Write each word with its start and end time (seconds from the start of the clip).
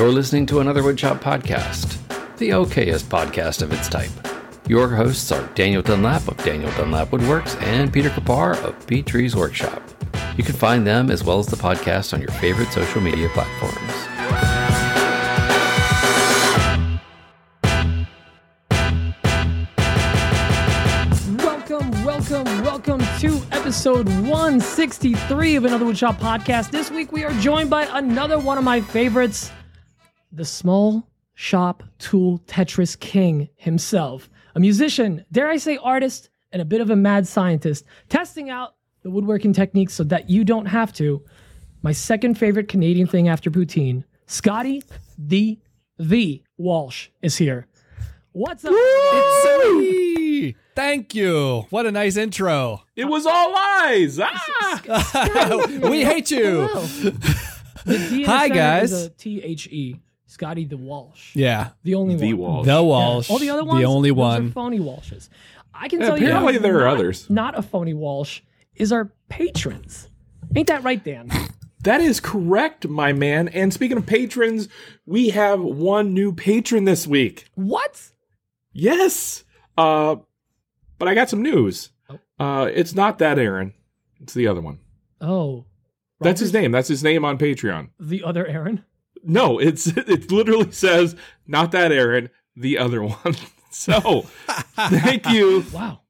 You're 0.00 0.08
listening 0.08 0.46
to 0.46 0.60
another 0.60 0.80
Woodshop 0.80 1.20
podcast, 1.20 1.98
the 2.38 2.48
okayest 2.48 3.04
podcast 3.10 3.60
of 3.60 3.70
its 3.70 3.86
type. 3.86 4.10
Your 4.66 4.88
hosts 4.88 5.30
are 5.30 5.46
Daniel 5.48 5.82
Dunlap 5.82 6.26
of 6.26 6.38
Daniel 6.38 6.70
Dunlap 6.70 7.10
Woodworks 7.10 7.60
and 7.64 7.92
Peter 7.92 8.08
Kapar 8.08 8.56
of 8.64 8.86
P 8.86 9.02
Trees 9.02 9.36
Workshop. 9.36 9.82
You 10.38 10.42
can 10.42 10.54
find 10.54 10.86
them 10.86 11.10
as 11.10 11.22
well 11.22 11.38
as 11.38 11.48
the 11.48 11.56
podcast 11.56 12.14
on 12.14 12.22
your 12.22 12.30
favorite 12.30 12.72
social 12.72 13.02
media 13.02 13.28
platforms. 13.34 13.76
Welcome, 21.44 22.04
welcome, 22.06 22.62
welcome 22.64 23.00
to 23.18 23.42
episode 23.52 24.08
163 24.08 25.56
of 25.56 25.66
another 25.66 25.84
Woodshop 25.84 26.16
podcast. 26.16 26.70
This 26.70 26.90
week 26.90 27.12
we 27.12 27.22
are 27.22 27.32
joined 27.34 27.68
by 27.68 27.82
another 27.98 28.38
one 28.38 28.56
of 28.56 28.64
my 28.64 28.80
favorites, 28.80 29.50
the 30.32 30.44
small 30.44 31.08
shop 31.34 31.82
tool 31.98 32.38
Tetris 32.46 32.98
king 32.98 33.48
himself, 33.56 34.28
a 34.54 34.60
musician, 34.60 35.24
dare 35.32 35.48
I 35.48 35.56
say 35.56 35.76
artist, 35.78 36.30
and 36.52 36.60
a 36.60 36.64
bit 36.64 36.80
of 36.80 36.90
a 36.90 36.96
mad 36.96 37.26
scientist, 37.26 37.84
testing 38.08 38.50
out 38.50 38.74
the 39.02 39.10
woodworking 39.10 39.52
techniques 39.52 39.94
so 39.94 40.04
that 40.04 40.28
you 40.28 40.44
don't 40.44 40.66
have 40.66 40.92
to. 40.94 41.22
My 41.82 41.92
second 41.92 42.34
favorite 42.36 42.68
Canadian 42.68 43.06
thing 43.06 43.28
after 43.28 43.50
poutine, 43.50 44.04
Scotty 44.26 44.82
the 45.18 45.58
the 45.98 46.42
Walsh 46.56 47.08
is 47.22 47.36
here. 47.36 47.66
What's 48.32 48.64
up? 48.64 48.72
Hey, 48.72 50.54
Thank 50.74 51.14
you. 51.14 51.66
What 51.70 51.84
a 51.84 51.90
nice 51.90 52.16
intro. 52.16 52.82
It 52.96 53.04
was 53.04 53.26
all 53.26 53.52
lies. 53.52 54.20
Ah! 54.22 55.66
we 55.90 56.04
hate 56.04 56.30
you. 56.30 56.66
Hello. 56.66 57.12
The 57.84 57.98
D 58.08 58.22
in 58.22 58.28
Hi, 58.28 58.48
guys. 58.48 58.92
Is 58.92 59.06
a 59.06 59.10
T 59.10 59.42
H 59.42 59.66
E. 59.66 60.00
Scotty 60.40 60.64
the 60.64 60.78
Walsh. 60.78 61.36
Yeah. 61.36 61.68
The 61.84 61.94
only 61.96 62.16
The 62.16 62.32
one. 62.32 62.48
Walsh. 62.54 62.64
The 62.66 62.72
Yeah. 62.72 62.80
Walsh. 62.80 63.30
All 63.30 63.38
the 63.38 63.50
other 63.50 63.62
ones. 63.64 63.78
The 63.80 63.84
only 63.86 64.08
those 64.08 64.16
one. 64.16 64.46
Are 64.48 64.50
phony 64.52 64.78
Walshes. 64.80 65.28
I 65.74 65.86
can 65.88 66.00
Yeah, 66.00 66.06
tell 66.06 66.18
you. 66.18 66.26
apparently 66.28 66.52
who's 66.54 66.62
there 66.62 66.76
are 66.80 66.84
not- 66.86 66.94
others. 66.94 67.28
Not 67.28 67.58
a 67.58 67.62
phony 67.62 67.92
Walsh 67.92 68.40
is 68.74 68.90
our 68.90 69.12
patrons. 69.28 70.08
Ain't 70.56 70.68
that 70.68 70.82
right, 70.82 71.02
Dan? 71.04 71.30
That 71.82 72.02
is 72.02 72.20
correct, 72.20 72.86
my 72.88 73.14
man. 73.14 73.48
And 73.48 73.72
speaking 73.72 73.96
of 73.96 74.04
patrons, 74.04 74.68
we 75.06 75.30
have 75.30 75.62
one 75.62 76.12
new 76.12 76.30
patron 76.34 76.84
this 76.84 77.06
week. 77.06 77.46
what? 77.54 78.10
Yes. 78.74 79.44
Uh, 79.78 80.16
but 80.98 81.08
I 81.08 81.14
got 81.14 81.30
some 81.30 81.40
news. 81.42 81.88
Oh. 82.10 82.18
Uh, 82.38 82.64
it's 82.66 82.94
not 82.94 83.18
that 83.20 83.38
Aaron. 83.38 83.72
It's 84.20 84.34
the 84.34 84.46
other 84.46 84.60
one. 84.60 84.78
Oh, 85.22 85.64
That's 86.20 86.40
his 86.40 86.52
name. 86.52 86.70
That's 86.70 86.88
his 86.88 87.02
name 87.02 87.24
on 87.24 87.38
Patreon. 87.38 87.88
The 87.98 88.24
other 88.24 88.46
Aaron. 88.46 88.84
No, 89.22 89.58
it's 89.58 89.86
it 89.96 90.30
literally 90.30 90.72
says 90.72 91.16
not 91.46 91.72
that 91.72 91.92
Aaron, 91.92 92.30
the 92.56 92.78
other 92.78 93.02
one. 93.02 93.36
so, 93.70 94.26
thank 94.76 95.28
you. 95.28 95.64
Wow. 95.72 96.00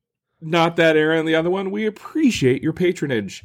not 0.41 0.77
that 0.77 0.97
Aaron, 0.97 1.27
the 1.27 1.35
other 1.35 1.51
one. 1.51 1.71
We 1.71 1.87
appreciate 1.87 2.63
your 2.63 2.73
patronage. 2.73 3.45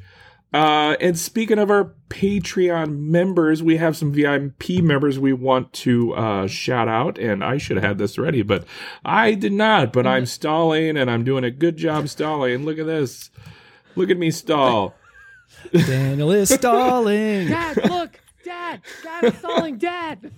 Uh, 0.53 0.95
and 1.01 1.19
speaking 1.19 1.59
of 1.59 1.69
our 1.69 1.93
Patreon 2.07 2.97
members, 2.97 3.61
we 3.61 3.75
have 3.75 3.97
some 3.97 4.13
VIP 4.13 4.81
members 4.81 5.19
we 5.19 5.33
want 5.33 5.73
to 5.73 6.13
uh, 6.13 6.47
shout 6.47 6.87
out. 6.87 7.17
And 7.17 7.43
I 7.43 7.57
should 7.57 7.75
have 7.75 7.83
had 7.83 7.97
this 7.97 8.17
ready, 8.17 8.41
but 8.41 8.63
I 9.03 9.33
did 9.33 9.51
not. 9.51 9.91
But 9.91 10.07
I'm 10.07 10.25
stalling, 10.25 10.95
and 10.95 11.11
I'm 11.11 11.25
doing 11.25 11.43
a 11.43 11.51
good 11.51 11.75
job 11.75 12.07
stalling. 12.07 12.63
Look 12.63 12.79
at 12.79 12.85
this. 12.85 13.31
Look 13.97 14.09
at 14.09 14.17
me 14.17 14.31
stall. 14.31 14.95
Daniel 15.73 16.31
is 16.31 16.49
stalling. 16.49 17.47
Dad, 17.47 17.89
look. 17.89 18.21
Dad. 18.45 18.81
Dad 19.01 19.23
is 19.23 19.37
stalling. 19.39 19.77
Dad. 19.79 20.31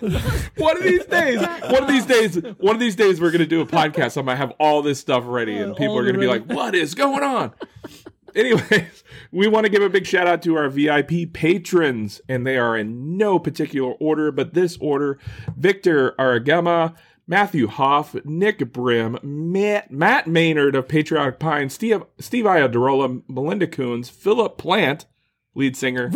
One 0.56 0.78
of 0.78 0.84
these 0.84 1.06
days, 1.06 1.42
one 1.42 1.84
of 1.84 1.88
these 1.90 2.06
days, 2.06 2.36
one 2.58 2.74
of 2.74 2.80
these 2.80 2.96
days, 2.96 3.20
we're 3.20 3.32
gonna 3.32 3.46
do 3.46 3.60
a 3.60 3.66
podcast. 3.66 4.18
I 4.18 4.22
might 4.22 4.38
have 4.38 4.54
all 4.62 4.82
this 4.82 5.00
stuff 5.00 5.26
ready, 5.28 5.58
and 5.58 5.76
people 5.78 5.94
all 5.94 6.00
are 6.00 6.06
gonna 6.06 6.18
be 6.18 6.28
like, 6.28 6.46
"What 6.46 6.74
is 6.74 6.96
going 6.96 7.22
on?" 7.22 7.52
Anyways, 8.36 9.04
we 9.32 9.48
want 9.48 9.66
to 9.66 9.70
give 9.70 9.82
a 9.82 9.90
big 9.90 10.06
shout 10.06 10.26
out 10.26 10.42
to 10.44 10.56
our 10.56 10.70
VIP 10.70 11.34
patrons, 11.34 12.22
and 12.30 12.48
they 12.48 12.58
are 12.58 12.78
in 12.78 13.18
no 13.18 13.40
particular 13.40 13.92
order, 13.94 14.32
but 14.32 14.54
this 14.54 14.78
order: 14.80 15.20
Victor 15.58 16.14
Aragama, 16.18 16.96
Matthew 17.28 17.68
Hoff, 17.68 18.16
Nick 18.24 18.72
Brim, 18.72 19.18
Matt, 19.22 19.92
Matt 19.92 20.28
Maynard 20.28 20.78
of 20.78 20.88
Patriotic 20.88 21.40
Pine, 21.40 21.70
Steve 21.70 22.04
Steve 22.20 22.46
Iadarola, 22.46 23.22
Melinda 23.28 23.68
Coons, 23.68 24.08
Philip 24.08 24.58
Plant, 24.58 25.08
lead 25.56 25.76
singer, 25.76 26.10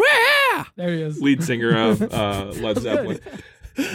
There 0.75 0.89
he 0.93 1.01
is. 1.01 1.21
lead 1.21 1.43
singer 1.43 1.75
of 1.75 2.01
uh, 2.13 2.51
Led 2.57 2.79
Zeppelin. 2.79 3.19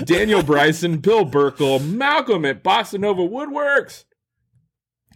Daniel 0.05 0.43
Bryson, 0.43 0.99
Bill 0.99 1.25
Burkle, 1.27 1.84
Malcolm 1.87 2.44
at 2.44 2.65
Bossa 2.65 2.99
Nova 2.99 3.22
Woodworks, 3.22 4.05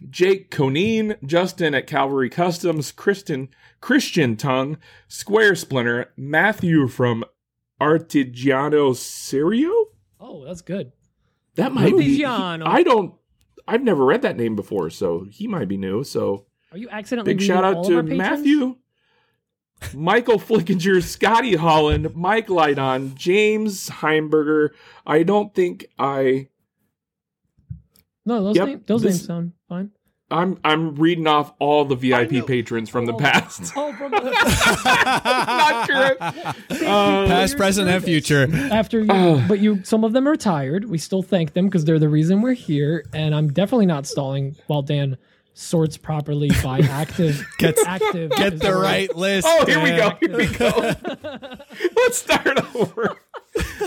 Jake 0.09 0.51
Coneen, 0.51 1.17
Justin 1.25 1.73
at 1.73 1.87
Calvary 1.87 2.29
Customs, 2.29 2.91
Kristen 2.91 3.49
Christian 3.81 4.37
Tongue, 4.37 4.77
Square 5.07 5.55
Splinter, 5.55 6.11
Matthew 6.15 6.87
from 6.87 7.23
Artigiano 7.81 8.95
Serio. 8.95 9.71
Oh, 10.19 10.45
that's 10.45 10.61
good. 10.61 10.91
That 11.55 11.73
might 11.73 11.97
be. 11.97 12.19
Artigiano. 12.19 12.67
I 12.67 12.83
don't. 12.83 13.15
I've 13.67 13.83
never 13.83 14.05
read 14.05 14.21
that 14.21 14.37
name 14.37 14.55
before, 14.55 14.89
so 14.89 15.25
he 15.29 15.47
might 15.47 15.67
be 15.67 15.77
new. 15.77 16.03
So 16.03 16.45
Are 16.71 16.77
you 16.77 16.89
accidentally 16.89 17.33
Big 17.33 17.41
shout 17.43 17.63
out 17.63 17.71
of 17.71 17.77
our 17.77 17.83
to 17.83 18.03
patrons? 18.03 18.17
Matthew, 18.17 18.75
Michael 19.93 20.37
Flickinger, 20.39 21.01
Scotty 21.03 21.55
Holland, 21.55 22.15
Mike 22.15 22.49
Lydon, 22.49 23.13
James 23.15 23.89
Heimberger. 23.89 24.69
I 25.05 25.23
don't 25.23 25.53
think 25.53 25.85
I. 25.99 26.47
No, 28.25 28.43
those, 28.43 28.55
Yep, 28.55 28.67
names, 28.67 28.83
those 28.85 29.01
this- 29.01 29.15
names 29.15 29.25
sound 29.25 29.51
fine. 29.67 29.91
I'm 30.33 30.57
I'm 30.63 30.95
reading 30.95 31.27
off 31.27 31.51
all 31.59 31.83
the 31.83 31.95
VIP 31.95 32.47
patrons 32.47 32.89
from 32.89 33.05
the 33.05 33.11
Oh. 33.11 33.17
past. 33.17 33.73
Oh, 33.75 33.91
from 33.91 34.11
the 34.11 34.21
Not 35.25 35.87
sure. 35.87 36.15
Uh, 36.87 37.27
Past, 37.27 37.57
present, 37.57 37.89
and 37.89 38.01
future. 38.01 38.47
after 38.71 39.01
you, 39.01 39.11
Ugh. 39.11 39.43
but 39.49 39.59
you 39.59 39.83
some 39.83 40.05
of 40.05 40.13
them 40.13 40.29
are 40.29 40.37
tired 40.37 40.85
we 40.85 40.97
still 40.97 41.21
thank 41.21 41.51
them 41.51 41.65
because 41.65 41.83
they're 41.83 41.99
the 41.99 42.07
reason 42.07 42.41
we're 42.41 42.53
here 42.53 43.03
and 43.13 43.35
i'm 43.35 43.51
definitely 43.51 43.85
not 43.87 44.05
stalling 44.07 44.55
while 44.67 44.81
dan 44.81 45.17
sorts 45.61 45.97
properly 45.97 46.49
by 46.63 46.79
active 46.83 47.45
Gets- 47.57 47.85
active 47.85 48.31
Get 48.31 48.59
the 48.59 48.67
word. 48.69 48.81
right 48.81 49.15
list. 49.15 49.47
Oh, 49.49 49.65
here 49.65 49.81
we 49.81 49.91
Dan. 49.91 50.17
go. 50.21 50.27
Here 50.27 50.37
we 50.37 50.47
go. 50.47 50.93
Let's 51.95 52.17
start 52.17 52.75
over. 52.75 53.15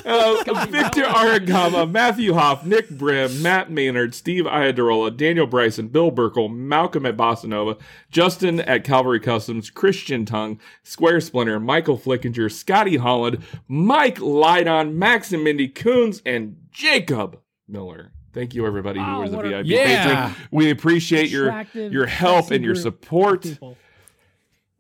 Uh, 0.05 0.67
Victor 0.69 1.03
Aragama, 1.05 1.91
Matthew 1.91 2.35
Hoff, 2.35 2.67
Nick 2.67 2.91
Brim, 2.91 3.41
Matt 3.41 3.71
Maynard, 3.71 4.15
Steve 4.15 4.45
Iadarola, 4.45 5.17
Daniel 5.17 5.47
Bryson, 5.47 5.89
Bill 5.89 6.13
Burkle, 6.13 6.55
Malcolm 6.55 7.07
at 7.07 7.17
Bossa 7.17 7.47
Nova, 7.47 7.77
Justin 8.11 8.61
at 8.61 8.85
Calvary 8.85 9.21
Customs, 9.21 9.71
Christian 9.71 10.27
Tongue, 10.27 10.61
Square 10.83 11.23
Splinter, 11.23 11.59
Michael 11.59 11.97
Flickinger, 11.97 12.53
Scotty 12.53 12.97
Holland, 12.97 13.39
Mike 13.67 14.21
Lydon, 14.21 14.99
Max 14.99 15.33
and 15.33 15.43
Mindy 15.43 15.69
Coons, 15.69 16.21
and 16.27 16.57
Jacob 16.71 17.41
Miller. 17.67 18.13
Thank 18.35 18.55
you, 18.55 18.67
everybody 18.67 18.99
Wow, 18.99 19.17
who 19.17 19.21
was 19.23 19.33
a 19.33 19.39
a- 19.39 19.43
VIP 19.63 19.67
Yeah. 19.67 20.29
patron. 20.29 20.49
We 20.51 20.71
appreciate 20.71 21.31
your 21.31 21.47
Attractive, 21.47 21.93
your 21.93 22.07
help 22.07 22.51
and 22.51 22.65
your 22.65 22.75
support. 22.75 23.43
people. 23.43 23.77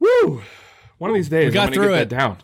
Woo! 0.00 0.42
One 0.98 1.10
of 1.10 1.14
these 1.14 1.28
days, 1.28 1.46
we 1.50 1.54
got 1.54 1.68
I'm 1.68 1.72
gonna 1.72 1.74
through 1.86 1.94
get 1.94 2.02
it. 2.02 2.08
that 2.10 2.16
down. 2.16 2.38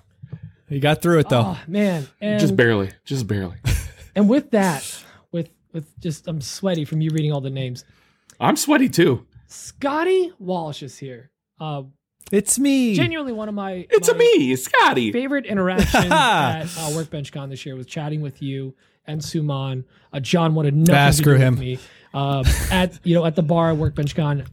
You 0.68 0.78
got 0.80 1.02
through 1.02 1.18
it 1.18 1.28
though. 1.28 1.56
oh 1.56 1.60
man 1.66 2.06
and, 2.20 2.38
Just 2.40 2.56
barely. 2.56 2.90
Just 3.04 3.26
barely. 3.26 3.56
and 4.14 4.28
with 4.28 4.52
that 4.52 5.04
with 5.32 5.50
with 5.72 5.98
just 6.00 6.28
i'm 6.28 6.40
sweaty 6.40 6.84
from 6.84 7.00
you 7.00 7.10
reading 7.10 7.32
all 7.32 7.40
the 7.40 7.50
names 7.50 7.84
I'm 8.38 8.54
sweaty 8.56 8.88
too. 8.88 9.26
scotty 9.48 10.32
walsh 10.38 10.82
is 10.84 10.96
here 10.98 11.30
uh 11.60 11.82
it's 12.32 12.56
me. 12.60 12.94
genuinely 12.94 13.32
one 13.32 13.48
of 13.48 13.54
my 13.56 13.84
It's 13.90 14.08
my 14.08 14.14
a 14.14 14.18
me, 14.18 14.54
Scotty. 14.56 15.10
favorite 15.10 15.46
interactions 15.46 16.04
at 16.10 16.66
uh, 16.78 16.92
Workbench 16.94 17.32
Con 17.32 17.50
this 17.50 17.66
year 17.66 17.74
was 17.74 17.86
chatting 17.86 18.20
with 18.20 18.40
you 18.40 18.74
and 19.06 19.20
Suman. 19.20 19.84
Uh, 20.12 20.20
John 20.20 20.54
wanted 20.54 20.74
nothing 20.76 20.94
Ah, 20.94 21.06
to 21.08 21.12
screw 21.12 21.34
do 21.38 21.42
him. 21.42 21.54
with 21.54 21.60
me. 21.60 21.78
Uh, 22.12 22.44
at 22.70 22.98
you 23.04 23.14
know 23.14 23.24
at 23.24 23.36
the 23.36 23.42
bar 23.42 23.70
at 23.70 23.76
Workbench 23.76 24.14
Con, 24.14 24.44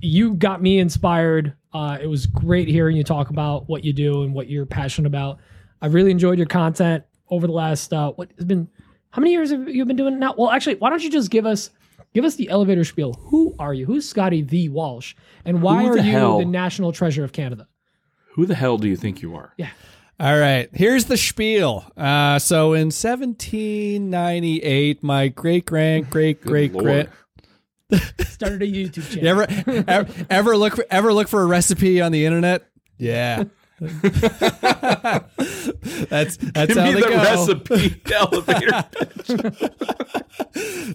you 0.00 0.34
got 0.34 0.62
me 0.62 0.78
inspired. 0.78 1.54
Uh, 1.72 1.98
it 2.00 2.06
was 2.06 2.26
great 2.26 2.68
hearing 2.68 2.96
you 2.96 3.04
talk 3.04 3.30
about 3.30 3.68
what 3.68 3.84
you 3.84 3.92
do 3.92 4.22
and 4.22 4.32
what 4.34 4.48
you're 4.48 4.66
passionate 4.66 5.06
about. 5.08 5.38
I 5.82 5.86
really 5.88 6.10
enjoyed 6.10 6.38
your 6.38 6.46
content 6.46 7.04
over 7.28 7.46
the 7.46 7.52
last 7.52 7.92
uh, 7.92 8.12
what 8.12 8.30
has 8.36 8.44
been. 8.44 8.68
How 9.10 9.20
many 9.20 9.32
years 9.32 9.50
have 9.50 9.68
you 9.68 9.84
been 9.86 9.96
doing 9.96 10.14
it 10.14 10.18
now? 10.18 10.34
Well, 10.36 10.50
actually, 10.50 10.76
why 10.76 10.90
don't 10.90 11.02
you 11.02 11.10
just 11.10 11.30
give 11.30 11.46
us 11.46 11.70
give 12.14 12.24
us 12.24 12.34
the 12.36 12.48
elevator 12.50 12.84
spiel? 12.84 13.14
Who 13.14 13.54
are 13.58 13.72
you? 13.74 13.86
Who's 13.86 14.06
Scotty 14.08 14.42
the 14.42 14.68
Walsh, 14.68 15.14
and 15.44 15.62
why 15.62 15.86
are 15.86 15.96
the 15.96 16.02
you 16.02 16.10
hell? 16.12 16.38
the 16.38 16.44
national 16.44 16.92
treasure 16.92 17.24
of 17.24 17.32
Canada? 17.32 17.66
Who 18.34 18.44
the 18.44 18.54
hell 18.54 18.76
do 18.76 18.88
you 18.88 18.96
think 18.96 19.22
you 19.22 19.34
are? 19.34 19.54
Yeah. 19.56 19.70
All 20.18 20.38
right, 20.38 20.70
here's 20.72 21.04
the 21.06 21.16
spiel. 21.18 21.84
Uh, 21.96 22.38
so 22.38 22.72
in 22.72 22.86
1798, 22.86 25.02
my 25.02 25.28
great 25.28 25.66
grand 25.66 26.08
great 26.10 26.40
great 26.40 26.72
Lord. 26.72 27.10
great 27.90 28.02
Started 28.26 28.62
a 28.62 28.66
YouTube 28.66 29.06
channel. 29.10 29.24
You 29.24 29.30
ever, 29.30 29.46
ever 29.88 30.08
ever 30.30 30.56
look 30.56 30.76
for, 30.76 30.86
ever 30.90 31.12
look 31.12 31.28
for 31.28 31.42
a 31.42 31.46
recipe 31.46 32.00
on 32.00 32.12
the 32.12 32.24
internet? 32.24 32.66
Yeah. 32.98 33.44
That's 36.08 36.36
that's 36.38 36.68
Give 36.68 36.76
how 36.78 36.84
me 36.84 36.94
they 36.94 37.00
the 37.00 37.08
go. 37.08 37.16
recipe 37.16 38.00
elevator. 38.10 38.84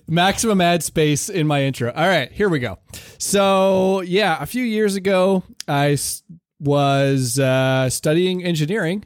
Maximum 0.07 0.61
ad 0.61 0.81
space 0.83 1.29
in 1.29 1.45
my 1.45 1.61
intro. 1.63 1.91
All 1.91 2.07
right, 2.07 2.31
here 2.31 2.49
we 2.49 2.57
go. 2.59 2.79
So 3.19 4.01
yeah, 4.01 4.37
a 4.41 4.47
few 4.47 4.63
years 4.63 4.95
ago, 4.95 5.43
I 5.67 5.91
s- 5.91 6.23
was 6.61 7.39
uh, 7.39 7.89
studying 7.89 8.43
engineering, 8.43 9.03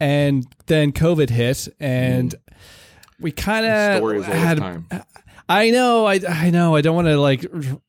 and 0.00 0.46
then 0.66 0.90
COVID 0.90 1.30
hit, 1.30 1.68
and 1.78 2.34
we 3.20 3.30
kind 3.30 3.66
of 3.66 3.98
Stories 3.98 4.24
all 4.24 4.32
the 4.32 4.38
had. 4.38 4.58
time. 4.58 4.86
I 5.46 5.70
know, 5.70 6.06
I, 6.06 6.20
I 6.26 6.48
know. 6.48 6.74
I 6.74 6.80
don't 6.80 6.96
want 6.96 7.08
to 7.08 7.20
like, 7.20 7.42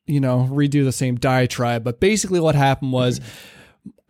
you 0.06 0.20
know, 0.20 0.46
redo 0.50 0.84
the 0.84 0.92
same 0.92 1.16
diatribe, 1.16 1.84
but 1.84 2.00
basically 2.00 2.38
what 2.38 2.54
happened 2.54 2.92
was 2.92 3.18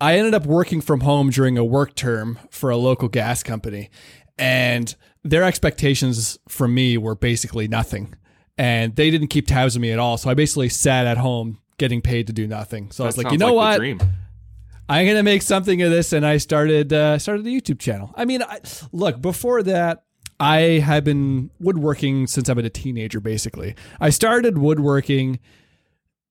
I 0.00 0.18
ended 0.18 0.34
up 0.34 0.46
working 0.46 0.80
from 0.80 1.00
home 1.00 1.30
during 1.30 1.56
a 1.56 1.64
work 1.64 1.94
term 1.94 2.40
for 2.50 2.70
a 2.70 2.76
local 2.76 3.08
gas 3.08 3.44
company, 3.44 3.90
and 4.36 4.94
their 5.22 5.44
expectations 5.44 6.38
from 6.48 6.74
me 6.74 6.98
were 6.98 7.14
basically 7.14 7.68
nothing, 7.68 8.14
and 8.58 8.96
they 8.96 9.10
didn't 9.12 9.28
keep 9.28 9.46
tabs 9.46 9.76
on 9.76 9.82
me 9.82 9.92
at 9.92 10.00
all. 10.00 10.18
So 10.18 10.28
I 10.28 10.34
basically 10.34 10.68
sat 10.68 11.06
at 11.06 11.16
home 11.16 11.60
getting 11.78 12.00
paid 12.00 12.26
to 12.26 12.32
do 12.32 12.48
nothing. 12.48 12.90
So 12.90 13.04
I 13.04 13.06
was 13.06 13.16
like, 13.16 13.30
you 13.30 13.38
know 13.38 13.48
the 13.48 13.52
what? 13.52 13.80
I'm 14.88 15.06
gonna 15.06 15.22
make 15.22 15.42
something 15.42 15.82
of 15.82 15.90
this, 15.90 16.12
and 16.12 16.24
I 16.24 16.36
started 16.36 16.92
uh, 16.92 17.18
started 17.18 17.46
a 17.46 17.50
YouTube 17.50 17.78
channel. 17.78 18.12
I 18.14 18.24
mean, 18.24 18.42
I, 18.42 18.60
look, 18.92 19.20
before 19.20 19.62
that, 19.64 20.04
I 20.38 20.80
had 20.84 21.04
been 21.04 21.50
woodworking 21.58 22.26
since 22.26 22.48
I've 22.48 22.56
been 22.56 22.66
a 22.66 22.70
teenager. 22.70 23.20
Basically, 23.20 23.74
I 24.00 24.10
started 24.10 24.58
woodworking. 24.58 25.40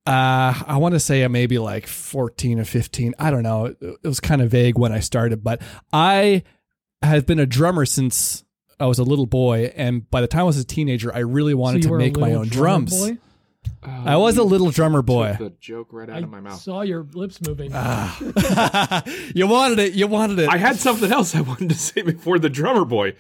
Uh, 0.06 0.54
I 0.68 0.78
want 0.78 0.94
to 0.94 1.00
say 1.00 1.28
maybe 1.28 1.58
like 1.58 1.88
14 1.88 2.60
or 2.60 2.66
15. 2.66 3.16
I 3.18 3.32
don't 3.32 3.42
know. 3.42 3.66
It, 3.66 3.78
it 3.82 4.08
was 4.08 4.20
kind 4.20 4.42
of 4.42 4.52
vague 4.52 4.78
when 4.78 4.92
I 4.92 5.00
started, 5.00 5.44
but 5.44 5.62
I 5.92 6.44
have 7.02 7.26
been 7.26 7.40
a 7.40 7.48
drummer 7.48 7.86
since 7.86 8.44
I 8.80 8.86
was 8.86 9.00
a 9.00 9.04
little 9.04 9.26
boy, 9.26 9.74
and 9.76 10.10
by 10.10 10.22
the 10.22 10.28
time 10.28 10.42
I 10.42 10.44
was 10.44 10.60
a 10.60 10.66
teenager, 10.66 11.14
I 11.14 11.20
really 11.20 11.54
wanted 11.54 11.84
so 11.84 11.90
to 11.90 11.98
make 11.98 12.18
my 12.18 12.34
own 12.34 12.48
drums. 12.50 12.98
Boy? 12.98 13.18
I 13.84 14.14
oh, 14.16 14.20
was 14.20 14.38
a 14.38 14.44
little 14.44 14.72
drummer 14.72 15.02
boy. 15.02 15.36
Took 15.38 15.40
the 15.40 15.58
joke 15.60 15.88
right 15.92 16.10
out 16.10 16.16
I 16.16 16.20
of 16.20 16.30
my 16.30 16.40
mouth. 16.40 16.54
I 16.54 16.58
saw 16.58 16.82
your 16.82 17.04
lips 17.14 17.40
moving. 17.42 17.72
Ah. 17.74 19.04
you 19.36 19.48
wanted 19.48 19.80
it. 19.80 19.94
You 19.94 20.08
wanted 20.08 20.40
it. 20.40 20.50
I 20.50 20.58
had 20.58 20.78
something 20.78 21.12
else 21.12 21.36
I 21.36 21.42
wanted 21.42 21.70
to 21.70 21.76
say 21.76 22.02
before 22.02 22.40
the 22.40 22.50
drummer 22.50 22.86
boy. 22.86 23.14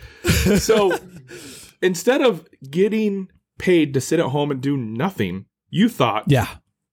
So 0.57 0.97
instead 1.81 2.21
of 2.21 2.47
getting 2.69 3.29
paid 3.57 3.93
to 3.93 4.01
sit 4.01 4.19
at 4.19 4.27
home 4.27 4.51
and 4.51 4.61
do 4.61 4.75
nothing, 4.77 5.45
you 5.69 5.89
thought, 5.89 6.25
yeah. 6.27 6.47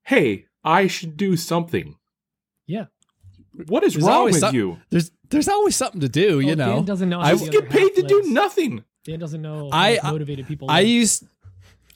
hey, 0.04 0.46
I 0.64 0.86
should 0.86 1.16
do 1.16 1.36
something. 1.36 1.96
yeah. 2.66 2.86
What 3.68 3.84
is 3.84 3.92
There's 3.94 4.06
wrong 4.06 4.24
with 4.24 4.38
some- 4.38 4.54
you? 4.54 4.78
There's 4.90 5.10
there's 5.28 5.48
always 5.48 5.76
something 5.76 6.00
to 6.00 6.08
do, 6.08 6.40
you 6.40 6.52
Oh, 6.52 6.54
know. 6.54 6.74
Dan 6.76 6.84
doesn't 6.86 7.08
know. 7.08 7.20
I 7.20 7.26
how 7.26 7.32
was 7.32 7.44
the 7.44 7.50
Get 7.50 7.68
paid 7.68 7.82
half 7.82 7.94
to 7.96 8.02
do 8.02 8.22
nothing. 8.30 8.82
Dan 9.04 9.18
doesn't 9.18 9.42
know 9.42 9.68
I- 9.72 9.98
motivated 10.02 10.46
people. 10.46 10.70
I 10.70 10.80
live. 10.80 10.88
used 10.88 11.24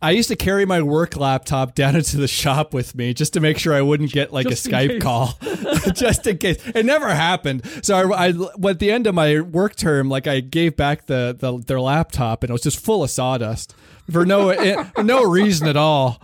I 0.02 0.10
used 0.10 0.28
to 0.28 0.36
carry 0.36 0.66
my 0.66 0.82
work 0.82 1.16
laptop 1.16 1.74
down 1.74 1.96
into 1.96 2.16
the 2.18 2.28
shop 2.28 2.74
with 2.74 2.94
me 2.94 3.14
just 3.14 3.32
to 3.34 3.40
make 3.40 3.58
sure 3.58 3.74
I 3.74 3.80
wouldn't 3.82 4.12
get 4.12 4.32
like 4.32 4.48
Just 4.48 4.66
a 4.66 4.70
Skype 4.70 4.88
case. 4.88 5.02
call, 5.02 5.38
just 5.94 6.26
in 6.26 6.38
case. 6.38 6.58
It 6.74 6.84
never 6.86 7.08
happened. 7.08 7.62
So 7.82 8.12
I, 8.12 8.28
I, 8.28 8.68
at 8.68 8.78
the 8.78 8.90
end 8.92 9.06
of 9.06 9.14
my 9.14 9.40
work 9.40 9.74
term, 9.76 10.08
like 10.08 10.26
I 10.26 10.40
gave 10.40 10.76
back 10.76 11.06
the, 11.06 11.34
the 11.38 11.58
their 11.66 11.80
laptop, 11.80 12.42
and 12.42 12.50
it 12.50 12.52
was 12.52 12.62
just 12.62 12.78
full 12.78 13.02
of 13.02 13.10
sawdust 13.10 13.74
for 14.10 14.26
no 14.26 14.50
eh, 14.50 14.84
for 14.94 15.02
no 15.02 15.22
reason 15.24 15.66
at 15.68 15.76
all. 15.76 16.20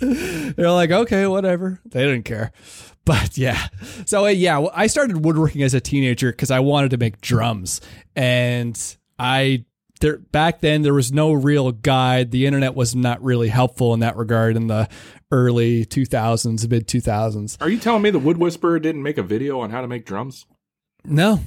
They're 0.00 0.70
like, 0.70 0.90
okay, 0.90 1.26
whatever. 1.26 1.80
They 1.86 2.04
didn't 2.04 2.24
care. 2.24 2.52
But 3.04 3.38
yeah, 3.38 3.68
so 4.04 4.24
uh, 4.26 4.28
yeah, 4.30 4.66
I 4.74 4.88
started 4.88 5.24
woodworking 5.24 5.62
as 5.62 5.74
a 5.74 5.80
teenager 5.80 6.32
because 6.32 6.50
I 6.50 6.58
wanted 6.60 6.90
to 6.90 6.96
make 6.96 7.20
drums, 7.20 7.80
and 8.16 8.76
I 9.18 9.64
there 10.00 10.18
back 10.18 10.60
then 10.60 10.82
there 10.82 10.94
was 10.94 11.12
no 11.12 11.32
real 11.32 11.72
guide. 11.72 12.30
The 12.30 12.46
internet 12.46 12.74
was 12.74 12.94
not 12.94 13.22
really 13.22 13.48
helpful 13.48 13.94
in 13.94 14.00
that 14.00 14.16
regard 14.16 14.56
in 14.56 14.66
the 14.66 14.88
early 15.30 15.84
2000s, 15.86 16.68
mid 16.68 16.86
2000s. 16.86 17.56
Are 17.60 17.68
you 17.68 17.78
telling 17.78 18.02
me 18.02 18.10
the 18.10 18.18
Wood 18.18 18.38
Whisperer 18.38 18.78
didn't 18.78 19.02
make 19.02 19.18
a 19.18 19.22
video 19.22 19.60
on 19.60 19.70
how 19.70 19.80
to 19.80 19.88
make 19.88 20.06
drums? 20.06 20.46
No, 21.04 21.40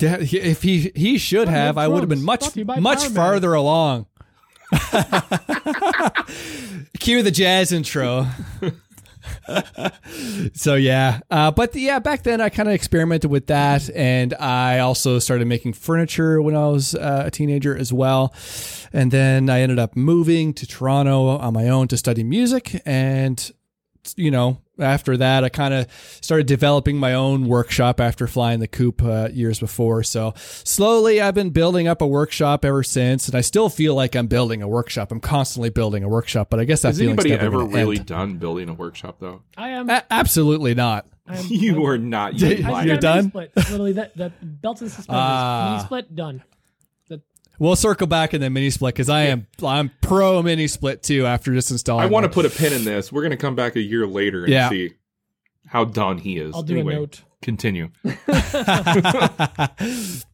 if 0.00 0.62
he 0.62 0.92
he 0.94 1.18
should 1.18 1.48
have, 1.48 1.78
I 1.78 1.88
would 1.88 2.00
have 2.00 2.08
been 2.08 2.24
much 2.24 2.40
Brought 2.40 2.52
to 2.52 2.58
you 2.58 2.64
by 2.64 2.80
much 2.80 2.98
Powermatic. 2.98 3.14
farther 3.14 3.54
along. 3.54 4.06
Cue 6.98 7.22
the 7.22 7.30
jazz 7.30 7.72
intro. 7.72 8.26
so 10.54 10.74
yeah, 10.74 11.20
uh, 11.30 11.50
but 11.50 11.74
yeah, 11.74 11.98
back 11.98 12.22
then 12.22 12.40
I 12.40 12.48
kind 12.48 12.68
of 12.68 12.74
experimented 12.74 13.30
with 13.30 13.46
that, 13.46 13.88
and 13.94 14.34
I 14.34 14.80
also 14.80 15.18
started 15.18 15.46
making 15.46 15.74
furniture 15.74 16.40
when 16.42 16.54
I 16.54 16.68
was 16.68 16.94
uh, 16.94 17.24
a 17.26 17.30
teenager 17.30 17.76
as 17.76 17.92
well. 17.92 18.34
And 18.92 19.10
then 19.10 19.50
I 19.50 19.60
ended 19.60 19.78
up 19.78 19.96
moving 19.96 20.54
to 20.54 20.66
Toronto 20.66 21.28
on 21.28 21.52
my 21.52 21.68
own 21.68 21.88
to 21.88 21.96
study 21.96 22.24
music, 22.24 22.80
and 22.86 23.50
you 24.16 24.30
know, 24.30 24.60
after 24.78 25.16
that, 25.16 25.42
I 25.44 25.48
kind 25.48 25.72
of 25.74 25.86
started 26.20 26.46
developing 26.46 26.98
my 26.98 27.14
own 27.14 27.46
workshop 27.48 28.00
after 28.00 28.26
flying 28.26 28.60
the 28.60 28.68
coop 28.68 29.02
uh, 29.02 29.28
years 29.32 29.58
before. 29.58 30.02
So 30.02 30.34
slowly, 30.36 31.20
I've 31.20 31.34
been 31.34 31.50
building 31.50 31.88
up 31.88 32.00
a 32.02 32.06
workshop 32.06 32.64
ever 32.64 32.82
since, 32.82 33.26
and 33.26 33.34
I 33.34 33.40
still 33.40 33.68
feel 33.68 33.94
like 33.94 34.14
I'm 34.14 34.26
building 34.26 34.62
a 34.62 34.68
workshop. 34.68 35.10
I'm 35.12 35.20
constantly 35.20 35.70
building 35.70 36.04
a 36.04 36.08
workshop, 36.08 36.48
but 36.50 36.60
I 36.60 36.64
guess 36.64 36.82
that 36.82 36.88
Has 36.88 36.98
feeling's 36.98 37.20
anybody 37.24 37.30
never 37.42 37.62
ever 37.62 37.64
really 37.64 37.96
end. 37.98 38.06
done 38.06 38.36
building 38.38 38.68
a 38.68 38.74
workshop 38.74 39.16
though? 39.20 39.42
I 39.56 39.70
am. 39.70 39.88
A- 39.90 40.04
absolutely 40.10 40.74
not. 40.74 41.06
I 41.26 41.38
am 41.38 41.44
You 41.48 41.84
I- 41.84 41.88
are 41.90 41.98
not. 41.98 42.34
Yeah, 42.34 42.48
You 42.48 42.56
you're 42.56 42.66
I 42.68 42.70
liar. 42.72 42.86
just 42.86 43.00
got 43.02 43.16
a 43.18 43.20
done? 43.22 43.28
Split. 43.30 43.52
Literally, 43.56 43.92
that 43.94 44.16
that 44.16 44.60
belt 44.62 44.80
and 44.80 44.90
suspenders. 44.90 45.70
Mini 45.72 45.84
split 45.84 46.14
done. 46.14 46.42
That 47.58 47.64
We'll 47.64 47.76
circle 47.76 48.06
back 48.06 48.34
in 48.34 48.40
the 48.40 48.50
mini 48.50 48.70
split 48.70 48.94
because 48.94 49.08
I 49.08 49.22
am 49.24 49.46
I'm 49.62 49.90
pro 50.02 50.42
mini 50.42 50.66
split 50.66 51.02
too 51.02 51.26
after 51.26 51.52
just 51.54 51.70
installing. 51.70 52.04
I 52.04 52.06
want 52.06 52.24
to 52.24 52.30
put 52.30 52.44
a 52.46 52.50
pin 52.50 52.72
in 52.72 52.84
this. 52.84 53.12
We're 53.12 53.22
going 53.22 53.30
to 53.32 53.36
come 53.36 53.54
back 53.54 53.76
a 53.76 53.80
year 53.80 54.06
later 54.06 54.44
and 54.44 54.52
Yeah. 54.52 54.68
see 54.68 54.92
how 55.66 55.84
done 55.84 56.18
he 56.18 56.38
is. 56.38 56.54
I'll 56.54 56.62
do 56.62 56.74
anyway, 56.74 56.94
a 56.94 56.98
note. 57.00 57.22
Continue. 57.42 57.90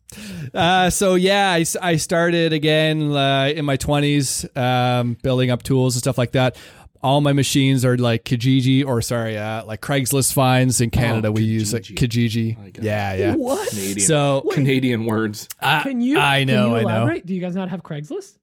Uh, 0.52 0.90
so 0.90 1.14
yeah, 1.14 1.52
I, 1.52 1.60
s- 1.60 1.76
I 1.76 1.96
started 1.96 2.52
again 2.52 3.12
uh, 3.16 3.50
in 3.56 3.64
my 3.64 3.78
20s, 3.78 4.54
um, 4.56 5.16
building 5.22 5.50
up 5.50 5.62
tools 5.62 5.94
and 5.94 6.00
stuff 6.02 6.18
like 6.18 6.32
that. 6.32 6.56
All 7.02 7.20
my 7.20 7.32
machines 7.32 7.84
are 7.84 7.96
like 7.96 8.24
Kijiji 8.24 8.86
or 8.86 9.02
sorry, 9.02 9.36
uh, 9.36 9.64
like 9.64 9.80
Craigslist 9.80 10.32
finds 10.32 10.80
in 10.80 10.90
Canada. 10.90 11.32
we 11.32 11.42
use 11.42 11.74
it 11.74 11.82
Kijiji. 11.82 12.56
Kijiji. 12.56 12.84
Yeah, 12.84 13.14
yeah. 13.14 13.34
What? 13.34 13.68
Canadian. 13.70 13.98
So 14.06 14.44
Canadian 14.52 15.06
words. 15.06 15.48
I, 15.60 15.82
Can 15.82 16.00
you? 16.00 16.18
I 16.20 16.44
know, 16.44 16.70
Can 16.74 16.82
you 16.82 16.88
I 16.88 17.04
know. 17.06 17.20
Do 17.24 17.34
you 17.34 17.40
guys 17.40 17.56
not 17.56 17.70
have 17.70 17.82
Craigslist? 17.82 18.38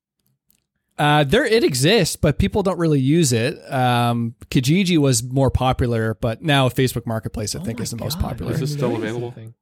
Uh, 0.97 1.23
there 1.23 1.45
it 1.45 1.63
exists, 1.63 2.17
but 2.17 2.37
people 2.37 2.61
don't 2.61 2.77
really 2.77 2.99
use 2.99 3.31
it. 3.31 3.57
Um, 3.71 4.35
Kijiji 4.49 4.97
was 4.97 5.23
more 5.23 5.49
popular, 5.49 6.15
but 6.15 6.41
now 6.41 6.67
Facebook 6.67 7.05
Marketplace 7.05 7.55
I 7.55 7.59
Oh 7.61 7.63
think 7.63 7.79
is 7.79 7.91
the 7.91 7.95
most 7.97 8.19
popular. 8.19 8.51
Is 8.51 8.59
this 8.59 8.73
still 8.73 8.97
available? 8.97 9.33
Is 9.37 9.53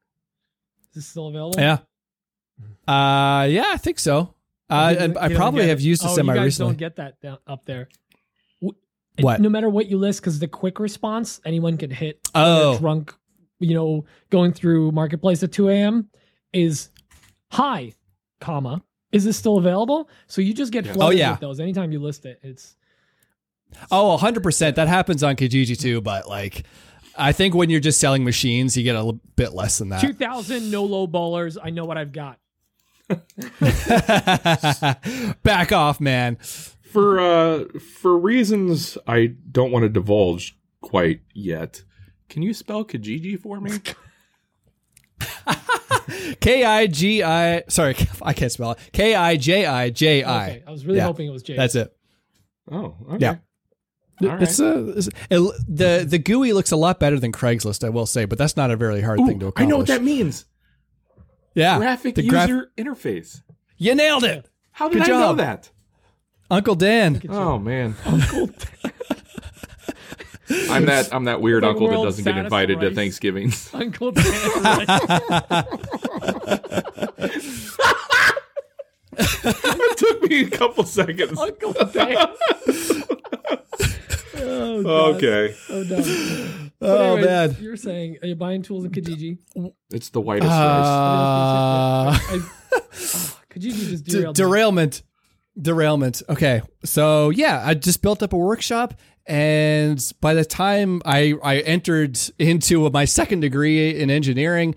this 0.96 1.06
still 1.06 1.27
available? 1.27 1.60
Yeah. 1.60 1.77
Uh, 2.88 3.44
yeah, 3.46 3.66
I 3.68 3.77
think 3.77 4.00
so. 4.00 4.34
Uh, 4.68 4.96
You 4.98 5.04
and 5.06 5.18
I 5.20 5.34
probably 5.36 5.68
have 5.68 5.80
it. 5.80 5.84
used 5.84 6.04
it 6.04 6.08
oh, 6.10 6.16
semi 6.16 6.34
you 6.34 6.39
guys 6.39 6.46
recently. 6.46 6.72
don't 6.72 6.80
get 6.80 6.96
that 6.96 7.22
down, 7.22 7.38
up 7.46 7.66
there. 7.66 7.88
W- 9.17 9.25
What? 9.25 9.41
No 9.41 9.50
matter 9.50 9.69
what 9.69 9.88
you 9.88 9.97
list, 9.97 10.21
because 10.21 10.39
the 10.39 10.47
quick 10.47 10.79
response 10.79 11.39
anyone 11.45 11.77
can 11.77 11.89
hit. 11.91 12.19
Oh. 12.36 12.77
drunk, 12.77 13.13
you 13.59 13.74
know, 13.74 14.05
going 14.29 14.53
through 14.53 14.91
marketplace 14.91 15.41
at 15.43 15.51
two 15.51 15.69
a.m. 15.69 16.09
is 16.53 16.89
hi, 17.51 17.93
comma. 18.39 18.83
Is 19.12 19.24
this 19.24 19.38
still 19.38 19.57
available? 19.57 20.09
So 20.27 20.41
you 20.41 20.53
just 20.53 20.71
get 20.74 20.86
Yes. 20.86 20.95
flooded 20.95 21.17
Oh, 21.17 21.19
yeah. 21.19 21.31
with 21.31 21.39
those 21.39 21.59
anytime 21.59 21.91
you 21.91 22.00
list 22.00 22.25
it. 22.25 22.39
It's 22.43 22.75
Oh, 23.91 24.17
100%. 24.21 24.75
That 24.75 24.88
happens 24.88 25.24
on 25.24 25.36
Kijiji 25.36 25.79
too, 25.79 26.01
but 26.01 26.27
like 26.27 26.63
I 27.17 27.31
think 27.31 27.55
when 27.55 27.69
you're 27.69 27.79
just 27.79 28.00
selling 28.00 28.24
machines, 28.24 28.77
you 28.77 28.83
get 28.83 28.95
a 28.95 29.00
little 29.00 29.19
bit 29.36 29.53
less 29.53 29.77
than 29.79 29.89
that. 29.89 30.01
two 30.01 30.13
thousand 30.13 30.69
no 30.71 30.83
low 30.83 31.07
ballers. 31.07 31.57
I 31.62 31.69
know 31.71 31.86
what 31.86 31.97
I've 31.97 32.12
got. 32.12 32.39
Back 35.43 35.71
off, 35.71 36.00
man. 36.00 36.38
For 36.91 37.20
uh, 37.20 37.65
for 37.79 38.17
reasons 38.17 38.98
I 39.08 39.34
don't 39.51 39.72
want 39.72 39.84
to 39.84 39.89
divulge 39.89 40.58
quite 40.82 41.22
yet, 41.34 41.84
can 42.29 42.41
you 42.44 42.53
spell 42.53 42.86
Kijiji 42.86 43.39
for 43.39 43.60
me? 43.60 43.72
K 46.39 46.63
I 46.63 46.88
G 46.88 47.24
I 47.24 47.63
sorry, 47.67 47.96
I 48.22 48.34
can't 48.34 48.51
spell 48.51 48.72
it. 48.72 48.79
K 48.94 49.15
I 49.15 49.36
J 49.38 49.65
I 49.65 49.89
J 49.89 50.24
I. 50.24 50.48
Okay, 50.50 50.63
I 50.67 50.72
was 50.72 50.86
really 50.86 50.98
Yeah. 51.00 51.06
hoping 51.06 51.27
it 51.27 51.32
was 51.32 51.44
J. 51.44 51.56
That's 51.56 51.75
it. 51.75 51.96
Oh, 52.72 52.96
okay. 53.12 53.17
Yeah. 53.20 53.36
All 54.22 54.29
right. 54.29 54.41
It's, 54.41 54.60
uh, 54.60 54.86
it's- 54.98 55.10
it- 55.29 55.53
the 55.67 56.06
the 56.08 56.17
GUI 56.17 56.53
looks 56.53 56.72
a 56.72 56.75
lot 56.77 57.00
better 57.00 57.20
than 57.20 57.32
Craigslist, 57.32 57.84
I 57.84 57.89
will 57.89 58.06
say, 58.06 58.25
but 58.25 58.38
that's 58.38 58.58
not 58.58 58.72
a 58.72 58.75
very 58.75 59.01
hard 59.01 59.20
thing 59.25 59.39
to 59.39 59.48
Ooh, 59.48 59.53
I 59.56 59.65
know 59.65 59.77
what 59.77 59.88
that 59.88 60.03
means. 60.03 60.46
yeah, 61.53 61.77
Graphic 61.77 62.15
the 62.15 62.24
user 62.24 62.36
graph- 62.36 62.65
interface. 62.77 63.41
you 63.77 63.94
nailed 63.96 64.24
it, 64.24 64.50
How 64.72 64.89
did 64.89 65.03
Good 65.03 65.10
I 65.13 65.20
know 65.20 65.34
that? 65.36 65.70
Uncle 66.50 66.75
Dan. 66.75 67.22
Oh 67.30 67.58
man. 67.60 67.96
I'm 70.70 70.86
that 70.86 71.13
I'm 71.13 71.25
that 71.25 71.42
weird 71.42 71.63
The 71.63 71.70
uncle 71.70 71.89
that 71.89 72.04
doesn't 72.04 72.24
get 72.24 72.32
saddest 72.32 72.46
invited 72.46 72.80
to 72.80 72.88
rice. 72.88 72.96
Thanksgiving. 72.96 73.51
Uncle 73.74 74.12
Dan. 74.12 74.24
it 79.20 79.98
took 79.98 80.22
me 80.30 80.44
a 80.46 80.50
couple 80.50 80.84
seconds. 80.86 81.38
Uncle 81.39 81.74
Dan. 81.74 82.16
oh, 84.39 85.13
Okay, 85.16 85.54
So 85.68 85.84
dumb. 85.84 86.72
But 86.80 86.89
Oh 86.89 87.16
anyways, 87.16 87.25
man. 87.25 87.58
You're 87.60 87.75
saying, 87.75 88.18
are 88.22 88.27
you 88.27 88.36
buying 88.36 88.62
tools 88.62 88.86
in 88.86 88.92
Kijiji? 88.92 89.39
it's 89.89 90.10
the 90.10 90.22
whitest 90.22 90.48
rice. 90.50 90.58
Uh, 90.60 92.12
I, 92.13 92.39
oh, 92.72 93.39
Kijiji 93.50 93.89
just 93.89 94.04
d- 94.06 94.32
derailed 94.34 94.75
me. 94.75 94.89
Derailment. 95.60 96.22
Okay. 96.30 96.62
So 96.84 97.30
yeah, 97.30 97.62
I 97.66 97.74
just 97.74 98.02
built 98.02 98.22
up 98.22 98.34
a 98.34 98.38
workshop 98.38 98.94
and 99.28 100.02
by 100.22 100.34
the 100.34 100.46
time 100.46 101.02
I 101.06 101.36
I 101.44 101.60
entered 101.60 102.18
into 102.40 102.90
my 102.90 103.06
second 103.06 103.42
degree 103.42 104.00
in 104.00 104.10
engineering, 104.10 104.76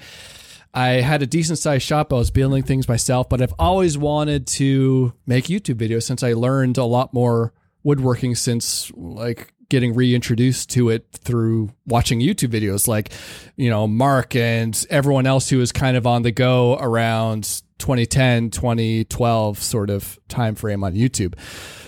I 0.75 0.89
had 0.95 1.23
a 1.23 1.27
decent 1.27 1.59
sized 1.59 1.85
shop. 1.85 2.13
I 2.13 2.17
was 2.17 2.31
building 2.31 2.65
things 2.65 2.89
myself, 2.89 3.29
but 3.29 3.41
I've 3.41 3.55
always 3.59 3.97
wanted 3.97 4.47
to 4.49 5.13
make 5.27 5.47
YouTube 5.47 5.77
videos 5.77 6.03
since 6.03 6.23
I 6.23 6.33
learned 6.33 6.79
a 6.79 6.85
lot 6.85 7.15
more 7.15 7.53
woodworking 7.83 8.35
since 8.35 8.91
like 8.95 9.55
getting 9.69 9.95
reintroduced 9.95 10.69
to 10.71 10.89
it 10.91 11.07
through 11.13 11.71
watching 11.87 12.21
YouTube 12.21 12.49
videos 12.49 12.89
like 12.89 13.13
you 13.57 13.71
know 13.71 13.87
Mark 13.87 14.35
and 14.35 14.85
everyone 14.91 15.27
else 15.27 15.49
who 15.49 15.59
was 15.59 15.71
kind 15.71 15.97
of 15.97 16.09
on 16.09 16.23
the 16.23 16.33
go 16.33 16.77
around 16.81 17.63
2010 17.81 18.51
2012 18.51 19.59
sort 19.59 19.91
of 19.91 20.19
time 20.29 20.55
frame 20.55 20.85
on 20.85 20.95
YouTube. 20.95 21.35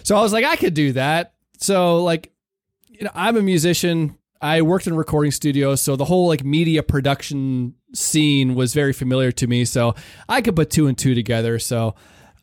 So 0.02 0.16
I 0.16 0.22
was 0.22 0.32
like 0.32 0.44
I 0.44 0.56
could 0.56 0.74
do 0.74 0.92
that. 0.92 1.34
So 1.58 2.02
like 2.02 2.32
you 2.88 3.04
know 3.04 3.10
I'm 3.14 3.36
a 3.36 3.42
musician. 3.42 4.18
I 4.40 4.62
worked 4.62 4.88
in 4.88 4.96
recording 4.96 5.30
studios, 5.30 5.80
so 5.80 5.94
the 5.94 6.04
whole 6.04 6.26
like 6.26 6.42
media 6.42 6.82
production 6.82 7.74
scene 7.94 8.56
was 8.56 8.74
very 8.74 8.92
familiar 8.92 9.30
to 9.30 9.46
me. 9.46 9.64
So 9.64 9.94
I 10.28 10.42
could 10.42 10.56
put 10.56 10.70
two 10.70 10.88
and 10.88 10.98
two 10.98 11.14
together. 11.14 11.60
So 11.60 11.94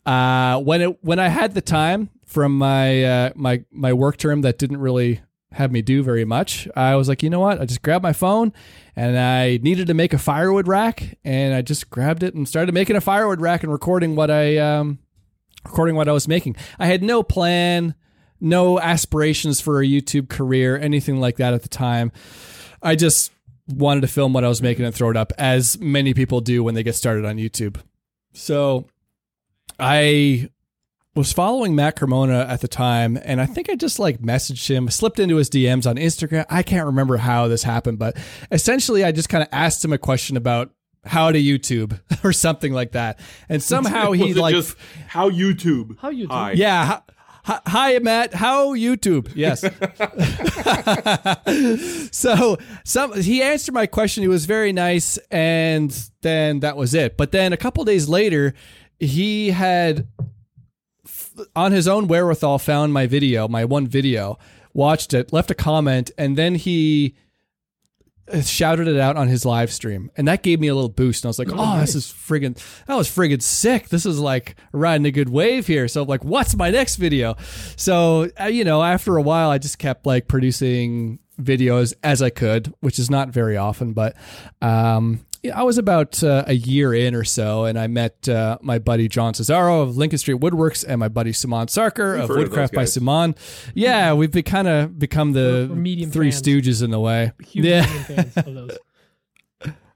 uh, 0.06 0.60
when 0.60 0.82
it 0.82 1.04
when 1.04 1.20
I 1.20 1.28
had 1.28 1.54
the 1.54 1.62
time 1.62 2.10
from 2.26 2.58
my 2.58 3.04
uh, 3.04 3.30
my 3.36 3.64
my 3.72 3.94
work 3.94 4.18
term 4.18 4.42
that 4.42 4.58
didn't 4.58 4.78
really 4.78 5.22
have 5.52 5.72
me 5.72 5.82
do 5.82 6.04
very 6.04 6.26
much, 6.26 6.68
I 6.76 6.96
was 6.96 7.10
like, 7.10 7.24
you 7.24 7.30
know 7.30 7.40
what? 7.40 7.60
I 7.60 7.66
just 7.66 7.82
grabbed 7.82 8.04
my 8.04 8.14
phone 8.14 8.54
and 8.96 9.18
I 9.18 9.58
needed 9.62 9.88
to 9.88 9.94
make 9.94 10.14
a 10.14 10.18
firewood 10.18 10.68
rack, 10.68 11.18
and 11.24 11.54
I 11.54 11.62
just 11.62 11.90
grabbed 11.90 12.22
it 12.22 12.36
and 12.36 12.48
started 12.48 12.74
making 12.74 12.96
a 12.96 13.02
firewood 13.02 13.42
rack 13.42 13.64
and 13.64 13.72
recording 13.72 14.16
what 14.16 14.30
I 14.30 14.58
um, 14.58 15.00
recording 15.66 15.96
what 15.96 16.10
I 16.10 16.12
was 16.12 16.28
making. 16.28 16.56
I 16.78 16.88
had 16.88 17.02
no 17.02 17.24
plan, 17.24 17.96
no 18.42 18.80
aspirations 18.80 19.62
for 19.62 19.82
a 19.82 19.86
YouTube 19.86 20.30
career, 20.30 20.78
anything 20.78 21.20
like 21.20 21.38
that 21.38 21.54
at 21.54 21.64
the 21.64 21.70
time. 21.70 22.12
I 22.82 22.96
just 22.96 23.32
wanted 23.68 24.02
to 24.02 24.08
film 24.08 24.34
what 24.34 24.44
I 24.44 24.50
was 24.50 24.62
making 24.62 24.86
and 24.86 24.94
throw 24.94 25.10
it 25.10 25.18
up, 25.18 25.32
as 25.38 25.80
many 25.80 26.14
people 26.14 26.42
do 26.42 26.64
when 26.64 26.76
they 26.76 26.84
get 26.84 26.96
started 26.96 27.26
on 27.26 27.38
YouTube. 27.38 27.78
So 28.34 28.88
I 29.80 30.50
was 31.20 31.34
following 31.34 31.76
Matt 31.76 31.98
Cremona 31.98 32.46
at 32.48 32.62
the 32.62 32.70
time, 32.70 33.20
and 33.26 33.42
I 33.42 33.46
think 33.46 33.70
I 33.70 33.76
just 33.76 34.00
like 34.00 34.22
messaged 34.22 34.70
him, 34.70 34.90
slipped 34.90 35.20
into 35.20 35.36
his 35.36 35.50
DMs 35.50 35.86
on 35.86 35.98
Instagram. 35.98 36.46
I 36.50 36.64
can't 36.64 36.86
remember 36.86 37.18
how 37.18 37.50
this 37.50 37.62
happened, 37.62 38.00
but 38.00 38.16
essentially 38.52 39.04
I 39.04 39.12
just 39.12 39.28
kind 39.28 39.42
of 39.42 39.50
asked 39.52 39.84
him 39.84 39.92
a 39.92 39.98
question 39.98 40.38
about 40.38 40.72
how 41.04 41.30
to 41.30 41.38
YouTube 41.38 42.00
or 42.24 42.32
something 42.32 42.72
like 42.72 42.94
that. 42.94 43.20
And 43.50 43.62
somehow 43.62 44.12
he 44.14 44.34
like 44.34 44.56
just 44.56 44.78
how 45.08 45.30
YouTube? 45.30 45.98
How 46.00 46.10
YouTube? 46.10 46.32
Hi. 46.32 46.52
yeah. 46.54 46.86
Hi, 46.86 47.02
hi- 47.44 47.62
hi, 47.68 48.00
Matt. 48.00 48.34
How 48.34 48.74
YouTube? 48.76 49.30
Yes. 49.36 49.60
so 52.16 52.58
some 52.86 53.22
he 53.22 53.42
answered 53.42 53.74
my 53.74 53.88
question. 53.88 54.24
He 54.24 54.30
was 54.30 54.46
very 54.46 54.72
nice, 54.72 55.18
and 55.30 55.92
then 56.22 56.62
that 56.62 56.78
was 56.78 56.94
it. 56.94 57.18
But 57.18 57.34
then 57.34 57.52
a 57.52 57.58
couple 57.58 57.84
days 57.84 58.08
later, 58.08 58.54
he 59.02 59.50
had 59.50 60.08
f- 60.18 60.26
on 61.56 61.72
his 61.72 61.88
own 61.88 62.08
wherewithal 62.08 62.60
found 62.60 62.94
my 62.94 63.08
video, 63.08 63.48
my 63.48 63.66
one 63.66 63.88
video, 63.88 64.38
watched 64.74 65.14
it, 65.14 65.34
left 65.34 65.52
a 65.52 65.56
comment, 65.56 66.12
and 66.18 66.38
then 66.38 66.56
he 66.56 67.16
shouted 68.44 68.88
it 68.88 69.00
out 69.00 69.18
on 69.18 69.28
his 69.28 69.46
live 69.46 69.72
stream. 69.72 70.12
And 70.16 70.28
that 70.28 70.44
gave 70.44 70.60
me 70.60 70.68
a 70.68 70.76
little 70.76 70.90
boost. 70.90 71.24
And 71.24 71.30
i 71.30 71.30
was 71.30 71.40
like 71.40 71.50
oh, 71.52 71.80
this 71.80 71.96
is 71.96 72.06
friggin 72.06 72.56
that 72.86 72.96
was 72.96 73.10
friggin 73.10 73.42
sick. 73.42 73.90
This 73.90 74.06
is 74.06 74.20
like 74.20 74.56
riding 74.72 75.06
a 75.06 75.12
good 75.12 75.30
wave 75.30 75.68
here. 75.68 75.88
So 75.88 76.04
I'm 76.04 76.08
like 76.08 76.24
what's 76.24 76.56
my 76.56 76.70
next 76.70 76.98
video? 76.98 77.36
So 77.76 78.30
uh, 78.40 78.46
you 78.46 78.64
know 78.64 78.84
after 78.84 79.18
a 79.18 79.22
while 79.22 79.50
i 79.50 79.58
just 79.58 79.80
kept 79.80 80.06
like 80.06 80.28
producing 80.28 81.20
videos 81.42 81.94
as 82.04 82.22
i 82.22 82.30
could 82.30 82.74
which 82.82 83.00
is 83.00 83.10
not 83.10 83.30
very 83.30 83.56
often 83.56 83.94
but 83.94 84.14
um 84.62 85.26
I 85.56 85.64
was 85.64 85.78
about 85.78 86.22
uh, 86.24 86.44
a 86.48 86.54
year 86.54 86.94
in 86.94 87.16
or 87.16 87.24
so, 87.24 87.64
and 87.66 87.80
I 87.80 87.88
met 87.88 88.28
uh, 88.28 88.58
my 88.62 88.78
buddy 88.78 89.08
John 89.08 89.34
Cesaro 89.34 89.82
of 89.84 89.96
Lincoln 89.96 90.20
Street 90.20 90.40
Woodworks 90.42 90.84
and 90.88 91.00
my 91.00 91.08
buddy 91.08 91.32
Suman 91.32 91.68
Sarkar 91.68 92.16
We've 92.16 92.24
of 92.24 92.28
heard 92.30 92.38
of 92.40 92.44
Woodcraft 92.50 92.74
by 92.74 92.82
guys. 92.82 92.98
Suman. 92.98 93.38
Yeah, 93.74 94.14
we've 94.14 94.32
be, 94.32 94.44
kind 94.44 94.68
of 94.68 95.00
become 95.00 95.32
the 95.32 95.40
We're- 95.40 95.68
we're 95.68 95.76
medium 95.76 96.12
Three 96.12 96.32
fans. 96.32 96.42
Stooges 96.44 96.84
in 96.84 96.94
a 96.94 97.00
way. 97.00 97.32
Huge 97.48 97.66
yeah. 97.66 97.86
Fans 97.86 98.38
of 98.38 98.46
those. 98.54 98.78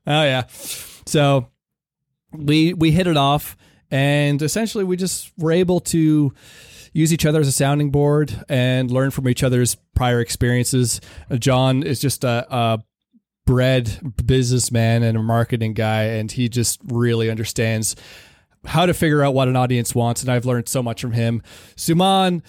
Oh 0.05 0.23
yeah. 0.23 0.43
So 1.05 1.47
we 2.33 2.73
we 2.73 2.91
hit 2.91 3.07
it 3.07 3.15
off 3.15 3.55
and 3.89 4.41
essentially 4.41 4.83
we 4.83 4.97
just 4.97 5.31
were 5.37 5.53
able 5.53 5.79
to 5.79 6.33
use 6.91 7.13
each 7.13 7.25
other 7.25 7.39
as 7.39 7.47
a 7.47 7.53
sounding 7.53 7.89
board 7.89 8.43
and 8.49 8.91
learn 8.91 9.11
from 9.11 9.29
each 9.29 9.43
other's 9.43 9.75
prior 9.95 10.19
experiences. 10.19 10.99
Uh, 11.31 11.37
John 11.37 11.83
is 11.83 11.99
just 12.01 12.23
a, 12.25 12.45
a 12.53 12.83
bred 13.45 13.99
businessman 14.25 15.03
and 15.03 15.17
a 15.17 15.21
marketing 15.21 15.73
guy 15.73 16.03
and 16.03 16.31
he 16.31 16.47
just 16.47 16.79
really 16.85 17.29
understands 17.29 17.95
how 18.65 18.85
to 18.85 18.93
figure 18.93 19.21
out 19.21 19.33
what 19.33 19.47
an 19.47 19.55
audience 19.55 19.93
wants 19.93 20.21
and 20.21 20.31
I've 20.31 20.45
learned 20.45 20.69
so 20.69 20.81
much 20.81 21.01
from 21.01 21.11
him. 21.11 21.41
Suman 21.75 22.41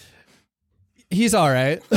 he's 1.11 1.35
all 1.35 1.51
right. 1.51 1.83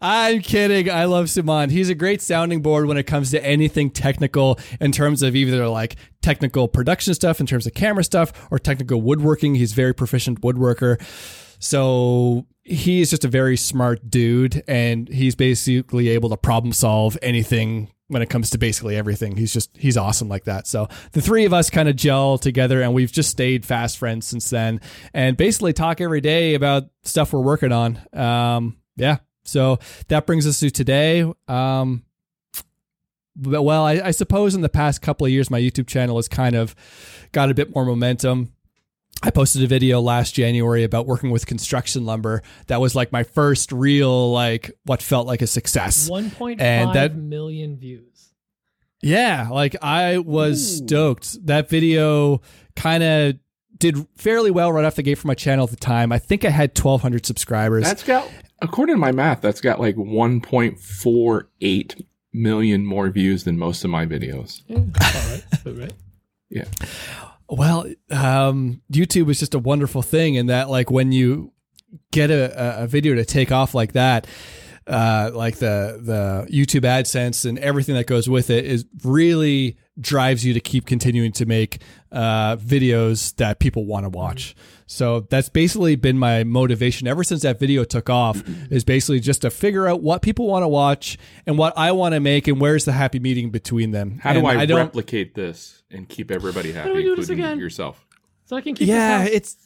I'm 0.00 0.40
kidding. 0.40 0.90
I 0.90 1.04
love 1.04 1.26
Suman. 1.26 1.70
He's 1.70 1.88
a 1.88 1.94
great 1.94 2.20
sounding 2.22 2.62
board 2.62 2.86
when 2.86 2.96
it 2.96 3.04
comes 3.04 3.30
to 3.30 3.44
anything 3.44 3.90
technical 3.90 4.58
in 4.80 4.92
terms 4.92 5.22
of 5.22 5.34
either 5.36 5.68
like 5.68 5.96
technical 6.22 6.68
production 6.68 7.14
stuff, 7.14 7.40
in 7.40 7.46
terms 7.46 7.66
of 7.66 7.74
camera 7.74 8.04
stuff, 8.04 8.32
or 8.50 8.58
technical 8.58 9.00
woodworking. 9.00 9.54
He's 9.54 9.72
very 9.72 9.94
proficient 9.94 10.40
woodworker. 10.42 11.00
So 11.64 12.46
he's 12.62 13.08
just 13.08 13.24
a 13.24 13.28
very 13.28 13.56
smart 13.56 14.10
dude, 14.10 14.62
and 14.68 15.08
he's 15.08 15.34
basically 15.34 16.10
able 16.10 16.28
to 16.28 16.36
problem 16.36 16.74
solve 16.74 17.16
anything 17.22 17.90
when 18.08 18.20
it 18.20 18.28
comes 18.28 18.50
to 18.50 18.58
basically 18.58 18.96
everything. 18.96 19.34
He's 19.34 19.50
just 19.50 19.74
he's 19.74 19.96
awesome 19.96 20.28
like 20.28 20.44
that. 20.44 20.66
So 20.66 20.88
the 21.12 21.22
three 21.22 21.46
of 21.46 21.54
us 21.54 21.70
kind 21.70 21.88
of 21.88 21.96
gel 21.96 22.36
together, 22.36 22.82
and 22.82 22.92
we've 22.92 23.10
just 23.10 23.30
stayed 23.30 23.64
fast 23.64 23.96
friends 23.96 24.26
since 24.26 24.50
then, 24.50 24.82
and 25.14 25.38
basically 25.38 25.72
talk 25.72 26.02
every 26.02 26.20
day 26.20 26.52
about 26.52 26.84
stuff 27.02 27.32
we're 27.32 27.40
working 27.40 27.72
on. 27.72 27.98
Um, 28.12 28.76
yeah. 28.96 29.16
So 29.44 29.78
that 30.08 30.26
brings 30.26 30.46
us 30.46 30.60
to 30.60 30.68
today. 30.68 31.24
Um, 31.48 32.04
well, 33.40 33.84
I, 33.84 34.02
I 34.04 34.10
suppose 34.10 34.54
in 34.54 34.60
the 34.60 34.68
past 34.68 35.00
couple 35.00 35.24
of 35.24 35.32
years, 35.32 35.50
my 35.50 35.60
YouTube 35.60 35.86
channel 35.86 36.16
has 36.16 36.28
kind 36.28 36.56
of 36.56 36.74
got 37.32 37.50
a 37.50 37.54
bit 37.54 37.74
more 37.74 37.86
momentum. 37.86 38.52
I 39.26 39.30
posted 39.30 39.62
a 39.62 39.66
video 39.66 40.02
last 40.02 40.34
January 40.34 40.84
about 40.84 41.06
working 41.06 41.30
with 41.30 41.46
construction 41.46 42.04
lumber. 42.04 42.42
That 42.66 42.82
was 42.82 42.94
like 42.94 43.10
my 43.10 43.22
first 43.22 43.72
real, 43.72 44.30
like, 44.30 44.70
what 44.84 45.00
felt 45.00 45.26
like 45.26 45.40
a 45.40 45.46
success. 45.46 46.10
1.5 46.10 46.60
And 46.60 46.92
that- 46.94 47.16
million 47.16 47.78
views. 47.78 48.34
Yeah, 49.02 49.48
like 49.50 49.76
I 49.82 50.18
was 50.18 50.82
Ooh. 50.82 50.86
stoked. 50.86 51.46
That 51.46 51.70
video 51.70 52.42
kind 52.76 53.02
of 53.02 53.36
did 53.78 54.06
fairly 54.16 54.50
well 54.50 54.70
right 54.72 54.84
off 54.84 54.96
the 54.96 55.02
gate 55.02 55.14
for 55.16 55.26
my 55.26 55.34
channel 55.34 55.64
at 55.64 55.70
the 55.70 55.76
time. 55.76 56.12
I 56.12 56.18
think 56.18 56.44
I 56.44 56.50
had 56.50 56.74
1,200 56.74 57.24
subscribers. 57.26 57.84
That's 57.84 58.02
got, 58.02 58.30
according 58.60 58.96
to 58.96 59.00
my 59.00 59.12
math, 59.12 59.40
that's 59.40 59.60
got 59.62 59.80
like 59.80 59.96
1.48 59.96 62.04
million 62.32 62.84
more 62.86 63.08
views 63.10 63.44
than 63.44 63.58
most 63.58 63.84
of 63.84 63.90
my 63.90 64.04
videos. 64.06 64.62
Mm, 64.70 64.94
yeah, 65.00 65.06
all 65.06 65.30
right. 65.30 65.44
That's 65.50 65.66
all 65.66 65.72
right. 65.72 65.92
Yeah. 66.50 66.64
Well, 67.56 67.86
um, 68.10 68.82
YouTube 68.92 69.30
is 69.30 69.38
just 69.40 69.54
a 69.54 69.58
wonderful 69.58 70.02
thing 70.02 70.34
in 70.34 70.46
that, 70.46 70.68
like, 70.70 70.90
when 70.90 71.12
you 71.12 71.52
get 72.10 72.30
a, 72.30 72.80
a- 72.80 72.84
a 72.84 72.86
video 72.86 73.14
to 73.14 73.24
take 73.24 73.52
off 73.52 73.74
like 73.74 73.92
that, 73.92 74.26
uh, 74.86 75.30
like 75.34 75.56
the 75.56 75.98
the 76.02 76.46
YouTube 76.52 76.82
AdSense 76.82 77.44
and 77.48 77.58
everything 77.58 77.94
that 77.94 78.06
goes 78.06 78.28
with 78.28 78.50
it 78.50 78.64
is 78.66 78.84
really 79.02 79.76
drives 79.98 80.44
you 80.44 80.52
to 80.54 80.60
keep 80.60 80.86
continuing 80.86 81.32
to 81.32 81.46
make 81.46 81.80
uh, 82.12 82.56
videos 82.56 83.34
that 83.36 83.58
people 83.60 83.86
want 83.86 84.04
to 84.04 84.08
watch. 84.10 84.54
So 84.86 85.20
that's 85.20 85.48
basically 85.48 85.96
been 85.96 86.18
my 86.18 86.44
motivation 86.44 87.08
ever 87.08 87.24
since 87.24 87.42
that 87.42 87.58
video 87.58 87.84
took 87.84 88.10
off. 88.10 88.42
Is 88.70 88.84
basically 88.84 89.20
just 89.20 89.42
to 89.42 89.50
figure 89.50 89.88
out 89.88 90.02
what 90.02 90.20
people 90.20 90.46
want 90.46 90.62
to 90.64 90.68
watch 90.68 91.16
and 91.46 91.56
what 91.56 91.72
I 91.78 91.92
want 91.92 92.12
to 92.14 92.20
make 92.20 92.46
and 92.48 92.60
where's 92.60 92.84
the 92.84 92.92
happy 92.92 93.18
meeting 93.18 93.50
between 93.50 93.92
them. 93.92 94.18
How 94.22 94.32
do 94.34 94.40
And 94.40 94.48
I, 94.48 94.66
don't 94.66 94.78
replicate 94.78 95.34
this 95.34 95.82
and 95.90 96.06
keep 96.08 96.30
everybody 96.30 96.72
happy, 96.72 96.90
do 96.90 96.94
we 96.96 97.02
do 97.02 97.16
this 97.16 97.28
including 97.30 97.44
again? 97.44 97.58
yourself? 97.58 98.04
So 98.44 98.56
I 98.56 98.60
can 98.60 98.74
keep 98.74 98.88
yeah 98.88 99.24
it's 99.24 99.56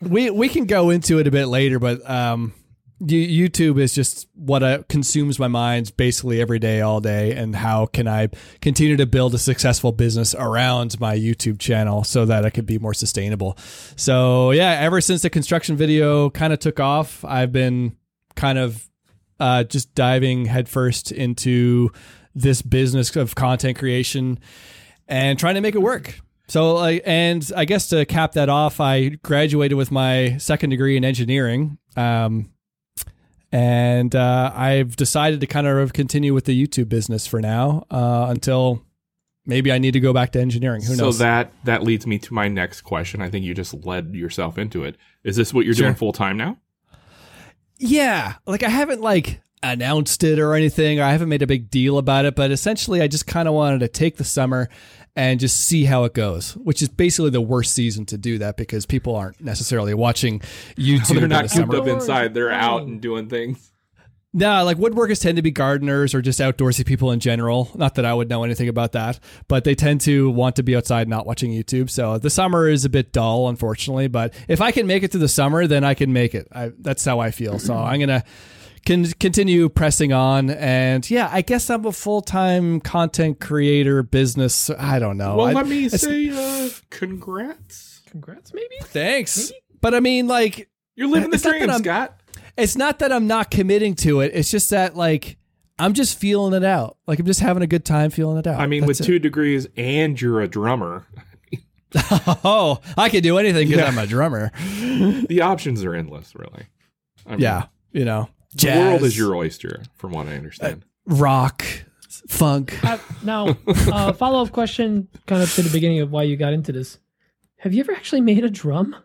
we 0.00 0.30
we 0.30 0.48
can 0.48 0.64
go 0.64 0.90
into 0.90 1.18
it 1.20 1.26
a 1.28 1.30
bit 1.30 1.46
later 1.46 1.78
but 1.78 2.08
um 2.10 2.52
You- 2.56 2.59
YouTube 3.00 3.80
is 3.80 3.94
just 3.94 4.28
what 4.34 4.62
uh, 4.62 4.82
consumes 4.88 5.38
my 5.38 5.48
mind 5.48 5.96
basically 5.96 6.40
every 6.40 6.58
day, 6.58 6.80
all 6.80 7.00
day. 7.00 7.32
And 7.32 7.56
how 7.56 7.86
can 7.86 8.06
I 8.06 8.28
continue 8.60 8.96
to 8.96 9.06
build 9.06 9.34
a 9.34 9.38
successful 9.38 9.92
business 9.92 10.34
around 10.34 11.00
my 11.00 11.16
YouTube 11.16 11.58
channel 11.58 12.04
so 12.04 12.26
that 12.26 12.44
it 12.44 12.50
could 12.50 12.66
be 12.66 12.78
more 12.78 12.94
sustainable? 12.94 13.56
So, 13.96 14.50
yeah, 14.50 14.72
ever 14.80 15.00
since 15.00 15.22
the 15.22 15.30
construction 15.30 15.76
video 15.76 16.30
kind 16.30 16.52
of 16.52 16.58
took 16.58 16.78
off, 16.78 17.24
I've 17.24 17.52
been 17.52 17.96
kind 18.36 18.58
of 18.58 18.88
uh, 19.38 19.64
just 19.64 19.94
diving 19.94 20.44
headfirst 20.44 21.10
into 21.10 21.90
this 22.34 22.62
business 22.62 23.16
of 23.16 23.34
content 23.34 23.78
creation 23.78 24.38
and 25.08 25.38
trying 25.38 25.54
to 25.54 25.60
make 25.60 25.74
it 25.74 25.82
work. 25.82 26.20
So, 26.48 26.84
and 26.84 27.50
I 27.56 27.64
guess 27.64 27.88
to 27.88 28.04
cap 28.04 28.32
that 28.32 28.48
off, 28.48 28.80
I 28.80 29.10
graduated 29.10 29.78
with 29.78 29.90
my 29.90 30.36
second 30.38 30.70
degree 30.70 30.96
in 30.96 31.04
engineering. 31.04 31.78
Um, 31.96 32.50
and 33.52 34.14
uh, 34.14 34.52
I've 34.54 34.96
decided 34.96 35.40
to 35.40 35.46
kind 35.46 35.66
of 35.66 35.92
continue 35.92 36.32
with 36.34 36.44
the 36.44 36.66
YouTube 36.66 36.88
business 36.88 37.26
for 37.26 37.40
now 37.40 37.84
uh, 37.90 38.26
until 38.28 38.82
maybe 39.46 39.72
I 39.72 39.78
need 39.78 39.92
to 39.92 40.00
go 40.00 40.12
back 40.12 40.32
to 40.32 40.40
engineering. 40.40 40.82
Who 40.82 40.96
knows? 40.96 41.16
so 41.18 41.24
that 41.24 41.52
that 41.64 41.82
leads 41.82 42.06
me 42.06 42.18
to 42.20 42.34
my 42.34 42.48
next 42.48 42.82
question. 42.82 43.20
I 43.22 43.28
think 43.30 43.44
you 43.44 43.54
just 43.54 43.74
led 43.84 44.14
yourself 44.14 44.58
into 44.58 44.84
it. 44.84 44.96
Is 45.24 45.36
this 45.36 45.52
what 45.52 45.64
you're 45.64 45.74
Sure. 45.74 45.86
doing 45.86 45.96
full 45.96 46.12
time 46.12 46.36
now? 46.36 46.58
Yeah, 47.78 48.34
like 48.46 48.62
I 48.62 48.68
haven't 48.68 49.00
like 49.00 49.40
announced 49.62 50.24
it 50.24 50.38
or 50.38 50.54
anything, 50.54 51.00
or 51.00 51.04
I 51.04 51.12
haven't 51.12 51.28
made 51.28 51.42
a 51.42 51.46
big 51.46 51.70
deal 51.70 51.98
about 51.98 52.24
it, 52.24 52.34
but 52.34 52.50
essentially 52.50 53.02
I 53.02 53.08
just 53.08 53.26
kind 53.26 53.46
of 53.48 53.54
wanted 53.54 53.80
to 53.80 53.88
take 53.88 54.16
the 54.16 54.24
summer 54.24 54.68
and 55.16 55.40
just 55.40 55.60
see 55.60 55.84
how 55.84 56.04
it 56.04 56.14
goes, 56.14 56.56
which 56.56 56.80
is 56.82 56.88
basically 56.88 57.30
the 57.30 57.40
worst 57.40 57.74
season 57.74 58.06
to 58.06 58.16
do 58.16 58.38
that 58.38 58.56
because 58.56 58.86
people 58.86 59.16
aren't 59.16 59.40
necessarily 59.40 59.92
watching 59.92 60.38
YouTube 60.76 61.18
They're 61.18 61.28
not 61.28 61.44
the 61.44 61.48
cooped 61.48 61.72
summer. 61.72 61.82
up 61.82 61.86
inside. 61.88 62.32
They're 62.34 62.50
out 62.50 62.82
and 62.82 63.00
doing 63.00 63.28
things. 63.28 63.70
No, 64.32 64.62
like 64.64 64.76
woodworkers 64.76 65.20
tend 65.20 65.36
to 65.36 65.42
be 65.42 65.50
gardeners 65.50 66.14
or 66.14 66.22
just 66.22 66.38
outdoorsy 66.38 66.86
people 66.86 67.10
in 67.10 67.18
general. 67.18 67.68
Not 67.74 67.96
that 67.96 68.04
I 68.04 68.14
would 68.14 68.28
know 68.28 68.44
anything 68.44 68.68
about 68.68 68.92
that, 68.92 69.18
but 69.48 69.64
they 69.64 69.74
tend 69.74 70.02
to 70.02 70.30
want 70.30 70.54
to 70.56 70.62
be 70.62 70.76
outside, 70.76 71.08
not 71.08 71.26
watching 71.26 71.50
YouTube. 71.50 71.90
So 71.90 72.16
the 72.16 72.30
summer 72.30 72.68
is 72.68 72.84
a 72.84 72.88
bit 72.88 73.12
dull, 73.12 73.48
unfortunately. 73.48 74.06
But 74.06 74.32
if 74.46 74.60
I 74.60 74.70
can 74.70 74.86
make 74.86 75.02
it 75.02 75.10
to 75.12 75.18
the 75.18 75.26
summer, 75.28 75.66
then 75.66 75.82
I 75.82 75.94
can 75.94 76.12
make 76.12 76.36
it. 76.36 76.46
I, 76.52 76.70
that's 76.78 77.04
how 77.04 77.18
I 77.18 77.32
feel. 77.32 77.58
So 77.58 77.74
I'm 77.74 77.98
gonna 77.98 78.22
con- 78.86 79.04
continue 79.18 79.68
pressing 79.68 80.12
on. 80.12 80.50
And 80.50 81.08
yeah, 81.10 81.28
I 81.32 81.42
guess 81.42 81.68
I'm 81.70 81.84
a 81.86 81.92
full 81.92 82.20
time 82.22 82.80
content 82.80 83.40
creator, 83.40 84.02
business. 84.02 84.70
I 84.70 84.98
don't 84.98 85.16
know. 85.16 85.36
Well, 85.36 85.46
I- 85.48 85.52
let 85.52 85.66
me 85.68 85.86
it's- 85.86 86.02
say, 86.02 86.30
uh, 86.30 86.70
congrats. 86.90 88.02
Congrats, 88.10 88.52
maybe. 88.52 88.74
thanks. 88.84 89.52
But 89.80 89.94
I 89.94 90.00
mean, 90.00 90.26
like, 90.26 90.68
You're 90.96 91.08
living 91.08 91.30
the 91.30 91.36
It's 91.36 91.44
not 91.44 91.56
dream, 91.58 91.70
I'm- 91.70 91.82
Scott. 91.82 92.20
it's 92.56 92.76
not 92.76 92.98
that 92.98 93.12
I'm 93.12 93.26
not 93.26 93.50
committing 93.50 93.94
to 93.96 94.20
it. 94.20 94.32
It's 94.34 94.50
just 94.50 94.70
that 94.70 94.96
like 94.96 95.36
I'm 95.78 95.94
just 95.94 96.18
feeling 96.18 96.52
it 96.52 96.64
out. 96.64 96.98
Like 97.06 97.18
I'm 97.20 97.24
just 97.26 97.40
having 97.40 97.62
a 97.62 97.66
good 97.66 97.84
time 97.86 98.10
feeling 98.10 98.36
it 98.36 98.46
out. 98.46 98.60
I 98.60 98.66
mean, 98.66 98.80
That's 98.82 98.98
with 98.98 99.00
it. 99.00 99.04
two 99.04 99.18
degrees 99.18 99.66
and 99.76 100.20
you're 100.20 100.40
a 100.42 100.48
drummer, 100.48 101.06
oh, 102.44 102.80
I 102.96 103.08
can 103.08 103.22
do 103.22 103.38
anything 103.38 103.68
because 103.68 103.82
Yeah. 103.82 103.88
I'm 103.88 103.98
a 103.98 104.06
drummer. 104.06 104.52
the 105.28 105.40
options 105.42 105.82
are 105.84 105.94
endless, 105.94 106.34
really. 106.34 106.64
I 107.26 107.30
mean, 107.32 107.40
Yeah, 107.40 107.66
you 107.92 108.04
know, 108.04 108.28
The 108.54 108.68
world 108.68 109.00
jazz, 109.00 109.02
is 109.08 109.18
your 109.18 109.34
oyster, 109.36 109.82
from 109.94 110.12
what 110.12 110.26
I 110.26 110.34
understand. 110.34 110.84
rock, 111.06 111.64
funk. 112.28 112.78
Uh, 112.84 112.98
now, 113.22 113.56
uh, 113.66 114.12
follow 114.14 114.42
up 114.42 114.50
question, 114.52 115.08
kind 115.26 115.42
of 115.42 115.52
to 115.54 115.62
the 115.62 115.70
beginning 115.70 116.00
of 116.00 116.10
why 116.10 116.24
you 116.24 116.36
got 116.36 116.52
into 116.52 116.72
this. 116.72 116.98
Have 117.58 117.72
you 117.74 117.80
ever 117.80 117.92
actually 117.92 118.20
made 118.22 118.44
a 118.44 118.50
drum? 118.50 118.96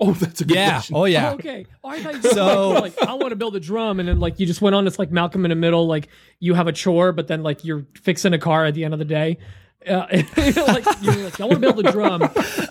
oh, 0.00 0.12
that's 0.12 0.40
a 0.40 0.44
good 0.44 0.54
Yeah. 0.56 0.70
question. 0.74 0.96
Oh 0.96 1.04
yeah. 1.06 1.30
Oh, 1.30 1.34
okay. 1.34 1.66
Oh, 1.82 1.88
I 1.88 2.00
thought 2.00 2.14
you 2.22 2.30
So- 2.30 2.68
like, 2.70 2.98
like, 3.00 3.08
I 3.08 3.14
want 3.14 3.30
to 3.30 3.36
build 3.36 3.56
a 3.56 3.60
drum, 3.60 3.98
and 4.00 4.08
then 4.08 4.20
like 4.20 4.38
you 4.40 4.46
just 4.46 4.60
went 4.62 4.74
on. 4.76 4.86
It's 4.86 4.98
like 4.98 5.10
Malcolm 5.10 5.44
in 5.44 5.48
the 5.50 5.56
Middle. 5.56 5.86
Like 5.88 6.08
you 6.40 6.54
have 6.54 6.66
a 6.68 6.72
chore, 6.72 7.12
but 7.12 7.26
then 7.28 7.42
like 7.42 7.64
you're 7.64 7.84
fixing 8.00 8.32
a 8.32 8.38
car 8.38 8.64
at 8.64 8.74
the 8.74 8.84
end 8.84 8.92
of 8.94 8.98
the 8.98 9.04
day. 9.04 9.38
Uh, 9.86 10.06
like 10.36 10.86
you're 11.02 11.16
like, 11.24 11.40
I 11.40 11.44
want 11.44 11.54
to 11.54 11.58
build 11.60 11.84
a 11.84 11.90
drum. 11.92 12.20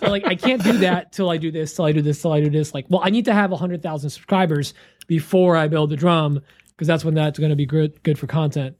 Like 0.02 0.26
I 0.26 0.34
can't 0.36 0.62
do 0.62 0.78
that 0.78 1.12
till 1.12 1.28
I 1.30 1.36
do 1.36 1.50
this, 1.50 1.74
till 1.74 1.84
I 1.84 1.92
do 1.92 2.00
this, 2.02 2.20
till 2.22 2.32
I 2.32 2.40
do 2.40 2.48
this. 2.50 2.72
Like, 2.74 2.86
well, 2.88 3.00
I 3.04 3.10
need 3.10 3.26
to 3.26 3.34
have 3.34 3.50
hundred 3.52 3.82
thousand 3.82 4.08
subscribers 4.10 4.72
before 5.08 5.56
I 5.56 5.66
build 5.66 5.90
the 5.90 5.96
drum 5.96 6.40
because 6.68 6.86
that's 6.86 7.04
when 7.04 7.14
that's 7.14 7.40
going 7.40 7.50
to 7.50 7.56
be 7.56 7.66
good 7.66 8.00
good 8.04 8.16
for 8.18 8.28
content. 8.28 8.76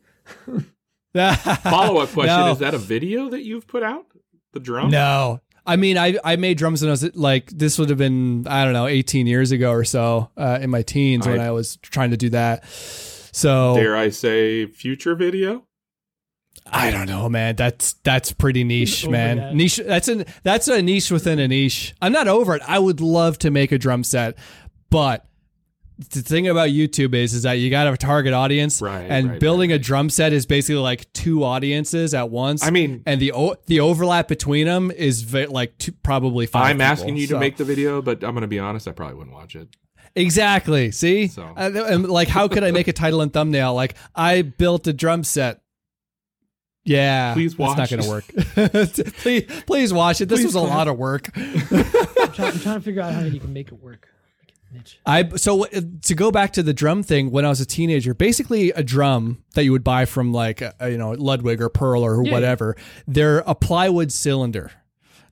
Follow 1.15 1.99
up 1.99 2.11
question: 2.11 2.37
No. 2.37 2.53
Is 2.53 2.59
that 2.59 2.75
a 2.75 2.79
video 2.79 3.29
that 3.31 3.43
you've 3.43 3.67
put 3.67 3.83
out? 3.83 4.07
The 4.53 4.61
drum? 4.61 4.91
No. 4.91 5.41
I 5.67 5.77
mean, 5.77 5.99
I, 5.99 6.17
I 6.25 6.37
made 6.37 6.57
drums 6.57 6.81
when 6.81 6.89
I 6.89 6.93
was 6.93 7.15
like, 7.15 7.51
this 7.51 7.79
would 7.79 7.91
have 7.91 7.99
been, 7.99 8.47
I 8.49 8.65
don't 8.65 8.73
know, 8.73 8.87
18 8.87 9.27
years 9.27 9.51
ago 9.53 9.71
or 9.71 9.85
so 9.85 10.31
uh, 10.35 10.59
in 10.63 10.71
my 10.71 10.81
teens 10.81 11.27
when 11.27 11.41
I- 11.41 11.49
I 11.49 11.51
was 11.51 11.77
trying 11.83 12.11
to 12.13 12.17
do 12.17 12.31
that. 12.31 12.65
So 12.67 13.75
Dare 13.77 13.95
I 13.95 14.09
say, 14.09 14.65
future 14.65 15.15
video? 15.15 15.65
I 16.71 16.91
don't 16.91 17.07
know, 17.07 17.29
man. 17.29 17.57
That's 17.57 17.95
that's 18.03 18.33
pretty 18.33 18.65
niche, 18.65 19.07
man. 19.07 19.37
that. 19.37 19.55
Niche. 19.55 19.77
That's 19.85 20.09
a 20.09 20.25
that's 20.43 20.69
a 20.69 20.81
niche 20.83 21.11
within 21.11 21.39
a 21.39 21.47
niche. 21.49 21.95
I'm 22.01 22.13
not 22.13 22.29
over 22.29 22.55
it. 22.57 22.63
I 22.67 22.79
would 22.79 23.01
love 23.01 23.39
to 23.41 23.51
make 23.51 23.71
a 23.71 23.79
drum 23.79 24.05
set, 24.05 24.37
but 24.91 25.28
the 25.99 26.23
thing 26.23 26.47
about 26.49 26.69
YouTube 26.71 27.13
is 27.15 27.35
is 27.35 27.43
that 27.43 27.55
you 27.55 27.71
got 27.71 27.83
to 27.83 27.87
have 27.89 27.95
a 27.95 27.99
target 27.99 28.33
audience, 28.33 28.81
Right, 28.81 29.03
And 29.11 29.31
right, 29.31 29.41
building 29.41 29.71
right, 29.71 29.77
a 29.77 29.83
drum 29.83 30.11
set 30.11 30.33
is 30.33 30.47
basically 30.47 30.81
like 30.81 31.13
two 31.13 31.43
audiences 31.43 32.15
at 32.15 32.31
once. 32.31 32.65
I 32.65 32.71
mean, 32.71 33.03
and 33.05 33.21
the 33.21 33.33
o- 33.33 33.57
the 33.67 33.81
overlap 33.81 34.29
between 34.29 34.67
them 34.67 34.91
is 34.93 35.23
ve- 35.23 35.47
like 35.47 35.77
two, 35.79 35.91
probably 35.93 36.47
5 36.47 36.63
I'm 36.63 36.77
people. 36.77 36.83
asking 36.87 37.17
you 37.17 37.27
to 37.29 37.39
make 37.41 37.57
the 37.57 37.65
video, 37.65 38.01
but 38.01 38.23
I'm 38.23 38.31
going 38.33 38.43
to 38.43 38.47
be 38.49 38.61
honest, 38.61 38.87
I 38.87 38.93
probably 38.93 39.17
wouldn't 39.17 39.35
watch 39.35 39.57
it. 39.57 39.69
exactly. 40.15 40.91
See, 40.93 41.27
So- 41.27 41.53
Uh, 41.57 41.71
and, 41.89 42.09
like 42.09 42.29
how 42.29 42.47
could 42.49 42.63
I 42.65 42.71
make 42.71 42.87
a 42.89 42.93
title 42.93 43.21
and 43.21 43.33
thumbnail? 43.33 43.75
Like 43.75 43.95
I 44.15 44.43
built 44.43 44.87
a 44.87 44.93
drum 44.93 45.25
set. 45.25 45.61
Yeah, 46.85 47.35
Please 47.35 47.55
That's 47.55 47.77
not 47.77 47.91
going 47.91 48.03
to 48.03 48.09
work. 48.09 48.25
please, 49.19 49.45
please 49.67 49.93
watch 49.93 50.23
it. 50.23 50.27
This 50.31 50.39
Please 50.41 50.47
was 50.47 50.55
a 50.55 50.61
lot 50.61 50.89
of 50.89 50.97
work. 50.97 51.29
I'm, 51.37 51.53
trying, 51.75 52.53
I'm 52.53 52.59
trying 52.61 52.61
to 52.77 52.81
figure 52.81 53.03
out 53.03 53.13
how 53.13 53.21
you 53.23 53.41
can 53.41 53.53
make 53.53 53.69
it 53.69 53.75
work. 53.83 54.09
Make 54.73 54.81
it 54.81 54.85
niche. 54.85 55.01
I 55.07 55.29
so 55.37 55.65
uh, 55.65 55.81
to 56.05 56.15
go 56.15 56.31
back 56.31 56.53
to 56.55 56.63
the 56.63 56.75
drum 56.75 57.03
thing. 57.03 57.31
When 57.31 57.45
I 57.45 57.49
was 57.49 57.61
a 57.61 57.67
teenager, 57.67 58.15
basically 58.15 58.71
a 58.73 58.83
drum 58.83 59.43
that 59.55 59.65
you 59.65 59.73
would 59.73 59.85
buy 59.85 60.05
from 60.05 60.33
like 60.33 60.63
uh, 60.63 60.73
you 60.83 60.99
know 60.99 61.11
Ludwig 61.13 61.61
or 61.63 61.69
Pearl 61.69 62.03
or 62.05 62.25
Yeah. 62.25 62.33
whatever. 62.33 62.77
They're 63.07 63.39
a 63.47 63.55
plywood 63.55 64.13
cylinder. 64.13 64.71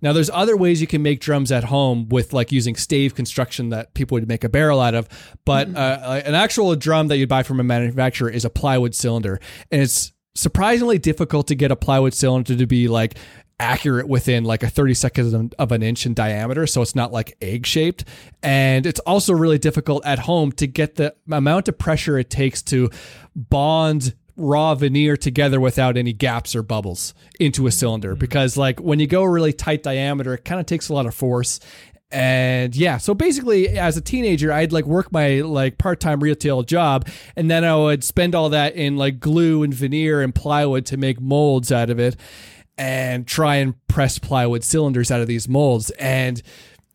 Now, 0.02 0.12
there's 0.12 0.28
other 0.28 0.58
ways 0.58 0.82
you 0.82 0.86
can 0.86 1.02
make 1.02 1.20
drums 1.20 1.50
at 1.50 1.64
home 1.64 2.08
with 2.10 2.34
like 2.34 2.52
using 2.52 2.76
stave 2.76 3.14
construction 3.14 3.70
that 3.70 3.94
people 3.94 4.14
would 4.16 4.28
make 4.28 4.44
a 4.44 4.48
barrel 4.48 4.78
out 4.78 4.94
of, 4.94 5.08
but 5.46 5.74
uh, 5.74 6.20
an 6.24 6.34
actual 6.34 6.76
drum 6.76 7.08
that 7.08 7.16
you'd 7.16 7.30
buy 7.30 7.42
from 7.42 7.60
a 7.60 7.64
manufacturer 7.64 8.28
is 8.28 8.44
a 8.44 8.50
plywood 8.50 8.94
cylinder, 8.94 9.40
and 9.72 9.80
it's 9.80 10.12
surprisingly 10.34 10.98
difficult 10.98 11.48
to 11.48 11.54
get 11.54 11.70
a 11.70 11.76
plywood 11.76 12.12
cylinder 12.12 12.54
to 12.54 12.66
be 12.66 12.88
like 12.88 13.16
accurate 13.58 14.06
within 14.06 14.44
like 14.44 14.62
a 14.62 14.68
30 14.68 14.94
seconds 14.94 15.54
of 15.58 15.72
an 15.72 15.82
inch 15.82 16.04
in 16.04 16.12
diameter 16.12 16.66
so 16.66 16.82
it's 16.82 16.94
not 16.94 17.10
like 17.10 17.36
egg 17.40 17.64
shaped 17.64 18.04
and 18.42 18.84
it's 18.84 19.00
also 19.00 19.32
really 19.32 19.56
difficult 19.56 20.04
at 20.04 20.18
home 20.18 20.52
to 20.52 20.66
get 20.66 20.96
the 20.96 21.14
amount 21.30 21.66
of 21.66 21.78
pressure 21.78 22.18
it 22.18 22.28
takes 22.28 22.60
to 22.62 22.90
bond 23.34 24.14
raw 24.36 24.74
veneer 24.74 25.16
together 25.16 25.58
without 25.58 25.96
any 25.96 26.12
gaps 26.12 26.54
or 26.54 26.62
bubbles 26.62 27.14
into 27.40 27.66
a 27.66 27.72
cylinder. 27.72 28.10
Mm-hmm. 28.10 28.20
Because 28.20 28.56
like 28.56 28.78
when 28.80 29.00
you 29.00 29.06
go 29.06 29.24
really 29.24 29.52
tight 29.52 29.82
diameter 29.82 30.34
it 30.34 30.44
kind 30.44 30.60
of 30.60 30.66
takes 30.66 30.88
a 30.88 30.94
lot 30.94 31.06
of 31.06 31.14
force. 31.14 31.58
And 32.12 32.76
yeah 32.76 32.98
so 32.98 33.14
basically 33.14 33.68
as 33.68 33.96
a 33.96 34.00
teenager 34.00 34.52
i'd 34.52 34.70
like 34.70 34.84
work 34.84 35.10
my 35.10 35.40
like 35.40 35.76
part-time 35.76 36.20
retail 36.20 36.62
job 36.62 37.08
and 37.34 37.50
then 37.50 37.64
i 37.64 37.74
would 37.74 38.04
spend 38.04 38.36
all 38.36 38.50
that 38.50 38.76
in 38.76 38.96
like 38.96 39.18
glue 39.18 39.64
and 39.64 39.74
veneer 39.74 40.22
and 40.22 40.32
plywood 40.32 40.86
to 40.86 40.96
make 40.96 41.20
molds 41.20 41.72
out 41.72 41.90
of 41.90 41.98
it 41.98 42.14
and 42.78 43.26
try 43.26 43.56
and 43.56 43.74
press 43.88 44.18
plywood 44.18 44.62
cylinders 44.62 45.10
out 45.10 45.20
of 45.20 45.26
these 45.26 45.48
molds 45.48 45.90
and 45.90 46.42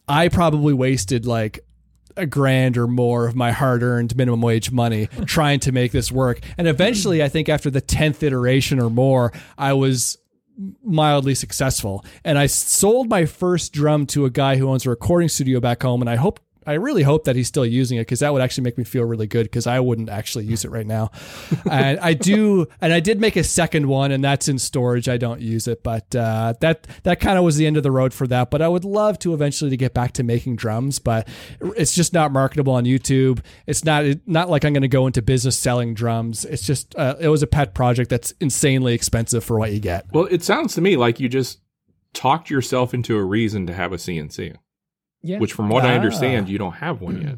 i 0.07 0.27
probably 0.27 0.73
wasted 0.73 1.25
like 1.25 1.59
a 2.17 2.25
grand 2.25 2.77
or 2.77 2.87
more 2.87 3.25
of 3.25 3.35
my 3.35 3.51
hard-earned 3.51 4.15
minimum 4.15 4.41
wage 4.41 4.71
money 4.71 5.07
trying 5.25 5.59
to 5.59 5.71
make 5.71 5.91
this 5.91 6.11
work 6.11 6.39
and 6.57 6.67
eventually 6.67 7.23
i 7.23 7.29
think 7.29 7.49
after 7.49 7.69
the 7.69 7.81
10th 7.81 8.21
iteration 8.21 8.79
or 8.79 8.89
more 8.89 9.31
i 9.57 9.73
was 9.73 10.17
mildly 10.83 11.35
successful. 11.35 12.05
And 12.23 12.37
I 12.37 12.45
sold 12.45 13.09
my 13.09 13.25
first 13.25 13.73
drum 13.73 14.05
to 14.07 14.25
a 14.25 14.29
guy 14.29 14.57
who 14.57 14.69
owns 14.69 14.85
a 14.85 14.89
recording 14.89 15.29
studio 15.29 15.59
back 15.59 15.81
home. 15.81 16.01
And 16.01 16.09
I 16.09 16.15
hope, 16.15 16.39
I 16.65 16.74
really 16.74 17.04
hope 17.04 17.24
that 17.26 17.36
he's 17.36 17.47
still 17.47 17.65
using 17.65 17.97
it 17.97 18.02
because 18.02 18.19
that 18.19 18.32
would 18.32 18.41
actually 18.41 18.63
make 18.63 18.78
me 18.78 18.84
feel 18.84 19.04
really 19.04 19.28
good 19.28 19.43
because 19.43 19.67
I 19.67 19.80
wouldn't 19.80 20.10
actually 20.10 20.45
use 20.45 20.63
it 20.63 20.71
right 20.71 20.86
now. 20.86 21.12
and 21.71 22.00
I 22.00 22.13
do, 22.13 22.67
and 22.80 22.93
I 22.93 23.00
did 23.00 23.19
make 23.19 23.36
a 23.36 23.43
second 23.43 23.88
one, 23.88 24.12
and 24.12 24.24
that's 24.24 24.47
in 24.47 24.60
storage. 24.60 25.10
I 25.10 25.17
don't 25.17 25.41
use 25.41 25.67
it, 25.67 25.84
but 25.84 26.15
uh, 26.15 26.54
that 26.62 26.88
that 27.04 27.19
kind 27.19 27.38
of 27.38 27.43
was 27.43 27.58
the 27.58 27.65
end 27.65 27.78
of 27.78 27.84
the 27.84 27.91
road 27.91 28.13
for 28.13 28.28
that. 28.28 28.52
But 28.52 28.62
I 28.62 28.67
would 28.67 28.86
love 28.86 29.17
to 29.19 29.34
eventually 29.34 29.71
to 29.71 29.78
get 29.78 29.93
back 29.93 30.13
to 30.13 30.24
making 30.24 30.58
drums, 30.58 31.00
but 31.00 31.28
it's 31.60 31.95
just 31.95 32.13
not 32.13 32.32
marketable 32.32 32.74
on 32.74 32.86
YouTube. 32.86 33.43
It's 33.65 33.84
not 33.84 34.06
not 34.26 34.50
like 34.50 34.63
I'm 34.63 34.74
going 34.74 34.82
to 34.82 34.88
go 34.88 35.08
into 35.08 35.21
business 35.21 35.58
selling 35.58 35.93
drums. 35.93 36.45
It's 36.45 36.65
just 36.65 36.95
uh, 36.95 37.15
it 37.19 37.30
was 37.30 37.41
a 37.43 37.47
pet 37.47 37.74
project 37.74 38.10
that's 38.10 38.34
insanely 38.39 38.93
expensive 38.93 39.43
for 39.43 39.58
what 39.58 39.71
you 39.71 39.80
get. 39.80 40.06
Well, 40.13 40.28
it 40.30 40.43
sounds 40.43 40.76
to 40.76 40.82
me 40.82 40.95
like 40.95 41.19
you 41.19 41.30
just 41.30 41.60
talked 42.13 42.50
yourself 42.50 42.93
into 42.93 43.17
a 43.17 43.24
reason 43.24 43.67
to 43.67 43.74
have 43.74 43.93
a 43.93 43.97
CNC, 43.97 44.56
Yeah. 45.23 45.38
which, 45.39 45.53
from 45.53 45.69
what 45.69 45.84
I 45.86 45.91
Ah. 45.93 45.95
understand, 45.95 46.49
you 46.49 46.57
don't 46.57 46.73
have 46.73 46.99
one 47.01 47.21
yet. 47.21 47.36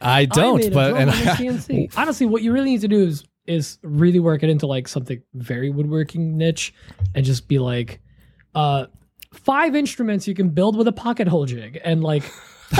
I 0.00 0.24
don't, 0.26 0.58
made 0.58 0.72
a 0.72 0.74
but 0.74 0.96
and 0.96 1.10
I, 1.10 1.88
Honestly, 1.96 2.24
what 2.26 2.42
you 2.42 2.52
really 2.52 2.70
need 2.70 2.80
to 2.82 2.88
do 2.88 3.02
is 3.02 3.24
is 3.46 3.78
really 3.82 4.20
work 4.20 4.42
it 4.42 4.48
into 4.50 4.66
like 4.66 4.86
something 4.88 5.20
very 5.34 5.70
woodworking 5.70 6.36
niche, 6.38 6.72
and 7.14 7.24
just 7.24 7.48
be 7.48 7.58
like, 7.58 8.00
uh, 8.54 8.86
five 9.34 9.74
instruments 9.74 10.28
you 10.28 10.34
can 10.34 10.50
build 10.50 10.76
with 10.76 10.86
a 10.88 10.92
pocket 10.92 11.26
hole 11.28 11.44
jig, 11.46 11.80
and 11.84 12.02
like, 12.04 12.22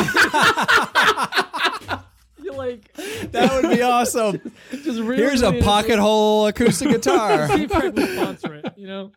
you 2.43 2.53
like 2.53 2.93
that 3.33 3.61
would 3.63 3.71
be 3.75 3.83
awesome. 3.83 4.41
just 4.71 5.01
really. 5.01 5.17
Here's 5.17 5.43
a 5.43 5.61
pocket 5.61 5.99
hole 5.99 6.47
acoustic 6.47 6.89
guitar. 6.91 7.49
See 7.49 7.65
if 7.65 7.71
sponsor 7.71 8.55
it. 8.55 8.73
You 8.77 8.87
know, 8.87 9.13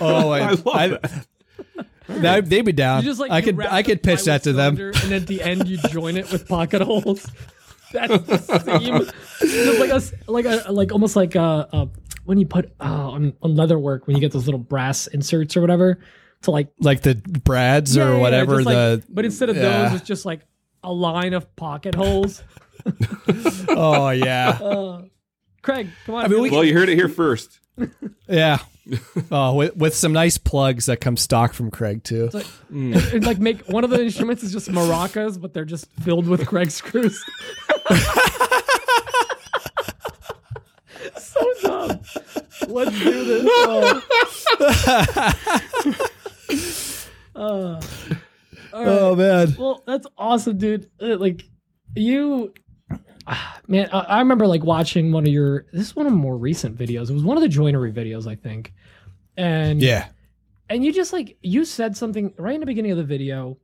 Oh, 0.00 0.30
I, 0.30 0.40
I 0.40 0.50
love 0.50 0.66
I- 0.66 0.98
that. 2.08 2.22
that- 2.22 2.46
they'd 2.46 2.62
be 2.62 2.72
down. 2.72 3.02
you 3.02 3.08
just 3.10 3.20
like 3.20 3.30
I 3.30 3.38
you 3.38 3.44
could 3.44 3.56
wrap 3.58 3.72
I 3.72 3.82
the 3.82 3.88
could 3.90 4.02
pitch 4.02 4.24
that 4.24 4.42
to 4.44 4.52
them. 4.52 4.76
cylinder, 4.76 4.98
and 5.04 5.12
at 5.14 5.26
the 5.26 5.42
end 5.42 5.68
you 5.68 5.76
join 5.90 6.16
it 6.16 6.30
with 6.32 6.48
pocket 6.48 6.82
holes. 6.82 7.26
That's 7.92 8.24
the 8.24 8.78
seam. 8.78 9.48
Just 9.48 9.80
like 9.80 9.90
a 9.90 9.94
s- 9.94 10.12
like 10.28 10.44
a 10.44 10.70
like 10.70 10.92
almost 10.92 11.16
like 11.16 11.34
a, 11.34 11.68
a 11.72 11.88
when 12.24 12.38
you 12.38 12.46
put 12.46 12.72
uh, 12.80 12.84
on 12.84 13.32
on 13.42 13.56
leather 13.56 13.78
work 13.78 14.06
when 14.06 14.14
you 14.16 14.20
get 14.20 14.30
those 14.32 14.46
little 14.46 14.60
brass 14.60 15.06
inserts 15.08 15.56
or 15.56 15.60
whatever 15.60 15.98
to 16.42 16.50
like 16.52 16.68
Like 16.78 17.00
the 17.02 17.16
Brads 17.16 17.96
Yeah, 17.96 18.04
or 18.04 18.06
yeah, 18.10 18.14
yeah, 18.14 18.20
whatever 18.20 18.56
just 18.56 18.66
like- 18.66 18.74
the 18.74 19.04
but 19.08 19.24
instead 19.24 19.48
of 19.50 19.56
yeah. 19.56 19.88
those 19.88 20.00
it's 20.00 20.06
just 20.08 20.24
like 20.24 20.42
a 20.84 20.92
line 20.92 21.32
of 21.34 21.54
pocket 21.56 21.94
holes. 21.96 22.42
Oh 23.68 24.10
yeah. 24.10 24.50
Uh, 24.62 25.02
Kreg, 25.62 25.88
come 26.06 26.14
on. 26.14 26.24
I 26.24 26.28
mean, 26.28 26.40
we 26.42 26.48
it. 26.48 26.52
Well, 26.52 26.64
you 26.64 26.74
heard 26.74 26.88
it 26.88 26.94
here 26.96 27.08
first. 27.08 27.58
Yeah. 28.28 28.58
Oh, 29.32 29.54
with, 29.54 29.76
with 29.76 29.94
some 29.94 30.12
nice 30.12 30.36
plugs 30.38 30.86
that 30.86 31.00
come 31.00 31.16
stock 31.16 31.52
from 31.52 31.70
Kreg 31.70 32.02
too. 32.02 32.28
And, 32.70 33.24
like 33.24 33.38
make 33.38 33.60
one 33.68 33.84
of 33.84 33.90
the 33.90 34.02
instruments 34.02 34.42
is 34.42 34.52
just 34.52 34.68
maracas, 34.68 35.40
but 35.40 35.54
they're 35.54 35.64
just 35.64 35.86
filled 36.02 36.26
with 36.26 36.40
Kreg 36.42 36.72
screws. 36.72 37.24
so 41.16 41.40
dumb. 41.62 42.00
Let's 42.68 42.98
do 42.98 43.24
this. 43.24 43.44
Oh. 43.46 44.02
Uh, 47.32 47.42
all 47.42 47.74
right. 47.74 48.74
Oh 48.74 49.14
man. 49.16 49.54
Well, 49.58 49.82
that's 49.86 50.06
awesome, 50.18 50.58
dude. 50.58 50.90
Uh, 51.00 51.16
like 51.16 51.44
you, 51.94 52.52
man. 53.68 53.88
I, 53.92 53.98
I 54.00 54.18
remember 54.20 54.46
like 54.46 54.64
watching 54.64 55.12
one 55.12 55.26
of 55.26 55.32
your. 55.32 55.66
This 55.72 55.88
is 55.88 55.96
one 55.96 56.06
of 56.06 56.12
the 56.12 56.18
more 56.18 56.36
recent 56.36 56.76
videos. 56.76 57.10
It 57.10 57.14
was 57.14 57.24
one 57.24 57.36
of 57.36 57.42
the 57.42 57.48
joinery 57.48 57.92
videos, 57.92 58.26
I 58.26 58.34
think. 58.34 58.72
And 59.36 59.80
Yeah. 59.80 60.08
and 60.68 60.84
you 60.84 60.92
just 60.92 61.12
like 61.12 61.36
you 61.42 61.64
said 61.64 61.96
something 61.96 62.32
right 62.38 62.54
in 62.54 62.60
the 62.60 62.66
beginning 62.66 62.90
of 62.92 62.98
the 62.98 63.04
video, 63.04 63.58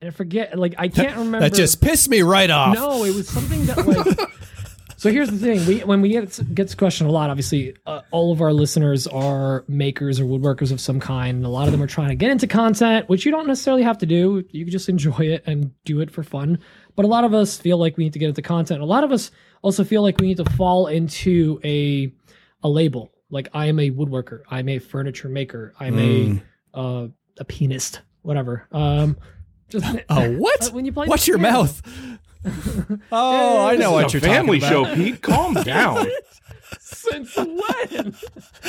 and 0.00 0.08
I 0.08 0.10
forget. 0.10 0.58
Like 0.58 0.74
I 0.78 0.88
can't 0.88 1.16
remember. 1.16 1.40
That 1.40 1.54
just 1.54 1.80
pissed 1.80 2.08
me 2.08 2.22
right 2.22 2.50
off. 2.50 2.74
no, 2.74 3.04
it 3.04 3.14
was 3.14 3.28
something 3.28 3.64
that 3.66 3.86
like. 3.86 4.30
so 4.96 5.10
here's 5.10 5.30
the 5.30 5.38
thing: 5.38 5.64
we 5.66 5.80
when 5.80 6.00
we 6.02 6.10
get 6.10 6.38
get 6.54 6.64
this 6.64 6.74
question 6.74 7.06
a 7.06 7.10
lot. 7.10 7.30
Obviously, 7.30 7.74
uh, 7.86 8.02
all 8.10 8.32
of 8.32 8.40
our 8.42 8.52
listeners 8.52 9.06
are 9.06 9.64
makers 9.68 10.20
or 10.20 10.24
woodworkers 10.24 10.72
of 10.72 10.80
some 10.80 11.00
kind. 11.00 11.36
And 11.38 11.46
a 11.46 11.50
lot 11.50 11.66
of 11.66 11.72
them 11.72 11.82
are 11.82 11.86
trying 11.86 12.08
to 12.08 12.14
get 12.16 12.30
into 12.30 12.46
content, 12.46 13.08
which 13.08 13.24
you 13.24 13.30
don't 13.32 13.46
necessarily 13.46 13.84
have 13.84 13.98
to 13.98 14.06
do. 14.06 14.44
You 14.50 14.64
can 14.64 14.72
just 14.72 14.88
enjoy 14.88 15.20
it 15.20 15.44
and 15.46 15.72
do 15.84 16.00
it 16.00 16.10
for 16.10 16.22
fun. 16.22 16.58
But 16.96 17.04
a 17.04 17.08
lot 17.08 17.24
of 17.24 17.34
us 17.34 17.58
feel 17.58 17.76
like 17.78 17.96
we 17.96 18.04
need 18.04 18.14
to 18.14 18.18
get 18.18 18.28
into 18.30 18.42
content. 18.42 18.80
A 18.82 18.86
lot 18.86 19.04
of 19.04 19.12
us 19.12 19.30
also 19.62 19.84
feel 19.84 20.02
like 20.02 20.18
we 20.18 20.26
need 20.26 20.38
to 20.38 20.50
fall 20.52 20.86
into 20.88 21.60
a 21.62 22.12
a 22.62 22.68
label. 22.68 23.12
Like 23.30 23.48
I 23.52 23.66
am 23.66 23.78
a 23.78 23.90
woodworker. 23.90 24.40
I'm 24.50 24.68
a 24.68 24.78
furniture 24.78 25.28
maker. 25.28 25.74
I'm 25.78 25.94
Mm. 25.96 26.42
a 26.74 26.78
uh, 26.78 27.08
a 27.38 27.44
pianist. 27.44 28.00
Whatever. 28.22 28.66
Um, 28.72 29.18
just 29.68 29.84
Oh 30.08 30.32
what? 30.38 30.68
Uh, 30.68 30.70
when 30.72 30.84
you 30.86 30.92
play 30.92 31.06
Watch 31.06 31.28
your 31.28 31.38
piano. 31.38 31.58
mouth. 31.62 31.82
Oh, 33.12 33.66
I 33.66 33.74
know 33.76 33.92
what 33.92 34.04
It's 34.04 34.14
a 34.14 34.18
you're 34.18 34.20
family 34.22 34.60
talking 34.60 34.76
about. 34.84 34.88
show, 34.88 34.94
Pete. 34.94 35.20
Calm 35.22 35.54
down. 35.54 36.06
Since 37.10 37.36
when? 37.36 38.14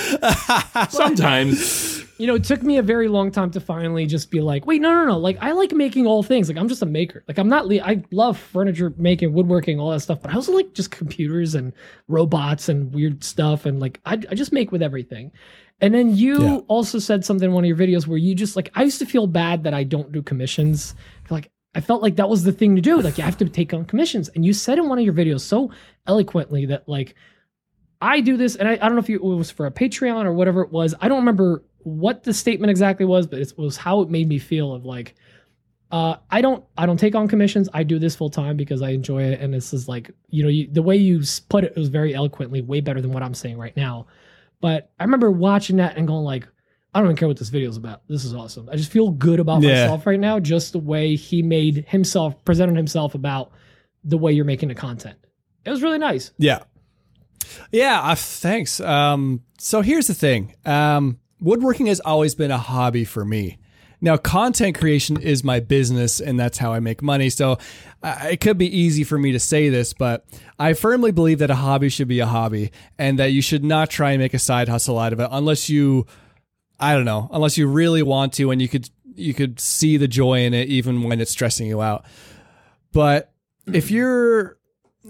Sometimes 0.90 2.04
you 2.18 2.26
know, 2.26 2.34
it 2.36 2.44
took 2.44 2.64
me 2.64 2.78
a 2.78 2.82
very 2.82 3.08
long 3.08 3.30
time 3.32 3.52
to 3.52 3.60
finally 3.60 4.08
just 4.08 4.32
be 4.32 4.42
like, 4.42 4.66
wait, 4.66 4.82
no, 4.82 4.92
no, 4.92 5.06
no. 5.06 5.18
Like, 5.20 5.38
I 5.40 5.52
like 5.52 5.72
making 5.72 6.08
all 6.08 6.24
things. 6.24 6.50
Like, 6.50 6.58
I'm 6.58 6.68
just 6.68 6.82
a 6.82 6.86
maker. 6.88 7.24
Like, 7.28 7.38
I'm 7.38 7.48
not. 7.48 7.68
Le- 7.68 7.80
I 7.82 8.04
love 8.12 8.40
furniture 8.40 8.92
making, 8.98 9.34
woodworking, 9.34 9.80
all 9.80 9.92
that 9.92 10.00
stuff. 10.00 10.22
But 10.24 10.32
I 10.32 10.34
also 10.36 10.52
like 10.52 10.74
just 10.74 10.90
computers 10.90 11.54
and 11.54 11.74
robots 12.08 12.70
and 12.70 12.92
weird 12.94 13.24
stuff. 13.24 13.68
And 13.68 13.80
like, 13.80 14.00
I, 14.06 14.14
I 14.14 14.34
just 14.36 14.52
make 14.52 14.72
with 14.72 14.82
everything. 14.82 15.32
And 15.80 15.94
then 15.94 16.16
you 16.16 16.42
Yeah. 16.44 16.58
also 16.68 16.98
said 16.98 17.24
something 17.24 17.50
in 17.50 17.54
one 17.54 17.64
of 17.64 17.68
your 17.68 17.78
videos 17.78 18.08
where 18.08 18.18
you 18.18 18.34
just 18.34 18.56
like, 18.56 18.72
I 18.74 18.82
used 18.84 18.98
to 19.00 19.06
feel 19.06 19.28
bad 19.28 19.64
that 19.66 19.76
I 19.76 19.84
don't 19.84 20.12
do 20.12 20.24
commissions. 20.24 20.96
Like, 21.30 21.52
I 21.76 21.82
felt 21.82 22.02
like 22.02 22.16
that 22.16 22.30
was 22.30 22.44
the 22.44 22.52
thing 22.52 22.76
to 22.78 22.82
do. 22.82 23.00
Like, 23.00 23.20
you 23.20 23.24
have 23.24 23.38
to 23.38 23.46
take 23.48 23.76
on 23.76 23.86
commissions. 23.86 24.30
And 24.30 24.44
you 24.44 24.54
said 24.54 24.80
in 24.80 24.90
one 24.90 24.98
of 24.98 25.06
your 25.06 25.14
videos 25.14 25.42
so 25.42 25.72
eloquently 26.08 26.66
that 26.66 26.90
like, 26.90 27.14
I 28.02 28.22
do 28.22 28.38
this, 28.38 28.56
and 28.56 28.68
I, 28.68 28.74
I 28.74 28.76
don't 28.78 28.94
know 28.94 29.00
if 29.00 29.10
you, 29.10 29.16
it 29.18 29.24
was 29.24 29.50
for 29.50 29.66
a 29.66 29.72
Patreon 29.72 30.26
or 30.26 30.34
whatever 30.34 30.62
it 30.62 30.72
was. 30.72 30.94
I 31.02 31.08
don't 31.08 31.20
remember 31.20 31.64
what 31.80 32.24
the 32.24 32.34
statement 32.34 32.70
exactly 32.70 33.06
was, 33.06 33.26
but 33.28 33.40
it 33.40 33.54
was 33.58 33.78
how 33.78 34.02
it 34.02 34.10
made 34.10 34.28
me 34.28 34.38
feel 34.40 34.74
of 34.74 34.86
like, 34.86 35.16
uh, 35.90 36.18
I 36.30 36.42
don't, 36.42 36.64
I 36.78 36.86
don't 36.86 37.00
take 37.00 37.16
on 37.16 37.28
commissions. 37.28 37.70
I 37.74 37.84
do 37.84 37.98
this 37.98 38.16
full 38.16 38.30
time 38.30 38.58
because 38.58 38.82
I 38.82 38.90
enjoy 38.90 39.24
it, 39.24 39.40
and 39.40 39.54
this 39.54 39.74
is 39.74 39.88
like, 39.88 40.12
you 40.30 40.44
know, 40.44 40.50
you, 40.50 40.68
the 40.72 40.82
way 40.82 40.96
you 40.98 41.22
put 41.50 41.64
it 41.64 41.76
was 41.76 41.90
very 41.90 42.14
eloquently, 42.14 42.62
way 42.62 42.82
better 42.82 43.02
than 43.02 43.12
what 43.14 43.24
I'm 43.24 43.34
saying 43.34 43.58
right 43.58 43.76
now. 43.76 44.06
But 44.62 44.92
I 45.00 45.04
remember 45.04 45.32
watching 45.32 45.78
that 45.78 45.98
and 45.98 46.08
going 46.08 46.24
like, 46.24 46.48
I 46.94 47.00
don't 47.00 47.08
even 47.08 47.16
care 47.18 47.28
what 47.28 47.38
this 47.38 47.50
video 47.50 47.70
is 47.70 47.78
about. 47.78 48.02
This 48.08 48.26
is 48.26 48.34
awesome. 48.34 48.70
I 48.72 48.76
just 48.76 48.92
feel 48.92 49.12
good 49.12 49.40
about 49.40 49.62
Yeah. 49.62 49.82
myself 49.82 50.06
right 50.08 50.20
now, 50.20 50.40
just 50.40 50.72
the 50.74 50.80
way 50.80 51.16
he 51.16 51.42
made 51.42 51.86
himself, 51.88 52.44
presented 52.44 52.76
himself 52.76 53.14
about 53.16 53.52
the 54.04 54.18
way 54.18 54.32
you're 54.34 54.46
making 54.46 54.70
the 54.70 54.76
content. 54.76 55.18
It 55.66 55.70
was 55.70 55.84
really 55.84 56.00
nice. 56.00 56.32
Yeah. 56.38 56.60
Yeah, 57.72 58.00
uh, 58.02 58.16
thanks. 58.16 58.80
Um, 58.80 59.42
so 59.58 59.82
here's 59.82 60.08
the 60.08 60.14
thing. 60.14 60.56
Um, 60.66 61.20
woodworking 61.40 61.88
has 61.88 62.00
always 62.00 62.36
been 62.36 62.52
a 62.52 62.58
hobby 62.58 63.06
for 63.06 63.26
me. 63.26 63.58
Now, 64.00 64.16
content 64.16 64.78
creation 64.78 65.20
is 65.20 65.44
my 65.44 65.60
business, 65.60 66.20
and 66.20 66.40
that's 66.40 66.60
how 66.60 66.72
I 66.72 66.80
make 66.80 67.02
money. 67.02 67.32
So 67.32 67.58
uh, 68.04 68.28
it 68.30 68.42
could 68.42 68.58
be 68.58 68.78
easy 68.78 69.04
for 69.04 69.18
me 69.18 69.32
to 69.32 69.40
say 69.40 69.70
this, 69.70 69.94
but 69.94 70.24
I 70.60 70.74
firmly 70.74 71.12
believe 71.12 71.40
that 71.40 71.50
a 71.50 71.56
hobby 71.56 71.90
should 71.90 72.08
be 72.08 72.20
a 72.20 72.28
hobby 72.28 72.72
and 73.00 73.18
that 73.18 73.32
you 73.32 73.42
should 73.42 73.64
not 73.64 73.90
try 73.90 74.12
and 74.12 74.22
make 74.22 74.36
a 74.36 74.40
side 74.40 74.70
hustle 74.70 75.00
out 75.00 75.14
of 75.14 75.20
it 75.20 75.28
unless 75.32 75.68
you, 75.68 76.06
I 76.80 76.94
don't 76.94 77.06
know, 77.06 77.28
unless 77.32 77.58
you 77.58 77.68
really 77.68 78.04
want 78.04 78.34
to 78.34 78.52
and 78.52 78.62
you 78.62 78.68
could 78.68 78.90
you 79.16 79.34
could 79.34 79.60
see 79.60 79.98
the 79.98 80.08
joy 80.08 80.46
in 80.46 80.54
it 80.54 80.68
even 80.70 81.02
when 81.02 81.20
it's 81.20 81.32
stressing 81.32 81.68
you 81.68 81.82
out. 81.82 82.06
But 82.94 83.34
if 83.66 83.90
you're 83.90 84.60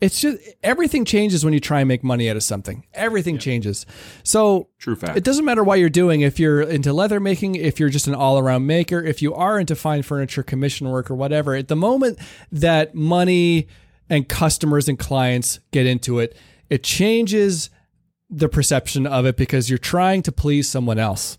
it's 0.00 0.20
just 0.20 0.38
everything 0.62 1.04
changes 1.04 1.44
when 1.44 1.52
you 1.52 1.60
try 1.60 1.80
and 1.80 1.88
make 1.88 2.02
money 2.02 2.30
out 2.30 2.36
of 2.36 2.42
something. 2.42 2.86
Everything 2.94 3.38
changes. 3.38 3.84
So 4.22 4.68
true 4.78 4.96
fact. 4.96 5.16
it 5.16 5.24
doesn't 5.24 5.44
matter 5.44 5.62
what 5.62 5.78
you're 5.78 5.90
doing. 5.90 6.22
If 6.22 6.40
you're 6.40 6.62
into 6.62 6.92
leather 6.92 7.20
making, 7.20 7.56
if 7.56 7.78
you're 7.78 7.90
just 7.90 8.06
an 8.06 8.14
all 8.14 8.38
around 8.38 8.66
maker, 8.66 9.02
if 9.02 9.20
you 9.20 9.34
are 9.34 9.60
into 9.60 9.76
fine 9.76 10.02
furniture, 10.02 10.42
commission 10.42 10.88
work, 10.88 11.10
or 11.10 11.14
whatever, 11.14 11.54
at 11.54 11.68
the 11.68 11.76
moment 11.76 12.18
that 12.50 12.94
money 12.94 13.68
and 14.08 14.28
customers 14.28 14.88
and 14.88 14.98
clients 14.98 15.60
get 15.70 15.86
into 15.86 16.18
it, 16.18 16.36
it 16.70 16.82
changes 16.82 17.68
the 18.30 18.48
perception 18.48 19.06
of 19.06 19.26
it 19.26 19.36
because 19.36 19.68
you're 19.68 19.78
trying 19.78 20.22
to 20.22 20.32
please 20.32 20.68
someone 20.68 20.98
else. 20.98 21.36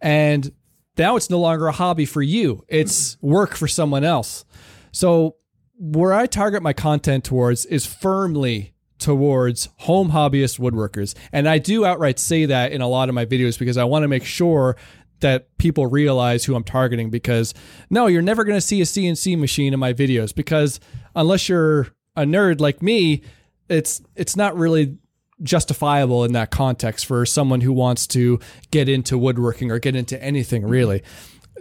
And 0.00 0.52
now 0.96 1.16
it's 1.16 1.30
no 1.30 1.38
longer 1.38 1.66
a 1.66 1.72
hobby 1.72 2.06
for 2.06 2.22
you, 2.22 2.64
it's 2.68 3.16
work 3.22 3.54
for 3.54 3.68
someone 3.68 4.04
else. 4.04 4.44
So, 4.92 5.36
where 5.80 6.12
I 6.12 6.26
target 6.26 6.62
my 6.62 6.74
content 6.74 7.24
towards 7.24 7.64
is 7.64 7.86
firmly 7.86 8.74
towards 8.98 9.70
home 9.78 10.10
hobbyist 10.10 10.60
woodworkers. 10.60 11.14
And 11.32 11.48
I 11.48 11.56
do 11.56 11.86
outright 11.86 12.18
say 12.18 12.44
that 12.44 12.70
in 12.72 12.82
a 12.82 12.86
lot 12.86 13.08
of 13.08 13.14
my 13.14 13.24
videos 13.24 13.58
because 13.58 13.78
I 13.78 13.84
want 13.84 14.02
to 14.02 14.08
make 14.08 14.24
sure 14.24 14.76
that 15.20 15.56
people 15.56 15.86
realize 15.86 16.44
who 16.44 16.54
I'm 16.54 16.64
targeting 16.64 17.08
because 17.08 17.54
no, 17.88 18.08
you're 18.08 18.20
never 18.20 18.44
going 18.44 18.58
to 18.58 18.60
see 18.60 18.82
a 18.82 18.84
CNC 18.84 19.38
machine 19.38 19.72
in 19.72 19.80
my 19.80 19.94
videos 19.94 20.34
because 20.34 20.80
unless 21.16 21.48
you're 21.48 21.88
a 22.14 22.24
nerd 22.24 22.60
like 22.60 22.82
me, 22.82 23.22
it's 23.70 24.02
it's 24.14 24.36
not 24.36 24.56
really 24.56 24.98
justifiable 25.42 26.24
in 26.24 26.32
that 26.34 26.50
context 26.50 27.06
for 27.06 27.24
someone 27.24 27.62
who 27.62 27.72
wants 27.72 28.06
to 28.08 28.38
get 28.70 28.86
into 28.86 29.16
woodworking 29.16 29.70
or 29.70 29.78
get 29.78 29.96
into 29.96 30.22
anything 30.22 30.62
really. 30.62 31.02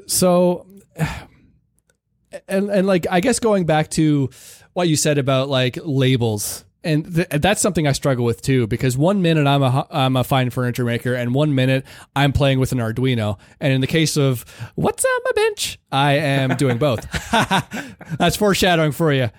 So 0.07 0.65
and 2.47 2.69
and 2.69 2.87
like 2.87 3.05
I 3.09 3.19
guess 3.19 3.39
going 3.39 3.65
back 3.65 3.89
to 3.91 4.29
what 4.73 4.87
you 4.87 4.95
said 4.95 5.17
about 5.17 5.49
like 5.49 5.77
labels 5.83 6.65
and 6.83 7.13
th- 7.13 7.27
that's 7.29 7.59
something 7.59 7.87
I 7.87 7.91
struggle 7.91 8.23
with 8.23 8.41
too 8.41 8.65
because 8.67 8.97
one 8.97 9.21
minute 9.21 9.47
I'm 9.47 9.61
a 9.63 9.85
I'm 9.91 10.15
a 10.15 10.23
fine 10.23 10.49
furniture 10.49 10.85
maker 10.85 11.13
and 11.13 11.33
one 11.33 11.53
minute 11.55 11.85
I'm 12.15 12.31
playing 12.31 12.59
with 12.59 12.71
an 12.71 12.77
Arduino 12.77 13.37
and 13.59 13.73
in 13.73 13.81
the 13.81 13.87
case 13.87 14.15
of 14.17 14.45
what's 14.75 15.03
on 15.03 15.19
my 15.25 15.31
bench 15.35 15.79
I 15.91 16.13
am 16.13 16.55
doing 16.55 16.77
both. 16.87 17.05
that's 18.17 18.35
foreshadowing 18.37 18.91
for 18.93 19.11
you. 19.11 19.29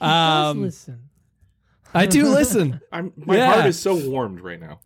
Um, 0.00 0.62
listen. 0.62 1.08
I 1.94 2.06
do 2.06 2.24
listen. 2.28 2.80
I'm, 2.92 3.12
my 3.16 3.36
Yeah. 3.36 3.52
heart 3.54 3.66
is 3.66 3.78
so 3.78 3.94
warmed 4.08 4.40
right 4.40 4.60
now. 4.60 4.80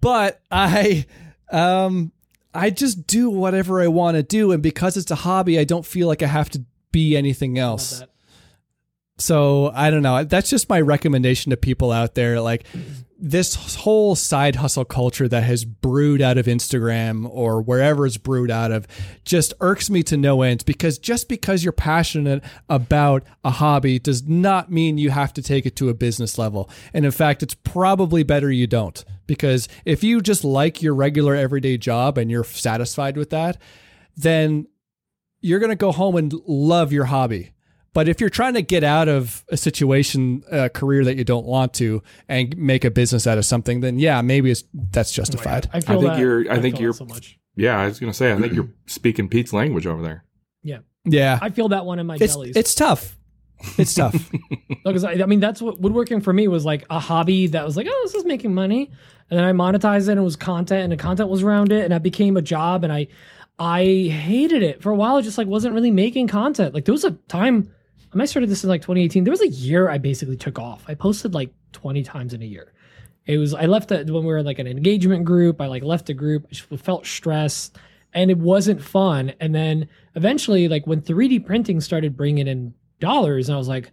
but 0.00 0.40
I 0.50 1.04
um 1.50 2.12
I 2.52 2.70
just 2.70 3.06
do 3.06 3.30
whatever 3.30 3.80
I 3.80 3.88
want 3.88 4.16
to 4.16 4.22
do 4.22 4.52
and 4.52 4.62
because 4.62 4.96
it's 4.96 5.10
a 5.10 5.16
hobby 5.16 5.58
I 5.58 5.64
don't 5.64 5.86
feel 5.86 6.08
like 6.08 6.22
I 6.22 6.26
have 6.26 6.50
to 6.50 6.64
be 6.92 7.16
anything 7.16 7.58
else. 7.58 8.02
So 9.18 9.70
I 9.74 9.90
don't 9.90 10.02
know. 10.02 10.24
That's 10.24 10.50
just 10.50 10.68
my 10.68 10.80
recommendation 10.80 11.50
to 11.50 11.56
people 11.56 11.92
out 11.92 12.14
there. 12.14 12.40
Like 12.40 12.66
this 13.18 13.76
whole 13.76 14.16
side 14.16 14.56
hustle 14.56 14.84
culture 14.84 15.28
that 15.28 15.42
has 15.42 15.64
brewed 15.64 16.22
out 16.22 16.38
of 16.38 16.46
Instagram 16.46 17.28
or 17.30 17.60
wherever 17.60 18.06
it's 18.06 18.16
brewed 18.16 18.50
out 18.50 18.72
of 18.72 18.86
just 19.24 19.52
irks 19.60 19.90
me 19.90 20.02
to 20.04 20.16
no 20.16 20.40
end 20.40 20.64
because 20.64 20.98
just 20.98 21.28
because 21.28 21.62
you're 21.62 21.72
passionate 21.72 22.42
about 22.70 23.22
a 23.44 23.50
hobby 23.50 23.98
does 23.98 24.26
not 24.26 24.72
mean 24.72 24.96
you 24.96 25.10
have 25.10 25.34
to 25.34 25.42
take 25.42 25.66
it 25.66 25.76
to 25.76 25.90
a 25.90 25.94
business 25.94 26.38
level. 26.38 26.70
And 26.94 27.04
in 27.04 27.10
fact, 27.10 27.42
it's 27.42 27.54
probably 27.54 28.22
better 28.22 28.50
you 28.50 28.66
don't 28.66 29.04
because 29.30 29.68
if 29.84 30.02
you 30.02 30.20
just 30.20 30.42
like 30.42 30.82
your 30.82 30.92
regular 30.92 31.36
everyday 31.36 31.78
job 31.78 32.18
and 32.18 32.32
you're 32.32 32.42
satisfied 32.42 33.16
with 33.16 33.30
that, 33.30 33.58
then 34.16 34.66
you're 35.40 35.60
going 35.60 35.70
to 35.70 35.76
go 35.76 35.92
home 35.92 36.16
and 36.16 36.34
love 36.48 36.92
your 36.92 37.04
hobby. 37.04 37.52
But 37.92 38.08
if 38.08 38.20
you're 38.20 38.28
trying 38.28 38.54
to 38.54 38.62
get 38.62 38.82
out 38.82 39.06
of 39.06 39.44
a 39.48 39.56
situation, 39.56 40.42
a 40.50 40.68
career 40.68 41.04
that 41.04 41.14
you 41.16 41.22
don't 41.22 41.46
want 41.46 41.72
to, 41.74 42.02
and 42.28 42.56
make 42.56 42.84
a 42.84 42.90
business 42.90 43.24
out 43.28 43.38
of 43.38 43.44
something, 43.44 43.78
then 43.78 44.00
yeah, 44.00 44.20
maybe 44.20 44.50
it's 44.50 44.64
that's 44.72 45.12
oh 45.16 45.22
justified. 45.22 45.70
I 45.72 45.78
feel 45.78 45.98
I 45.98 46.00
think 46.00 46.12
that. 46.14 46.18
you're- 46.18 46.50
I 46.50 46.60
think 46.60 46.80
you're- 46.80 46.92
so 46.92 47.04
much. 47.04 47.38
Yeah, 47.54 47.78
I 47.78 47.86
was 47.86 48.00
gonna 48.00 48.12
say. 48.12 48.32
I 48.32 48.36
think 48.36 48.52
you're 48.54 48.68
speaking 48.86 49.28
Pete's 49.28 49.52
language 49.52 49.86
over 49.86 50.02
there. 50.02 50.24
Yeah. 50.64 50.78
Yeah, 51.04 51.38
I 51.40 51.50
feel 51.50 51.68
that 51.68 51.84
one 51.86 52.00
in 52.00 52.06
my 52.06 52.16
it's 52.20 52.34
bellies. 52.34 52.56
it's 52.56 52.74
tough. 52.74 53.16
It's 53.78 53.94
tough. 53.94 54.30
because 54.84 55.04
I, 55.04 55.12
I 55.12 55.26
mean 55.26 55.40
that's 55.40 55.60
what 55.60 55.80
woodworking 55.80 56.20
for 56.20 56.32
me 56.32 56.48
was 56.48 56.64
like 56.64 56.84
a 56.90 56.98
hobby 56.98 57.46
that 57.48 57.64
was 57.64 57.76
like 57.76 57.86
oh 57.88 58.00
this 58.04 58.14
is 58.14 58.24
making 58.24 58.54
money. 58.54 58.90
And 59.30 59.38
then 59.38 59.44
I 59.44 59.52
monetized 59.52 60.08
it 60.08 60.12
and 60.12 60.20
it 60.20 60.24
was 60.24 60.36
content 60.36 60.84
and 60.84 60.92
the 60.92 60.96
content 60.96 61.28
was 61.28 61.42
around 61.42 61.72
it 61.72 61.84
and 61.84 61.92
that 61.92 62.02
became 62.02 62.36
a 62.36 62.42
job 62.42 62.84
and 62.84 62.92
I 62.92 63.08
I 63.58 63.84
hated 63.84 64.62
it 64.62 64.82
for 64.82 64.90
a 64.90 64.96
while. 64.96 65.16
I 65.16 65.22
just 65.22 65.38
like 65.38 65.46
wasn't 65.46 65.74
really 65.74 65.90
making 65.90 66.28
content. 66.28 66.74
Like 66.74 66.84
there 66.84 66.94
was 66.94 67.04
a 67.04 67.12
time 67.28 67.70
I 68.18 68.24
started 68.24 68.50
this 68.50 68.64
in 68.64 68.70
like 68.70 68.82
2018 68.82 69.24
there 69.24 69.30
was 69.30 69.42
a 69.42 69.48
year 69.48 69.88
I 69.88 69.98
basically 69.98 70.36
took 70.36 70.58
off. 70.58 70.84
I 70.88 70.94
posted 70.94 71.34
like 71.34 71.52
20 71.72 72.02
times 72.02 72.34
in 72.34 72.42
a 72.42 72.46
year. 72.46 72.72
It 73.26 73.38
was 73.38 73.54
I 73.54 73.66
left 73.66 73.92
it 73.92 74.10
when 74.10 74.24
we 74.24 74.32
were 74.32 74.42
like 74.42 74.58
an 74.58 74.66
engagement 74.66 75.24
group. 75.24 75.60
I 75.60 75.66
like 75.66 75.82
left 75.82 76.06
the 76.06 76.14
group. 76.14 76.46
I 76.50 76.76
felt 76.76 77.06
stressed 77.06 77.76
and 78.12 78.30
it 78.30 78.38
wasn't 78.38 78.82
fun. 78.82 79.32
And 79.40 79.54
then 79.54 79.88
eventually 80.14 80.68
like 80.68 80.86
when 80.86 81.00
3D 81.02 81.44
printing 81.44 81.80
started 81.80 82.16
bringing 82.16 82.48
in 82.48 82.74
dollars 83.00 83.48
and 83.48 83.54
I 83.56 83.58
was 83.58 83.68
like 83.68 83.90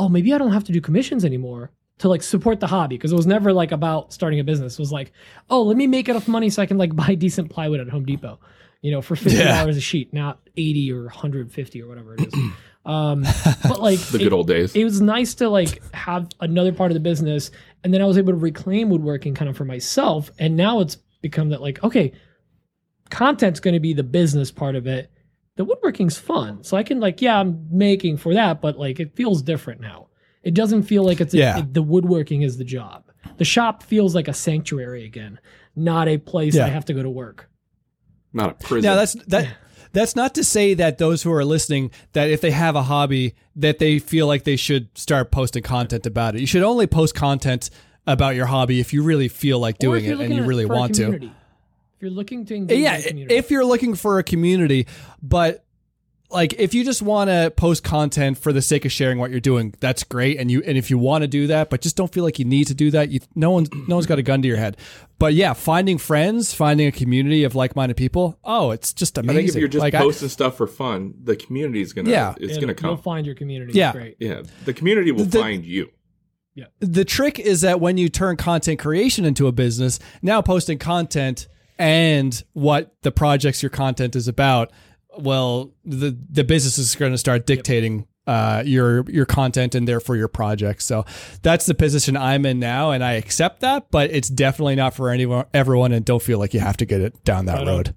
oh, 0.00 0.08
maybe 0.08 0.32
I 0.32 0.38
don't 0.38 0.52
have 0.52 0.62
to 0.62 0.72
do 0.72 0.80
commissions 0.80 1.24
anymore 1.24 1.72
to 1.98 2.08
like 2.08 2.22
support 2.22 2.60
the 2.60 2.68
hobby 2.68 2.96
because 2.96 3.10
it 3.10 3.16
was 3.16 3.26
never 3.26 3.52
like 3.52 3.72
about 3.72 4.12
starting 4.12 4.38
a 4.38 4.44
business. 4.44 4.74
It 4.74 4.78
was 4.78 4.92
like, 4.92 5.10
oh, 5.50 5.64
let 5.64 5.76
me 5.76 5.88
make 5.88 6.08
enough 6.08 6.28
money 6.28 6.50
so 6.50 6.62
I 6.62 6.66
can 6.66 6.78
like 6.78 6.94
buy 7.04 7.16
decent 7.16 7.50
plywood 7.50 7.80
at 7.80 7.88
Home 7.88 8.04
Depot, 8.04 8.38
you 8.80 8.92
know, 8.92 9.02
for 9.02 9.16
fifty 9.16 9.38
dollars 9.42 9.76
a 9.76 9.80
sheet, 9.80 10.14
not 10.14 10.38
eighty 10.56 10.92
or 10.92 11.08
hundred 11.08 11.50
fifty 11.50 11.82
or 11.82 11.88
whatever 11.88 12.14
it 12.14 12.28
is. 12.28 12.34
um, 12.86 13.22
but 13.64 13.80
like 13.82 13.98
The 13.98 14.18
it- 14.20 14.22
good 14.22 14.32
old 14.32 14.46
days. 14.46 14.76
it 14.76 14.84
was 14.84 15.00
nice 15.00 15.34
to 15.34 15.48
like 15.48 15.82
have 15.92 16.28
another 16.40 16.72
part 16.72 16.92
of 16.92 16.94
the 16.94 17.00
business 17.00 17.50
and 17.82 17.92
then 17.92 18.00
i 18.00 18.04
was 18.04 18.16
able 18.18 18.32
to 18.32 18.38
reclaim 18.38 18.88
woodworking 18.88 19.34
kind 19.34 19.48
of 19.50 19.56
for 19.56 19.64
myself 19.64 20.30
and 20.38 20.56
now 20.56 20.78
it's 20.78 20.96
become 21.22 21.48
that 21.48 21.60
like 21.60 21.82
okay 21.82 22.12
content's 23.10 23.60
going 23.60 23.74
to 23.74 23.80
be 23.80 23.92
the 23.94 24.02
business 24.04 24.50
part 24.50 24.76
of 24.76 24.86
it 24.86 25.10
the 25.58 25.64
woodworking's 25.66 26.16
fun 26.16 26.62
so 26.64 26.76
i 26.76 26.82
can 26.82 26.98
like 27.00 27.20
yeah 27.20 27.38
i'm 27.38 27.66
making 27.70 28.16
for 28.16 28.32
that 28.32 28.60
but 28.62 28.78
like 28.78 28.98
it 29.00 29.14
feels 29.14 29.42
different 29.42 29.80
now 29.80 30.06
it 30.42 30.54
doesn't 30.54 30.84
feel 30.84 31.04
like 31.04 31.20
it's 31.20 31.34
a, 31.34 31.36
Yeah. 31.38 31.58
it- 31.58 31.74
the 31.74 31.82
woodworking 31.82 32.42
is 32.42 32.56
the 32.56 32.64
job 32.64 33.04
the 33.36 33.44
shop 33.44 33.82
feels 33.82 34.14
like 34.14 34.28
a 34.28 34.32
sanctuary 34.32 35.04
again 35.04 35.38
not 35.76 36.08
a 36.08 36.16
place 36.16 36.54
Yeah. 36.54 36.64
i 36.66 36.68
have 36.68 36.84
to 36.86 36.94
go 36.94 37.02
to 37.02 37.10
work 37.10 37.50
Not 38.32 38.50
a 38.50 38.54
prison. 38.54 38.88
now 38.88 38.96
that's 38.96 39.14
that. 39.26 39.48
That's 39.92 40.14
not 40.14 40.34
to 40.34 40.44
say 40.44 40.74
that 40.74 40.98
those 40.98 41.22
who 41.22 41.32
are 41.32 41.46
listening 41.46 41.90
that 42.12 42.28
if 42.28 42.42
they 42.42 42.50
have 42.50 42.76
a 42.76 42.82
hobby 42.82 43.34
that 43.56 43.78
they 43.78 43.98
feel 43.98 44.26
like 44.26 44.44
they 44.44 44.56
should 44.56 44.96
start 44.98 45.30
posting 45.32 45.62
content 45.62 46.04
about 46.04 46.34
it. 46.34 46.42
You 46.42 46.46
should 46.46 46.62
only 46.62 46.86
post 46.86 47.14
content 47.14 47.70
about 48.06 48.34
your 48.36 48.44
hobby 48.44 48.80
if 48.80 48.92
you 48.92 49.02
really 49.02 49.28
feel 49.28 49.58
like 49.58 49.78
doing 49.78 50.04
it 50.04 50.20
and 50.20 50.34
you 50.34 50.42
really 50.44 50.66
want 50.66 50.94
to. 50.96 51.30
Community. 51.98 52.00
if 52.00 52.02
you're 52.02 52.10
looking 52.10 52.44
to 52.46 52.54
engage 52.54 52.78
yeah 52.80 53.00
community 53.00 53.34
if 53.34 53.50
you're 53.50 53.64
looking 53.64 53.94
for 53.94 54.18
a 54.18 54.22
community 54.22 54.86
but 55.22 55.64
like 56.30 56.52
if 56.58 56.74
you 56.74 56.84
just 56.84 57.00
want 57.00 57.30
to 57.30 57.50
post 57.56 57.82
content 57.82 58.36
for 58.36 58.52
the 58.52 58.60
sake 58.60 58.84
of 58.84 58.92
sharing 58.92 59.18
what 59.18 59.30
you're 59.30 59.40
doing 59.40 59.72
that's 59.80 60.04
great 60.04 60.38
and 60.38 60.50
you 60.50 60.62
and 60.66 60.76
if 60.76 60.90
you 60.90 60.98
want 60.98 61.22
to 61.22 61.28
do 61.28 61.46
that 61.46 61.70
but 61.70 61.80
just 61.80 61.96
don't 61.96 62.12
feel 62.12 62.22
like 62.22 62.38
you 62.38 62.44
need 62.44 62.66
to 62.66 62.74
do 62.74 62.90
that 62.90 63.08
you 63.10 63.18
no 63.34 63.50
one's 63.50 63.70
no 63.88 63.96
one's 63.96 64.04
got 64.06 64.18
a 64.18 64.22
gun 64.22 64.42
to 64.42 64.48
your 64.48 64.58
head 64.58 64.76
but 65.18 65.32
yeah 65.32 65.54
finding 65.54 65.96
friends 65.96 66.52
finding 66.52 66.86
a 66.86 66.92
community 66.92 67.44
of 67.44 67.54
like-minded 67.54 67.96
people 67.96 68.38
oh 68.44 68.72
it's 68.72 68.92
just 68.92 69.16
I 69.16 69.22
amazing 69.22 69.36
think 69.38 69.48
if 69.48 69.56
you're 69.56 69.68
just 69.68 69.80
like 69.80 69.94
I- 69.94 70.00
posting 70.00 70.28
stuff 70.28 70.58
for 70.58 70.66
fun, 70.66 71.14
the 71.24 71.34
community 71.34 71.80
is 71.80 71.94
gonna. 71.94 72.10
Yeah. 72.10 72.34
it's 72.38 72.58
gonna 72.58 72.74
come. 72.74 72.90
You'll 72.90 72.96
find 72.98 73.24
your 73.24 73.34
community. 73.34 73.72
Yeah. 73.72 73.88
It's 73.88 73.96
great. 73.96 74.16
yeah, 74.20 74.42
the 74.66 74.74
community 74.74 75.12
will 75.12 75.24
The- 75.24 75.40
find 75.40 75.64
you. 75.64 75.88
Yeah. 76.54 76.66
The 76.80 77.04
trick 77.06 77.38
is 77.38 77.60
that 77.62 77.80
when 77.80 77.96
you 77.98 78.08
turn 78.10 78.36
content 78.36 78.80
creation 78.80 79.24
into 79.24 79.46
a 79.46 79.52
business, 79.52 79.98
now 80.22 80.42
posting 80.42 80.76
content 80.76 81.48
and 81.78 82.42
what 82.52 82.94
the 83.02 83.12
projects 83.12 83.62
your 83.62 83.70
content 83.70 84.16
is 84.16 84.28
about, 84.28 84.70
well, 85.18 85.72
the 85.84 86.16
the 86.30 86.44
business 86.44 86.78
is 86.78 86.94
going 86.94 87.12
to 87.12 87.18
start 87.18 87.46
dictating 87.46 88.06
uh, 88.26 88.62
your 88.66 89.08
your 89.10 89.24
content 89.26 89.74
and 89.74 89.88
therefore 89.88 90.16
your 90.16 90.28
projects. 90.28 90.84
So 90.84 91.04
that's 91.42 91.66
the 91.66 91.74
position 91.74 92.16
I'm 92.16 92.44
in 92.46 92.58
now, 92.58 92.90
and 92.90 93.02
I 93.02 93.12
accept 93.14 93.60
that. 93.60 93.90
But 93.90 94.10
it's 94.10 94.28
definitely 94.28 94.76
not 94.76 94.94
for 94.94 95.10
anyone, 95.10 95.46
everyone, 95.54 95.92
and 95.92 96.04
don't 96.04 96.22
feel 96.22 96.38
like 96.38 96.52
you 96.54 96.60
have 96.60 96.76
to 96.78 96.84
get 96.84 97.00
it 97.00 97.24
down 97.24 97.46
that 97.46 97.54
Right 97.58 97.68
on. 97.68 97.76
road. 97.76 97.94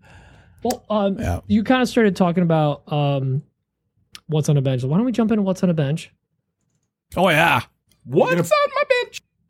Well, 0.63 0.86
um, 0.89 1.20
Yeah. 1.20 1.39
you 1.48 1.63
kind 1.63 1.82
of 1.82 1.89
started 1.89 2.15
talking 2.15 2.44
about 2.44 2.84
um, 2.91 3.41
what's 4.28 4.48
on 4.48 4.58
a 4.58 4.62
bench. 4.62 4.84
Why 4.84 4.96
don't 4.98 5.06
we 5.06 5.12
jump 5.12 5.32
into 5.32 5.41
what's 5.41 5.63
on 5.63 5.70
a 5.70 5.74
bench? 5.74 6.12
Oh 7.17 7.28
yeah, 7.30 7.62
What's 8.06 8.32
on 8.52 8.70
my 8.76 8.84
bench? 8.89 9.01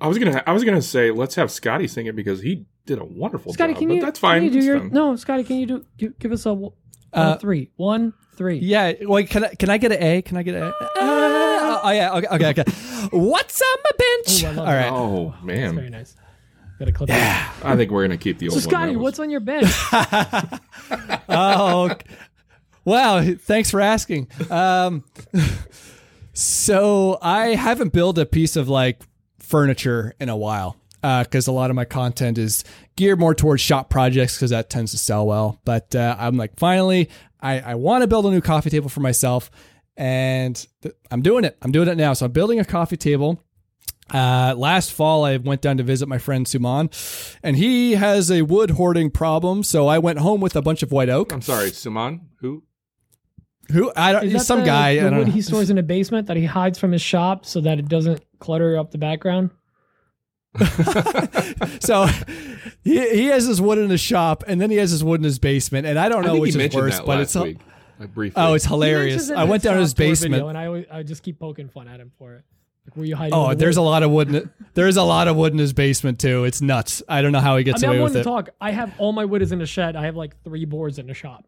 I 0.01 0.07
was 0.07 0.17
gonna. 0.17 0.43
I 0.47 0.51
was 0.51 0.63
gonna 0.63 0.81
say 0.81 1.11
let's 1.11 1.35
have 1.35 1.51
Scotty 1.51 1.87
sing 1.87 2.07
it 2.07 2.15
because 2.15 2.41
he 2.41 2.65
did 2.85 2.97
a 2.99 3.05
wonderful 3.05 3.53
Scotty, 3.53 3.73
job. 3.73 3.79
can 3.79 3.87
but 3.89 3.93
you? 3.95 4.01
that's 4.01 4.19
fine. 4.19 4.37
Can 4.41 4.43
you 4.45 4.49
do 4.51 4.57
It's 4.57 4.65
your 4.65 4.89
no, 4.89 5.15
Scotty? 5.15 5.43
Can 5.43 5.57
you 5.57 5.65
do 5.67 5.85
give, 5.97 6.17
give 6.19 6.31
us 6.31 6.45
a 6.45 6.53
one, 6.53 6.71
Uh, 7.13 7.37
three, 7.37 7.69
one, 7.77 8.13
three? 8.35 8.57
yeah. 8.57 8.93
Wait, 9.01 9.29
can 9.29 9.45
I 9.45 9.53
can 9.55 9.69
I 9.69 9.77
get 9.77 9.91
an 9.91 10.01
A? 10.03 10.21
Can 10.23 10.37
I 10.37 10.43
get 10.43 10.55
an 10.55 10.63
A? 10.63 10.67
Uh, 10.69 11.81
oh 11.83 11.91
yeah. 11.91 12.11
Okay. 12.15 12.27
Okay. 12.31 12.49
Okay. 12.49 12.71
What's 13.11 13.61
on 13.61 13.77
my 13.83 13.91
bench? 13.97 14.43
Ooh, 14.43 14.47
I 14.47 14.49
love 14.49 14.59
All 14.59 14.65
that. 14.65 14.81
right. 14.83 14.91
Oh 14.91 15.33
That's 15.45 15.71
very 15.73 15.73
man, 15.89 15.91
nice. 15.91 16.15
Got 16.79 16.85
to 16.85 16.91
clip 16.93 17.09
yeah. 17.09 17.51
I 17.63 17.75
think 17.75 17.91
we're 17.91 18.03
gonna 18.03 18.17
keep 18.17 18.39
the 18.39 18.49
So 18.49 18.55
old 18.55 18.65
one. 18.65 18.71
Scotty, 18.71 18.95
what's 18.95 19.19
on 19.19 19.29
your 19.29 19.39
bench? 19.39 19.69
oh, 21.29 21.91
wow. 22.85 23.23
Thanks 23.35 23.69
for 23.69 23.79
asking. 23.81 24.27
Um, 24.49 25.03
so 26.33 27.19
I 27.21 27.49
haven't 27.49 27.93
built 27.93 28.17
a 28.17 28.25
piece 28.25 28.55
of 28.55 28.67
like 28.69 28.99
furniture 29.51 30.15
in 30.19 30.29
a 30.29 30.35
while 30.35 30.77
because 31.01 31.47
a 31.47 31.51
lot 31.51 31.69
of 31.69 31.75
my 31.75 31.85
content 31.85 32.37
is 32.37 32.63
geared 32.95 33.19
more 33.19 33.35
towards 33.35 33.61
shop 33.61 33.89
projects 33.89 34.35
because 34.35 34.51
that 34.51 34.69
tends 34.69 34.91
to 34.91 34.97
sell 34.97 35.27
well. 35.27 35.59
But 35.65 35.93
uh, 35.95 36.15
I'm 36.17 36.37
like, 36.37 36.57
finally, 36.57 37.09
I, 37.39 37.59
I 37.59 37.75
want 37.75 38.03
to 38.03 38.07
build 38.07 38.25
a 38.25 38.29
new 38.29 38.41
coffee 38.41 38.69
table 38.69 38.89
for 38.89 39.01
myself. 39.01 39.51
And 39.97 40.55
th- 40.81 40.95
I'm 41.11 41.21
doing 41.21 41.43
it. 41.43 41.57
I'm 41.61 41.71
doing 41.71 41.87
it 41.87 41.97
now. 41.97 42.13
So 42.13 42.25
I'm 42.25 42.31
building 42.31 42.59
a 42.59 42.65
coffee 42.65 42.97
table. 42.97 43.43
Uh, 44.13 44.53
last 44.57 44.91
fall, 44.91 45.23
I 45.23 45.37
went 45.37 45.61
down 45.61 45.77
to 45.77 45.83
visit 45.83 46.07
my 46.07 46.17
friend 46.17 46.45
Suman, 46.45 46.91
and 47.41 47.55
he 47.55 47.93
has 47.93 48.29
a 48.29 48.41
wood 48.41 48.71
hoarding 48.71 49.09
problem. 49.09 49.63
So 49.63 49.87
I 49.87 49.99
went 49.99 50.19
home 50.19 50.41
with 50.41 50.55
a 50.55 50.61
bunch 50.61 50.83
of 50.83 50.91
white 50.91 51.09
oak. 51.09 51.31
I'm 51.31 51.41
sorry, 51.41 51.71
Suman. 51.71 52.21
Who? 52.41 52.63
Who 53.71 53.91
I 53.95 54.11
don't 54.11 54.23
Is 54.25 54.33
that 54.33 54.39
some 54.45 54.59
the, 54.61 54.65
guy. 54.65 54.89
I 54.89 54.95
the 54.95 55.01
don't 55.09 55.17
wood 55.19 55.27
know. 55.27 55.33
he 55.33 55.41
stores 55.41 55.69
in 55.69 55.77
a 55.77 55.83
basement 55.83 56.27
that 56.27 56.37
he 56.37 56.45
hides 56.45 56.77
from 56.79 56.91
his 56.91 57.01
shop 57.01 57.45
so 57.45 57.61
that 57.61 57.79
it 57.79 57.87
doesn't 57.87 58.23
clutter 58.39 58.77
up 58.77 58.91
the 58.91 58.97
background? 58.97 59.51
so 61.79 62.05
he, 62.83 62.99
he 63.09 63.25
has 63.27 63.45
his 63.45 63.61
wood 63.61 63.77
in 63.77 63.89
his 63.89 64.01
shop, 64.01 64.43
and 64.47 64.59
then 64.59 64.69
he 64.69 64.77
has 64.77 64.91
his 64.91 65.03
wood 65.03 65.19
in 65.21 65.23
his 65.23 65.39
basement, 65.39 65.87
and 65.87 65.97
I 65.97 66.09
don't 66.09 66.23
I 66.23 66.27
know 66.27 66.33
think 66.33 66.41
which 66.41 66.55
is 66.57 66.75
worse. 66.75 66.99
But 66.99 67.21
it's 67.21 67.35
week. 67.35 67.57
Like 67.99 68.13
briefly. 68.13 68.41
oh, 68.41 68.53
it's 68.55 68.65
hilarious. 68.65 69.29
I 69.29 69.43
went 69.43 69.63
down 69.63 69.75
to 69.75 69.81
his 69.81 69.93
basement. 69.93 70.43
and 70.47 70.57
I 70.57 70.65
always, 70.65 70.85
I 70.91 71.03
just 71.03 71.23
keep 71.23 71.39
poking 71.39 71.69
fun 71.69 71.87
at 71.87 71.99
him 71.99 72.11
for 72.17 72.33
it. 72.35 72.43
Like, 72.85 72.97
were 72.97 73.05
you 73.05 73.15
hiding? 73.15 73.33
Oh, 73.33 73.49
the 73.49 73.55
there's 73.55 73.77
a 73.77 73.81
lot 73.81 74.01
of 74.03 74.09
wood. 74.11 74.29
In 74.29 74.35
it. 74.35 74.49
There's 74.73 74.97
a 74.97 75.03
lot 75.03 75.27
of 75.27 75.35
wood 75.35 75.53
in 75.53 75.59
his 75.59 75.71
basement 75.71 76.19
too. 76.19 76.43
It's 76.45 76.61
nuts. 76.61 77.03
I 77.07 77.21
don't 77.21 77.31
know 77.31 77.39
how 77.39 77.57
he 77.57 77.63
gets 77.63 77.75
I 77.75 77.77
gets 77.77 77.81
mean, 77.83 77.89
I'm 77.91 77.95
away 77.95 77.99
willing 77.99 78.13
with 78.15 78.23
to 78.23 78.29
it. 78.29 78.31
talk. 78.31 78.49
I 78.59 78.71
have 78.71 78.91
all 78.97 79.13
my 79.13 79.23
wood 79.23 79.41
is 79.43 79.51
in 79.51 79.59
the 79.59 79.65
shed. 79.67 79.95
I 79.95 80.05
have 80.05 80.15
like 80.15 80.35
three 80.43 80.65
boards 80.65 80.97
in 80.97 81.05
the 81.07 81.13
shop. 81.13 81.47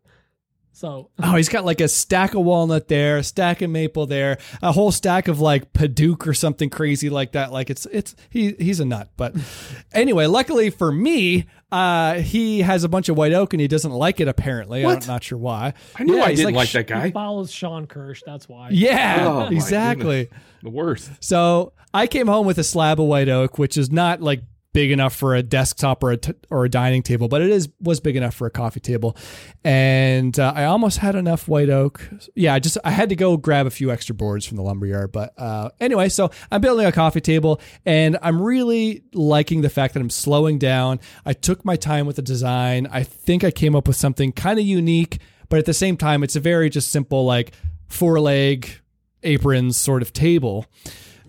So 0.75 1.09
Oh, 1.23 1.35
he's 1.35 1.49
got 1.49 1.65
like 1.65 1.79
a 1.81 1.87
stack 1.87 2.33
of 2.33 2.41
walnut 2.43 2.87
there, 2.87 3.17
a 3.17 3.23
stack 3.23 3.61
of 3.61 3.69
maple 3.69 4.05
there, 4.05 4.39
a 4.61 4.71
whole 4.71 4.91
stack 4.91 5.27
of 5.27 5.39
like 5.39 5.71
Padauk 5.73 6.27
or 6.27 6.33
something 6.33 6.69
crazy 6.69 7.09
like 7.09 7.33
that. 7.33 7.51
Like 7.51 7.69
it's 7.69 7.85
it's 7.91 8.15
he 8.29 8.53
he's 8.59 8.79
a 8.79 8.85
nut. 8.85 9.09
But 9.15 9.35
anyway, 9.93 10.25
luckily 10.25 10.69
for 10.71 10.91
me, 10.91 11.45
uh, 11.71 12.15
he 12.15 12.61
has 12.61 12.83
a 12.83 12.89
bunch 12.89 13.07
of 13.09 13.15
white 13.17 13.33
oak 13.33 13.53
and 13.53 13.61
he 13.61 13.67
doesn't 13.67 13.91
like 13.91 14.19
it. 14.19 14.27
Apparently, 14.27 14.83
What? 14.83 15.03
I'm 15.03 15.07
not 15.07 15.23
sure 15.23 15.37
why. 15.37 15.73
I 15.95 16.03
knew 16.03 16.17
Yeah, 16.17 16.23
I 16.25 16.35
didn't 16.35 16.53
like, 16.55 16.67
sh- 16.69 16.73
that 16.73 16.87
he 16.89 16.93
guy. 16.93 17.11
follows 17.11 17.51
Sean 17.51 17.87
Kirsch. 17.87 18.21
That's 18.25 18.49
why. 18.49 18.69
Yeah, 18.71 19.25
Oh, 19.27 19.55
exactly. 19.55 20.29
The 20.63 20.69
worst. 20.69 21.11
So 21.19 21.73
I 21.93 22.07
came 22.07 22.27
home 22.27 22.45
with 22.45 22.57
a 22.57 22.63
slab 22.63 22.99
of 22.99 23.05
white 23.07 23.29
oak, 23.29 23.57
which 23.57 23.77
is 23.77 23.91
not 23.91 24.21
like 24.21 24.41
big 24.73 24.91
enough 24.91 25.15
for 25.15 25.35
a 25.35 25.43
desktop 25.43 26.03
or 26.03 26.11
a 26.11 26.17
t- 26.17 26.33
or 26.49 26.65
a 26.65 26.69
dining 26.69 27.03
table, 27.03 27.27
but 27.27 27.41
it 27.41 27.49
is 27.49 27.69
was 27.79 27.99
big 27.99 28.15
enough 28.15 28.33
for 28.33 28.47
a 28.47 28.51
coffee 28.51 28.79
table. 28.79 29.15
And 29.63 30.37
uh, 30.37 30.51
I 30.55 30.65
almost 30.65 30.97
had 30.97 31.15
enough 31.15 31.47
white 31.47 31.69
oak. 31.69 32.07
Yeah, 32.35 32.53
I 32.53 32.59
just 32.59 32.77
I 32.83 32.91
had 32.91 33.09
to 33.09 33.15
go 33.15 33.37
grab 33.37 33.67
a 33.67 33.69
few 33.69 33.91
extra 33.91 34.15
boards 34.15 34.45
from 34.45 34.57
the 34.57 34.63
lumberyard. 34.63 35.11
But 35.11 35.33
uh, 35.37 35.69
anyway, 35.79 36.09
so 36.09 36.31
I'm 36.51 36.61
building 36.61 36.85
a 36.85 36.91
coffee 36.91 37.21
table, 37.21 37.61
and 37.85 38.17
I'm 38.21 38.41
really 38.41 39.03
liking 39.13 39.61
the 39.61 39.69
fact 39.69 39.93
that 39.93 40.01
I'm 40.01 40.09
slowing 40.09 40.57
down. 40.57 40.99
I 41.25 41.33
took 41.33 41.63
my 41.63 41.75
time 41.75 42.05
with 42.05 42.17
the 42.17 42.21
design. 42.21 42.87
I 42.91 43.03
think 43.03 43.43
I 43.43 43.51
came 43.51 43.75
up 43.75 43.87
with 43.87 43.95
something 43.95 44.31
kind 44.31 44.59
of 44.59 44.65
unique, 44.65 45.19
but 45.49 45.59
at 45.59 45.65
the 45.65 45.73
same 45.73 45.97
time, 45.97 46.23
it's 46.23 46.35
a 46.35 46.39
very 46.39 46.69
just 46.69 46.91
simple 46.91 47.25
like 47.25 47.53
four 47.87 48.19
leg 48.19 48.79
aprons 49.21 49.77
sort 49.77 50.01
of 50.01 50.11
table. 50.11 50.65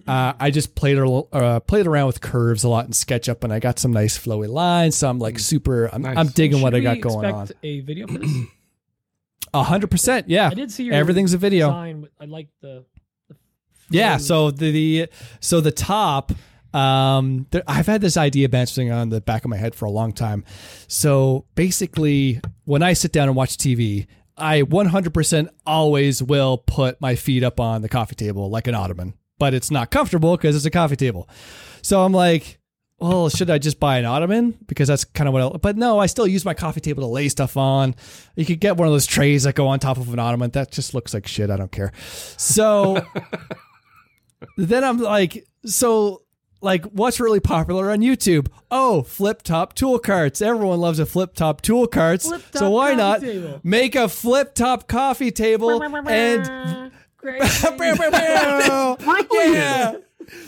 Uh, 0.06 0.34
I 0.38 0.50
just 0.50 0.74
played 0.74 0.98
uh, 0.98 1.60
played 1.60 1.86
around 1.86 2.06
with 2.08 2.20
curves 2.20 2.64
a 2.64 2.68
lot 2.68 2.84
in 2.86 2.92
SketchUp, 2.92 3.42
and 3.42 3.52
I 3.52 3.58
got 3.58 3.78
some 3.78 3.92
nice 3.92 4.18
flowy 4.18 4.48
lines. 4.48 4.96
So 4.96 5.08
I'm 5.08 5.18
like 5.18 5.38
super. 5.38 5.86
I'm, 5.92 6.02
Nice. 6.02 6.18
I'm 6.18 6.28
digging 6.28 6.60
what 6.60 6.74
I 6.74 6.80
got 6.80 7.00
going 7.00 7.32
on. 7.32 7.48
A 7.62 7.80
video? 7.80 8.06
A 9.54 9.62
hundred 9.62 9.90
percent. 9.90 10.28
Yeah, 10.28 10.48
I 10.48 10.54
did 10.54 10.70
see 10.72 10.84
your 10.84 10.94
everything's 10.94 11.32
a 11.32 11.38
video. 11.38 11.68
design. 11.68 12.08
I 12.20 12.24
like 12.24 12.48
the. 12.60 12.84
the 13.28 13.36
Yeah. 13.88 14.16
So 14.16 14.50
the, 14.50 14.70
the 14.70 15.08
so 15.40 15.60
the 15.60 15.70
top. 15.72 16.32
Um, 16.74 17.46
there, 17.52 17.62
I've 17.68 17.86
had 17.86 18.00
this 18.00 18.16
idea 18.16 18.48
bouncing 18.48 18.90
on 18.90 19.08
the 19.10 19.20
back 19.20 19.44
of 19.44 19.48
my 19.48 19.56
head 19.56 19.76
for 19.76 19.84
a 19.84 19.90
long 19.90 20.12
time. 20.12 20.44
So 20.88 21.44
basically, 21.54 22.40
when 22.64 22.82
I 22.82 22.94
sit 22.94 23.12
down 23.12 23.28
and 23.28 23.36
watch 23.36 23.56
TV, 23.56 24.08
I 24.36 24.62
100% 24.62 25.48
always 25.64 26.20
will 26.20 26.58
put 26.58 27.00
my 27.00 27.14
feet 27.14 27.44
up 27.44 27.60
on 27.60 27.82
the 27.82 27.88
coffee 27.88 28.16
table 28.16 28.50
like 28.50 28.66
an 28.66 28.74
ottoman, 28.74 29.14
but 29.38 29.54
it's 29.54 29.70
not 29.70 29.90
comfortable 29.90 30.36
because 30.36 30.56
it's 30.56 30.64
a 30.64 30.70
coffee 30.70 30.96
table. 30.96 31.28
So 31.82 32.02
I'm 32.02 32.12
like, 32.12 32.58
well, 32.98 33.28
should 33.28 33.50
I 33.50 33.58
just 33.58 33.80
buy 33.80 33.98
an 33.98 34.04
ottoman? 34.04 34.56
Because 34.66 34.88
that's 34.88 35.04
kind 35.04 35.28
of 35.28 35.34
what 35.34 35.42
I, 35.42 35.58
but 35.58 35.76
no, 35.76 35.98
I 35.98 36.06
still 36.06 36.26
use 36.26 36.44
my 36.44 36.54
coffee 36.54 36.80
table 36.80 37.02
to 37.02 37.08
lay 37.08 37.28
stuff 37.28 37.56
on. 37.56 37.94
You 38.36 38.46
could 38.46 38.60
get 38.60 38.76
one 38.76 38.86
of 38.86 38.94
those 38.94 39.06
trays 39.06 39.42
that 39.42 39.54
go 39.54 39.66
on 39.66 39.80
top 39.80 39.98
of 39.98 40.12
an 40.12 40.18
ottoman. 40.18 40.50
That 40.50 40.70
just 40.70 40.94
looks 40.94 41.12
like 41.12 41.26
shit. 41.26 41.50
I 41.50 41.56
don't 41.56 41.72
care. 41.72 41.92
So 42.36 43.04
then 44.56 44.84
I'm 44.84 44.98
like, 44.98 45.46
so 45.66 46.22
like 46.64 46.84
what's 46.86 47.20
really 47.20 47.40
popular 47.40 47.90
on 47.90 47.98
YouTube? 47.98 48.48
Oh, 48.70 49.02
flip 49.02 49.42
top 49.42 49.74
tool 49.74 49.98
carts. 49.98 50.40
Everyone 50.40 50.80
loves 50.80 50.98
a 50.98 51.06
flip 51.06 51.34
top 51.34 51.60
tool 51.60 51.86
carts. 51.86 52.26
Flip 52.26 52.42
so 52.52 52.70
why 52.70 52.94
not 52.94 53.20
table. 53.20 53.60
make 53.62 53.94
a 53.94 54.08
flip 54.08 54.54
top 54.54 54.88
coffee 54.88 55.30
table 55.30 55.82
and 56.08 56.90
Great. 57.24 57.40
yeah. 59.32 59.96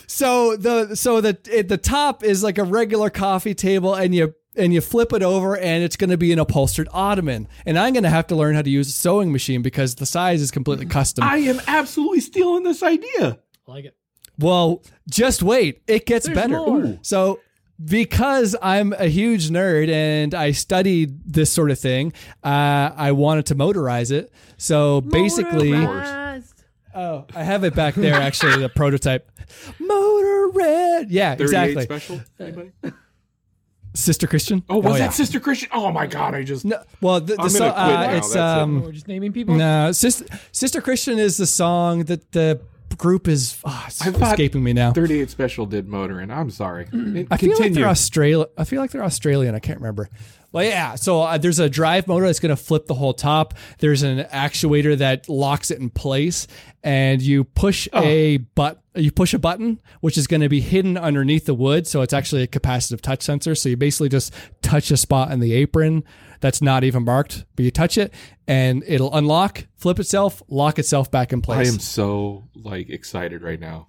So 0.07 0.57
the 0.57 0.95
so 0.95 1.23
the 1.23 1.39
it, 1.51 1.69
the 1.69 1.79
top 1.79 2.23
is 2.23 2.43
like 2.43 2.59
a 2.59 2.65
regular 2.65 3.09
coffee 3.09 3.55
table, 3.55 3.95
and 3.95 4.15
you 4.15 4.35
and 4.57 4.75
you 4.75 4.83
flip 4.83 5.15
it 5.15 5.23
over, 5.23 5.57
and 5.57 5.83
it's 5.83 5.97
going 5.97 6.11
to 6.11 6.19
be 6.19 6.33
an 6.33 6.39
upholstered 6.39 6.87
ottoman. 6.93 7.49
And 7.65 7.79
I'm 7.79 7.95
going 7.95 8.03
to 8.03 8.11
have 8.11 8.27
to 8.27 8.37
learn 8.37 8.55
how 8.55 8.61
to 8.61 8.69
use 8.69 8.89
a 8.89 8.93
sewing 8.93 9.33
machine 9.33 9.63
because 9.63 9.95
the 9.95 10.05
size 10.05 10.43
is 10.43 10.51
completely 10.51 10.85
custom. 10.85 11.25
I 11.25 11.39
am 11.39 11.63
absolutely 11.67 12.21
stealing 12.21 12.65
this 12.65 12.83
idea. 12.83 13.39
I 13.67 13.71
like 13.71 13.87
it. 13.87 13.97
well, 14.39 14.83
just 15.09 15.43
wait, 15.43 15.81
it 15.87 16.05
gets 16.05 16.27
There's 16.27 16.37
better. 16.37 16.99
So. 17.03 17.41
Because 17.79 18.57
I'm 18.63 18.95
a 18.95 19.05
huge 19.05 19.51
nerd 19.51 19.91
and 19.91 20.35
I 20.35 20.53
studied 20.53 21.31
this 21.31 21.53
sort 21.53 21.71
of 21.71 21.79
thing, 21.79 22.15
uh, 22.43 22.91
I 22.97 23.13
wanted 23.13 23.45
to 23.47 23.55
motorize 23.55 24.11
it. 24.11 24.33
So 24.57 25.03
basically, 25.03 25.73
Motorized. 25.73 26.26
Oh, 26.97 27.27
I 27.35 27.43
have 27.43 27.63
it 27.65 27.75
back 27.75 27.95
there 27.95 28.15
actually, 28.15 28.61
the 28.63 28.69
prototype. 28.69 29.31
Motor 29.79 30.49
Red. 30.55 31.11
Yeah, 31.11 31.35
38 31.35 31.43
exactly. 31.45 31.83
special. 31.85 32.21
Anybody? 32.41 32.73
Sister 33.95 34.27
Christian. 34.27 34.63
Oh, 34.69 34.79
was 34.79 34.99
yeah. 34.99 35.07
that 35.07 35.15
Sister 35.15 35.41
Christian? 35.41 35.69
Oh 35.73 35.91
my 35.91 36.07
God! 36.07 36.35
I 36.35 36.43
just 36.43 36.65
No, 36.65 36.83
well, 37.01 37.21
the, 37.21 37.35
the 37.35 37.43
I'm 37.43 37.49
so, 37.49 37.59
quit 37.61 37.73
uh, 37.73 37.89
now, 37.89 38.11
it's 38.13 38.33
that's 38.33 38.35
it. 38.35 38.41
um 38.41 38.83
We're 38.83 38.93
just 38.93 39.09
naming 39.09 39.33
people. 39.33 39.55
no, 39.55 39.93
Sister 39.93 40.25
Sister 40.53 40.81
Christian 40.81 41.19
is 41.19 41.37
the 41.37 41.47
song 41.47 42.05
that 42.05 42.33
the 42.33 42.61
group 42.97 43.29
is 43.29 43.59
oh, 43.65 43.85
it's 43.87 44.01
I 44.01 44.11
thought 44.11 44.33
escaping 44.33 44.63
me 44.63 44.73
now. 44.73 44.93
38 44.93 45.31
special 45.31 45.67
did 45.67 45.89
motoring. 45.89 46.31
I'm 46.31 46.51
sorry. 46.51 46.87
I 47.31 47.37
feel 47.37 47.59
like 47.59 47.73
they're 47.73 47.89
Australia. 47.89 48.47
I 48.57 48.65
feel 48.65 48.81
like 48.81 48.91
they're 48.91 49.05
Australian. 49.05 49.55
I 49.55 49.59
can't 49.59 49.81
remember. 49.81 50.09
Well, 50.57 50.65
yeah. 50.65 50.95
So 50.95 51.21
uh, 51.21 51.37
there's 51.39 51.59
a 51.59 51.69
drive 51.69 52.09
motor 52.09 52.25
that's 52.27 52.41
going 52.41 52.49
to 52.49 52.57
flip 52.57 52.87
the 52.87 52.95
whole 52.95 53.13
top. 53.13 53.53
There's 53.79 54.03
an 54.03 54.25
actuator 54.25 54.97
that 54.97 55.29
locks 55.29 55.71
it 55.71 55.79
in 55.79 55.91
place, 55.91 56.47
and 56.83 57.21
you 57.21 57.45
push 57.45 57.87
Oh. 57.93 58.03
a 58.03 58.39
but 58.39 58.83
you 58.95 59.13
push 59.13 59.35
a 59.35 59.39
button, 59.39 59.81
which 60.01 60.17
is 60.17 60.27
going 60.27 60.41
to 60.41 60.49
be 60.49 60.61
hidden 60.63 60.97
underneath 60.97 61.45
the 61.45 61.53
wood. 61.55 61.87
So 61.87 62.01
it's 62.01 62.15
actually 62.15 62.43
a 62.43 62.47
capacitive 62.47 63.03
touch 63.03 63.23
sensor. 63.23 63.55
So 63.55 63.69
you 63.69 63.77
basically 63.77 64.09
just 64.09 64.33
touch 64.63 64.91
a 64.91 64.97
spot 64.97 65.31
in 65.31 65.41
the 65.41 65.53
apron 65.53 66.05
that's 66.41 66.63
not 66.63 66.85
even 66.85 67.05
marked, 67.05 67.45
but 67.55 67.65
you 67.67 67.71
touch 67.71 67.99
it, 67.99 68.15
and 68.49 68.83
it'll 68.87 69.15
unlock, 69.15 69.67
flip 69.77 69.99
itself, 69.99 70.43
lock 70.49 70.79
itself 70.79 71.11
back 71.11 71.33
in 71.35 71.43
place. 71.43 71.69
I 71.69 71.73
am 71.73 71.79
so 71.81 72.49
like 72.55 72.89
excited 72.89 73.43
right 73.43 73.61
now. 73.61 73.89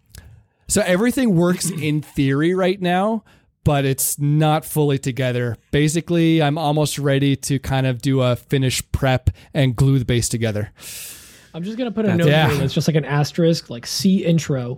So 0.68 0.82
everything 0.86 1.38
works 1.38 1.70
in 1.70 2.02
theory 2.02 2.54
right 2.54 2.82
now, 2.82 3.24
but 3.68 3.84
it's 3.84 4.18
not 4.18 4.64
fully 4.64 4.98
together. 4.98 5.58
Basically, 5.72 6.42
I'm 6.42 6.58
almost 6.58 6.98
ready 6.98 7.36
to 7.36 7.60
kind 7.60 7.86
of 7.86 8.02
do 8.02 8.22
a 8.22 8.38
finish 8.38 8.82
prep 8.94 9.30
and 9.54 9.76
glue 9.76 10.00
the 10.00 10.06
base 10.06 10.30
together. 10.30 10.72
I'm 11.54 11.64
just 11.64 11.78
gonna 11.78 11.92
put 11.92 12.06
a 12.06 12.16
note 12.16 12.30
yeah. 12.30 12.48
here 12.48 12.60
that's 12.60 12.74
just 12.74 12.88
like 12.88 12.96
an 12.96 13.04
asterisk, 13.04 13.70
like 13.70 13.86
C 13.86 14.24
intro, 14.24 14.78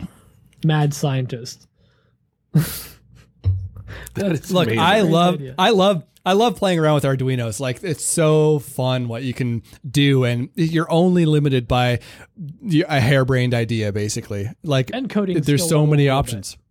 mad 0.65 0.95
scientist. 0.95 1.67
That 4.15 4.31
is 4.31 4.51
Look, 4.51 4.67
amazing. 4.67 4.79
I 4.79 5.01
love 5.01 5.35
idea. 5.35 5.55
I 5.57 5.69
love 5.69 6.03
I 6.25 6.33
love 6.33 6.55
playing 6.55 6.79
around 6.79 6.95
with 6.95 7.03
Arduinos. 7.03 7.59
Like 7.59 7.83
it's 7.83 8.03
so 8.03 8.59
fun 8.59 9.07
what 9.07 9.23
you 9.23 9.33
can 9.33 9.61
do 9.89 10.25
and 10.25 10.49
you're 10.55 10.91
only 10.91 11.25
limited 11.25 11.67
by 11.67 11.99
a 12.87 12.99
harebrained 12.99 13.53
idea 13.53 13.91
basically. 13.91 14.49
Like 14.63 14.89
And 14.93 15.09
coding 15.09 15.41
there's 15.41 15.67
so 15.67 15.85
many 15.85 16.09
options. 16.09 16.51
You 16.51 16.57
can 16.57 16.59
get 16.59 16.65
by 16.65 16.68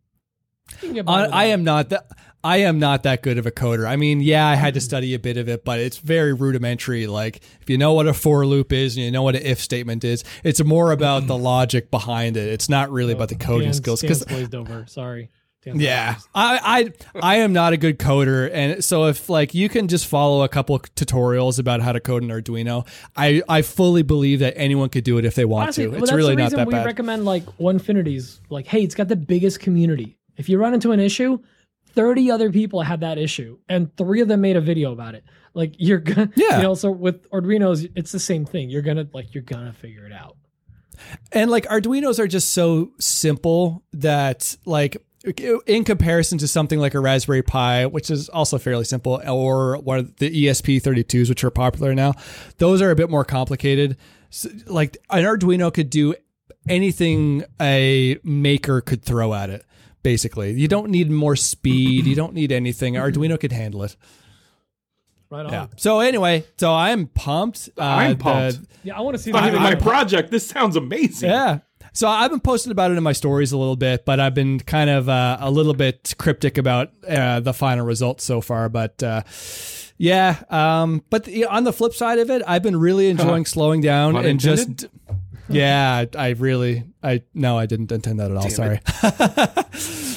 I, 1.07 1.25
I 1.27 1.45
am 1.47 1.65
not 1.65 1.91
that. 1.91 2.07
I 2.45 2.59
am 2.59 2.79
not 2.79 3.03
that 3.03 3.23
good 3.23 3.37
of 3.37 3.47
a 3.47 3.51
coder. 3.51 3.85
I 3.87 3.97
mean, 3.97 4.21
yeah, 4.21 4.47
I 4.47 4.55
had 4.55 4.75
to 4.75 4.81
study 4.81 5.13
a 5.15 5.19
bit 5.19 5.37
of 5.37 5.49
it, 5.49 5.65
but 5.65 5.81
it's 5.81 5.99
very 5.99 6.33
rudimentary. 6.33 7.09
Like, 7.09 7.41
if 7.61 7.69
you 7.69 7.77
know 7.77 7.95
what 7.95 8.07
a 8.07 8.15
for 8.15 8.47
loop 8.47 8.73
is 8.73 8.97
and 8.97 9.05
you 9.05 9.11
know 9.11 9.23
what 9.25 9.35
an 9.35 9.43
if 9.43 9.59
statement 9.61 10.05
is, 10.05 10.23
it's 10.45 10.63
more 10.63 10.93
about 10.93 11.27
the 11.27 11.37
logic 11.53 11.91
behind 11.91 12.37
it. 12.37 12.49
It's 12.49 12.69
not 12.69 12.91
really 12.93 13.13
about 13.13 13.29
the 13.29 13.35
coding 13.35 13.67
Dan's- 13.67 13.79
skills. 13.79 14.01
Because 14.03 14.25
glazed 14.25 14.55
over. 14.55 14.85
Sorry. 14.87 15.31
Dan's 15.65 15.83
yeah, 15.83 16.15
I, 16.37 16.93
I 17.15 17.21
I 17.21 17.37
am 17.39 17.53
not 17.53 17.73
a 17.73 17.77
good 17.77 17.99
coder, 17.99 18.49
and 18.53 18.85
so 18.85 19.07
if 19.07 19.29
like 19.29 19.55
you 19.55 19.69
can 19.69 19.89
just 19.89 20.07
follow 20.07 20.45
a 20.45 20.49
couple 20.49 20.79
tutorials 20.79 21.59
about 21.59 21.81
how 21.81 21.91
to 21.91 21.99
code 21.99 22.23
an 22.23 22.29
Arduino, 22.29 22.87
I 23.17 23.43
I 23.49 23.63
fully 23.63 24.03
believe 24.03 24.39
that 24.39 24.55
anyone 24.57 24.89
could 24.91 25.03
do 25.03 25.19
it 25.19 25.25
if 25.25 25.35
they 25.35 25.45
want 25.45 25.65
Honestly, 25.65 25.85
to. 25.87 25.91
well, 25.91 26.03
It's 26.05 26.13
really 26.13 26.37
the 26.37 26.43
not 26.43 26.53
that 26.53 26.67
we 26.69 26.75
bad. 26.75 26.87
recommend 26.87 27.25
like 27.25 27.43
Onefinity's. 27.59 28.41
Like, 28.51 28.69
hey, 28.69 28.83
it's 28.85 28.95
got 28.95 29.09
the 29.09 29.17
biggest 29.17 29.59
community. 29.59 30.17
If 30.39 30.49
you 30.49 30.59
run 30.59 30.73
into 30.73 30.93
an 30.93 31.01
issue, 31.01 31.39
30 31.91 32.31
other 32.31 32.51
people 32.51 32.81
had 32.83 33.01
that 33.01 33.19
issue, 33.19 33.59
and 33.69 33.95
three 33.97 34.21
of 34.21 34.29
them 34.29 34.41
made 34.41 34.57
a 34.57 34.61
video 34.61 34.93
about 34.93 35.15
it. 35.15 35.25
Like, 35.55 35.75
you're 35.79 35.99
gonna, 35.99 36.31
Yeah. 36.37 36.57
you 36.59 36.63
know. 36.63 36.75
So 36.75 36.91
with 36.91 37.29
Arduino's, 37.31 37.87
it's 37.97 38.13
the 38.13 38.21
same 38.21 38.45
thing. 38.47 38.71
You're 38.71 38.83
gonna 38.83 39.09
like, 39.13 39.35
you're 39.35 39.43
gonna 39.43 39.73
figure 39.73 40.07
it 40.07 40.13
out. 40.13 40.37
And 41.33 41.51
like 41.51 41.65
Arduinos 41.67 42.19
are 42.19 42.27
just 42.27 42.53
so 42.53 42.93
simple 42.99 43.85
that 43.93 44.57
like 44.65 44.97
in 45.67 45.85
comparison 45.85 46.39
to 46.39 46.49
something 46.49 46.79
like 46.79 46.95
a 46.95 47.01
Raspberry 47.01 47.43
Pi, 47.43 47.87
which 47.87 48.11
is 48.11 48.29
also 48.29 48.59
fairly 48.59 48.85
simple, 48.85 49.21
or 49.27 49.77
one 49.79 49.99
of 49.99 50.17
the 50.17 50.31
ESP32s, 50.47 51.29
which 51.29 51.43
are 51.45 51.51
popular 51.51 51.95
now, 51.95 52.15
those 52.59 52.81
are 52.83 52.91
a 52.91 52.97
bit 52.97 53.11
more 53.11 53.25
complicated. 53.25 53.97
So, 54.31 54.49
like 54.67 54.97
an 55.11 55.25
Arduino 55.25 55.73
could 55.73 55.91
do 55.91 56.15
anything 56.69 57.45
a 57.61 58.19
maker 58.25 58.81
could 58.81 59.03
throw 59.03 59.35
at 59.35 59.51
it. 59.51 59.65
Basically, 60.03 60.53
you 60.53 60.69
don't 60.69 60.91
need 60.91 61.11
more 61.11 61.37
speed. 61.37 62.07
You 62.07 62.15
don't 62.15 62.35
need 62.35 62.53
anything. 62.53 62.95
Arduino 62.95 63.39
could 63.39 63.53
handle 63.53 63.83
it. 63.83 63.97
Right 65.31 65.45
on. 65.45 65.53
Yeah. 65.53 65.63
Yeah, 65.63 65.67
So 65.77 66.01
anyway, 66.01 66.45
so 66.57 66.73
I'm 66.73 67.07
pumped. 67.07 67.69
Uh, 67.77 67.83
I'm 67.83 68.19
the- 68.19 68.67
yeah, 68.85 68.97
I 68.97 69.01
want 69.01 69.17
to 69.17 69.23
see 69.23 69.31
Not 69.31 69.43
that. 69.43 69.49
even 69.49 69.63
my 69.63 69.75
project. 69.75 70.31
This 70.31 70.47
sounds 70.47 70.77
amazing. 70.77 71.29
Yeah. 71.31 71.59
So 71.93 72.09
I've 72.09 72.31
been 72.31 72.41
posting 72.41 72.71
about 72.71 72.93
it 72.93 72.97
in 72.97 73.03
my 73.03 73.13
stories 73.13 73.53
a 73.53 73.59
little 73.59 73.77
bit, 73.77 74.05
but 74.05 74.21
I've 74.21 74.35
been 74.35 74.61
kind 74.61 74.89
of 74.89 75.09
uh, 75.09 75.39
a 75.41 75.51
little 75.51 75.75
bit 75.75 76.15
cryptic 76.19 76.57
about 76.57 76.93
uh, 77.07 77.41
the 77.41 77.53
final 77.53 77.85
results 77.85 78.25
so 78.25 78.41
far. 78.41 78.69
But 78.69 79.03
uh, 79.03 79.23
yeah, 79.97 80.37
um, 80.49 81.03
but 81.11 81.25
the, 81.25 81.47
on 81.47 81.65
the 81.65 81.73
flip 81.73 81.93
side 81.93 82.19
of 82.21 82.31
it, 82.31 82.43
I've 82.47 82.63
been 82.63 82.77
really 82.79 83.09
enjoying 83.11 83.45
slowing 83.47 83.81
down 83.81 84.15
Pun 84.15 84.27
and 84.27 84.39
just. 84.41 84.87
Yeah, 85.55 86.05
I 86.15 86.19
I 86.19 86.29
really, 86.31 86.85
I 87.03 87.23
no, 87.33 87.59
I 87.59 87.67
didn't 87.67 87.91
intend 87.91 88.21
that 88.21 88.31
at 88.31 88.37
all. 88.37 88.51
Sorry. 88.51 88.81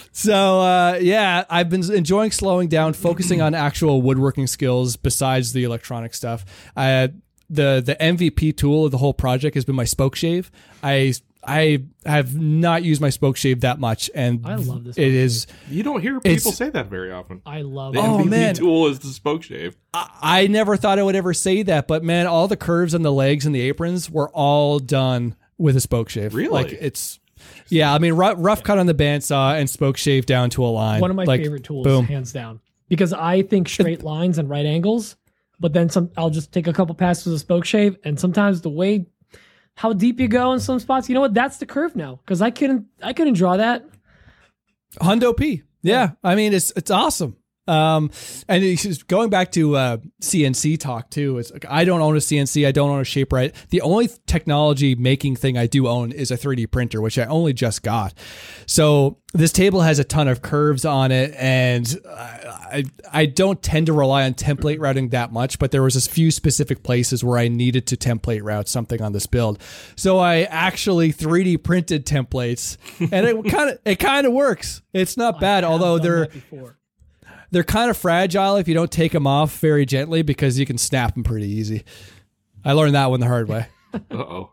so 0.12 0.60
uh, 0.60 1.00
yeah, 1.02 1.46
I've 1.50 1.70
been 1.70 1.90
enjoying 1.92 2.32
slowing 2.32 2.68
down, 2.68 2.94
focusing 2.94 3.42
on 3.42 3.54
actual 3.54 4.02
woodworking 4.02 4.48
skills 4.48 4.98
besides 4.98 5.54
the 5.54 5.64
electronic 5.64 6.14
stuff. 6.14 6.44
I, 6.76 7.12
the 7.50 7.82
the 7.86 7.96
MVP 8.00 8.58
tool 8.58 8.86
of 8.86 8.92
the 8.92 8.98
whole 8.98 9.14
project 9.14 9.56
has 9.56 9.66
been 9.66 9.76
my 9.76 9.86
spoke 9.86 10.16
shave. 10.16 10.52
I 10.84 11.14
I 11.44 11.84
have 12.06 12.40
not 12.40 12.84
used 12.84 13.02
my 13.02 13.10
spoke 13.10 13.36
shave 13.38 13.62
that 13.62 13.80
much, 13.80 14.12
and 14.14 14.46
I 14.46 14.56
love 14.56 14.84
this 14.84 14.98
It 14.98 15.14
is. 15.14 15.48
You 15.70 15.82
don't 15.84 16.02
hear 16.02 16.20
people 16.20 16.52
say 16.52 16.70
that 16.70 16.88
very 16.88 17.12
often. 17.12 17.42
I 17.46 17.62
love 17.62 17.94
The 17.94 18.00
it. 18.00 18.04
Oh, 18.06 18.18
MVP 18.20 18.30
man. 18.30 18.54
tool 18.56 18.88
is 18.88 19.00
the 19.00 19.08
spoke 19.08 19.44
shave. 19.44 19.76
I, 19.94 20.10
I 20.22 20.48
never 20.48 20.78
thought 20.78 21.00
I 21.00 21.04
would 21.04 21.16
ever 21.16 21.34
say 21.34 21.64
that, 21.64 21.88
but 21.88 22.04
man, 22.04 22.28
all 22.28 22.48
the 22.48 22.58
curves 22.58 22.94
on 22.94 23.02
the 23.02 23.12
legs 23.12 23.46
and 23.46 23.56
the 23.56 23.62
aprons 23.62 24.10
were 24.10 24.30
all 24.30 24.78
done 24.80 25.36
with 25.58 25.76
a 25.76 25.82
spoke 25.82 26.10
shave. 26.10 26.36
Really? 26.36 26.50
Like 26.50 26.72
it's. 26.74 27.20
Yeah, 27.70 27.92
I 27.92 27.98
mean, 27.98 28.14
rough, 28.14 28.36
rough 28.38 28.62
cut 28.64 28.78
on 28.78 28.86
the 28.86 28.94
bandsaw 28.94 29.60
and 29.60 29.68
spoke 29.70 29.98
shave 29.98 30.26
down 30.28 30.52
to 30.52 30.64
a 30.64 30.68
line. 30.68 31.02
One 31.02 31.10
of 31.10 31.16
my 31.16 31.24
Like, 31.24 31.42
favorite 31.42 31.64
tools, 31.64 31.86
boom. 31.86 32.06
hands 32.06 32.32
down, 32.32 32.60
because 32.88 33.14
I 33.14 33.42
think 33.42 33.68
straight 33.68 34.04
lines 34.04 34.38
and 34.38 34.48
right 34.50 34.66
angles. 34.66 35.16
But 35.60 35.74
then 35.74 35.90
some, 35.90 36.10
I'll 36.18 36.30
just 36.32 36.52
take 36.52 36.66
a 36.68 36.74
couple 36.74 36.94
passes 36.96 37.32
of 37.34 37.40
spoke 37.40 37.66
shave, 37.66 37.98
and 38.04 38.20
sometimes 38.20 38.62
the 38.62 38.70
way 38.70 39.06
how 39.76 39.94
deep 39.94 40.20
you 40.20 40.28
go 40.28 40.54
in 40.54 40.60
some 40.60 40.80
spots, 40.80 41.10
you 41.10 41.16
know 41.16 41.22
what? 41.22 41.34
That's 41.34 41.58
the 41.58 41.66
curve 41.66 41.96
now. 41.96 42.20
Because 42.24 42.42
I 42.42 42.52
couldn't, 42.52 42.86
I 43.02 43.14
couldn't 43.14 43.34
draw 43.34 43.58
that. 43.58 43.86
Hundo 45.00 45.36
P. 45.36 45.64
Yeah, 45.84 46.12
I 46.24 46.36
mean 46.36 46.54
it's 46.54 46.72
it's 46.76 46.92
awesome. 46.92 47.38
Um, 47.68 48.10
and 48.48 48.64
just 48.78 49.08
going 49.08 49.30
back 49.30 49.52
to 49.52 49.76
uh, 49.76 49.98
CNC 50.22 50.80
talk 50.80 51.10
too. 51.12 51.38
It's 51.38 51.52
like 51.52 51.66
I 51.70 51.86
don't 51.86 52.02
own 52.02 52.16
a 52.16 52.20
CNC. 52.20 52.68
I 52.68 52.72
don't 52.72 52.90
own 52.90 53.02
a 53.02 53.06
shape 53.06 53.32
right. 53.32 53.54
The 53.70 53.82
only 53.82 54.10
technology 54.26 54.96
making 54.96 55.36
thing 55.36 55.58
I 55.58 55.68
do 55.68 55.88
own 55.88 56.12
is 56.12 56.32
a 56.32 56.38
3D 56.38 56.72
printer, 56.72 57.02
which 57.02 57.20
I 57.20 57.26
only 57.26 57.54
just 57.54 57.84
got. 57.84 58.16
So 58.66 59.20
this 59.34 59.52
table 59.52 59.82
has 59.82 60.00
a 60.00 60.04
ton 60.04 60.28
of 60.28 60.42
curves 60.42 60.86
on 60.86 61.12
it, 61.12 61.36
and 61.38 62.00
I 62.10 62.84
I, 63.12 63.26
don't 63.28 63.62
tend 63.62 63.86
to 63.86 63.94
rely 63.94 64.26
on 64.26 64.34
template 64.34 64.80
routing 64.80 65.10
that 65.10 65.32
much. 65.32 65.60
But 65.60 65.72
there 65.72 65.84
was 65.84 65.96
a 65.96 66.10
few 66.10 66.32
specific 66.32 66.84
places 66.84 67.24
where 67.24 67.38
I 67.38 67.48
needed 67.48 67.86
to 67.88 67.98
template 67.98 68.42
route 68.44 68.68
something 68.68 69.02
on 69.02 69.14
this 69.14 69.28
build. 69.28 69.62
So 69.96 70.18
I 70.18 70.42
actually 70.44 71.14
3D 71.14 71.64
printed 71.64 72.06
templates, 72.06 72.78
and 73.00 73.26
it 73.26 73.46
kind 73.52 73.70
of 73.70 73.80
it 73.86 74.00
kind 74.00 74.26
of 74.26 74.34
works. 74.34 74.82
It's 74.94 75.16
not 75.16 75.40
bad, 75.40 75.64
although 75.64 76.00
they're. 76.00 76.28
They're 77.52 77.64
kind 77.64 77.90
of 77.90 77.98
fragile 77.98 78.56
if 78.56 78.68
you 78.68 78.74
don't 78.74 78.92
take 78.92 79.12
them 79.12 79.28
off 79.28 79.60
very 79.60 79.86
gently 79.86 80.22
because 80.22 80.58
you 80.58 80.66
can 80.66 80.78
snap 80.78 81.14
them 81.14 81.24
pretty 81.24 81.48
easy. 81.48 81.84
I 82.64 82.74
learned 82.74 82.96
that 82.96 83.10
one 83.10 83.20
the 83.20 83.28
hard 83.28 83.48
way. 83.48 83.68
Uh 84.10 84.16
oh. 84.18 84.52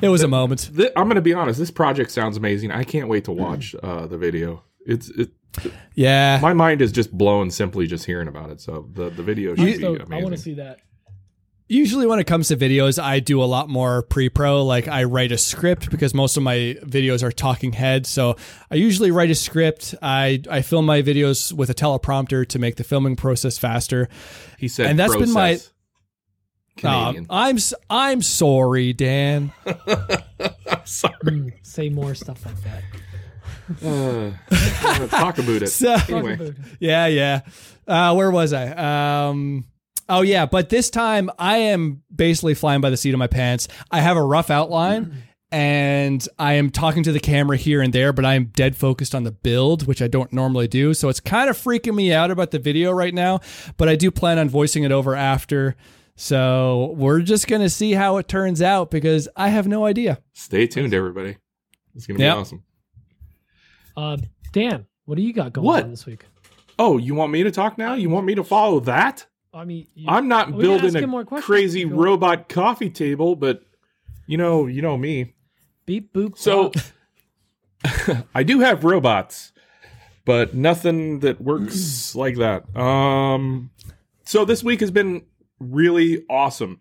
It 0.00 0.08
was 0.08 0.22
a 0.22 0.28
moment. 0.28 0.70
Th- 0.74 0.92
I'm 0.96 1.04
going 1.04 1.16
to 1.16 1.22
be 1.22 1.34
honest. 1.34 1.58
This 1.58 1.70
project 1.70 2.10
sounds 2.10 2.36
amazing. 2.36 2.70
I 2.72 2.84
can't 2.84 3.08
wait 3.08 3.24
to 3.24 3.32
watch 3.32 3.74
uh, 3.82 4.06
the 4.06 4.16
video. 4.18 4.62
It's 4.86 5.08
it. 5.10 5.30
Yeah. 5.94 6.38
My 6.40 6.52
mind 6.52 6.82
is 6.82 6.92
just 6.92 7.10
blown 7.16 7.50
simply 7.50 7.86
just 7.86 8.04
hearing 8.04 8.28
about 8.28 8.50
it. 8.50 8.60
So 8.60 8.88
the 8.92 9.10
the 9.10 9.22
video 9.22 9.54
should 9.54 9.60
I'm 9.60 9.66
be 9.66 9.74
stoked. 9.78 10.12
I 10.12 10.22
want 10.22 10.34
to 10.34 10.40
see 10.40 10.54
that. 10.54 10.80
Usually 11.70 12.06
when 12.06 12.18
it 12.18 12.24
comes 12.26 12.48
to 12.48 12.56
videos, 12.56 12.98
I 13.02 13.20
do 13.20 13.42
a 13.42 13.44
lot 13.44 13.68
more 13.68 14.02
pre-pro. 14.02 14.64
Like 14.64 14.88
I 14.88 15.04
write 15.04 15.32
a 15.32 15.38
script 15.38 15.90
because 15.90 16.14
most 16.14 16.38
of 16.38 16.42
my 16.42 16.76
videos 16.82 17.22
are 17.22 17.30
talking 17.30 17.72
head. 17.72 18.06
So 18.06 18.36
I 18.70 18.76
usually 18.76 19.10
write 19.10 19.30
a 19.30 19.34
script. 19.34 19.94
I 20.00 20.40
I 20.50 20.62
film 20.62 20.86
my 20.86 21.02
videos 21.02 21.52
with 21.52 21.68
a 21.68 21.74
teleprompter 21.74 22.48
to 22.48 22.58
make 22.58 22.76
the 22.76 22.84
filming 22.84 23.16
process 23.16 23.58
faster. 23.58 24.08
He 24.58 24.66
said, 24.68 24.86
And 24.86 24.98
that's 24.98 25.14
been 25.14 25.32
my- 25.32 25.58
Canadian. 26.78 27.26
Uh, 27.28 27.34
I'm 27.34 27.56
s- 27.56 27.74
I'm 27.90 28.22
sorry, 28.22 28.92
Dan. 28.92 29.52
Sorry. 30.84 31.12
Mm, 31.24 31.52
say 31.66 31.88
more 31.90 32.14
stuff 32.14 32.46
like 32.46 32.54
that. 32.62 34.34
Uh, 34.50 35.06
talk 35.08 35.38
about 35.38 35.62
it. 35.62 35.66
So- 35.70 35.96
anyway, 36.08 36.54
Yeah, 36.78 37.06
yeah. 37.08 37.40
Uh, 37.86 38.14
where 38.14 38.30
was 38.30 38.52
I? 38.52 38.68
Um, 39.28 39.64
oh, 40.08 40.22
yeah. 40.22 40.46
But 40.46 40.68
this 40.68 40.90
time 40.90 41.30
I 41.38 41.58
am 41.58 42.02
basically 42.14 42.54
flying 42.54 42.80
by 42.80 42.90
the 42.90 42.96
seat 42.96 43.12
of 43.12 43.18
my 43.18 43.26
pants. 43.26 43.68
I 43.90 44.00
have 44.00 44.16
a 44.16 44.22
rough 44.22 44.50
outline 44.50 45.24
and 45.50 46.26
I 46.38 46.54
am 46.54 46.70
talking 46.70 47.02
to 47.04 47.12
the 47.12 47.20
camera 47.20 47.56
here 47.56 47.80
and 47.80 47.92
there, 47.92 48.12
but 48.12 48.24
I 48.24 48.34
am 48.34 48.46
dead 48.54 48.76
focused 48.76 49.14
on 49.14 49.24
the 49.24 49.30
build, 49.32 49.86
which 49.86 50.02
I 50.02 50.06
don't 50.08 50.32
normally 50.32 50.68
do. 50.68 50.92
So 50.94 51.08
it's 51.08 51.20
kind 51.20 51.48
of 51.48 51.56
freaking 51.56 51.94
me 51.94 52.12
out 52.12 52.30
about 52.30 52.50
the 52.50 52.58
video 52.58 52.90
right 52.92 53.14
now, 53.14 53.40
but 53.76 53.88
I 53.88 53.96
do 53.96 54.10
plan 54.10 54.38
on 54.38 54.48
voicing 54.48 54.84
it 54.84 54.92
over 54.92 55.14
after. 55.14 55.74
So 56.16 56.94
we're 56.96 57.20
just 57.20 57.46
going 57.46 57.62
to 57.62 57.70
see 57.70 57.92
how 57.92 58.16
it 58.18 58.28
turns 58.28 58.60
out 58.60 58.90
because 58.90 59.28
I 59.36 59.48
have 59.50 59.66
no 59.68 59.84
idea. 59.86 60.18
stay 60.34 60.66
tuned, 60.66 60.92
everybody. 60.92 61.36
It's 61.94 62.06
gonna 62.06 62.18
be 62.18 62.24
Yep. 62.24 62.36
awesome. 62.36 62.62
Uh, 63.96 64.16
Dan, 64.52 64.86
what 65.04 65.16
do 65.16 65.22
you 65.22 65.32
got 65.32 65.52
going 65.52 65.64
What? 65.66 65.84
on 65.84 65.90
this 65.90 66.06
week? 66.06 66.24
Oh, 66.78 66.98
you 66.98 67.14
want 67.14 67.32
me 67.32 67.42
to 67.42 67.50
talk 67.50 67.76
now? 67.78 67.94
You 67.94 68.08
want 68.10 68.26
me 68.26 68.34
to 68.36 68.44
follow 68.44 68.78
that? 68.80 69.26
I 69.58 69.64
mean, 69.64 69.88
you, 69.94 70.06
I'm 70.08 70.28
not 70.28 70.56
building 70.56 70.94
a 70.96 71.24
crazy 71.24 71.84
robot 71.84 72.48
coffee 72.48 72.90
table, 72.90 73.34
but 73.34 73.62
you 74.26 74.38
know, 74.38 74.66
you 74.66 74.82
know 74.82 74.96
me. 74.96 75.34
beep 75.84 76.12
boop. 76.12 76.38
So. 76.38 76.72
I 78.34 78.42
do 78.42 78.60
have 78.60 78.84
robots, 78.84 79.52
but 80.24 80.54
nothing 80.54 81.20
that 81.20 81.40
works 81.40 82.14
like 82.14 82.36
that. 82.36 82.76
Um, 82.76 83.70
so 84.24 84.44
this 84.44 84.64
week 84.64 84.80
has 84.80 84.90
been 84.90 85.24
really 85.60 86.24
awesome. 86.28 86.80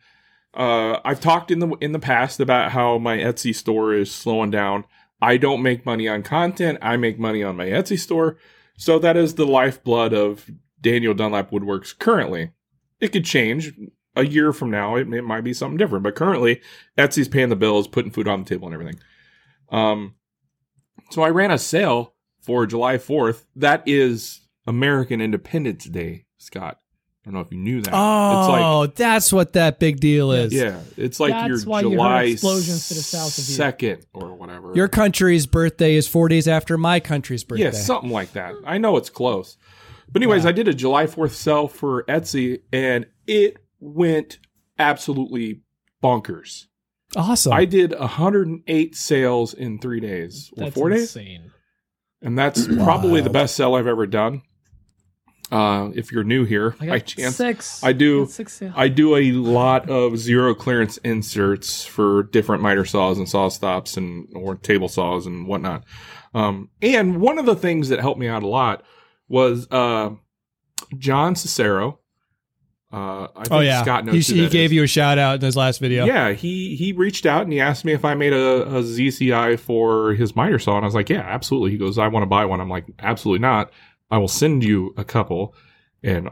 Uh, 0.53 0.99
I've 1.05 1.19
talked 1.19 1.51
in 1.51 1.59
the 1.59 1.69
in 1.82 1.91
the 1.91 1.99
past 1.99 2.39
about 2.39 2.71
how 2.71 2.97
my 2.97 3.17
Etsy 3.17 3.53
store 3.53 3.93
is 3.93 4.11
slowing 4.11 4.51
down. 4.51 4.86
I 5.21 5.38
don't 5.38 5.61
make 5.61 5.86
money 5.86 6.07
on 6.07 6.23
content. 6.23 6.80
I 6.82 6.97
make 6.97 7.19
money 7.19 7.43
on 7.43 7.55
my 7.55 7.67
Etsy 7.67 7.99
store. 7.99 8.38
So 8.78 8.99
that 8.99 9.17
is 9.17 9.36
the 9.36 9.45
lifeblood 9.45 10.13
of 10.13 10.49
Daniel 10.82 11.13
Dunlap 11.13 11.51
Woodworks 11.51 11.97
currently. 11.97 12.51
It 13.00 13.10
could 13.10 13.26
change 13.26 13.74
a 14.16 14.26
year 14.26 14.52
from 14.52 14.72
now. 14.72 14.95
It, 14.95 15.12
it 15.14 15.24
might 15.24 15.41
be 15.41 15.54
something 15.54 15.78
different, 15.78 16.04
but 16.04 16.16
currently 16.16 16.62
Etsy's 16.98 17.28
paying 17.28 17.50
the 17.50 17.56
bills, 17.56 17.88
putting 17.88 18.12
food 18.12 18.28
on 18.28 18.43
the 18.43 18.50
table 18.50 18.68
and 18.68 18.74
everything. 18.74 19.00
Um, 19.70 20.16
so 21.12 21.22
I 21.22 21.30
ran 21.30 21.52
a 21.52 21.58
sale 21.58 22.14
for 22.41 22.66
July 22.66 22.98
4th. 22.98 23.45
That 23.56 23.84
is 23.86 24.41
American 24.66 25.22
Independence 25.22 25.86
Day, 25.86 26.26
Scott. 26.38 26.80
I 27.28 27.30
don't 27.30 27.34
know 27.34 27.41
if 27.41 27.52
you 27.52 27.58
knew 27.58 27.82
that. 27.82 27.91
Oh, 27.93 28.88
that's 28.88 29.34
what 29.34 29.52
that 29.54 29.80
big 29.80 30.00
deal 30.00 30.32
is. 30.32 30.54
yeah, 30.54 30.80
it's 30.95 31.20
like 31.20 31.32
That's 31.32 31.50
your 31.50 31.60
why 31.70 31.82
July 31.82 32.24
explosions 32.24 32.88
to 32.88 32.93
the 32.93 33.02
south 33.02 33.38
of 33.38 33.50
you. 33.50 33.56
second 33.56 34.06
or 34.14 34.34
whatever. 34.34 34.74
Your 34.74 34.88
country's 34.88 35.45
birthday 35.45 35.95
is 35.95 36.08
four 36.08 36.30
days 36.30 36.48
after 36.48 36.78
my 36.78 37.02
country's 37.02 37.43
birthday. 37.43 37.66
Yeah, 37.66 37.72
something 37.72 38.12
like 38.12 38.32
that. 38.32 38.54
I 38.66 38.78
know 38.78 38.95
it's 38.95 39.10
close. 39.10 39.58
But 40.12 40.22
anyways, 40.22 40.45
I 40.45 40.51
did 40.51 40.68
a 40.68 40.74
July 40.74 41.05
4th 41.05 41.32
sale 41.32 41.68
for 41.68 42.03
Etsy 42.03 42.62
and 42.72 43.05
it 43.28 43.58
went 43.80 44.39
absolutely 44.80 45.62
bonkers. 46.03 46.66
Awesome. 47.16 47.53
I 47.53 47.66
did 47.66 47.97
108 47.97 48.95
sales 48.95 49.53
in 49.53 49.80
3 49.80 49.99
days 49.99 50.51
or 50.58 50.64
That's 50.66 50.76
4 50.76 50.89
days. 50.89 51.01
insane. 51.16 51.51
And 52.22 52.38
that's 52.38 52.66
probably 52.68 53.22
the 53.22 53.30
best 53.30 53.55
sell 53.55 53.76
I've 53.76 53.88
ever 53.88 54.08
done. 54.08 54.41
Uh, 55.49 55.91
if 55.95 56.12
you're 56.12 56.26
new 56.26 56.43
here, 56.43 56.76
I 56.82 56.88
by 56.88 56.99
chance, 56.99 57.38
six. 57.38 57.82
I 57.82 57.93
do- 57.93 58.26
got 58.26 58.32
six. 58.32 58.62
I 58.76 58.89
do 58.89 59.16
a 59.16 59.32
lot 59.32 59.89
of 59.89 60.18
zero 60.18 60.53
clearance 60.53 60.97
inserts 61.05 61.86
for 61.86 62.24
different 62.24 62.62
miter 62.62 62.84
saws 62.84 63.18
and 63.18 63.30
saw 63.30 63.47
stops 63.47 63.95
and 63.95 64.28
or 64.36 64.55
table 64.55 64.89
saws 64.89 65.26
and 65.26 65.47
whatnot. 65.47 65.86
Um, 66.34 66.70
and 66.82 67.22
one 67.22 67.39
of 67.39 67.45
the 67.45 67.55
things 67.55 67.88
that 67.89 68.01
helped 68.01 68.20
me 68.20 68.28
out 68.28 68.43
a 68.43 68.47
lot 68.47 68.84
was 69.28 69.67
uh, 69.71 70.11
John 70.97 71.36
Cicero. 71.36 71.99
Uh, 72.91 73.28
I 73.36 73.43
think 73.43 73.51
oh 73.51 73.59
yeah, 73.59 73.82
Scott 73.82 74.05
knows 74.05 74.28
he, 74.28 74.43
he 74.43 74.49
gave 74.49 74.67
is. 74.67 74.73
you 74.73 74.84
a 74.84 74.88
shout 74.88 75.17
out 75.17 75.36
in 75.36 75.41
his 75.41 75.57
last 75.57 75.80
video. 75.80 76.05
Yeah, 76.05 76.32
he 76.32 76.75
he 76.78 76.93
reached 76.93 77.25
out 77.25 77.43
and 77.43 77.51
he 77.51 77.59
asked 77.59 77.84
me 77.84 77.91
if 77.91 78.05
I 78.05 78.13
made 78.13 78.32
a, 78.32 78.63
a 78.63 78.82
ZCI 78.82 79.59
for 79.59 80.13
his 80.13 80.36
miter 80.36 80.57
saw, 80.57 80.78
and 80.78 80.86
I 80.86 80.88
was 80.88 80.95
like, 80.95 81.09
yeah, 81.09 81.19
absolutely. 81.19 81.71
He 81.71 81.78
goes, 81.78 81.97
I 81.97 82.07
want 82.07 82.23
to 82.23 82.28
buy 82.28 82.45
one. 82.45 82.61
I'm 82.61 82.69
like, 82.69 82.86
absolutely 82.99 83.41
not. 83.41 83.71
I 84.09 84.17
will 84.19 84.30
send 84.30 84.63
you 84.63 84.93
a 84.95 85.03
couple, 85.03 85.53
and 86.01 86.30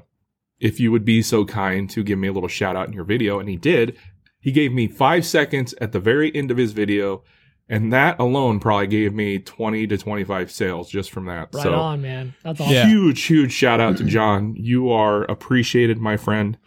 if 0.59 0.79
you 0.79 0.93
would 0.93 1.03
be 1.03 1.21
so 1.21 1.43
kind 1.43 1.89
to 1.89 2.03
give 2.03 2.17
me 2.17 2.29
a 2.29 2.33
little 2.33 2.47
shout 2.47 2.77
out 2.77 2.87
in 2.87 2.93
your 2.93 3.03
video, 3.03 3.39
and 3.39 3.49
he 3.49 3.57
did. 3.57 3.97
He 4.39 4.51
gave 4.51 4.71
me 4.71 4.87
five 4.87 5.25
seconds 5.25 5.73
at 5.81 5.91
the 5.91 5.99
very 5.99 6.33
end 6.35 6.51
of 6.51 6.57
his 6.57 6.71
video, 6.71 7.23
and 7.69 7.91
that 7.93 8.19
alone 8.19 8.59
probably 8.59 8.87
gave 8.87 9.13
me 9.13 9.39
twenty 9.39 9.87
to 9.87 9.97
twenty 9.97 10.23
five 10.23 10.51
sales 10.51 10.89
just 10.89 11.11
from 11.11 11.25
that. 11.25 11.49
right 11.53 11.63
so 11.63 11.73
on, 11.73 12.01
man. 12.01 12.35
That's 12.43 12.59
awesome. 12.61 12.73
Yeah. 12.73 12.87
huge, 12.87 13.23
huge 13.23 13.51
shout 13.51 13.79
out 13.79 13.97
to 13.97 14.03
John. 14.03 14.55
You 14.55 14.91
are 14.91 15.23
appreciated, 15.23 15.97
my 15.97 16.17
friend. 16.17 16.57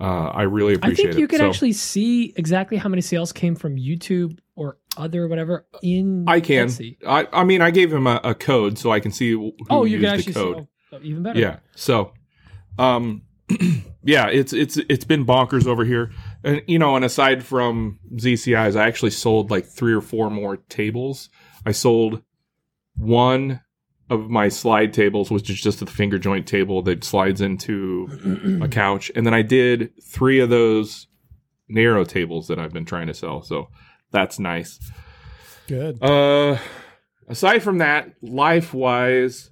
Uh, 0.00 0.26
I 0.28 0.42
really 0.42 0.74
appreciate 0.74 1.04
it. 1.06 1.08
I 1.08 1.12
think 1.12 1.18
you 1.18 1.24
it. 1.24 1.30
can 1.30 1.38
So- 1.38 1.48
actually 1.48 1.72
see 1.72 2.32
exactly 2.36 2.76
how 2.76 2.88
many 2.88 3.00
sales 3.02 3.32
came 3.32 3.54
from 3.54 3.76
YouTube 3.76 4.38
or 4.56 4.78
other 4.96 5.26
whatever 5.28 5.66
in 5.82 6.24
I 6.28 6.40
can. 6.40 6.66
Etsy. 6.68 6.96
I, 7.06 7.26
I 7.32 7.44
mean, 7.44 7.60
I 7.60 7.70
gave 7.70 7.92
him 7.92 8.06
a, 8.06 8.20
a 8.22 8.34
code 8.34 8.78
so 8.78 8.90
I 8.92 9.00
can 9.00 9.12
see 9.12 9.32
who 9.32 9.52
Oh, 9.70 9.84
you 9.84 9.98
used 9.98 10.04
can 10.04 10.10
the 10.12 10.18
actually 10.18 10.32
code. 10.34 10.56
see. 10.90 10.96
Oh, 10.96 10.98
even 11.02 11.22
better. 11.22 11.38
Yeah. 11.40 11.56
So, 11.74 12.12
um, 12.78 13.22
yeah, 14.04 14.28
it's 14.28 14.52
it's 14.52 14.76
it's 14.88 15.04
been 15.04 15.24
bonkers 15.26 15.66
over 15.66 15.84
here, 15.84 16.10
and 16.44 16.62
you 16.66 16.78
know, 16.78 16.94
and 16.96 17.04
aside 17.04 17.44
from 17.44 17.98
ZCIs, 18.14 18.76
I 18.76 18.86
actually 18.86 19.10
sold 19.10 19.50
like 19.50 19.66
three 19.66 19.94
or 19.94 20.00
four 20.00 20.30
more 20.30 20.56
tables. 20.56 21.30
I 21.66 21.72
sold 21.72 22.22
one 22.96 23.60
of 24.10 24.28
my 24.28 24.48
slide 24.48 24.92
tables, 24.92 25.30
which 25.30 25.48
is 25.48 25.60
just 25.60 25.82
a 25.82 25.86
finger 25.86 26.18
joint 26.18 26.46
table 26.46 26.82
that 26.82 27.02
slides 27.02 27.40
into 27.40 28.60
a 28.62 28.68
couch, 28.68 29.10
and 29.16 29.26
then 29.26 29.34
I 29.34 29.42
did 29.42 29.92
three 30.02 30.40
of 30.40 30.50
those 30.50 31.06
narrow 31.68 32.04
tables 32.04 32.48
that 32.48 32.58
I've 32.58 32.72
been 32.72 32.84
trying 32.84 33.06
to 33.06 33.14
sell. 33.14 33.42
So 33.42 33.68
that's 34.10 34.38
nice. 34.38 34.78
Good. 35.66 36.02
Uh, 36.02 36.58
aside 37.26 37.62
from 37.62 37.78
that, 37.78 38.12
life 38.20 38.74
wise, 38.74 39.50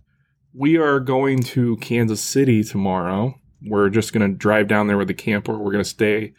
we 0.53 0.77
are 0.77 1.01
going 1.01 1.43
to 1.43 1.79
Kansas 1.79 2.21
City 2.21 2.63
tomorrow. 2.63 3.35
We're 3.65 3.89
just 3.89 4.13
going 4.13 4.31
to 4.31 4.37
drive 4.37 4.69
down 4.69 4.89
there 4.89 4.99
with 4.99 5.09
the 5.09 5.15
camper. 5.15 5.57
We're 5.57 5.73
going 5.73 5.85
to 5.85 5.89
stay 5.89 6.35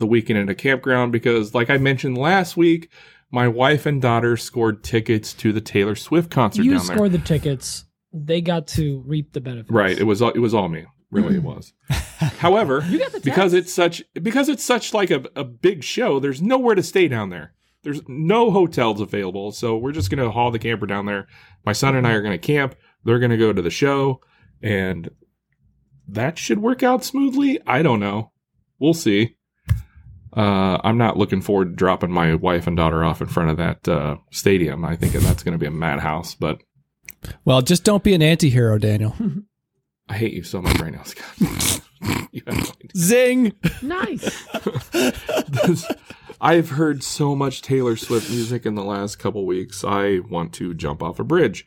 the 0.00 0.06
weekend 0.06 0.38
in 0.38 0.48
a 0.48 0.54
campground 0.54 1.12
because, 1.12 1.54
like 1.54 1.70
I 1.70 1.78
mentioned 1.78 2.18
last 2.18 2.56
week, 2.56 2.90
my 3.30 3.46
wife 3.46 3.86
and 3.86 4.02
daughter 4.02 4.36
scored 4.36 4.82
tickets 4.82 5.32
to 5.34 5.52
the 5.52 5.60
Taylor 5.60 5.94
Swift 5.94 6.30
concert 6.30 6.64
You 6.64 6.72
down 6.72 6.86
there. 6.86 6.96
scored 6.96 7.12
the 7.12 7.18
tickets. 7.18 7.84
They 8.12 8.40
got 8.40 8.66
to 8.68 9.04
reap 9.06 9.32
the 9.32 9.40
benefits. 9.40 9.70
Right. 9.70 9.96
It 9.96 10.04
was 10.04 10.20
all, 10.20 10.30
it 10.30 10.40
was 10.40 10.52
all 10.52 10.68
me. 10.68 10.86
Really, 11.12 11.36
it 11.36 11.42
mm-hmm. 11.42 11.56
was. 11.56 11.72
However, 12.38 12.84
You 12.88 12.98
got 12.98 13.12
the 13.12 13.20
because 13.20 13.52
it's 13.52 13.72
such 13.72 14.02
because 14.14 14.48
it's 14.48 14.64
such 14.64 14.94
like 14.94 15.10
a, 15.10 15.24
a 15.34 15.42
big 15.42 15.82
show, 15.82 16.20
there's 16.20 16.40
nowhere 16.40 16.76
to 16.76 16.82
stay 16.84 17.08
down 17.08 17.30
there. 17.30 17.54
There's 17.82 18.00
no 18.06 18.50
hotels 18.50 19.00
available, 19.00 19.50
so 19.52 19.76
we're 19.76 19.90
just 19.92 20.10
gonna 20.10 20.30
haul 20.30 20.52
the 20.52 20.58
camper 20.60 20.86
down 20.86 21.06
there. 21.06 21.26
My 21.64 21.72
son 21.72 21.96
and 21.96 22.06
I 22.06 22.12
are 22.12 22.22
gonna 22.22 22.38
camp. 22.38 22.76
They're 23.04 23.18
gonna 23.18 23.36
go 23.36 23.52
to 23.52 23.62
the 23.62 23.70
show, 23.70 24.20
and 24.62 25.10
that 26.06 26.38
should 26.38 26.60
work 26.60 26.84
out 26.84 27.04
smoothly. 27.04 27.58
I 27.66 27.82
don't 27.82 28.00
know. 28.00 28.30
We'll 28.78 28.94
see. 28.94 29.36
Uh, 30.36 30.78
I'm 30.84 30.98
not 30.98 31.16
looking 31.16 31.40
forward 31.42 31.70
to 31.70 31.76
dropping 31.76 32.12
my 32.12 32.34
wife 32.34 32.66
and 32.66 32.76
daughter 32.76 33.04
off 33.04 33.20
in 33.20 33.26
front 33.26 33.50
of 33.50 33.56
that 33.56 33.88
uh, 33.88 34.16
stadium. 34.30 34.84
I 34.84 34.96
think 34.96 35.12
that's 35.12 35.42
going 35.42 35.52
to 35.52 35.58
be 35.58 35.66
a 35.66 35.70
madhouse, 35.70 36.34
but 36.34 36.60
Well, 37.44 37.62
just 37.62 37.84
don't 37.84 38.04
be 38.04 38.14
an 38.14 38.22
anti-hero, 38.22 38.78
Daniel. 38.78 39.14
I 40.08 40.14
hate 40.16 40.32
you 40.32 40.42
so 40.42 40.60
much 40.62 40.78
right 40.80 40.92
now, 40.92 41.02
Scott. 41.04 41.80
You 42.32 42.40
have 42.46 42.56
no 42.56 42.62
idea. 42.62 42.90
Zing. 42.96 43.52
Nice. 43.82 44.22
This- 44.92 45.86
I've 46.40 46.70
heard 46.70 47.02
so 47.02 47.36
much 47.36 47.60
Taylor 47.60 47.94
Swift 47.96 48.30
music 48.30 48.64
in 48.64 48.74
the 48.74 48.82
last 48.84 49.16
couple 49.18 49.44
weeks. 49.44 49.84
I 49.84 50.20
want 50.30 50.54
to 50.54 50.72
jump 50.72 51.02
off 51.02 51.18
a 51.20 51.24
bridge. 51.24 51.66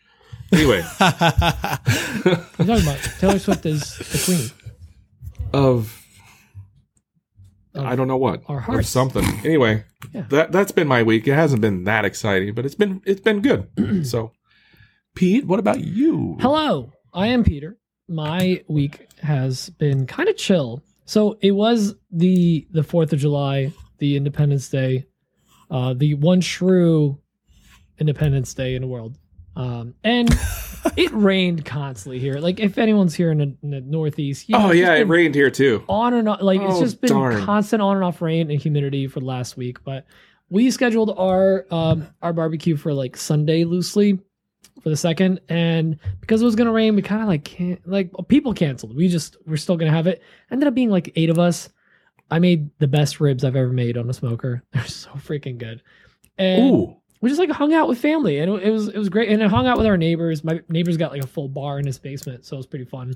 Anyway, 0.51 0.77
You're 0.99 2.37
talking 2.57 2.81
about 2.81 2.99
Taylor 3.19 3.37
Swift 3.37 3.65
is 3.67 3.95
the 3.97 4.21
queen. 4.25 4.51
of 5.53 6.02
Of 7.75 7.85
I 7.85 7.95
don't 7.95 8.07
know 8.07 8.17
what 8.17 8.43
our 8.47 8.57
of 8.59 8.63
hearts. 8.63 8.89
something. 8.89 9.23
Anyway, 9.43 9.83
Yeah. 10.13 10.25
that 10.29 10.51
that's 10.51 10.71
been 10.71 10.87
my 10.87 11.01
week. 11.03 11.27
It 11.27 11.33
hasn't 11.33 11.61
been 11.61 11.85
that 11.85 12.05
exciting, 12.05 12.53
but 12.53 12.65
it's 12.65 12.75
been 12.75 13.01
it's 13.05 13.21
been 13.21 13.41
good. 13.41 13.67
so, 14.07 14.31
Pete, 15.15 15.45
what 15.47 15.59
about 15.59 15.81
you? 15.81 16.37
Hello, 16.39 16.91
I 17.13 17.27
am 17.27 17.43
Peter. 17.43 17.77
My 18.07 18.63
week 18.67 19.07
has 19.21 19.69
been 19.71 20.05
kind 20.05 20.29
of 20.29 20.37
chill. 20.37 20.83
So 21.05 21.37
it 21.41 21.51
was 21.51 21.95
the 22.11 22.67
the 22.71 22.83
Fourth 22.83 23.11
of 23.13 23.19
July, 23.19 23.71
the 23.97 24.17
Independence 24.17 24.69
Day, 24.69 25.05
uh, 25.71 25.93
the 25.95 26.13
one 26.15 26.41
true 26.41 27.19
Independence 27.97 28.53
Day 28.53 28.75
in 28.75 28.81
the 28.81 28.87
world, 28.87 29.17
um, 29.55 29.93
and 30.03 30.29
it 30.97 31.11
rained 31.13 31.65
constantly 31.65 32.19
here. 32.19 32.35
Like 32.39 32.59
if 32.59 32.77
anyone's 32.77 33.13
here 33.15 33.31
in 33.31 33.37
the, 33.37 33.55
in 33.63 33.69
the 33.71 33.81
Northeast, 33.81 34.49
you 34.49 34.57
know, 34.57 34.67
Oh 34.67 34.71
yeah, 34.71 34.93
it 34.95 35.07
rained 35.07 35.35
here 35.35 35.49
too. 35.51 35.83
on 35.87 36.13
and 36.13 36.27
off, 36.29 36.41
Like 36.41 36.61
it's 36.61 36.75
Oh, 36.75 36.81
just 36.81 37.01
been 37.01 37.09
darn. 37.11 37.43
constant 37.45 37.81
on 37.81 37.95
and 37.97 38.03
off 38.05 38.21
rain 38.21 38.49
and 38.51 38.59
humidity 38.61 39.07
for 39.07 39.19
the 39.19 39.25
last 39.25 39.55
week. 39.57 39.83
But 39.83 40.05
we 40.49 40.69
scheduled 40.71 41.11
our 41.17 41.65
um 41.71 42.07
our 42.21 42.33
barbecue 42.33 42.75
for 42.77 42.93
like 42.93 43.15
Sunday 43.17 43.63
loosely 43.63 44.19
for 44.81 44.89
the 44.89 44.97
second, 44.97 45.39
and 45.49 45.97
because 46.19 46.41
it 46.41 46.45
was 46.45 46.55
gonna 46.55 46.71
rain, 46.71 46.95
we 46.95 47.01
kind 47.01 47.21
of 47.21 47.27
like 47.27 47.43
can't 47.43 47.79
like 47.87 48.11
people 48.27 48.53
canceled. 48.53 48.95
We 48.95 49.07
just 49.07 49.37
we're 49.45 49.57
still 49.57 49.77
gonna 49.77 49.91
have 49.91 50.07
it. 50.07 50.21
Ended 50.51 50.67
up 50.67 50.73
being 50.75 50.89
like 50.89 51.11
eight 51.15 51.29
of 51.29 51.39
us. 51.39 51.69
I 52.31 52.39
made 52.39 52.69
the 52.79 52.87
best 52.87 53.19
ribs 53.19 53.43
I've 53.43 53.55
ever 53.55 53.71
made 53.71 53.97
on 53.97 54.09
a 54.09 54.13
smoker. 54.13 54.63
They're 54.73 54.85
so 54.87 55.11
freaking 55.11 55.57
good. 55.59 55.81
And 56.37 56.71
Ooh, 56.75 56.97
we 57.23 57.29
just 57.29 57.39
like 57.39 57.49
hung 57.49 57.73
out 57.73 57.87
with 57.87 57.97
family 57.99 58.37
and 58.39 58.51
it, 58.51 58.63
it 58.63 58.69
was 58.71 58.89
it 58.89 58.97
was 58.97 59.09
great 59.09 59.29
and 59.29 59.41
I 59.43 59.47
hung 59.47 59.65
out 59.65 59.77
with 59.77 59.87
our 59.87 59.97
neighbors. 59.97 60.43
My 60.43 60.61
neighbors 60.69 60.97
got 60.97 61.11
like 61.11 61.23
a 61.23 61.27
full 61.27 61.47
bar 61.47 61.79
in 61.79 61.85
his 61.85 61.97
basement, 61.97 62.45
so 62.45 62.55
it 62.55 62.59
was 62.59 62.67
pretty 62.67 62.85
fun. 62.85 63.13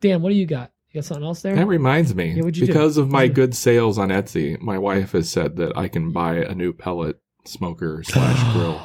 Dan, 0.00 0.22
what 0.22 0.30
do 0.30 0.34
you 0.34 0.46
got? 0.46 0.72
You 0.90 1.00
got 1.00 1.04
something 1.04 1.24
else 1.24 1.42
there? 1.42 1.54
that 1.54 1.66
reminds 1.66 2.14
me. 2.14 2.30
Yeah, 2.32 2.38
what'd 2.42 2.56
you 2.56 2.66
do? 2.66 2.72
because 2.72 2.96
of 2.96 3.08
my 3.10 3.18
What'd 3.20 3.28
you 3.28 3.34
do? 3.34 3.42
good 3.42 3.54
sales 3.54 3.98
on 3.98 4.08
Etsy, 4.08 4.60
my 4.60 4.76
wife 4.78 5.12
has 5.12 5.28
said 5.30 5.56
that 5.56 5.76
I 5.76 5.86
can 5.88 6.10
buy 6.10 6.36
a 6.36 6.54
new 6.54 6.72
pellet 6.72 7.20
smoker 7.44 8.02
slash 8.02 8.42
grill. 8.54 8.80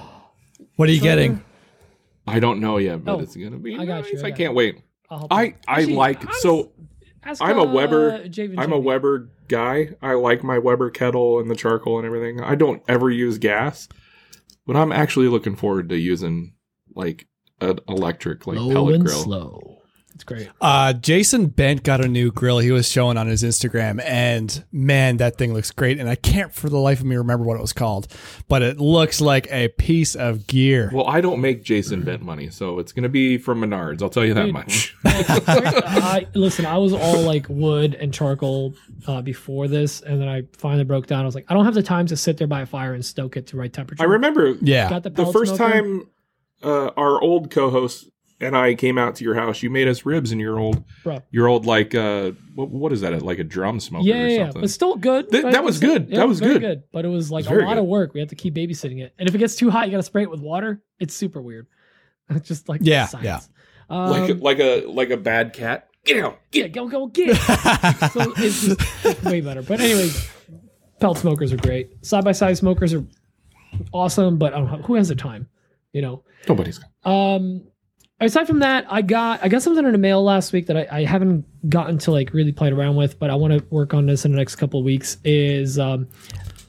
What 0.76 0.88
are 0.90 0.92
you 0.92 1.00
So- 1.00 1.04
getting? 1.06 1.44
I 2.28 2.40
don't 2.40 2.60
know 2.60 2.78
yet, 2.78 3.04
but 3.04 3.16
Oh, 3.16 3.20
it's 3.20 3.36
gonna 3.36 3.58
be. 3.58 3.76
I 3.76 3.86
got 3.86 4.04
nice. 4.04 4.12
you, 4.14 4.20
I 4.20 4.26
I 4.28 4.32
can't 4.32 4.52
you. 4.52 4.58
wait. 4.58 4.82
I'll 5.10 5.20
help 5.20 5.32
you. 5.32 5.38
I 5.38 5.42
I 5.42 5.54
Actually, 5.80 5.94
like 5.96 6.26
ask- 6.28 6.40
so. 6.42 6.72
ask, 7.24 7.42
I'm 7.42 7.58
a 7.60 7.62
uh, 7.64 7.66
Weber- 7.72 8.24
Javen 8.28 8.56
I'm 8.58 8.72
a 8.74 8.80
Weber 8.80 9.30
guy. 9.48 9.90
I 10.02 10.14
like 10.16 10.44
my 10.44 10.58
Weber 10.58 10.90
kettle 10.90 11.40
and 11.40 11.50
the 11.50 11.56
charcoal 11.56 11.98
and 12.00 12.06
everything. 12.06 12.42
I 12.42 12.56
don't 12.56 12.82
ever 12.88 13.10
use 13.12 13.38
gas, 13.38 13.88
but 14.66 14.76
I'm 14.76 14.92
actually 14.92 15.28
looking 15.28 15.56
forward 15.56 15.90
to 15.90 15.98
using 15.98 16.54
like 16.96 17.28
an 17.62 17.80
electric 17.88 18.48
like 18.48 18.58
Low 18.58 18.74
pellet 18.74 19.02
grill. 19.02 19.24
slow. 19.24 19.75
It's 20.28 20.44
great. 20.44 20.50
Uh, 20.60 20.94
Jason 20.94 21.48
Bent 21.48 21.84
got 21.84 22.04
a 22.04 22.08
new 22.08 22.32
grill 22.32 22.58
he 22.58 22.72
was 22.72 22.90
showing 22.90 23.18
on 23.18 23.28
his 23.28 23.44
Instagram, 23.44 24.02
and 24.04 24.64
man, 24.72 25.18
that 25.18 25.38
thing 25.38 25.54
looks 25.54 25.70
great. 25.72 26.00
And 26.00 26.10
I 26.10 26.16
can't 26.16 26.52
for 26.52 26.68
the 26.68 26.80
life 26.80 27.00
of 27.00 27.06
me 27.06 27.16
remember 27.16 27.46
what 27.46 27.58
it 27.58 27.62
was 27.62 27.74
called, 27.74 28.08
but 28.48 28.64
it 28.64 28.80
looks 28.80 29.22
like 29.22 29.48
a 29.52 29.68
piece 29.70 30.16
of 30.16 30.48
gear. 30.48 30.90
Well, 30.92 31.08
I 31.08 31.22
don't 31.22 31.42
make 31.42 31.64
Jason 31.64 32.02
Bent 32.02 32.24
money, 32.24 32.50
so 32.50 32.80
it's 32.80 32.92
gonna 32.92 33.10
be 33.10 33.38
from 33.38 33.62
Menards. 33.62 34.02
I'll 34.02 34.10
tell 34.10 34.26
you 34.26 34.34
that 34.34 34.46
Dude. 34.46 34.54
much. 34.54 34.96
I, 35.06 36.26
listen, 36.34 36.66
I 36.66 36.78
was 36.78 36.94
all 36.94 37.22
like 37.22 37.46
wood 37.48 37.94
and 37.94 38.12
charcoal 38.12 38.74
uh, 39.08 39.22
before 39.22 39.68
this, 39.68 40.02
and 40.02 40.20
then 40.20 40.28
I 40.28 40.44
finally 40.58 40.86
broke 40.86 41.06
down. 41.06 41.22
I 41.22 41.26
was 41.26 41.36
like, 41.36 41.46
I 41.50 41.54
don't 41.54 41.66
have 41.66 41.76
the 41.76 41.84
time 41.84 42.08
to 42.08 42.18
sit 42.18 42.38
there 42.38 42.48
by 42.48 42.62
a 42.62 42.66
fire 42.66 42.94
and 42.94 43.06
stoke 43.06 43.38
it 43.38 43.48
to 43.48 43.58
right 43.58 43.72
temperature. 43.72 44.02
I 44.02 44.08
remember 44.08 44.56
yeah, 44.62 44.90
Got 44.90 45.04
the, 45.04 45.12
the 45.12 45.26
first 45.32 45.56
smoker. 45.56 45.72
time 45.72 46.10
uh, 46.64 46.90
our 46.98 47.22
old 47.22 47.52
co-host 47.52 48.10
and 48.42 48.56
I 48.58 48.76
came 48.76 48.98
out 48.98 49.16
to 49.16 49.24
your 49.24 49.36
house. 49.36 49.64
You 49.64 49.70
made 49.70 49.88
us 49.88 50.06
ribs 50.06 50.32
in 50.32 50.40
your 50.40 50.60
old, 50.60 50.84
Bro. 51.04 51.20
your 51.32 51.48
old 51.48 51.66
like 51.66 51.96
uh, 51.96 52.32
what, 52.54 52.70
what 52.70 52.92
is 52.94 53.02
that? 53.02 53.22
Like 53.22 53.40
a 53.40 53.44
drum 53.44 53.80
smoker 53.80 54.06
Yeah, 54.06 54.16
or 54.16 54.18
yeah, 54.18 54.28
yeah, 54.28 54.44
something? 54.46 54.62
but 54.62 54.70
still 54.70 54.96
good. 54.96 55.30
Th- 55.32 55.44
right? 55.44 55.54
that 55.54 55.64
was 55.64 55.78
Still- 55.78 55.94
good. 55.94 56.10
yeah, 56.10 56.18
That 56.20 56.28
was 56.28 56.40
very 56.40 56.60
good. 56.60 56.84
But 56.92 57.06
it 57.06 57.10
was 57.10 57.32
like 57.32 57.42
It's 57.42 57.48
a 57.48 57.54
very 57.54 57.66
lot 57.66 57.78
of 57.78 57.86
work. 57.86 58.14
We 58.14 58.20
have 58.20 58.30
to 58.30 58.36
keep 58.36 58.56
babysitting 58.56 59.02
it, 59.02 59.14
and 59.20 59.28
if 59.30 59.36
it 59.36 59.38
gets 59.40 59.56
too 59.56 59.70
hot, 59.70 59.86
you 59.88 59.92
got 59.92 59.98
to 59.98 60.04
spray 60.04 60.24
it 60.24 60.30
with 60.32 60.42
water. 60.42 60.82
It's 61.00 61.14
super 61.16 61.42
weird. 61.42 61.68
It's 62.30 62.48
just 62.48 62.68
like 62.68 62.82
Yeah, 62.84 63.06
science. 63.06 63.50
Um, 63.90 64.10
like 64.10 64.30
a, 64.30 64.34
like 64.34 64.60
a 64.60 64.86
like 64.88 65.10
a 65.12 65.18
bad 65.18 65.54
cat. 65.54 65.88
Get 66.06 66.24
out! 66.24 66.40
yeah, 66.52 66.68
go 66.68 66.88
go 66.88 67.08
get 67.08 67.30
it. 67.32 67.36
so 68.12 68.34
it's 68.38 68.64
just 68.66 68.82
it's 69.06 69.24
way 69.24 69.42
better. 69.42 69.62
But 69.62 69.80
anyways, 69.80 70.28
pelt 71.00 71.18
smokers 71.20 71.54
are 71.54 71.58
great. 71.58 72.04
Side 72.06 72.24
by 72.24 72.32
side 72.32 72.58
smokers 72.58 72.94
are 72.94 73.04
awesome, 73.94 74.38
but 74.38 74.54
I 74.54 74.58
don't 74.60 74.72
know, 74.72 74.78
who 74.84 74.96
has 74.96 75.10
the 75.10 75.16
time? 75.16 75.48
You 75.94 76.02
know. 76.02 76.24
Nobody's. 76.48 76.80
Um, 77.04 77.64
aside 78.20 78.48
from 78.48 78.60
that, 78.60 78.86
I 78.90 79.02
got 79.02 79.44
I 79.44 79.48
got 79.50 79.62
something 79.62 79.86
in 79.86 79.92
the 79.92 79.98
mail 79.98 80.24
last 80.24 80.54
week 80.54 80.68
that 80.68 80.78
I, 80.78 80.88
I 80.92 81.06
haven't 81.06 81.46
gotten 81.70 81.98
to 82.00 82.12
like 82.12 82.34
really 82.34 82.52
play 82.52 82.72
around 82.72 82.96
with, 82.96 83.20
but 83.20 83.30
I 83.30 83.36
want 83.36 83.54
to 83.54 83.66
work 83.70 83.94
on 83.94 84.06
this 84.06 84.26
in 84.26 84.32
the 84.32 84.38
next 84.38 84.56
couple 84.56 84.80
of 84.80 84.86
weeks. 84.86 85.18
Is 85.24 85.80
um, 85.80 86.08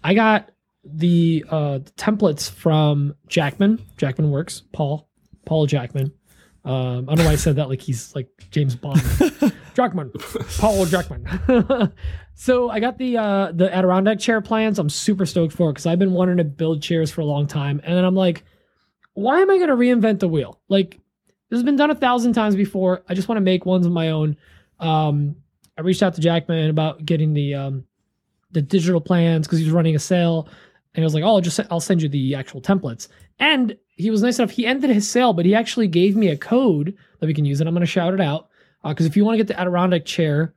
I 0.02 0.14
got 0.14 0.50
the 0.84 1.44
uh 1.48 1.78
templates 1.96 2.50
from 2.50 3.14
Jackman. 3.28 3.80
Jackman 3.96 4.30
Works. 4.30 4.62
Paul. 4.72 5.08
Paul 5.44 5.66
Jackman. 5.66 6.12
Um, 6.64 7.08
I 7.08 7.14
don't 7.14 7.18
know 7.18 7.24
why 7.26 7.32
I 7.32 7.36
said 7.36 7.56
that 7.56 7.68
like 7.68 7.80
he's 7.80 8.14
like 8.14 8.28
James 8.50 8.74
Bond. 8.74 9.00
Jackman, 9.74 10.10
Paul 10.58 10.86
Jackman. 10.86 11.92
so 12.34 12.70
I 12.70 12.80
got 12.80 12.98
the 12.98 13.18
uh, 13.18 13.52
the 13.52 13.72
Adirondack 13.72 14.18
chair 14.18 14.40
plans. 14.40 14.78
I'm 14.78 14.88
super 14.88 15.26
stoked 15.26 15.52
for 15.52 15.70
because 15.70 15.86
I've 15.86 15.98
been 15.98 16.12
wanting 16.12 16.38
to 16.38 16.44
build 16.44 16.82
chairs 16.82 17.10
for 17.10 17.20
a 17.20 17.24
long 17.24 17.46
time, 17.46 17.80
and 17.84 17.96
then 17.96 18.04
I'm 18.04 18.16
like, 18.16 18.42
why 19.12 19.40
am 19.40 19.50
I 19.50 19.58
going 19.58 19.68
to 19.68 19.76
reinvent 19.76 20.18
the 20.20 20.28
wheel? 20.28 20.60
Like 20.68 20.98
this 21.48 21.56
has 21.56 21.62
been 21.62 21.76
done 21.76 21.90
a 21.90 21.94
thousand 21.94 22.32
times 22.32 22.56
before. 22.56 23.02
I 23.08 23.14
just 23.14 23.28
want 23.28 23.36
to 23.36 23.42
make 23.42 23.66
ones 23.66 23.86
of 23.86 23.92
my 23.92 24.10
own. 24.10 24.36
Um, 24.80 25.36
I 25.78 25.82
reached 25.82 26.02
out 26.02 26.14
to 26.14 26.20
Jackman 26.20 26.70
about 26.70 27.04
getting 27.04 27.34
the 27.34 27.54
um, 27.54 27.84
the 28.50 28.62
digital 28.62 29.00
plans 29.00 29.46
because 29.46 29.58
he 29.58 29.64
was 29.64 29.72
running 29.72 29.94
a 29.94 29.98
sale, 30.00 30.48
and 30.94 31.02
he 31.02 31.04
was 31.04 31.14
like, 31.14 31.22
"Oh, 31.22 31.36
I'll 31.36 31.40
just 31.40 31.60
I'll 31.70 31.80
send 31.80 32.02
you 32.02 32.08
the 32.08 32.34
actual 32.34 32.60
templates." 32.60 33.08
And 33.38 33.76
he 33.96 34.10
was 34.10 34.22
nice 34.22 34.38
enough. 34.38 34.50
He 34.50 34.66
ended 34.66 34.90
his 34.90 35.08
sale, 35.08 35.32
but 35.32 35.44
he 35.44 35.54
actually 35.54 35.88
gave 35.88 36.16
me 36.16 36.28
a 36.28 36.36
code 36.36 36.96
that 37.20 37.26
we 37.26 37.34
can 37.34 37.44
use, 37.44 37.60
and 37.60 37.68
I'm 37.68 37.74
going 37.74 37.80
to 37.80 37.86
shout 37.86 38.14
it 38.14 38.20
out 38.20 38.48
because 38.84 39.06
if 39.06 39.16
you 39.16 39.24
want 39.24 39.34
to 39.34 39.44
get 39.44 39.48
the 39.48 39.60
Adirondack 39.60 40.04
chair 40.04 40.54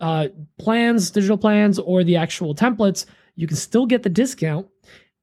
uh, 0.00 0.28
plans, 0.58 1.10
digital 1.10 1.36
plans, 1.36 1.78
or 1.78 2.04
the 2.04 2.16
actual 2.16 2.54
templates, 2.54 3.06
you 3.34 3.46
can 3.46 3.56
still 3.56 3.86
get 3.86 4.02
the 4.02 4.08
discount. 4.08 4.66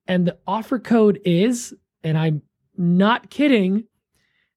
And 0.07 0.25
the 0.25 0.37
offer 0.47 0.79
code 0.79 1.19
is, 1.25 1.73
and 2.03 2.17
I'm 2.17 2.41
not 2.77 3.29
kidding, 3.29 3.85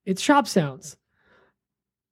it's 0.05 0.21
Shop 0.23 0.47
Sounds. 0.47 0.97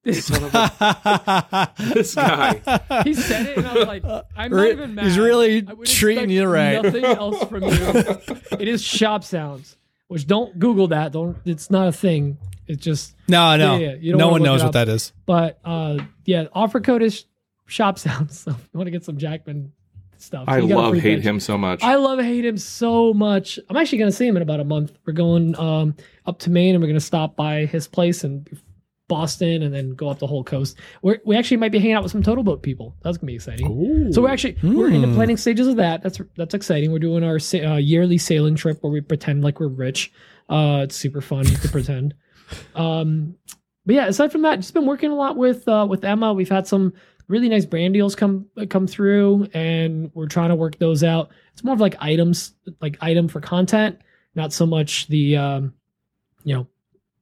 This, 0.04 0.28
This 0.28 2.14
guy. 2.14 3.02
he 3.04 3.14
said 3.14 3.46
it, 3.46 3.58
and 3.58 3.66
I 3.66 3.74
was 3.74 3.86
like, 3.86 4.04
I'm 4.36 4.50
not 4.50 4.66
even 4.68 4.94
mad. 4.94 5.04
he's 5.04 5.18
really 5.18 5.66
I 5.66 5.72
would 5.72 5.86
treating 5.86 6.30
expect 6.30 6.32
you 6.32 6.46
right. 6.46 6.82
Nothing 6.82 7.04
else 7.04 7.44
from 7.44 7.64
you. 7.64 7.70
it 8.58 8.68
is 8.68 8.82
Shop 8.82 9.24
Sounds, 9.24 9.76
which 10.06 10.26
don't 10.26 10.58
Google 10.58 10.88
that. 10.88 11.12
Don't. 11.12 11.36
It's 11.44 11.70
not 11.70 11.88
a 11.88 11.92
thing. 11.92 12.38
It's 12.66 12.82
just. 12.82 13.16
no, 13.28 13.56
no, 13.56 13.76
Yeah, 13.76 13.88
yeah, 13.90 13.94
you 13.96 14.12
don't 14.12 14.18
no 14.18 14.28
one 14.28 14.42
knows 14.42 14.62
what 14.62 14.72
that 14.72 14.88
is. 14.88 15.12
But 15.26 15.58
uh, 15.64 15.98
yeah, 16.24 16.46
offer 16.52 16.80
code 16.80 17.02
is 17.02 17.24
Shop 17.66 17.98
Sounds. 17.98 18.38
So 18.44 18.52
if 18.52 18.68
you 18.72 18.78
want 18.78 18.86
to 18.86 18.92
get 18.92 19.04
some 19.04 19.18
Jackman 19.18 19.72
stuff. 20.20 20.44
I 20.48 20.60
love 20.60 20.94
hate 20.94 21.16
pitch. 21.18 21.24
him 21.24 21.40
so 21.40 21.56
much. 21.58 21.82
I 21.82 21.96
love 21.96 22.18
hate 22.20 22.44
him 22.44 22.58
so 22.58 23.12
much. 23.14 23.58
I'm 23.68 23.76
actually 23.76 23.98
gonna 23.98 24.12
see 24.12 24.26
him 24.26 24.36
in 24.36 24.42
about 24.42 24.60
a 24.60 24.64
month. 24.64 24.98
We're 25.06 25.12
going 25.12 25.58
um, 25.58 25.94
up 26.26 26.38
to 26.40 26.50
Maine 26.50 26.74
and 26.74 26.82
we're 26.82 26.88
gonna 26.88 27.00
stop 27.00 27.36
by 27.36 27.66
his 27.66 27.86
place 27.88 28.24
and 28.24 28.48
Boston 29.08 29.62
and 29.62 29.74
then 29.74 29.94
go 29.94 30.08
up 30.10 30.18
the 30.18 30.26
whole 30.26 30.44
coast. 30.44 30.76
We're, 31.00 31.18
we 31.24 31.34
actually 31.34 31.56
might 31.56 31.72
be 31.72 31.78
hanging 31.78 31.94
out 31.94 32.02
with 32.02 32.12
some 32.12 32.22
Total 32.22 32.44
Boat 32.44 32.62
people. 32.62 32.94
That's 33.02 33.16
gonna 33.16 33.28
be 33.28 33.34
exciting. 33.36 33.66
Ooh. 33.70 34.12
So 34.12 34.20
we're 34.22 34.28
actually 34.28 34.56
we're 34.62 34.90
in 34.90 35.00
the 35.00 35.08
Hmm. 35.08 35.14
planning 35.14 35.36
stages 35.38 35.66
of 35.66 35.76
that. 35.76 36.02
That's 36.02 36.20
that's 36.36 36.52
exciting. 36.54 36.92
We're 36.92 36.98
doing 36.98 37.24
our 37.24 37.38
uh, 37.54 37.76
yearly 37.76 38.18
sailing 38.18 38.54
trip 38.54 38.78
where 38.82 38.92
we 38.92 39.00
pretend 39.00 39.42
like 39.42 39.60
we're 39.60 39.68
rich. 39.68 40.12
Uh, 40.48 40.80
it's 40.84 40.96
super 40.96 41.20
fun 41.20 41.44
to 41.44 41.68
pretend. 41.68 42.14
Um, 42.74 43.34
but 43.84 43.94
yeah, 43.94 44.06
aside 44.06 44.32
from 44.32 44.40
that, 44.42 44.56
just 44.56 44.72
been 44.72 44.86
working 44.86 45.10
a 45.10 45.14
lot 45.14 45.36
with 45.36 45.68
uh, 45.68 45.86
with 45.88 46.02
Emma. 46.04 46.32
We've 46.32 46.48
had 46.48 46.66
some 46.66 46.94
really 47.28 47.48
nice 47.48 47.66
brand 47.66 47.94
deals 47.94 48.14
come 48.14 48.46
come 48.68 48.86
through, 48.86 49.48
and 49.54 50.10
we're 50.14 50.26
trying 50.26 50.48
to 50.48 50.56
work 50.56 50.78
those 50.78 51.04
out. 51.04 51.30
It's 51.52 51.62
more 51.62 51.74
of 51.74 51.80
like 51.80 51.96
items, 52.00 52.54
like 52.80 52.98
item 53.00 53.28
for 53.28 53.40
content, 53.40 54.00
not 54.34 54.52
so 54.52 54.66
much 54.66 55.06
the 55.08 55.36
um, 55.36 55.74
you 56.44 56.54
know 56.54 56.66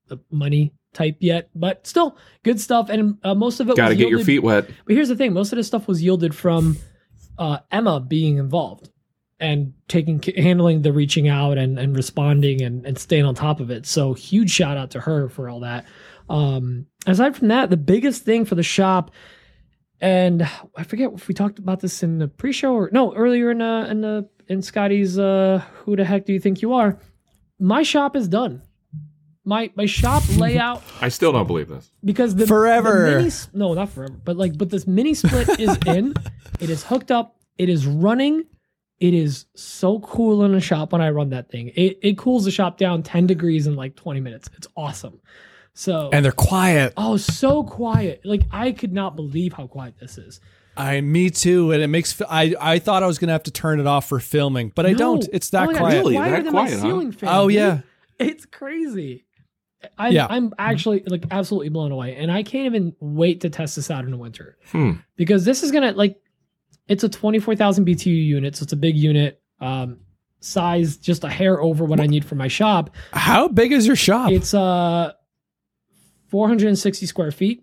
the 0.08 0.18
money 0.30 0.72
type 0.94 1.16
yet, 1.20 1.50
but 1.54 1.86
still 1.86 2.16
good 2.42 2.60
stuff. 2.60 2.88
And 2.88 3.18
uh, 3.22 3.34
most 3.34 3.60
of 3.60 3.68
it 3.68 3.76
Got 3.76 3.88
to 3.88 3.96
get 3.96 4.08
your 4.08 4.24
feet 4.24 4.42
wet. 4.42 4.70
but 4.86 4.94
here's 4.94 5.08
the 5.08 5.16
thing: 5.16 5.32
most 5.32 5.52
of 5.52 5.56
this 5.56 5.66
stuff 5.66 5.86
was 5.86 6.02
yielded 6.02 6.34
from 6.34 6.78
uh, 7.38 7.58
Emma 7.70 8.00
being 8.00 8.38
involved 8.38 8.90
and 9.38 9.74
taking 9.88 10.22
handling 10.36 10.82
the 10.82 10.92
reaching 10.92 11.28
out 11.28 11.58
and, 11.58 11.78
and 11.78 11.94
responding 11.94 12.62
and, 12.62 12.86
and 12.86 12.98
staying 12.98 13.24
on 13.24 13.34
top 13.34 13.60
of 13.60 13.70
it. 13.70 13.86
So 13.86 14.14
huge 14.14 14.50
shout 14.50 14.76
out 14.76 14.92
to 14.92 15.00
her 15.00 15.28
for 15.28 15.48
all 15.48 15.60
that. 15.60 15.84
Um, 16.28 16.86
aside 17.06 17.36
from 17.36 17.48
that, 17.48 17.70
the 17.70 17.76
biggest 17.76 18.22
thing 18.22 18.44
for 18.44 18.54
the 18.54 18.62
shop, 18.62 19.10
and 20.00 20.42
I 20.76 20.82
forget 20.84 21.10
if 21.12 21.28
we 21.28 21.34
talked 21.34 21.58
about 21.58 21.80
this 21.80 22.02
in 22.02 22.18
the 22.18 22.28
pre-show 22.28 22.74
or 22.74 22.90
no 22.92 23.14
earlier 23.14 23.50
in 23.50 23.60
uh, 23.62 23.86
in 23.90 24.00
the 24.00 24.28
in 24.48 24.62
Scotty's 24.62 25.18
uh, 25.18 25.62
"Who 25.84 25.96
the 25.96 26.04
heck 26.04 26.24
do 26.26 26.32
you 26.32 26.40
think 26.40 26.62
you 26.62 26.72
are?" 26.74 26.98
My 27.58 27.82
shop 27.82 28.16
is 28.16 28.28
done. 28.28 28.62
My 29.44 29.70
my 29.76 29.86
shop 29.86 30.22
layout 30.36 30.82
I 31.00 31.08
still 31.08 31.32
don't 31.32 31.46
believe 31.46 31.68
this. 31.68 31.90
because 32.04 32.34
the 32.34 32.46
Forever. 32.46 33.10
the 33.10 33.16
mini, 33.18 33.30
no, 33.54 33.74
not 33.74 33.90
forever, 33.90 34.12
but 34.24 34.36
like, 34.36 34.58
but 34.58 34.70
this 34.70 34.86
mini 34.86 35.14
split 35.14 35.60
is 35.60 35.76
in. 35.86 36.14
It 36.60 36.68
is 36.70 36.82
hooked 36.82 37.10
up. 37.10 37.36
It 37.56 37.68
is 37.68 37.86
running. 37.86 38.44
It 38.98 39.14
is 39.14 39.44
so 39.54 40.00
cool 40.00 40.42
in 40.44 40.52
the 40.52 40.60
shop 40.60 40.92
when 40.92 41.00
I 41.02 41.10
run 41.10 41.30
that 41.30 41.50
thing. 41.50 41.68
It 41.76 41.98
it 42.02 42.18
cools 42.18 42.44
the 42.44 42.50
shop 42.50 42.76
down 42.76 43.02
ten 43.02 43.26
degrees 43.26 43.66
in 43.66 43.76
like 43.76 43.94
twenty 43.94 44.20
minutes. 44.20 44.50
It's 44.56 44.66
awesome. 44.76 45.20
So 45.78 46.08
and 46.12 46.24
they're 46.24 46.32
quiet. 46.32 46.94
oh, 46.96 47.18
so 47.18 47.62
quiet. 47.62 48.22
Like 48.24 48.42
I 48.50 48.72
could 48.72 48.92
not 48.94 49.14
believe 49.14 49.52
how 49.52 49.66
quiet 49.66 49.94
this 50.00 50.16
is. 50.16 50.40
I 50.74 51.00
me 51.02 51.28
too, 51.30 51.70
and 51.72 51.82
it 51.82 51.88
makes 51.88 52.20
I 52.30 52.54
I 52.58 52.78
thought 52.78 53.02
I 53.02 53.06
was 53.06 53.18
gonna 53.18 53.32
have 53.32 53.42
to 53.44 53.50
turn 53.50 53.78
it 53.78 53.86
off 53.86 54.08
for 54.08 54.18
filming, 54.18 54.72
but 54.74 54.86
I 54.86 54.92
No. 54.92 54.98
don't. 54.98 55.28
It's 55.34 55.50
that 55.50 55.68
Oh 55.68 55.72
God, 55.72 55.78
quiet. 55.78 55.94
it's 55.94 55.98
Really? 56.02 56.14
quieter 56.16 56.36
That 56.36 56.44
than 56.44 56.52
quiet, 56.52 56.70
my 56.70 56.76
huh? 56.76 56.82
ceiling 56.82 57.12
fan. 57.12 57.28
Oh 57.30 57.48
dude. 57.48 57.56
yeah, 57.56 57.80
It's 58.18 58.46
crazy. 58.46 59.24
I'm, 59.98 60.12
Yeah. 60.12 60.26
I'm 60.30 60.52
actually 60.58 61.02
like 61.06 61.26
absolutely 61.30 61.68
blown 61.68 61.92
away, 61.92 62.16
and 62.16 62.32
I 62.32 62.42
can't 62.42 62.66
even 62.66 62.94
wait 62.98 63.42
to 63.42 63.50
test 63.50 63.76
this 63.76 63.90
out 63.90 64.04
in 64.06 64.10
the 64.10 64.16
winter 64.16 64.56
Hmm. 64.72 64.92
because 65.16 65.44
this 65.44 65.62
is 65.62 65.70
gonna 65.72 65.92
like 65.92 66.18
it's 66.88 67.04
a 67.04 67.08
twenty 67.10 67.38
four 67.38 67.54
thousand 67.54 67.84
BTU 67.86 68.06
unit, 68.06 68.56
so 68.56 68.62
it's 68.62 68.72
a 68.72 68.76
big 68.76 68.96
unit. 68.96 69.42
Um, 69.60 69.98
size 70.40 70.96
just 70.96 71.24
a 71.24 71.28
hair 71.28 71.60
over 71.60 71.84
what 71.84 72.00
I 72.00 72.06
need 72.06 72.24
for 72.24 72.34
my 72.34 72.48
shop. 72.48 72.90
how 73.12 73.48
big 73.48 73.72
is 73.72 73.86
your 73.86 73.96
shop? 73.96 74.30
It's 74.30 74.54
uh 74.54 75.12
four 76.36 76.48
hundred 76.48 76.68
and 76.68 76.78
sixty 76.78 77.06
square 77.06 77.30
feet. 77.30 77.62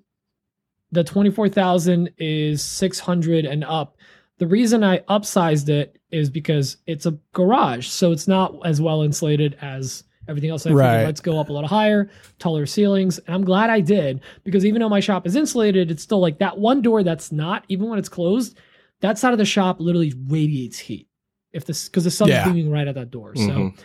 The 0.92 1.04
twenty 1.04 1.30
four 1.30 1.48
thousand 1.48 2.10
is 2.18 2.64
six 2.64 2.98
hundred 3.00 3.46
and 3.46 3.64
up. 3.64 3.98
The 4.40 4.48
reason 4.48 4.84
I 4.84 4.98
upsized 5.02 5.70
it 5.70 6.00
is 6.10 6.32
because 6.32 6.78
it's 6.88 7.06
a 7.06 7.16
garage, 7.34 7.86
so 7.88 8.12
it's 8.12 8.28
not 8.28 8.56
as 8.66 8.82
well 8.82 9.04
insulated 9.04 9.56
as 9.62 10.06
everything 10.28 10.50
else. 10.50 10.66
I 10.66 10.70
figured, 10.70 10.80
Right. 10.80 11.04
let's 11.04 11.22
go 11.22 11.40
up 11.40 11.50
a 11.50 11.54
little 11.54 11.68
higher, 11.70 12.10
taller 12.40 12.66
ceilings. 12.66 13.20
And 13.20 13.36
I'm 13.36 13.46
glad 13.46 13.70
I 13.70 13.80
did 13.80 14.22
because 14.44 14.66
even 14.66 14.82
though 14.82 14.90
my 14.90 15.02
shop 15.02 15.28
is 15.28 15.36
insulated, 15.36 15.92
it's 15.92 16.02
still 16.02 16.20
like 16.20 16.40
that 16.40 16.58
one 16.58 16.82
door 16.82 17.04
that's 17.04 17.32
not, 17.32 17.64
even 17.70 17.90
when 17.90 18.00
it's 18.00 18.10
closed, 18.10 18.58
that 19.02 19.20
side 19.20 19.34
of 19.34 19.38
the 19.38 19.46
shop 19.46 19.80
literally 19.80 20.16
radiates 20.28 20.80
heat. 20.80 21.08
If 21.52 21.66
this 21.66 21.88
because 21.90 22.06
the 22.06 22.12
sun's 22.12 22.30
Yeah. 22.32 22.46
beaming 22.46 22.72
right 22.72 22.88
at 22.88 22.96
that 22.96 23.12
door. 23.12 23.36
So 23.36 23.44
Mhm. 23.44 23.78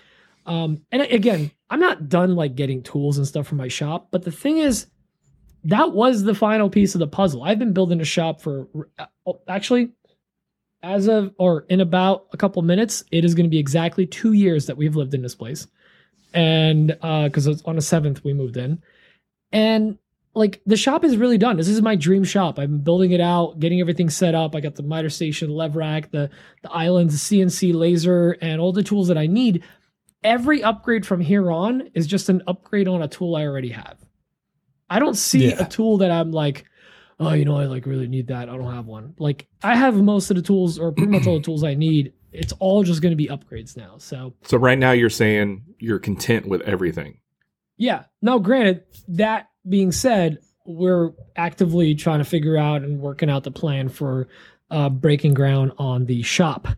Um, 0.48 0.80
and 0.90 1.02
again, 1.02 1.50
I'm 1.68 1.78
not 1.78 2.08
done 2.08 2.34
like 2.34 2.56
getting 2.56 2.82
tools 2.82 3.18
and 3.18 3.26
stuff 3.26 3.46
for 3.46 3.54
my 3.54 3.68
shop, 3.68 4.08
but 4.10 4.24
the 4.24 4.32
thing 4.32 4.56
is, 4.56 4.86
that 5.64 5.92
was 5.92 6.22
the 6.22 6.34
final 6.34 6.70
piece 6.70 6.94
of 6.94 7.00
the 7.00 7.06
puzzle. 7.06 7.42
I've 7.42 7.58
been 7.58 7.74
building 7.74 8.00
a 8.00 8.04
shop 8.04 8.40
for 8.40 8.66
uh, 8.98 9.32
actually, 9.46 9.90
as 10.82 11.06
of 11.06 11.34
or 11.36 11.66
in 11.68 11.80
about 11.80 12.28
a 12.32 12.38
couple 12.38 12.62
minutes, 12.62 13.04
it 13.12 13.26
is 13.26 13.34
going 13.34 13.44
to 13.44 13.50
be 13.50 13.58
exactly 13.58 14.06
two 14.06 14.32
years 14.32 14.66
that 14.66 14.78
we've 14.78 14.96
lived 14.96 15.12
in 15.12 15.20
this 15.20 15.34
place, 15.34 15.66
and 16.32 16.88
because 16.88 17.62
on 17.64 17.76
the 17.76 17.82
seventh 17.82 18.24
we 18.24 18.32
moved 18.32 18.56
in, 18.56 18.82
and 19.52 19.98
like 20.34 20.62
the 20.64 20.76
shop 20.78 21.04
is 21.04 21.18
really 21.18 21.36
done. 21.36 21.58
This 21.58 21.68
is 21.68 21.82
my 21.82 21.96
dream 21.96 22.24
shop. 22.24 22.58
I'm 22.58 22.78
building 22.78 23.10
it 23.10 23.20
out, 23.20 23.58
getting 23.60 23.80
everything 23.80 24.08
set 24.08 24.34
up. 24.34 24.54
I 24.54 24.60
got 24.60 24.76
the 24.76 24.82
miter 24.82 25.10
station, 25.10 25.50
lev 25.50 25.76
rack, 25.76 26.10
the 26.10 26.30
the 26.62 26.70
islands, 26.70 27.28
the 27.28 27.36
CNC 27.36 27.74
laser, 27.74 28.38
and 28.40 28.62
all 28.62 28.72
the 28.72 28.82
tools 28.82 29.08
that 29.08 29.18
I 29.18 29.26
need 29.26 29.62
every 30.22 30.62
upgrade 30.62 31.06
from 31.06 31.20
here 31.20 31.50
on 31.50 31.90
is 31.94 32.06
just 32.06 32.28
an 32.28 32.42
upgrade 32.46 32.88
on 32.88 33.02
a 33.02 33.08
tool 33.08 33.36
I 33.36 33.46
already 33.46 33.70
have. 33.70 33.96
I 34.90 34.98
don't 34.98 35.16
see 35.16 35.50
Yeah. 35.50 35.64
a 35.64 35.68
tool 35.68 35.98
that 35.98 36.10
I'm 36.10 36.32
like, 36.32 36.64
oh, 37.20 37.32
you 37.32 37.44
know, 37.44 37.58
I 37.58 37.66
like 37.66 37.86
really 37.86 38.08
need 38.08 38.28
that. 38.28 38.48
I 38.48 38.56
don't 38.56 38.72
have 38.72 38.86
one. 38.86 39.14
Like 39.18 39.46
I 39.62 39.76
have 39.76 39.94
most 39.96 40.30
of 40.30 40.36
the 40.36 40.42
tools 40.42 40.78
or 40.78 40.92
pretty 40.92 41.10
much 41.12 41.26
all 41.26 41.36
the 41.38 41.44
tools 41.44 41.62
I 41.64 41.74
need. 41.74 42.12
It's 42.32 42.52
all 42.58 42.82
just 42.82 43.00
going 43.02 43.12
to 43.12 43.16
be 43.16 43.26
upgrades 43.28 43.76
now. 43.76 43.96
So 43.98 44.34
So 44.42 44.56
right 44.58 44.78
now 44.78 44.92
you're 44.92 45.10
saying 45.10 45.62
you're 45.78 45.98
content 45.98 46.46
with 46.46 46.62
everything. 46.62 47.18
yeah. 47.76 48.04
Now, 48.22 48.38
granted, 48.38 48.82
that 49.08 49.48
being 49.68 49.92
said, 49.92 50.38
we're 50.66 51.12
actively 51.36 51.94
trying 51.94 52.18
to 52.18 52.24
figure 52.24 52.56
out 52.56 52.82
and 52.82 53.00
working 53.00 53.30
out 53.30 53.44
the 53.44 53.50
plan 53.50 53.88
for 53.88 54.28
uh, 54.70 54.88
breaking 54.90 55.32
ground 55.34 55.72
on 55.78 56.04
the 56.06 56.22
shop, 56.22 56.68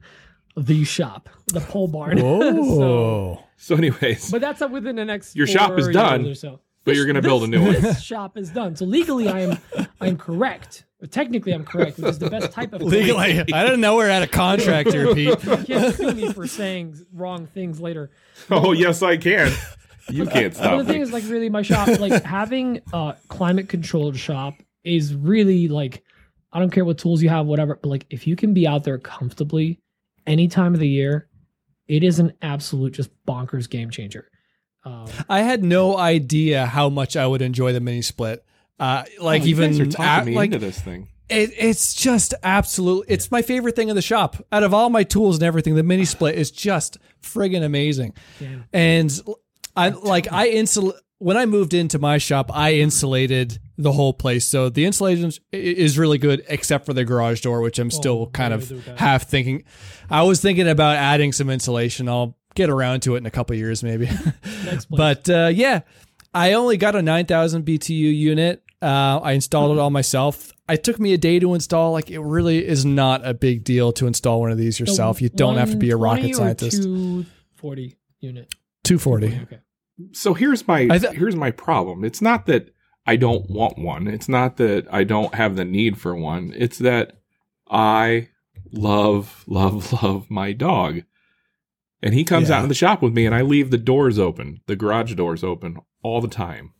the 0.67 0.85
shop, 0.85 1.29
the 1.49 1.61
pole 1.61 1.89
barn. 1.89 2.19
so, 2.19 2.53
Whoa. 2.53 3.45
So, 3.57 3.77
anyways, 3.77 4.31
but 4.31 4.41
that's 4.41 4.63
up 4.63 4.71
within 4.71 4.97
the 4.97 5.05
next. 5.05 5.37
Your 5.37 5.47
shop 5.47 5.79
is 5.79 5.89
done, 5.89 6.35
so. 6.35 6.61
but 6.85 6.95
you're 6.97 7.07
gonna 7.07 7.23
build 7.23 7.45
a 7.45 7.47
new 7.47 7.63
one. 7.63 7.81
This 7.81 8.01
shop 8.01 8.37
is 8.37 8.51
done. 8.51 8.77
So 8.77 8.85
legally, 8.85 9.29
I 9.29 9.41
am 9.41 9.59
I 10.01 10.09
am 10.09 10.17
correct. 10.17 10.85
Or 11.03 11.07
technically, 11.07 11.53
I'm 11.53 11.65
correct, 11.65 11.97
which 11.99 12.09
is 12.09 12.19
the 12.19 12.29
best 12.29 12.53
type 12.53 12.75
of 12.75 12.83
Legally, 12.83 13.41
I 13.55 13.67
don't 13.67 13.81
know 13.81 13.97
we're 13.97 14.11
at 14.11 14.23
a 14.23 14.27
contract 14.27 14.93
here, 14.93 15.07
Pete. 15.15 15.29
You 15.45 15.57
can't 15.65 15.95
sue 15.95 16.13
me 16.13 16.31
for 16.33 16.47
saying 16.47 16.99
wrong 17.13 17.47
things 17.47 17.81
later. 17.81 18.11
oh 18.51 18.73
yes, 18.73 19.03
I 19.03 19.17
can. 19.17 19.53
You 20.09 20.27
can't 20.27 20.53
But 20.55 20.61
stop 20.61 20.79
the 20.79 20.93
thing 20.93 21.03
is, 21.03 21.13
like, 21.13 21.23
really, 21.29 21.49
my 21.51 21.63
shop, 21.63 21.87
like, 22.01 22.25
having 22.25 22.81
a 22.93 23.15
climate 23.29 23.69
controlled 23.69 24.17
shop 24.17 24.55
is 24.83 25.15
really 25.15 25.69
like, 25.69 26.03
I 26.53 26.59
don't 26.59 26.71
care 26.71 26.85
what 26.85 26.99
tools 26.99 27.23
you 27.23 27.29
have, 27.29 27.47
whatever, 27.47 27.79
but 27.81 27.89
like, 27.89 28.07
if 28.11 28.27
you 28.27 28.35
can 28.35 28.53
be 28.53 28.67
out 28.67 28.83
there 28.83 28.99
comfortably 28.99 29.79
any 30.31 30.49
time 30.49 30.75
of 30.75 30.81
the 30.81 30.89
year, 30.89 31.29
it 31.89 32.03
is 32.05 32.19
an 32.19 32.33
absolute 32.43 32.95
just 32.95 33.11
bonkers 33.27 33.69
game 33.69 33.91
changer. 33.91 34.31
Um, 34.85 35.07
I 35.29 35.41
had 35.41 35.63
no 35.63 35.99
idea 35.99 36.65
how 36.67 36.89
much 36.89 37.17
I 37.17 37.27
would 37.27 37.43
enjoy 37.43 37.73
the 37.73 37.81
mini 37.81 38.01
split. 38.03 38.45
Uh, 38.79 39.05
like 39.21 39.43
Oh, 39.43 39.45
you 39.45 39.57
guys 39.57 39.75
even 39.79 39.89
are 39.89 39.91
talking 39.91 40.05
at- 40.07 40.27
me 40.27 40.35
like 40.35 40.47
into 40.53 40.59
this 40.59 40.81
thing. 40.81 41.09
it, 41.29 41.51
it's 41.59 41.95
just 41.95 42.33
absolute. 42.43 43.05
It's 43.09 43.31
my 43.31 43.43
favorite 43.43 43.77
thing 43.77 43.91
in 43.91 43.97
the 43.97 44.01
shop. 44.03 44.37
Out 44.51 44.63
of 44.63 44.73
all 44.73 44.89
my 44.89 45.03
tools 45.05 45.37
and 45.37 45.43
everything, 45.43 45.75
the 45.75 45.83
mini 45.83 46.07
split 46.07 46.37
is 46.37 46.51
just 46.51 46.97
friggin' 47.23 47.63
amazing. 47.63 48.15
Yeah. 48.41 48.61
And 48.73 49.21
I 49.77 49.91
like 49.91 50.33
I 50.33 50.49
insul 50.51 50.93
when 51.21 51.37
I 51.37 51.47
moved 51.47 51.73
into 51.75 51.99
my 51.99 52.19
shop, 52.19 52.51
I 52.53 52.73
insulated 52.75 53.59
the 53.79 53.93
whole 53.93 54.13
place. 54.13 54.47
So 54.47 54.69
the 54.69 54.85
insulation 54.87 55.31
is 55.53 55.99
really 55.99 56.19
good, 56.19 56.43
except 56.49 56.85
for 56.87 56.93
the 56.95 57.05
garage 57.05 57.41
door, 57.43 57.61
which 57.61 57.79
I'm 57.79 57.91
still 57.91 58.23
Oh, 58.23 58.27
kind 58.33 58.53
of 58.55 58.61
do 58.61 58.67
I 58.67 58.69
do 58.69 58.75
with 58.77 58.85
that? 58.87 58.99
half 58.99 59.23
thinking. 59.29 59.65
I 60.11 60.23
was 60.23 60.41
thinking 60.41 60.67
about 60.69 60.97
adding 60.97 61.33
some 61.33 61.49
insulation. 61.51 62.09
I'll 62.09 62.37
get 62.55 62.69
around 62.71 63.01
to 63.03 63.15
it 63.15 63.19
in 63.19 63.27
a 63.27 63.31
couple 63.31 63.55
years, 63.55 63.83
maybe. 63.83 64.09
But 64.91 65.29
uh, 65.31 65.51
yeah, 65.53 65.81
I 66.35 66.55
only 66.55 66.77
got 66.77 66.95
a 66.97 67.03
9,000 67.03 67.65
BTU 67.65 67.91
unit. 68.17 68.63
Uh, 68.83 69.21
I 69.23 69.33
installed 69.33 69.77
it 69.77 69.81
all 69.81 69.91
myself. 69.91 70.53
It 70.69 70.83
took 70.85 70.99
me 70.99 71.13
a 71.13 71.19
day 71.19 71.39
to 71.39 71.55
install. 71.55 71.93
Like 71.93 72.11
it 72.11 72.21
really 72.21 72.67
is 72.67 72.85
not 72.85 73.27
a 73.27 73.35
big 73.35 73.63
deal 73.65 73.93
to 73.95 74.07
install 74.07 74.41
one 74.41 74.51
of 74.53 74.59
these 74.59 74.81
yourself. 74.81 75.21
You 75.21 75.29
don't 75.29 75.57
have 75.59 75.71
to 75.73 75.77
be 75.77 75.91
a 75.91 75.97
rocket 75.97 76.35
scientist. 76.35 76.83
240 76.83 77.97
unit. 78.21 78.49
240. 78.85 79.27
Okay. 79.43 79.59
So 80.13 80.35
here's 80.35 80.67
my 80.67 80.87
th- 80.89 81.13
here's 81.13 81.37
my 81.37 81.51
problem. 81.51 82.05
It's 82.05 82.21
not 82.23 82.47
that 82.47 82.75
I 83.07 83.17
don't 83.17 83.49
want 83.51 83.79
one. 83.79 84.07
It's 84.09 84.29
not 84.29 84.57
that 84.59 84.87
I 84.93 85.05
don't 85.05 85.35
have 85.35 85.57
the 85.57 85.65
need 85.65 85.99
for 85.99 86.15
one. 86.15 86.53
It's 86.57 86.79
that 86.79 87.19
I 87.71 88.29
love 88.73 89.45
love 89.47 89.93
love 90.03 90.31
my 90.31 90.53
dog. 90.53 91.03
And 92.03 92.15
he 92.15 92.25
comes 92.25 92.49
Yeah. 92.49 92.59
out 92.59 92.63
in 92.63 92.69
the 92.69 92.75
shop 92.75 93.03
with 93.03 93.13
me 93.13 93.27
and 93.27 93.35
I 93.35 93.43
leave 93.43 93.71
the 93.71 93.79
doors 93.79 94.19
open, 94.19 94.61
the 94.67 94.77
garage 94.77 95.15
doors 95.15 95.45
open 95.45 95.77
all 96.03 96.21
the 96.21 96.29
time. 96.29 96.73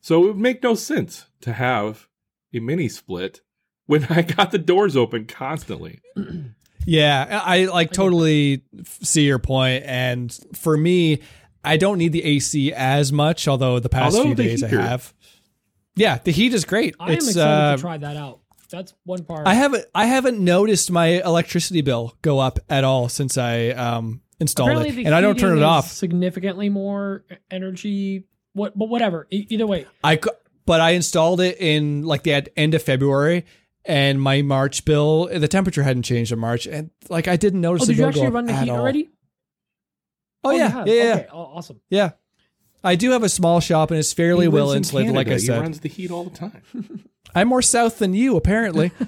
So 0.00 0.22
it 0.22 0.26
would 0.28 0.38
make 0.38 0.62
no 0.62 0.74
sense 0.74 1.26
to 1.42 1.52
have 1.52 2.08
a 2.54 2.60
mini 2.60 2.88
split 2.88 3.40
when 3.86 4.04
I 4.10 4.22
got 4.22 4.50
the 4.52 4.58
doors 4.58 4.96
open 4.96 5.26
constantly. 5.26 6.00
Yeah, 6.86 7.42
I 7.44 7.66
like 7.66 7.92
totally 7.92 8.62
see 9.02 9.26
your 9.26 9.38
point, 9.38 9.84
and 9.84 10.32
for 10.54 10.74
me, 10.74 11.20
I 11.68 11.76
don't 11.76 11.98
need 11.98 12.12
the 12.12 12.24
AC 12.24 12.72
as 12.72 13.12
much. 13.12 13.46
Although 13.48 13.78
the 13.78 13.88
past 13.88 14.16
Although 14.16 14.28
few 14.28 14.34
the 14.34 14.42
days 14.44 14.62
I 14.62 14.68
have. 14.68 15.12
Yeah, 15.96 16.18
the 16.18 16.30
heat 16.30 16.54
is 16.54 16.64
great. 16.64 16.94
I 17.00 17.08
am 17.08 17.14
excited 17.14 17.40
uh, 17.42 17.76
to 17.76 17.82
try 17.82 17.98
that 17.98 18.16
out. 18.16 18.40
That's 18.70 18.94
one 19.04 19.24
part. 19.24 19.46
I 19.46 19.54
haven't 19.54 19.84
I 19.94 20.06
haven't 20.06 20.38
noticed 20.38 20.90
my 20.90 21.22
electricity 21.22 21.80
bill 21.80 22.14
go 22.22 22.38
up 22.38 22.58
at 22.68 22.84
all 22.84 23.08
since 23.08 23.38
I 23.38 23.68
um 23.70 24.20
installed 24.40 24.70
Apparently, 24.70 25.02
it, 25.02 25.06
and 25.06 25.14
I 25.14 25.20
don't 25.20 25.38
turn 25.38 25.56
it 25.56 25.64
off. 25.64 25.88
Significantly 25.90 26.68
more 26.68 27.24
energy. 27.50 28.24
What? 28.52 28.76
But 28.78 28.88
whatever. 28.88 29.26
E- 29.30 29.46
either 29.48 29.66
way, 29.66 29.86
I 30.04 30.20
but 30.66 30.80
I 30.80 30.90
installed 30.90 31.40
it 31.40 31.56
in 31.60 32.02
like 32.02 32.22
the 32.24 32.46
end 32.58 32.74
of 32.74 32.82
February, 32.82 33.46
and 33.84 34.20
my 34.20 34.42
March 34.42 34.84
bill 34.84 35.26
the 35.32 35.48
temperature 35.48 35.82
hadn't 35.82 36.02
changed 36.02 36.30
in 36.30 36.38
March, 36.38 36.66
and 36.66 36.90
like 37.08 37.26
I 37.26 37.36
didn't 37.36 37.62
notice 37.62 37.82
Oh, 37.84 37.86
the 37.86 37.92
did 37.94 37.98
you 37.98 38.04
bill 38.04 38.12
go 38.12 38.18
actually 38.20 38.26
up 38.28 38.34
run 38.34 38.46
the 38.46 38.52
at 38.52 38.64
heat 38.64 38.70
all. 38.70 38.78
already? 38.80 39.08
Oh, 40.44 40.50
you 40.52 40.58
yeah, 40.58 40.68
have. 40.68 40.86
yeah, 40.88 40.94
yeah, 40.94 41.14
Okay, 41.14 41.26
aw- 41.32 41.56
awesome. 41.56 41.80
yeah. 41.90 42.10
I 42.84 42.94
do 42.94 43.10
have 43.10 43.24
a 43.24 43.28
small 43.28 43.58
shop, 43.60 43.90
and 43.90 43.98
it's 43.98 44.12
fairly 44.12 44.44
He 44.44 44.48
well 44.48 44.66
lives 44.66 44.74
in 44.74 44.78
insulated. 44.78 45.14
Like 45.14 45.26
I 45.26 45.30
Canada. 45.30 45.52
He 45.54 45.60
runs 45.60 45.80
the 45.80 45.88
heat 45.88 46.10
all 46.12 46.24
the 46.24 46.36
time. 46.36 46.62
I'm 47.34 47.48
more 47.48 47.60
south 47.62 47.98
than 47.98 48.14
you, 48.14 48.36
apparently. 48.36 48.92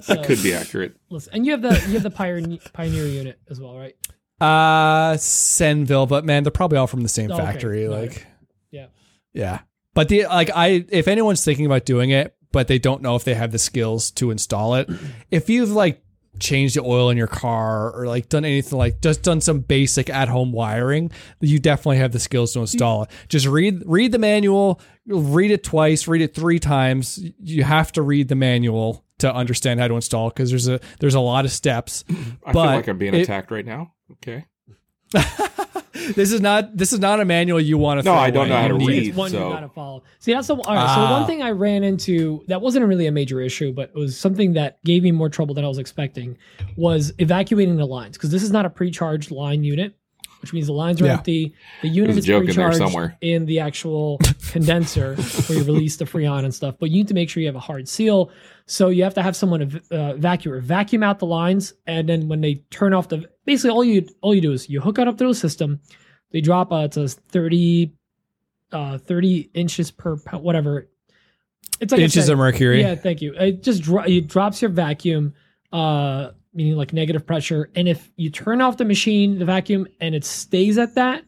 So, 0.00 0.22
Could 0.24 0.42
be 0.42 0.54
accurate. 0.54 0.96
listen, 1.10 1.34
and 1.34 1.44
you 1.44 1.52
have 1.52 1.60
the 1.60 1.68
you 1.86 1.92
have 1.94 2.02
the 2.02 2.10
Pioneer, 2.10 2.58
Pioneer 2.72 3.04
unit 3.06 3.38
as 3.50 3.60
well, 3.60 3.76
right? 3.76 3.94
uh, 4.40 5.14
Senville, 5.18 6.08
but 6.08 6.24
man, 6.24 6.44
they're 6.44 6.50
probably 6.50 6.78
all 6.78 6.86
from 6.86 7.02
the 7.02 7.08
same 7.10 7.30
Oh, 7.30 7.34
okay. 7.34 7.44
factory. 7.44 7.86
Right. 7.86 8.00
Like, 8.08 8.26
Yeah. 8.70 8.86
yeah. 9.34 9.58
But 9.94 10.08
the 10.08 10.24
like, 10.26 10.50
I 10.54 10.86
if 10.88 11.08
anyone's 11.08 11.44
thinking 11.44 11.66
about 11.66 11.84
doing 11.84 12.08
it, 12.10 12.34
but 12.52 12.68
they 12.68 12.78
don't 12.78 13.02
know 13.02 13.16
if 13.16 13.24
they 13.24 13.34
have 13.34 13.52
the 13.52 13.58
skills 13.58 14.10
to 14.12 14.30
install 14.30 14.76
it, 14.76 14.88
if 15.30 15.50
you've 15.50 15.70
like 15.72 16.02
changed 16.40 16.76
the 16.76 16.82
oil 16.82 17.10
in 17.10 17.16
your 17.16 17.26
car 17.26 17.90
or 17.92 18.06
like 18.06 18.28
done 18.28 18.44
anything 18.44 18.78
like 18.78 19.00
just 19.00 19.22
done 19.22 19.40
some 19.40 19.60
basic 19.60 20.08
at 20.10 20.28
home 20.28 20.52
wiring, 20.52 21.10
you 21.40 21.58
definitely 21.58 21.98
have 21.98 22.12
the 22.12 22.18
skills 22.20 22.52
to 22.54 22.60
install 22.60 23.04
it. 23.04 23.10
Just 23.28 23.46
read 23.46 23.82
read 23.86 24.12
the 24.12 24.18
manual, 24.18 24.80
read 25.06 25.50
it 25.50 25.64
twice, 25.64 26.08
read 26.08 26.22
it 26.22 26.34
three 26.34 26.58
times. 26.58 27.18
You 27.42 27.64
have 27.64 27.92
to 27.92 28.02
read 28.02 28.28
the 28.28 28.34
manual 28.34 29.04
to 29.18 29.34
understand 29.34 29.80
how 29.80 29.88
to 29.88 29.94
install 29.94 30.28
because 30.30 30.50
there's 30.50 30.68
a 30.68 30.80
there's 31.00 31.14
a 31.14 31.20
lot 31.20 31.44
of 31.44 31.50
steps. 31.50 32.04
I 32.46 32.52
But 32.52 32.52
feel 32.52 32.64
like 32.64 32.88
I'm 32.88 32.98
being 32.98 33.14
it- 33.14 33.22
attacked 33.22 33.50
right 33.50 33.66
now. 33.66 33.94
Okay. 34.12 34.44
This 36.14 36.32
is 36.32 36.40
not 36.40 36.74
this 36.76 36.92
is 36.92 37.00
not 37.00 37.20
a 37.20 37.24
manual 37.24 37.60
you 37.60 37.76
want 37.76 38.00
to. 38.00 38.04
No, 38.04 38.12
throw 38.12 38.20
I 38.20 38.30
don't 38.30 38.46
away. 38.46 38.48
know 38.50 38.62
how 38.62 38.68
to 38.68 38.74
read. 38.74 39.08
It's 39.08 39.16
one 39.16 39.30
so- 39.30 39.48
you 39.48 39.54
gotta 39.54 39.68
follow. 39.68 40.04
See, 40.20 40.32
that's 40.32 40.46
the 40.46 40.54
all 40.54 40.74
right. 40.74 40.94
So 40.94 41.00
Ah. 41.02 41.18
one 41.18 41.26
thing 41.26 41.42
I 41.42 41.50
ran 41.50 41.82
into 41.84 42.44
that 42.46 42.62
wasn't 42.62 42.86
really 42.86 43.06
a 43.06 43.12
major 43.12 43.40
issue, 43.40 43.72
but 43.72 43.90
it 43.94 43.98
was 43.98 44.16
something 44.16 44.52
that 44.54 44.82
gave 44.84 45.02
me 45.02 45.10
more 45.12 45.28
trouble 45.28 45.54
than 45.54 45.64
I 45.64 45.68
was 45.68 45.78
expecting 45.78 46.38
was 46.76 47.12
evacuating 47.18 47.76
the 47.76 47.84
lines 47.86 48.16
because 48.16 48.30
this 48.30 48.42
is 48.42 48.50
not 48.52 48.64
a 48.64 48.70
pre-charged 48.70 49.30
line 49.30 49.64
unit, 49.64 49.94
which 50.40 50.52
means 50.54 50.66
the 50.68 50.72
lines 50.72 51.02
are 51.02 51.06
Yeah. 51.06 51.14
empty. 51.14 51.52
The 51.82 51.88
unit 51.88 52.08
There's 52.12 52.18
is 52.18 52.24
joke 52.26 52.40
in 52.42 52.46
pre-charged 52.46 52.78
somewhere. 52.78 53.18
in 53.20 53.44
the 53.44 53.60
actual 53.60 54.18
condenser 54.50 55.14
where 55.16 55.58
you 55.58 55.64
release 55.64 55.96
the 55.96 56.04
freon 56.06 56.44
and 56.44 56.54
stuff. 56.54 56.76
But 56.78 56.90
you 56.90 56.96
need 56.98 57.08
to 57.08 57.14
make 57.14 57.28
sure 57.28 57.40
you 57.42 57.48
have 57.48 57.56
a 57.56 57.60
hard 57.60 57.86
seal. 57.88 58.30
So 58.66 58.88
you 58.90 59.02
have 59.02 59.14
to 59.14 59.22
have 59.22 59.34
someone 59.34 59.62
ev- 59.62 59.82
uh, 59.90 60.14
vacuum 60.14 60.60
vacuum 60.62 61.02
out 61.02 61.18
the 61.18 61.26
lines, 61.26 61.72
and 61.86 62.08
then 62.08 62.28
when 62.28 62.40
they 62.40 62.56
turn 62.70 62.92
off 62.94 63.08
the 63.08 63.28
basically 63.48 63.70
all 63.70 63.82
you 63.82 64.06
all 64.20 64.34
you 64.34 64.42
do 64.42 64.52
is 64.52 64.68
you 64.68 64.78
hook 64.78 64.98
it 64.98 65.08
up 65.08 65.16
to 65.16 65.26
a 65.26 65.34
system. 65.34 65.80
They 66.32 66.42
drop 66.42 66.70
uh, 66.70 66.88
to 66.88 67.08
30, 67.08 67.94
uh, 68.70 68.98
30 68.98 69.50
inches 69.54 69.90
per 69.90 70.18
pound, 70.18 70.44
whatever. 70.44 70.90
It's 71.80 71.90
like 71.90 72.02
inches 72.02 72.26
said- 72.26 72.32
of 72.32 72.38
mercury. 72.38 72.82
Yeah, 72.82 72.94
thank 72.94 73.22
you. 73.22 73.32
It 73.34 73.62
just 73.62 73.82
dro- 73.82 74.02
it 74.02 74.28
drops 74.28 74.60
your 74.60 74.70
vacuum, 74.70 75.32
uh, 75.72 76.32
meaning 76.52 76.76
like 76.76 76.92
negative 76.92 77.26
pressure. 77.26 77.70
And 77.74 77.88
if 77.88 78.10
you 78.16 78.28
turn 78.28 78.60
off 78.60 78.76
the 78.76 78.84
machine, 78.84 79.38
the 79.38 79.46
vacuum, 79.46 79.86
and 79.98 80.14
it 80.14 80.26
stays 80.26 80.76
at 80.76 80.94
that, 80.96 81.24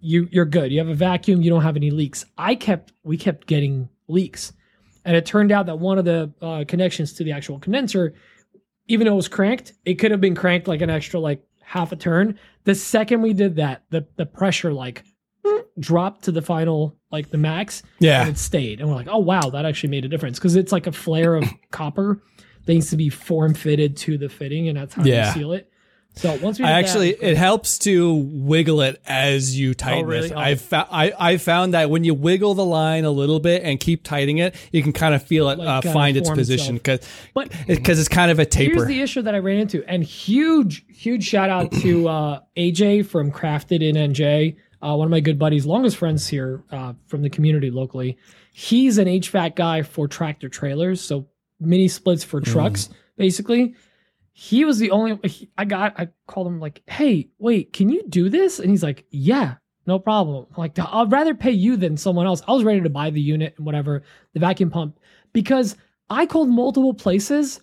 you 0.00 0.28
you're 0.30 0.44
good. 0.44 0.70
You 0.70 0.78
have 0.80 0.88
a 0.88 0.94
vacuum. 0.94 1.40
You 1.40 1.48
don't 1.48 1.62
have 1.62 1.76
any 1.76 1.90
leaks. 1.90 2.26
I 2.36 2.54
kept 2.54 2.92
we 3.02 3.16
kept 3.16 3.46
getting 3.46 3.88
leaks, 4.08 4.52
and 5.06 5.16
it 5.16 5.24
turned 5.24 5.52
out 5.52 5.64
that 5.66 5.78
one 5.78 5.98
of 5.98 6.04
the 6.04 6.30
uh, 6.42 6.64
connections 6.68 7.14
to 7.14 7.24
the 7.24 7.32
actual 7.32 7.58
condenser, 7.58 8.12
even 8.90 9.06
though 9.06 9.12
it 9.12 9.16
was 9.16 9.28
cranked, 9.28 9.72
it 9.84 9.94
could 9.94 10.10
have 10.10 10.20
been 10.20 10.34
cranked 10.34 10.68
like 10.68 10.80
an 10.82 10.90
extra 10.90 11.18
like 11.20 11.42
half 11.62 11.92
a 11.92 11.96
turn. 11.96 12.38
The 12.64 12.74
second 12.74 13.22
we 13.22 13.32
did 13.32 13.56
that, 13.56 13.84
the 13.90 14.06
the 14.16 14.26
pressure 14.26 14.72
like 14.72 15.04
dropped 15.78 16.24
to 16.24 16.32
the 16.32 16.42
final 16.42 16.96
like 17.10 17.30
the 17.30 17.38
max 17.38 17.82
Yeah. 18.00 18.20
and 18.20 18.30
it 18.30 18.38
stayed. 18.38 18.80
And 18.80 18.88
we're 18.88 18.96
like, 18.96 19.08
oh 19.10 19.18
wow, 19.18 19.40
that 19.50 19.64
actually 19.64 19.90
made 19.90 20.04
a 20.04 20.08
difference 20.08 20.38
because 20.38 20.56
it's 20.56 20.72
like 20.72 20.86
a 20.86 20.92
flare 20.92 21.36
of 21.36 21.44
copper 21.70 22.22
that 22.66 22.72
needs 22.74 22.90
to 22.90 22.96
be 22.96 23.08
form 23.08 23.54
fitted 23.54 23.96
to 23.98 24.18
the 24.18 24.28
fitting, 24.28 24.68
and 24.68 24.76
that's 24.76 24.94
how 24.94 25.04
Yeah. 25.04 25.28
you 25.28 25.32
seal 25.40 25.52
it. 25.52 25.69
So 26.16 26.38
once 26.42 26.58
we 26.58 26.64
I 26.64 26.68
did 26.68 26.74
that, 26.74 26.88
actually, 26.88 27.10
it 27.10 27.36
helps 27.36 27.78
to 27.78 28.14
wiggle 28.14 28.82
it 28.82 29.00
as 29.06 29.58
you 29.58 29.74
tighten 29.74 30.06
really? 30.06 30.26
it. 30.28 30.32
Oh. 30.32 30.38
I've 30.38 30.60
fou- 30.60 30.76
I 30.76 31.12
I 31.18 31.36
found 31.36 31.72
that 31.74 31.88
when 31.88 32.04
you 32.04 32.14
wiggle 32.14 32.54
the 32.54 32.64
line 32.64 33.04
a 33.04 33.10
little 33.10 33.40
bit 33.40 33.62
and 33.62 33.78
keep 33.80 34.04
tightening 34.04 34.38
it, 34.38 34.54
you 34.72 34.82
can 34.82 34.92
kind 34.92 35.14
of 35.14 35.22
feel 35.22 35.48
it 35.48 35.58
Like, 35.58 35.84
uh, 35.86 35.92
find 35.92 36.16
its 36.16 36.28
position 36.28 36.76
because 36.76 37.00
but 37.32 37.50
because 37.66 37.98
it's 37.98 38.08
kind 38.08 38.30
of 38.30 38.38
a 38.38 38.44
taper. 38.44 38.74
here's 38.74 38.86
the 38.88 39.00
issue 39.00 39.22
that 39.22 39.34
I 39.34 39.38
ran 39.38 39.58
into, 39.58 39.82
and 39.88 40.02
huge, 40.02 40.84
huge 40.88 41.24
shout 41.24 41.48
out 41.48 41.72
to 41.72 42.08
uh, 42.08 42.40
AJ 42.56 43.06
from 43.06 43.30
Crafted 43.30 43.80
in 43.82 43.94
NJ, 43.96 44.56
uh, 44.82 44.96
one 44.96 45.06
of 45.06 45.10
my 45.10 45.20
good 45.20 45.38
buddies, 45.38 45.64
longest 45.64 45.96
friends 45.96 46.26
here 46.26 46.62
uh, 46.70 46.92
from 47.06 47.22
the 47.22 47.30
community 47.30 47.70
locally. 47.70 48.18
He's 48.52 48.98
an 48.98 49.06
HVAC 49.06 49.54
guy 49.54 49.82
for 49.82 50.08
tractor 50.08 50.48
trailers, 50.48 51.00
so 51.00 51.28
mini 51.60 51.88
splits 51.88 52.24
for 52.24 52.40
trucks, 52.40 52.90
basically. 53.16 53.74
He 54.42 54.64
was 54.64 54.78
the 54.78 54.90
only 54.90 55.18
he, 55.28 55.50
I 55.58 55.66
got. 55.66 56.00
I 56.00 56.08
called 56.26 56.46
him 56.46 56.60
like, 56.60 56.82
"Hey, 56.86 57.28
wait, 57.38 57.74
can 57.74 57.90
you 57.90 58.02
do 58.08 58.30
this?" 58.30 58.58
And 58.58 58.70
he's 58.70 58.82
like, 58.82 59.04
"Yeah, 59.10 59.56
no 59.86 59.98
problem." 59.98 60.46
Like, 60.56 60.78
I'd 60.78 61.12
rather 61.12 61.34
pay 61.34 61.50
you 61.50 61.76
than 61.76 61.98
someone 61.98 62.24
else. 62.24 62.40
I 62.48 62.52
was 62.52 62.64
ready 62.64 62.80
to 62.80 62.88
buy 62.88 63.10
the 63.10 63.20
unit 63.20 63.52
and 63.58 63.66
whatever, 63.66 64.02
the 64.32 64.40
vacuum 64.40 64.70
pump, 64.70 64.98
because 65.34 65.76
I 66.08 66.24
called 66.24 66.48
multiple 66.48 66.94
places, 66.94 67.60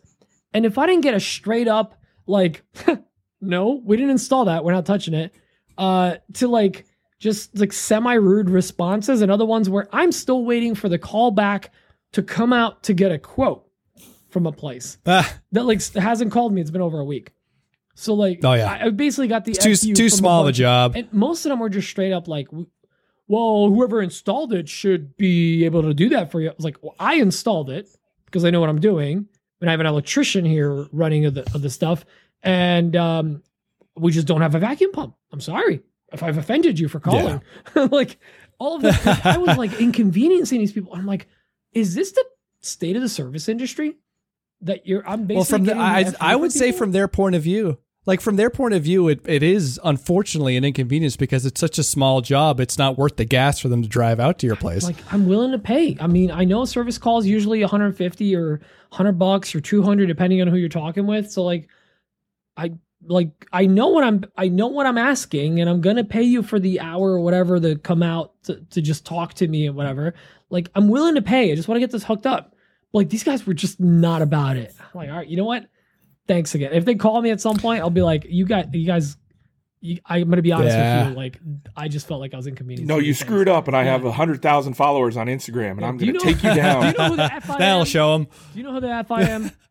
and 0.53 0.67
if 0.67 0.77
I 0.77 0.85
didn't 0.85 1.01
get 1.01 1.15
a 1.15 1.19
straight 1.19 1.67
up 1.67 1.99
like, 2.27 2.61
no, 3.41 3.81
we 3.83 3.97
didn't 3.97 4.11
install 4.11 4.45
that, 4.45 4.63
we're 4.63 4.73
not 4.73 4.85
touching 4.85 5.15
it, 5.15 5.33
uh, 5.79 6.17
to 6.33 6.47
like 6.47 6.85
just 7.17 7.57
like 7.57 7.73
semi 7.73 8.13
rude 8.13 8.51
responses, 8.51 9.23
and 9.23 9.31
other 9.31 9.45
ones 9.47 9.67
where 9.67 9.87
I'm 9.91 10.11
still 10.11 10.45
waiting 10.45 10.75
for 10.75 10.89
the 10.89 10.99
call 10.99 11.31
back 11.31 11.73
to 12.11 12.21
come 12.21 12.53
out 12.53 12.83
to 12.83 12.93
get 12.93 13.11
a 13.11 13.17
quote 13.17 13.66
from 14.37 14.45
a 14.45 14.51
place 14.51 14.99
Ah, 15.07 15.39
that 15.51 15.63
like 15.63 15.81
hasn't 15.93 16.31
called 16.31 16.53
me. 16.53 16.61
It's 16.61 16.69
been 16.69 16.81
over 16.81 16.99
a 16.99 17.05
week. 17.05 17.31
So 17.95 18.13
like, 18.13 18.41
Oh, 18.43 18.53
yeah. 18.53 18.77
I, 18.81 18.89
basically 18.91 19.27
got 19.27 19.45
the 19.45 19.51
it's 19.53 19.63
too 19.83 19.93
too 19.95 20.09
small 20.09 20.43
of 20.43 20.47
a 20.47 20.51
job. 20.51 20.93
and 20.95 21.11
most 21.11 21.43
of 21.45 21.49
them 21.49 21.59
were 21.59 21.69
just 21.69 21.89
straight 21.89 22.11
up 22.13 22.27
like, 22.27 22.47
well, 23.27 23.67
whoever 23.69 24.01
installed 24.01 24.53
it 24.53 24.69
should 24.69 25.17
be 25.17 25.65
able 25.65 25.81
to 25.81 25.93
do 25.95 26.09
that 26.09 26.31
for 26.31 26.39
you. 26.39 26.49
I 26.49 26.53
was 26.55 26.63
like, 26.63 26.77
well, 26.83 26.95
I 26.99 27.15
installed 27.15 27.71
it 27.71 27.89
because 28.25 28.45
I 28.45 28.51
know 28.51 28.59
what 28.59 28.69
I'm 28.69 28.79
doing. 28.79 29.27
And 29.59 29.69
I 29.69 29.73
have 29.73 29.79
an 29.79 29.87
electrician 29.87 30.45
here 30.45 30.85
running 30.91 31.25
of 31.25 31.33
the, 31.33 31.41
of 31.55 31.63
the 31.63 31.69
stuff. 31.71 32.05
And 32.43 32.95
um, 32.95 33.41
we 33.95 34.11
just 34.11 34.27
don't 34.27 34.41
have 34.41 34.53
a 34.53 34.59
vacuum 34.59 34.91
pump. 34.91 35.15
I'm 35.31 35.41
sorry 35.41 35.81
if 36.13 36.21
I've 36.21 36.37
offended 36.37 36.77
you 36.79 36.87
for 36.87 36.99
calling. 36.99 37.41
like 37.75 38.19
all 38.59 38.75
of 38.75 38.83
that. 38.83 39.25
I 39.25 39.37
was 39.39 39.57
like 39.57 39.81
inconveniencing 39.81 40.59
these 40.59 40.71
people. 40.71 40.93
I'm 40.93 41.07
like, 41.07 41.27
is 41.73 41.95
this 41.95 42.11
the 42.11 42.23
state 42.61 42.95
of 42.95 43.01
the 43.01 43.09
service 43.09 43.49
industry? 43.49 43.95
That 44.61 44.87
you're, 44.87 45.07
I'm 45.07 45.25
basically 45.25 45.35
well, 45.35 45.45
from 45.45 45.63
the, 45.65 45.77
I 45.77 46.13
I 46.19 46.35
would 46.35 46.51
say 46.51 46.67
people? 46.67 46.79
from 46.79 46.91
their 46.91 47.07
point 47.07 47.35
of 47.35 47.43
view, 47.43 47.77
like 48.07 48.21
from 48.21 48.37
their 48.37 48.49
point 48.49 48.73
of 48.73 48.81
view, 48.81 49.09
it, 49.09 49.19
it 49.27 49.43
is 49.43 49.79
unfortunately 49.83 50.55
an 50.55 50.63
inconvenience 50.63 51.17
because 51.17 51.45
it's 51.45 51.59
such 51.59 51.77
a 51.77 51.83
small 51.83 52.21
job. 52.21 52.61
It's 52.61 52.77
not 52.77 52.97
worth 52.97 53.17
the 53.17 53.25
gas 53.25 53.59
for 53.59 53.67
them 53.67 53.83
to 53.83 53.89
drive 53.89 54.19
out 54.19 54.39
to 54.39 54.47
your 54.47 54.55
place. 54.55 54.83
like 54.83 54.95
I'm 55.13 55.27
willing 55.27 55.51
to 55.51 55.59
pay. 55.59 55.97
I 55.99 56.07
mean, 56.07 56.31
I 56.31 56.45
know 56.45 56.63
service 56.63 56.97
calls 56.97 57.25
usually 57.25 57.59
150 57.59 58.35
or 58.35 58.61
100 58.89 59.11
bucks 59.13 59.53
or 59.53 59.59
200 59.59 60.07
depending 60.07 60.41
on 60.41 60.47
who 60.47 60.55
you're 60.55 60.69
talking 60.69 61.05
with. 61.05 61.29
So 61.29 61.43
like 61.43 61.67
I 62.55 62.71
like 63.05 63.45
I 63.51 63.65
know 63.65 63.89
what 63.89 64.05
I'm 64.05 64.23
I 64.37 64.47
know 64.47 64.67
what 64.67 64.85
I'm 64.85 64.97
asking 64.97 65.59
and 65.59 65.69
I'm 65.69 65.81
going 65.81 65.97
to 65.97 66.05
pay 66.05 66.23
you 66.23 66.41
for 66.41 66.59
the 66.59 66.79
hour 66.79 67.11
or 67.11 67.19
whatever 67.19 67.59
to 67.59 67.75
come 67.75 68.01
out 68.01 68.41
to, 68.43 68.61
to 68.71 68.81
just 68.81 69.05
talk 69.05 69.33
to 69.35 69.47
me 69.49 69.67
and 69.67 69.75
whatever. 69.75 70.13
Like 70.49 70.69
I'm 70.75 70.87
willing 70.87 71.15
to 71.15 71.21
pay. 71.21 71.51
I 71.51 71.55
just 71.55 71.67
want 71.67 71.75
to 71.75 71.81
get 71.81 71.91
this 71.91 72.05
hooked 72.05 72.25
up. 72.25 72.55
But, 72.93 72.99
like 72.99 73.09
these 73.09 73.23
guys 73.23 73.45
were 73.45 73.53
just 73.53 73.79
not 73.79 74.21
about 74.21 74.57
it. 74.57 74.73
I'm 74.79 74.85
like, 74.93 75.09
"All 75.09 75.17
right, 75.17 75.27
you 75.27 75.37
know 75.37 75.45
what? 75.45 75.67
Thanks 76.27 76.55
again. 76.55 76.73
If 76.73 76.85
they 76.85 76.95
call 76.95 77.21
me 77.21 77.29
at 77.31 77.39
some 77.41 77.57
point, 77.57 77.81
I'll 77.81 77.89
be 77.89 78.01
like, 78.01 78.25
you 78.29 78.45
got 78.45 78.73
you 78.73 78.85
guys 78.85 79.17
you, 79.79 79.99
I'm 80.05 80.23
going 80.23 80.37
to 80.37 80.41
be 80.41 80.51
honest 80.51 80.75
Yeah. 80.75 81.03
with 81.03 81.09
you. 81.11 81.15
Like, 81.17 81.39
I 81.75 81.87
just 81.87 82.07
felt 82.07 82.19
like 82.19 82.33
I 82.33 82.37
was 82.37 82.47
inconvenienced. 82.47 82.87
No, 82.87 82.97
you 82.97 83.13
screwed 83.13 83.47
up, 83.47 83.67
and 83.67 83.77
I 83.77 83.83
have 83.83 84.03
a 84.05 84.11
hundred 84.11 84.41
thousand 84.41 84.73
followers 84.73 85.15
on 85.17 85.27
Instagram, 85.27 85.71
and 85.73 85.85
I'm 85.85 85.97
going 85.97 86.13
to 86.13 86.13
know- 86.13 86.19
take 86.19 86.43
you 86.43 86.49
Do 86.53 86.55
down. 86.55 86.85
you 86.87 86.97
know 86.97 87.09
who 87.09 87.15
the 87.17 87.33
F 87.33 87.49
I 87.51 87.57
That'll 87.59 87.85
show 87.85 88.13
them. 88.17 88.23
Do 88.53 88.57
you 88.59 88.63
know 88.63 88.73
who 88.73 88.79
the 88.81 88.89
F 88.89 89.11
I 89.11 89.21
am? 89.23 89.51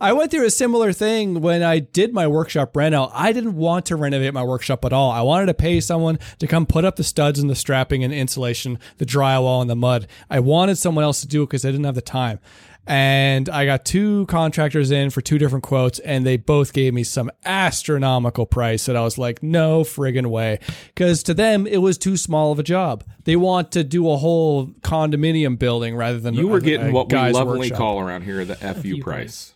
I 0.00 0.12
went 0.12 0.30
through 0.30 0.46
a 0.46 0.50
similar 0.50 0.92
thing 0.92 1.40
when 1.40 1.62
I 1.62 1.78
did 1.78 2.12
my 2.12 2.26
workshop 2.26 2.76
rent 2.76 2.94
out. 2.94 3.10
I 3.14 3.32
didn't 3.32 3.56
want 3.56 3.86
to 3.86 3.96
renovate 3.96 4.34
my 4.34 4.42
workshop 4.42 4.84
at 4.84 4.92
all. 4.92 5.10
I 5.10 5.22
wanted 5.22 5.46
to 5.46 5.54
pay 5.54 5.80
someone 5.80 6.18
to 6.38 6.46
come 6.46 6.66
put 6.66 6.84
up 6.84 6.96
the 6.96 7.04
studs 7.04 7.38
and 7.38 7.48
the 7.48 7.54
strapping 7.54 8.04
and 8.04 8.12
insulation, 8.12 8.78
the 8.98 9.06
drywall 9.06 9.60
and 9.60 9.70
the 9.70 9.76
mud. 9.76 10.06
I 10.28 10.40
wanted 10.40 10.76
someone 10.76 11.04
else 11.04 11.20
to 11.22 11.28
do 11.28 11.42
it 11.42 11.46
because 11.46 11.64
I 11.64 11.70
didn't 11.70 11.86
have 11.86 11.94
the 11.94 12.02
time. 12.02 12.40
And 12.88 13.48
I 13.50 13.66
got 13.66 13.84
two 13.84 14.24
contractors 14.26 14.90
in 14.90 15.10
for 15.10 15.20
two 15.20 15.36
different 15.38 15.62
quotes, 15.62 15.98
and 15.98 16.24
they 16.26 16.36
both 16.38 16.72
gave 16.72 16.94
me 16.94 17.04
some 17.04 17.30
astronomical 17.44 18.46
price 18.46 18.86
that 18.86 18.96
I 18.96 19.02
was 19.02 19.18
like, 19.18 19.42
no 19.42 19.82
friggin' 19.82 20.26
way. 20.26 20.58
Because 20.86 21.22
to 21.24 21.34
them, 21.34 21.66
it 21.66 21.78
was 21.78 21.98
too 21.98 22.16
small 22.16 22.50
of 22.50 22.58
a 22.58 22.62
job. 22.62 23.04
They 23.24 23.36
want 23.36 23.72
to 23.72 23.84
do 23.84 24.10
a 24.10 24.16
whole 24.16 24.68
condominium 24.80 25.58
building 25.58 25.94
rather 25.96 26.18
than 26.18 26.34
You 26.34 26.48
were 26.48 26.58
a- 26.58 26.62
getting 26.62 26.88
a 26.88 26.92
what 26.92 27.12
we 27.12 27.18
lovingly 27.18 27.58
workshop. 27.60 27.76
call 27.78 28.00
around 28.00 28.22
here 28.22 28.44
the 28.44 28.56
FU 28.56 28.80
FU 28.96 29.02
price. 29.02 29.52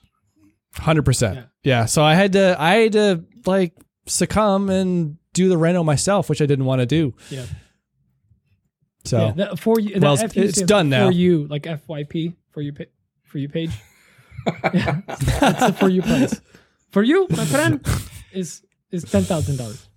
Hundred 0.77 1.05
percent. 1.05 1.47
Yeah. 1.63 1.87
So 1.87 2.03
I 2.03 2.15
had 2.15 2.33
to 2.35 2.57
I 2.59 2.75
had 2.77 2.93
to 2.93 3.25
like 3.47 3.73
succumb 4.07 4.69
and 4.71 5.17
do 5.35 5.49
the 5.49 5.57
reno 5.59 5.83
myself, 5.83 6.29
which 6.29 6.41
I 6.43 6.47
didn't 6.47 6.65
want 6.67 6.81
to 6.81 6.87
do. 6.87 7.15
Yeah. 7.31 7.45
So 9.05 9.19
yeah, 9.27 9.33
that, 9.33 9.59
for 9.59 9.81
you, 9.81 9.99
Well, 10.01 10.15
it's- 10.15 10.37
it's 10.37 10.63
done 10.63 10.87
for 10.87 10.91
now. 10.91 11.07
For 11.09 11.13
you, 11.13 11.47
like 11.49 11.65
FYP 11.65 12.35
for 12.53 12.61
you, 12.63 12.73
pa- 12.73 12.85
for 13.33 13.39
you 13.39 13.49
page. 13.49 13.71
yeah, 14.75 15.01
that's 15.07 15.67
the 15.67 15.77
for 15.79 15.89
you 15.89 16.03
price. 16.03 16.41
For 16.91 17.03
you, 17.03 17.27
my 17.31 17.45
friend, 17.47 17.85
is 18.33 18.63
is 18.91 19.03
ten 19.05 19.23
thousand 19.23 19.57
dollars. 19.57 19.89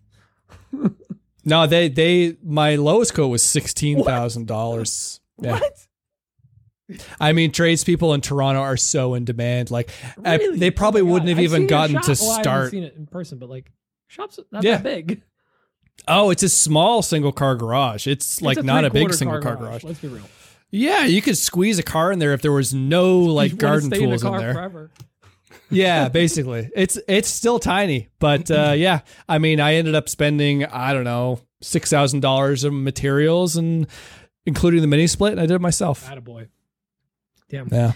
no, 1.44 1.68
they 1.68 1.90
they 1.90 2.38
my 2.44 2.76
lowest 2.76 3.14
quote 3.14 3.30
was 3.30 3.44
sixteen 3.44 4.04
thousand 4.04 4.48
dollars. 4.48 5.20
Yeah. 5.40 5.60
What? 5.60 5.88
I 7.20 7.34
mean, 7.34 7.52
tradespeople 7.52 8.14
in 8.14 8.22
Toronto 8.22 8.62
are 8.62 8.78
so 8.78 9.16
in 9.16 9.26
demand. 9.26 9.72
Like, 9.72 9.90
I- 10.24 10.38
they 10.56 10.70
probably 10.70 11.02
Oh 11.02 11.06
wouldn't 11.06 11.24
God. 11.26 11.30
have 11.30 11.38
I've 11.40 11.44
even 11.44 11.68
gotten 11.68 11.96
shop. 11.96 12.04
to 12.06 12.12
Well, 12.12 12.30
I 12.30 12.34
haven't 12.34 12.44
start. 12.44 12.72
seen 12.72 12.84
it 12.84 12.96
in 12.96 13.08
person, 13.08 13.40
but 13.40 13.50
like 13.50 13.72
shops 14.08 14.40
not 14.52 14.64
Yeah. 14.64 14.78
that 14.78 14.84
big. 14.84 15.24
Oh, 16.08 16.30
it's 16.30 16.44
a 16.44 16.50
small 16.50 17.02
single 17.02 17.32
car 17.32 17.56
garage. 17.56 18.06
It's 18.06 18.42
like 18.42 18.58
It's 18.60 18.66
not 18.66 18.86
a 18.86 18.90
big 18.90 19.08
three-quarter 19.10 19.18
single 19.18 19.42
car 19.42 19.56
garage. 19.56 19.84
Let's 19.84 20.00
be 20.00 20.08
real. 20.10 20.24
Yeah, 20.76 21.06
you 21.06 21.22
could 21.22 21.38
squeeze 21.38 21.80
a 21.80 21.84
car 21.84 22.12
in 22.12 22.20
there 22.20 22.34
if 22.34 22.42
there 22.42 22.52
was 22.52 22.74
no 22.74 23.20
like 23.40 23.52
You 23.52 23.56
wanna 23.58 23.62
garden 23.62 23.90
stay 23.90 24.04
in, 24.04 24.10
tools 24.10 24.24
in, 24.24 24.38
there. 24.38 24.54
forever. 24.54 24.92
yeah, 25.70 26.10
basically. 26.22 26.70
It's 26.76 26.98
it's 27.08 27.30
still 27.30 27.60
tiny, 27.60 28.10
but 28.20 28.52
uh, 28.52 28.74
yeah. 28.78 29.00
I 29.30 29.38
mean, 29.38 29.60
I 29.60 29.76
ended 29.76 29.96
up 29.96 30.10
spending 30.10 30.66
I 30.66 30.94
don't 30.94 31.04
know 31.06 31.40
six 31.62 31.90
thousand 31.90 32.20
dollars 32.20 32.64
of 32.64 32.74
materials 32.74 33.56
and 33.56 33.88
including 34.46 34.82
the 34.82 34.88
mini 34.88 35.08
split. 35.08 35.32
And 35.32 35.40
I 35.42 35.46
did 35.46 35.56
it 35.56 35.62
myself. 35.62 36.06
Attaboy. 36.10 36.50
Damn. 37.50 37.70
Yeah. 37.72 37.94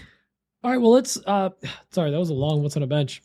All 0.64 0.70
right. 0.70 0.80
Well, 0.80 0.92
let's. 0.92 1.18
uh 1.26 1.50
Sorry, 1.90 2.10
that 2.10 2.18
was 2.18 2.30
a 2.30 2.34
long 2.34 2.62
what's 2.62 2.76
on 2.76 2.82
a 2.82 2.86
bench, 2.86 3.22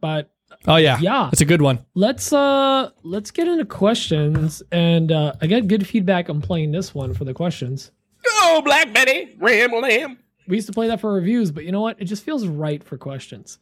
but 0.00 0.30
Oh 0.66 0.76
yeah. 0.76 0.98
Yeah. 0.98 1.28
It's 1.30 1.42
a 1.42 1.44
good 1.44 1.60
one. 1.60 1.84
let's 1.94 2.32
uh 2.32 2.90
let's 3.02 3.30
get 3.30 3.48
into 3.48 3.64
questions. 3.66 4.62
And 4.72 5.12
uh 5.12 5.34
I 5.42 5.46
got 5.46 5.68
good 5.68 5.86
feedback 5.86 6.30
on 6.30 6.40
playing 6.40 6.72
this 6.72 6.94
one 6.94 7.12
for 7.12 7.24
the 7.24 7.34
questions. 7.34 7.90
Oh, 8.26 8.62
Black 8.64 8.92
Betty, 8.92 9.36
Ram 9.38 9.72
Lamb. 9.72 10.18
We 10.46 10.56
used 10.56 10.66
to 10.66 10.72
play 10.72 10.88
that 10.88 11.00
for 11.00 11.12
reviews, 11.12 11.50
but 11.50 11.64
you 11.64 11.72
know 11.72 11.80
what? 11.80 12.00
It 12.00 12.06
just 12.06 12.24
feels 12.24 12.46
right 12.46 12.82
for 12.82 12.96
questions. 12.96 13.58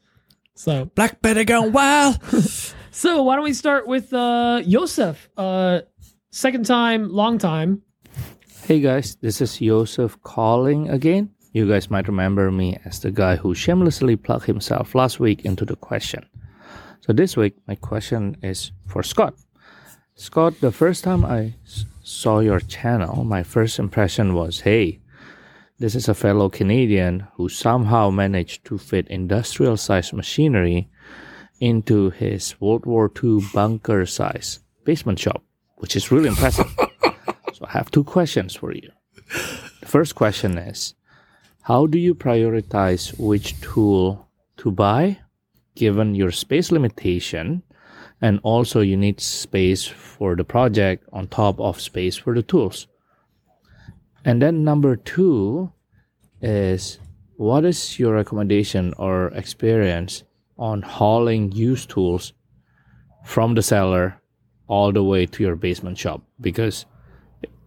So 0.55 0.87
Black 0.95 1.21
Betty 1.21 1.45
gone 1.45 1.73
wild. 1.73 2.23
so 2.91 3.23
why 3.23 3.35
don't 3.37 3.45
we 3.45 3.53
start 3.53 3.87
with 3.87 4.13
uh 4.13 4.63
Yoseph? 4.65 5.17
Uh 5.37 5.81
second 6.31 6.65
time, 6.67 7.11
long 7.11 7.39
time. 7.39 7.83
Hey 8.65 8.81
guys, 8.81 9.17
this 9.21 9.41
is 9.41 9.59
Joseph 9.59 10.21
calling 10.23 10.89
again. 10.89 11.31
You 11.53 11.67
guys 11.69 11.91
might 11.91 12.07
remember 12.09 12.51
me 12.51 12.77
as 12.85 13.01
the 13.01 13.11
guy 13.11 13.37
who 13.37 13.55
shamelessly 13.55 14.17
plugged 14.17 14.45
himself 14.47 14.95
last 14.95 15.19
week 15.21 15.45
into 15.45 15.65
the 15.65 15.77
question. 15.77 16.25
So 17.01 17.13
this 17.13 17.37
week, 17.37 17.55
my 17.69 17.75
question 17.77 18.37
is 18.43 18.73
for 18.87 19.03
Scott. 19.03 19.35
Scott, 20.17 20.55
the 20.61 20.73
first 20.73 21.05
time 21.05 21.25
I 21.25 21.55
s- 21.65 21.85
saw 22.07 22.39
your 22.39 22.61
channel, 22.61 23.25
my 23.25 23.43
first 23.43 23.81
impression 23.81 24.33
was 24.33 24.61
hey, 24.61 25.01
this 25.81 25.97
is 25.97 26.09
a 26.09 26.15
fellow 26.15 26.49
Canadian 26.49 27.27
who 27.35 27.49
somehow 27.49 28.11
managed 28.11 28.65
to 28.65 28.79
fit 28.79 29.09
industrial 29.09 29.77
sized 29.77 30.13
machinery 30.13 30.89
into 31.59 32.11
his 32.11 32.61
World 32.61 32.87
War 32.87 33.11
II 33.23 33.41
bunker 33.53 34.07
size 34.07 34.61
basement 34.85 35.19
shop, 35.19 35.43
which 35.79 35.97
is 35.97 36.11
really 36.11 36.29
impressive. 36.29 36.71
So 37.57 37.65
I 37.65 37.73
have 37.73 37.91
two 37.91 38.05
questions 38.05 38.55
for 38.55 38.71
you. 38.75 38.91
The 39.81 39.87
first 39.87 40.15
question 40.15 40.59
is 40.59 40.95
How 41.63 41.87
do 41.87 41.99
you 41.99 42.15
prioritize 42.15 43.19
which 43.19 43.59
tool 43.63 44.29
to 44.59 44.71
buy 44.71 45.21
given 45.75 46.15
your 46.15 46.31
space 46.31 46.71
limitation? 46.71 47.63
And 48.23 48.41
also, 48.43 48.81
you 48.81 48.97
need 48.97 49.21
space 49.21 49.85
for 49.87 50.35
the 50.37 50.45
project 50.45 51.05
on 51.13 51.29
top 51.29 51.61
of 51.61 51.81
space 51.81 52.17
for 52.17 52.35
the 52.35 52.43
tools. 52.43 52.87
And 54.25 54.41
then, 54.41 54.65
number 54.65 54.97
two 54.97 55.71
is 56.41 56.99
what 57.37 57.65
is 57.65 57.99
your 57.99 58.15
recommendation 58.15 58.95
or 58.99 59.29
experience 59.29 60.25
on 60.59 60.81
hauling 60.83 61.53
used 61.53 61.91
tools 61.91 62.33
from 63.25 63.55
the 63.55 63.63
seller 63.63 64.21
all 64.69 64.93
the 64.93 65.03
way 65.03 65.27
to 65.27 65.43
your 65.43 65.55
basement 65.57 65.99
shop? 65.99 66.23
Because 66.41 66.87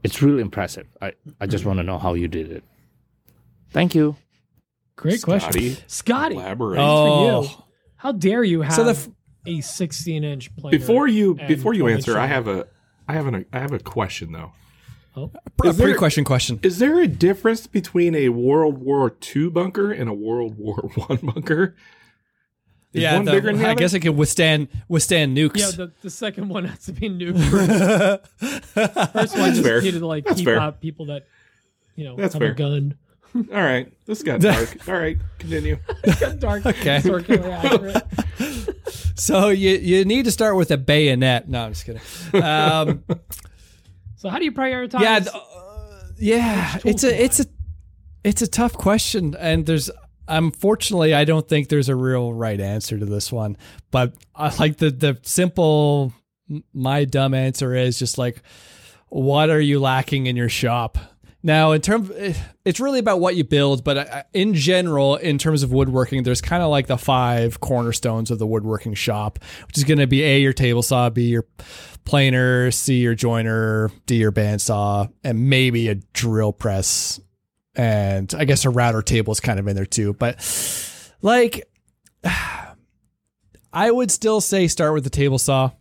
it's 0.04 0.22
really 0.24 0.42
impressive. 0.42 0.88
I, 1.02 1.14
I 1.40 1.46
just 1.46 1.66
want 1.66 1.78
to 1.78 1.84
know 1.84 2.00
how 2.00 2.16
you 2.16 2.28
did 2.28 2.52
it. 2.52 2.64
Thank 3.70 3.94
you. 3.94 4.16
Great 4.96 5.22
question. 5.22 5.52
Scotty, 5.52 5.78
Scotty. 5.88 6.36
elaborate. 6.36 6.78
for 6.78 6.82
Oh. 6.82 7.44
you. 7.44 7.50
How 7.98 8.12
dare 8.14 8.44
you 8.44 8.62
have 8.62 8.74
So 8.74 8.84
the 8.84 8.92
f- 8.92 9.10
a 9.46 9.62
16 9.62 10.24
inch 10.24 10.56
planer? 10.56 10.78
Before 10.78 11.08
you 11.08 11.36
before 11.36 11.74
you 11.74 11.88
answer, 11.88 12.18
I 12.18 12.28
have 12.28 12.48
a 12.48 12.68
I 13.08 13.14
have 13.14 13.28
an 13.28 13.46
I 13.54 13.60
have 13.60 13.72
a 13.74 13.80
question 13.80 14.32
though. 14.32 14.52
Oh, 15.16 15.32
A 15.64 15.68
Is 15.68 15.78
there- 15.78 15.88
pre-question 15.88 16.24
question. 16.24 16.60
Is 16.62 16.78
there 16.80 17.00
a 17.02 17.08
difference 17.08 17.66
between 17.68 18.14
a 18.16 18.30
World 18.30 18.78
War 18.78 19.16
II 19.36 19.50
bunker 19.50 19.92
and 19.92 20.08
a 20.10 20.14
World 20.14 20.58
War 20.58 20.78
One 21.08 21.18
bunker? 21.24 21.76
Is 22.94 23.02
yeah, 23.04 23.16
one 23.18 23.26
the- 23.26 23.32
bigger 23.32 23.48
than 23.52 23.58
the 23.62 23.70
I 23.70 23.74
guess 23.76 23.94
it 23.94 24.00
can 24.02 24.16
withstand 24.18 24.68
withstand 24.88 25.36
nukes. 25.38 25.58
yeah. 25.58 25.72
The, 25.72 25.92
the 26.02 26.10
second 26.10 26.50
one 26.50 26.66
has 26.66 26.86
to 26.86 26.92
be 26.94 27.08
new. 27.10 27.34
First 27.34 28.28
one 29.38 29.52
just 29.54 29.64
fair. 29.64 29.82
needed 29.82 30.00
to 30.00 30.08
like 30.08 30.26
That's 30.26 30.38
keep 30.38 30.46
fair. 30.46 30.60
out 30.60 30.80
people 30.82 31.06
that 31.08 31.28
you 31.96 32.04
know 32.06 32.16
That's 32.16 32.34
have 32.34 32.42
fair. 32.42 32.52
a 32.52 32.56
gun. 32.56 32.98
All 33.36 33.62
right, 33.62 33.92
this 34.08 34.24
got 34.24 34.42
dark. 34.42 34.88
All 34.88 34.96
right, 34.96 35.18
continue. 35.38 35.78
It's 36.04 36.20
got 36.20 36.40
dark, 36.40 36.66
Okay. 36.66 37.00
So 39.20 39.50
you 39.50 39.72
you 39.72 40.06
need 40.06 40.26
to 40.26 40.32
start 40.32 40.56
with 40.56 40.72
a 40.72 40.78
bayonet. 40.78 41.48
No, 41.50 41.64
I'm 41.66 41.74
just 41.74 41.86
kidding. 41.86 42.44
Um, 42.44 43.04
So 44.20 44.28
how 44.28 44.38
do 44.38 44.44
you 44.44 44.52
prioritize? 44.52 45.00
yeah, 45.00 45.24
uh, 45.34 46.02
yeah. 46.18 46.78
It's 46.84 47.06
a 47.06 47.24
it's 47.24 47.40
a 47.40 47.46
it's 48.26 48.42
a 48.42 48.48
tough 48.48 48.74
question, 48.74 49.34
and 49.40 49.66
there's 49.66 49.90
unfortunately 50.28 51.14
I 51.14 51.24
don't 51.24 51.48
think 51.48 51.70
there's 51.70 51.88
a 51.88 51.96
real 51.96 52.34
right 52.34 52.60
answer 52.60 53.00
to 53.00 53.06
this 53.06 53.32
one. 53.32 53.56
But 53.92 54.14
I 54.36 54.54
like 54.58 54.76
the 54.76 54.92
the 54.92 55.18
simple 55.22 56.12
my 56.74 57.06
dumb 57.06 57.34
answer 57.34 57.74
is 57.74 57.98
just 57.98 58.18
like, 58.18 58.42
what 59.08 59.50
are 59.50 59.62
you 59.62 59.80
lacking 59.80 60.28
in 60.28 60.36
your 60.36 60.50
shop? 60.50 60.98
Now, 61.42 61.72
in 61.72 61.82
terms, 61.82 62.12
it's 62.66 62.82
really 62.82 63.00
about 63.00 63.22
what 63.22 63.38
you 63.38 63.46
build, 63.46 63.86
but 63.86 63.98
uh, 63.98 64.24
in 64.34 64.54
general, 64.54 65.16
in 65.16 65.38
terms 65.38 65.64
of 65.64 65.72
woodworking, 65.72 66.24
there's 66.24 66.42
kind 66.42 66.62
of 66.62 66.70
like 66.70 66.88
the 66.88 66.98
five 66.98 67.62
cornerstones 67.62 68.30
of 68.30 68.40
the 68.40 68.48
woodworking 68.48 68.94
shop, 68.94 69.40
which 69.68 69.78
is 69.78 69.86
going 69.86 70.00
to 70.00 70.08
be 70.08 70.22
A, 70.22 70.40
your 70.40 70.52
table 70.52 70.82
saw, 70.82 71.10
B, 71.10 71.30
your 71.30 71.46
planer, 72.04 72.72
C, 72.72 72.98
your 73.00 73.16
joiner, 73.16 73.90
D, 74.06 74.18
your 74.18 74.34
bandsaw, 74.34 75.10
and 75.24 75.50
maybe 75.50 75.88
a 75.88 75.96
drill 75.96 76.52
press. 76.52 77.22
And 77.74 78.34
I 78.38 78.44
guess 78.44 78.66
a 78.66 78.70
router 78.70 79.02
table 79.02 79.32
is 79.32 79.40
kind 79.40 79.60
of 79.60 79.68
in 79.68 79.76
there 79.78 79.86
too. 79.86 80.14
But 80.14 80.44
like, 81.22 81.70
I 83.72 83.92
would 83.92 84.12
still 84.12 84.42
say 84.42 84.68
start 84.68 84.94
with 84.94 85.06
the 85.06 85.10
table 85.10 85.38
saw. 85.38 85.72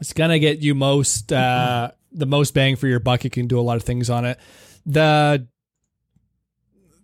It's 0.00 0.12
gonna 0.14 0.40
get 0.40 0.58
you 0.58 0.74
most 0.74 1.32
uh, 1.32 1.92
the 2.14 2.26
most 2.26 2.54
bang 2.54 2.76
for 2.76 2.86
your 2.86 3.00
buck. 3.00 3.24
You 3.24 3.30
can 3.30 3.46
do 3.46 3.58
a 3.58 3.62
lot 3.62 3.76
of 3.76 3.82
things 3.82 4.08
on 4.08 4.24
it. 4.24 4.38
The 4.86 5.46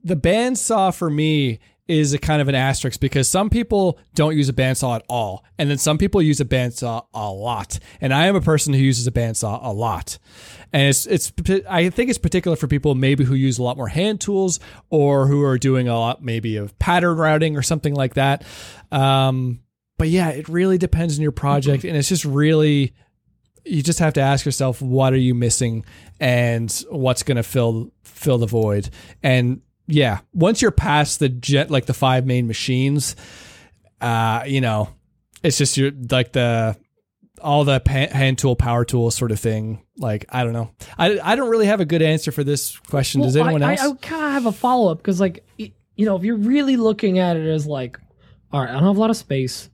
the 0.02 0.16
bandsaw 0.16 0.94
for 0.94 1.11
me 1.11 1.61
is 1.90 2.12
a 2.12 2.18
kind 2.18 2.40
of 2.40 2.46
an 2.46 2.54
asterisk 2.54 3.00
because 3.00 3.26
some 3.28 3.50
people 3.50 3.98
don't 4.14 4.36
use 4.36 4.48
a 4.48 4.52
bandsaw 4.52 4.94
at 4.94 5.04
all, 5.08 5.44
and 5.58 5.68
then 5.68 5.76
some 5.76 5.98
people 5.98 6.22
use 6.22 6.40
a 6.40 6.44
bandsaw 6.44 7.04
a 7.12 7.32
lot. 7.32 7.80
And 8.00 8.14
I 8.14 8.26
am 8.26 8.36
a 8.36 8.40
person 8.40 8.72
who 8.72 8.78
uses 8.78 9.08
a 9.08 9.11
bandsaw 9.11 9.58
a 9.61 9.72
lot, 9.72 10.18
and 10.72 10.88
it's 10.88 11.06
it's 11.06 11.32
I 11.68 11.90
think 11.90 12.08
it's 12.08 12.18
particular 12.18 12.56
for 12.56 12.68
people 12.68 12.94
maybe 12.94 13.24
who 13.24 13.34
use 13.34 13.58
a 13.58 13.62
lot 13.64 13.76
more 13.76 13.88
hand 13.88 14.20
tools 14.20 14.61
or 14.88 15.26
who 15.26 15.42
are 15.42 15.58
doing 15.58 15.88
a 15.88 15.98
lot 15.98 16.22
maybe 16.22 16.56
of 16.56 16.78
pattern 16.78 17.16
routing 17.16 17.56
or 17.56 17.62
something 17.62 17.94
like 17.94 18.14
that. 18.14 18.44
Um, 18.92 19.61
but 19.98 20.08
yeah, 20.08 20.30
it 20.30 20.48
really 20.48 20.78
depends 20.78 21.18
on 21.18 21.22
your 21.22 21.32
project, 21.32 21.84
and 21.84 21.96
it's 21.96 22.08
just 22.08 22.24
really 22.24 22.94
you 23.64 23.82
just 23.82 23.98
have 23.98 24.14
to 24.14 24.20
ask 24.20 24.44
yourself 24.44 24.80
what 24.80 25.12
are 25.12 25.18
you 25.18 25.34
missing 25.34 25.84
and 26.18 26.70
what's 26.90 27.22
going 27.22 27.36
to 27.36 27.42
fill 27.42 27.92
fill 28.02 28.38
the 28.38 28.46
void? 28.46 28.90
And 29.22 29.62
yeah 29.86 30.20
once 30.32 30.62
you're 30.62 30.70
past 30.70 31.18
the 31.18 31.28
jet 31.28 31.68
like 31.68 31.86
the 31.86 31.92
five 31.92 32.24
main 32.24 32.46
machines 32.46 33.16
uh 34.00 34.44
you 34.46 34.61
know 34.61 34.88
it's 35.42 35.58
just 35.58 35.76
your 35.76 35.90
like 36.11 36.30
the 36.30 36.76
all 37.40 37.64
the 37.64 37.80
hand 37.86 38.38
tool 38.38 38.54
power 38.54 38.84
tool 38.84 39.11
sort 39.11 39.32
of 39.32 39.40
thing. 39.40 39.82
Like 39.96 40.26
i 40.28 40.44
don't 40.44 40.52
know. 40.52 40.70
I, 40.98 41.18
I 41.20 41.36
don't 41.36 41.50
really 41.50 41.66
have 41.66 41.80
a 41.80 41.84
good 41.84 42.02
answer 42.02 42.32
for 42.32 42.44
this 42.44 42.78
question. 42.78 43.22
Does 43.22 43.36
anyone 43.36 43.62
I, 43.62 43.72
else? 43.72 43.80
I, 43.80 43.88
I 43.88 43.94
kind 43.96 44.24
of 44.24 44.32
have 44.32 44.46
a 44.46 44.52
follow 44.52 44.92
up 44.92 44.98
because, 44.98 45.20
like, 45.20 45.44
you 45.58 46.06
know, 46.06 46.16
if 46.16 46.24
you're 46.24 46.36
really 46.36 46.76
looking 46.76 47.18
at 47.18 47.36
it 47.36 47.46
as 47.46 47.66
like, 47.66 47.98
all 48.52 48.61
right, 48.61 48.70
I 48.70 48.72
don't 48.72 48.84
have 48.84 48.96
a 48.96 49.00
lot 49.00 49.11
of 49.11 49.16
space, 49.16 49.68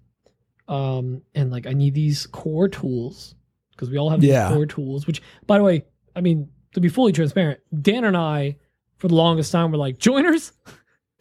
um, 0.68 1.22
and 1.34 1.50
like 1.50 1.66
I 1.66 1.72
need 1.72 1.94
these 1.94 2.26
core 2.26 2.68
tools 2.68 3.35
because 3.76 3.90
we 3.90 3.98
all 3.98 4.10
have 4.10 4.20
these 4.20 4.30
Yeah. 4.30 4.52
core 4.52 4.66
tools. 4.66 5.06
Which, 5.06 5.20
by 5.46 5.58
the 5.58 5.64
way, 5.64 5.84
I 6.14 6.20
mean 6.22 6.48
to 6.72 6.80
be 6.80 6.88
fully 6.88 7.12
transparent, 7.12 7.60
Dan 7.82 8.04
and 8.04 8.16
I, 8.16 8.56
for 8.96 9.08
the 9.08 9.14
longest 9.14 9.52
time, 9.52 9.70
were 9.70 9.78
like 9.78 9.98
joiners. 9.98 10.52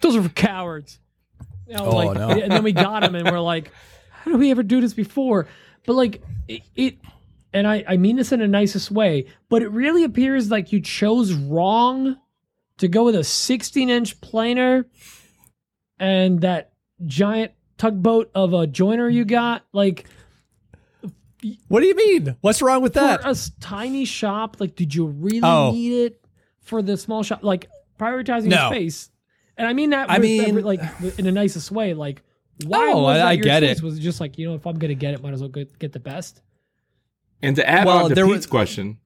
Those 0.00 0.16
are 0.16 0.22
for 0.22 0.28
cowards. 0.28 0.98
You 1.66 1.74
know, 1.74 1.86
Oh, 1.86 1.96
like, 1.96 2.18
no. 2.18 2.28
And 2.42 2.50
then 2.52 2.62
we 2.62 2.72
got 2.72 3.00
them, 3.02 3.14
and 3.14 3.30
we're 3.30 3.40
like, 3.40 3.70
how 4.10 4.30
did 4.30 4.40
we 4.40 4.50
ever 4.50 4.62
do 4.62 4.80
this 4.80 4.94
before? 4.94 5.46
But 5.86 5.94
like 5.94 6.22
it, 6.48 6.62
it 6.76 6.98
and 7.52 7.66
I, 7.66 7.84
I 7.88 7.96
mean 7.96 8.16
this 8.16 8.30
in 8.32 8.40
the 8.40 8.48
nicest 8.48 8.90
way, 8.90 9.26
but 9.48 9.62
it 9.62 9.70
really 9.70 10.04
appears 10.04 10.50
like 10.50 10.70
you 10.72 10.80
chose 10.80 11.32
wrong 11.32 12.16
to 12.78 12.88
go 12.88 13.04
with 13.04 13.14
a 13.16 13.24
16 13.24 13.88
inch 13.90 14.20
planer 14.20 14.86
and 15.98 16.40
that 16.42 16.72
giant 17.06 17.52
tugboat 17.78 18.30
of 18.34 18.52
a 18.52 18.66
joiner 18.66 19.08
you 19.08 19.24
got. 19.24 19.64
Like 19.72 20.04
What 21.68 21.80
do 21.80 21.86
you 21.86 21.94
mean? 21.94 22.36
What's 22.40 22.60
wrong 22.62 22.82
with 22.82 22.94
that? 22.94 23.22
for 23.22 23.28
a 23.28 23.30
s- 23.30 23.52
tiny 23.60 24.04
shop, 24.04 24.56
like 24.58 24.74
did 24.76 24.94
you 24.94 25.06
really 25.06 25.40
Oh. 25.42 25.70
need 25.72 25.92
it 25.92 26.24
for 26.60 26.82
the 26.82 26.96
small 26.96 27.22
shop? 27.22 27.40
Like 27.42 27.68
prioritizing 27.98 28.46
No. 28.46 28.70
space. 28.70 29.10
And 29.56 29.66
I 29.66 29.72
mean 29.72 29.90
that 29.90 30.10
I 30.10 30.14
with 30.18 30.22
mean- 30.22 30.48
every- 30.48 30.62
like 30.62 30.80
in 31.18 31.24
the 31.24 31.32
nicest 31.32 31.70
way. 31.70 31.94
Like 31.94 32.22
why 32.66 32.90
Oh, 32.92 33.02
was 33.02 33.14
I- 33.16 33.18
that 33.18 33.26
I 33.26 33.32
your 33.32 33.44
get 33.44 33.60
choice? 33.62 33.78
it. 33.78 33.82
Was 33.84 33.98
it 33.98 34.00
just 34.00 34.20
like, 34.20 34.36
you 34.38 34.48
know, 34.48 34.54
if 34.54 34.66
I'm 34.66 34.78
gonna 34.78 34.94
get 34.94 35.14
it, 35.14 35.22
might 35.22 35.32
as 35.32 35.40
well 35.40 35.48
get, 35.48 35.78
get 35.78 35.92
the 35.92 36.00
best? 36.00 36.40
And 37.40 37.54
to 37.56 37.68
add 37.68 37.86
Well, 37.86 38.04
on 38.06 38.10
to 38.10 38.16
Pete's 38.16 38.28
was- 38.28 38.46
question, 38.46 38.98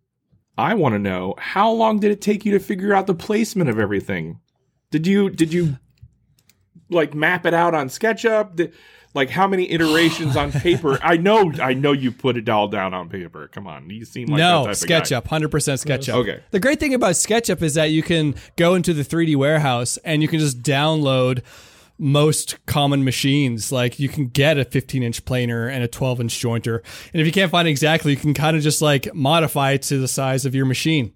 I 0.56 0.74
want 0.74 0.94
to 0.94 0.98
know 0.98 1.34
how 1.38 1.70
long 1.70 1.98
did 2.00 2.10
it 2.12 2.20
take 2.22 2.44
you 2.46 2.52
to 2.52 2.58
figure 2.58 2.94
out 2.94 3.06
the 3.06 3.14
placement 3.14 3.68
of 3.70 3.78
everything? 3.78 4.38
Did 4.90 5.06
you 5.06 5.28
did 5.30 5.52
you 5.52 5.78
like 6.90 7.14
map 7.14 7.46
it 7.46 7.54
out 7.54 7.74
on 7.74 7.88
SketchUp? 7.88 8.56
Did, 8.56 8.72
like 9.14 9.30
how 9.30 9.46
many 9.46 9.70
iterations 9.70 10.36
on 10.36 10.52
paper? 10.52 10.98
I 11.02 11.16
know, 11.16 11.52
I 11.60 11.74
know 11.74 11.92
you 11.92 12.12
put 12.12 12.36
it 12.36 12.48
all 12.48 12.68
down 12.68 12.94
on 12.94 13.08
paper. 13.08 13.48
Come 13.48 13.66
on, 13.66 13.90
you 13.90 14.04
seem 14.04 14.28
like 14.28 14.38
no, 14.38 14.64
that 14.64 14.74
type 14.74 14.82
of 14.82 14.88
guy. 14.88 15.00
SketchUp, 15.00 15.26
hundred 15.26 15.50
percent 15.50 15.80
SketchUp. 15.80 16.14
Okay. 16.14 16.42
The 16.50 16.60
great 16.60 16.80
thing 16.80 16.94
about 16.94 17.12
SketchUp 17.12 17.62
is 17.62 17.74
that 17.74 17.90
you 17.90 18.02
can 18.02 18.34
go 18.56 18.74
into 18.74 18.94
the 18.94 19.02
3D 19.02 19.36
warehouse 19.36 19.98
and 19.98 20.22
you 20.22 20.28
can 20.28 20.38
just 20.38 20.62
download 20.62 21.42
most 21.98 22.64
common 22.66 23.04
machines. 23.04 23.70
Like 23.70 23.98
you 23.98 24.08
can 24.08 24.26
get 24.26 24.58
a 24.58 24.64
15 24.64 25.02
inch 25.02 25.24
planer 25.24 25.68
and 25.68 25.84
a 25.84 25.88
12 25.88 26.22
inch 26.22 26.42
jointer, 26.42 26.82
and 27.12 27.20
if 27.20 27.26
you 27.26 27.32
can't 27.32 27.50
find 27.50 27.68
exactly, 27.68 28.12
you 28.12 28.18
can 28.18 28.34
kind 28.34 28.56
of 28.56 28.62
just 28.62 28.82
like 28.82 29.14
modify 29.14 29.72
it 29.72 29.82
to 29.82 29.98
the 29.98 30.08
size 30.08 30.46
of 30.46 30.54
your 30.54 30.66
machine. 30.66 31.12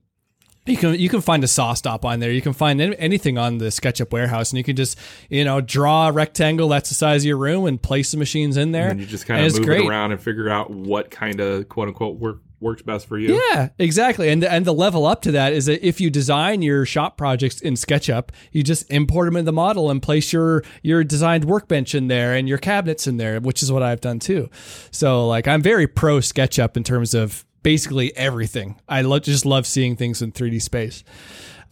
You 0.66 0.76
can 0.76 0.98
you 0.98 1.08
can 1.08 1.20
find 1.20 1.44
a 1.44 1.48
saw 1.48 1.74
stop 1.74 2.04
on 2.04 2.20
there. 2.20 2.32
You 2.32 2.42
can 2.42 2.52
find 2.52 2.80
any, 2.80 2.96
anything 2.98 3.38
on 3.38 3.58
the 3.58 3.66
SketchUp 3.66 4.12
warehouse, 4.12 4.50
and 4.50 4.58
you 4.58 4.64
can 4.64 4.76
just 4.76 4.98
you 5.30 5.44
know 5.44 5.60
draw 5.60 6.08
a 6.08 6.12
rectangle 6.12 6.68
that's 6.68 6.88
the 6.88 6.94
size 6.94 7.22
of 7.22 7.26
your 7.26 7.38
room 7.38 7.66
and 7.66 7.80
place 7.80 8.10
the 8.10 8.16
machines 8.16 8.56
in 8.56 8.72
there. 8.72 8.90
And 8.90 9.00
you 9.00 9.06
just 9.06 9.26
kind 9.26 9.44
of 9.44 9.52
move 9.54 9.64
great. 9.64 9.80
it 9.82 9.88
around 9.88 10.12
and 10.12 10.20
figure 10.20 10.48
out 10.48 10.70
what 10.70 11.10
kind 11.10 11.40
of 11.40 11.68
quote 11.68 11.88
unquote 11.88 12.16
work 12.16 12.40
works 12.60 12.82
best 12.82 13.06
for 13.06 13.18
you. 13.18 13.40
Yeah, 13.50 13.68
exactly. 13.78 14.28
And 14.28 14.42
the, 14.42 14.50
and 14.50 14.64
the 14.64 14.74
level 14.74 15.06
up 15.06 15.22
to 15.22 15.32
that 15.32 15.52
is 15.52 15.66
that 15.66 15.86
if 15.86 16.00
you 16.00 16.10
design 16.10 16.62
your 16.62 16.86
shop 16.86 17.16
projects 17.16 17.60
in 17.60 17.74
SketchUp, 17.74 18.30
you 18.52 18.62
just 18.62 18.90
import 18.90 19.26
them 19.26 19.36
in 19.36 19.44
the 19.44 19.52
model 19.52 19.90
and 19.90 20.02
place 20.02 20.32
your 20.32 20.62
your 20.82 21.04
designed 21.04 21.44
workbench 21.44 21.94
in 21.94 22.08
there 22.08 22.34
and 22.34 22.48
your 22.48 22.58
cabinets 22.58 23.06
in 23.06 23.16
there, 23.16 23.40
which 23.40 23.62
is 23.62 23.70
what 23.70 23.82
I've 23.82 24.00
done 24.00 24.18
too. 24.18 24.50
So 24.90 25.26
like 25.26 25.48
I'm 25.48 25.62
very 25.62 25.86
pro 25.86 26.18
SketchUp 26.18 26.76
in 26.76 26.84
terms 26.84 27.14
of 27.14 27.44
basically 27.66 28.16
everything. 28.16 28.80
I 28.88 29.02
just 29.18 29.44
love 29.44 29.66
seeing 29.66 29.96
things 29.96 30.22
in 30.22 30.30
3D 30.30 30.62
space. 30.62 31.02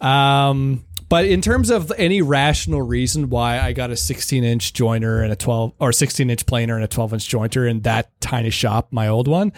Um, 0.00 0.84
but 1.08 1.24
in 1.24 1.40
terms 1.40 1.70
of 1.70 1.92
any 1.96 2.20
rational 2.20 2.82
reason 2.82 3.30
why 3.30 3.60
I 3.60 3.72
got 3.74 3.92
a 3.92 3.96
16 3.96 4.42
inch 4.42 4.72
joiner 4.72 5.22
and 5.22 5.32
a 5.32 5.36
12 5.36 5.72
or 5.78 5.92
16 5.92 6.30
inch 6.30 6.46
planer 6.46 6.74
and 6.74 6.82
a 6.82 6.88
12 6.88 7.12
inch 7.12 7.28
jointer 7.28 7.70
in 7.70 7.82
that 7.82 8.10
tiny 8.20 8.50
shop, 8.50 8.88
my 8.90 9.06
old 9.06 9.28
one, 9.28 9.52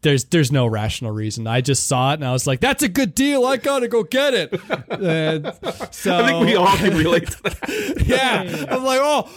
there's 0.00 0.24
there's 0.24 0.50
no 0.50 0.66
rational 0.66 1.12
reason. 1.12 1.46
I 1.46 1.60
just 1.60 1.86
saw 1.86 2.12
it 2.12 2.14
and 2.14 2.24
I 2.24 2.32
was 2.32 2.46
like, 2.46 2.60
"That's 2.60 2.82
a 2.82 2.88
good 2.88 3.14
deal. 3.14 3.44
I 3.44 3.58
gotta 3.58 3.88
go 3.88 4.02
get 4.02 4.32
it." 4.32 4.54
So 5.92 6.16
I 6.16 6.26
think 6.26 6.46
we 6.46 6.56
all 6.56 6.74
can 6.74 6.96
relate 6.96 7.28
to 7.28 7.42
that. 7.42 8.02
yeah, 8.06 8.66
I'm 8.70 8.82
like, 8.82 9.00
"Oh, 9.02 9.28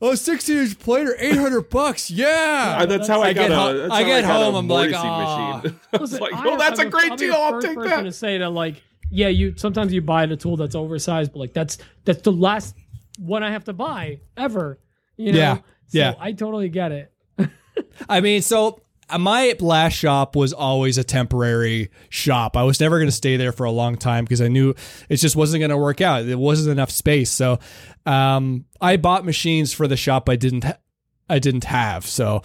oh, 0.00 0.14
16 0.14 0.58
inch 0.58 0.78
planer, 0.78 1.14
800 1.18 1.62
bucks. 1.70 2.10
Yeah." 2.10 2.84
That's 2.86 3.08
how 3.08 3.22
I, 3.22 3.28
I 3.28 3.32
got 3.32 3.48
get 3.48 3.50
a. 3.50 3.78
that's 3.78 3.92
I 3.92 3.98
how 4.02 4.04
get 4.08 4.22
got 4.22 4.30
a 4.30 4.44
home, 4.44 4.54
I'm 4.54 4.68
like, 4.68 4.90
Morrissey 4.90 4.96
"Aw." 5.08 5.56
machine. 5.62 5.80
I 5.92 5.96
was 5.96 6.12
Listen, 6.12 6.24
like, 6.24 6.34
I 6.34 6.46
oh, 6.48 6.52
am- 6.52 6.58
that's 6.58 6.78
a 6.78 6.82
I'm 6.82 6.90
great 6.90 7.12
I'm 7.12 7.16
deal. 7.18 7.32
the 7.32 7.38
I'll 7.38 7.50
first 7.52 7.66
take 7.66 7.76
person 7.76 7.98
to 7.98 8.04
that. 8.04 8.12
say 8.12 8.38
that, 8.38 8.50
like, 8.50 8.82
yeah, 9.10 9.28
you 9.28 9.54
sometimes 9.56 9.92
you 9.92 10.00
buy 10.02 10.26
the 10.26 10.36
tool 10.36 10.56
that's 10.56 10.74
oversized, 10.74 11.32
but 11.32 11.38
like 11.38 11.52
that's 11.54 11.78
that's 12.04 12.22
the 12.22 12.32
last 12.32 12.74
one 13.18 13.42
I 13.42 13.50
have 13.50 13.64
to 13.64 13.72
buy 13.72 14.20
ever. 14.36 14.78
You 15.16 15.32
know? 15.32 15.38
Yeah, 15.38 15.54
So 15.56 15.98
yeah. 15.98 16.14
I 16.20 16.32
totally 16.32 16.68
get 16.68 16.92
it. 16.92 17.12
I 18.08 18.20
mean, 18.20 18.42
so 18.42 18.80
my 19.16 19.54
last 19.60 19.94
shop 19.94 20.36
was 20.36 20.52
always 20.52 20.98
a 20.98 21.04
temporary 21.04 21.90
shop. 22.08 22.56
I 22.56 22.64
was 22.64 22.80
never 22.80 22.98
going 22.98 23.08
to 23.08 23.12
stay 23.12 23.36
there 23.36 23.52
for 23.52 23.64
a 23.64 23.70
long 23.70 23.96
time 23.96 24.24
because 24.24 24.40
I 24.40 24.48
knew 24.48 24.74
it 25.08 25.16
just 25.16 25.36
wasn't 25.36 25.60
going 25.60 25.70
to 25.70 25.76
work 25.76 26.00
out. 26.00 26.26
It 26.26 26.38
wasn't 26.38 26.72
enough 26.72 26.90
space. 26.90 27.30
So 27.30 27.58
um, 28.06 28.64
I 28.80 28.96
bought 28.96 29.24
machines 29.24 29.72
for 29.72 29.86
the 29.88 29.96
shop 29.96 30.28
I 30.28 30.36
didn't 30.36 30.64
ha- 30.64 30.78
I 31.28 31.38
didn't 31.38 31.64
have. 31.64 32.06
So 32.06 32.42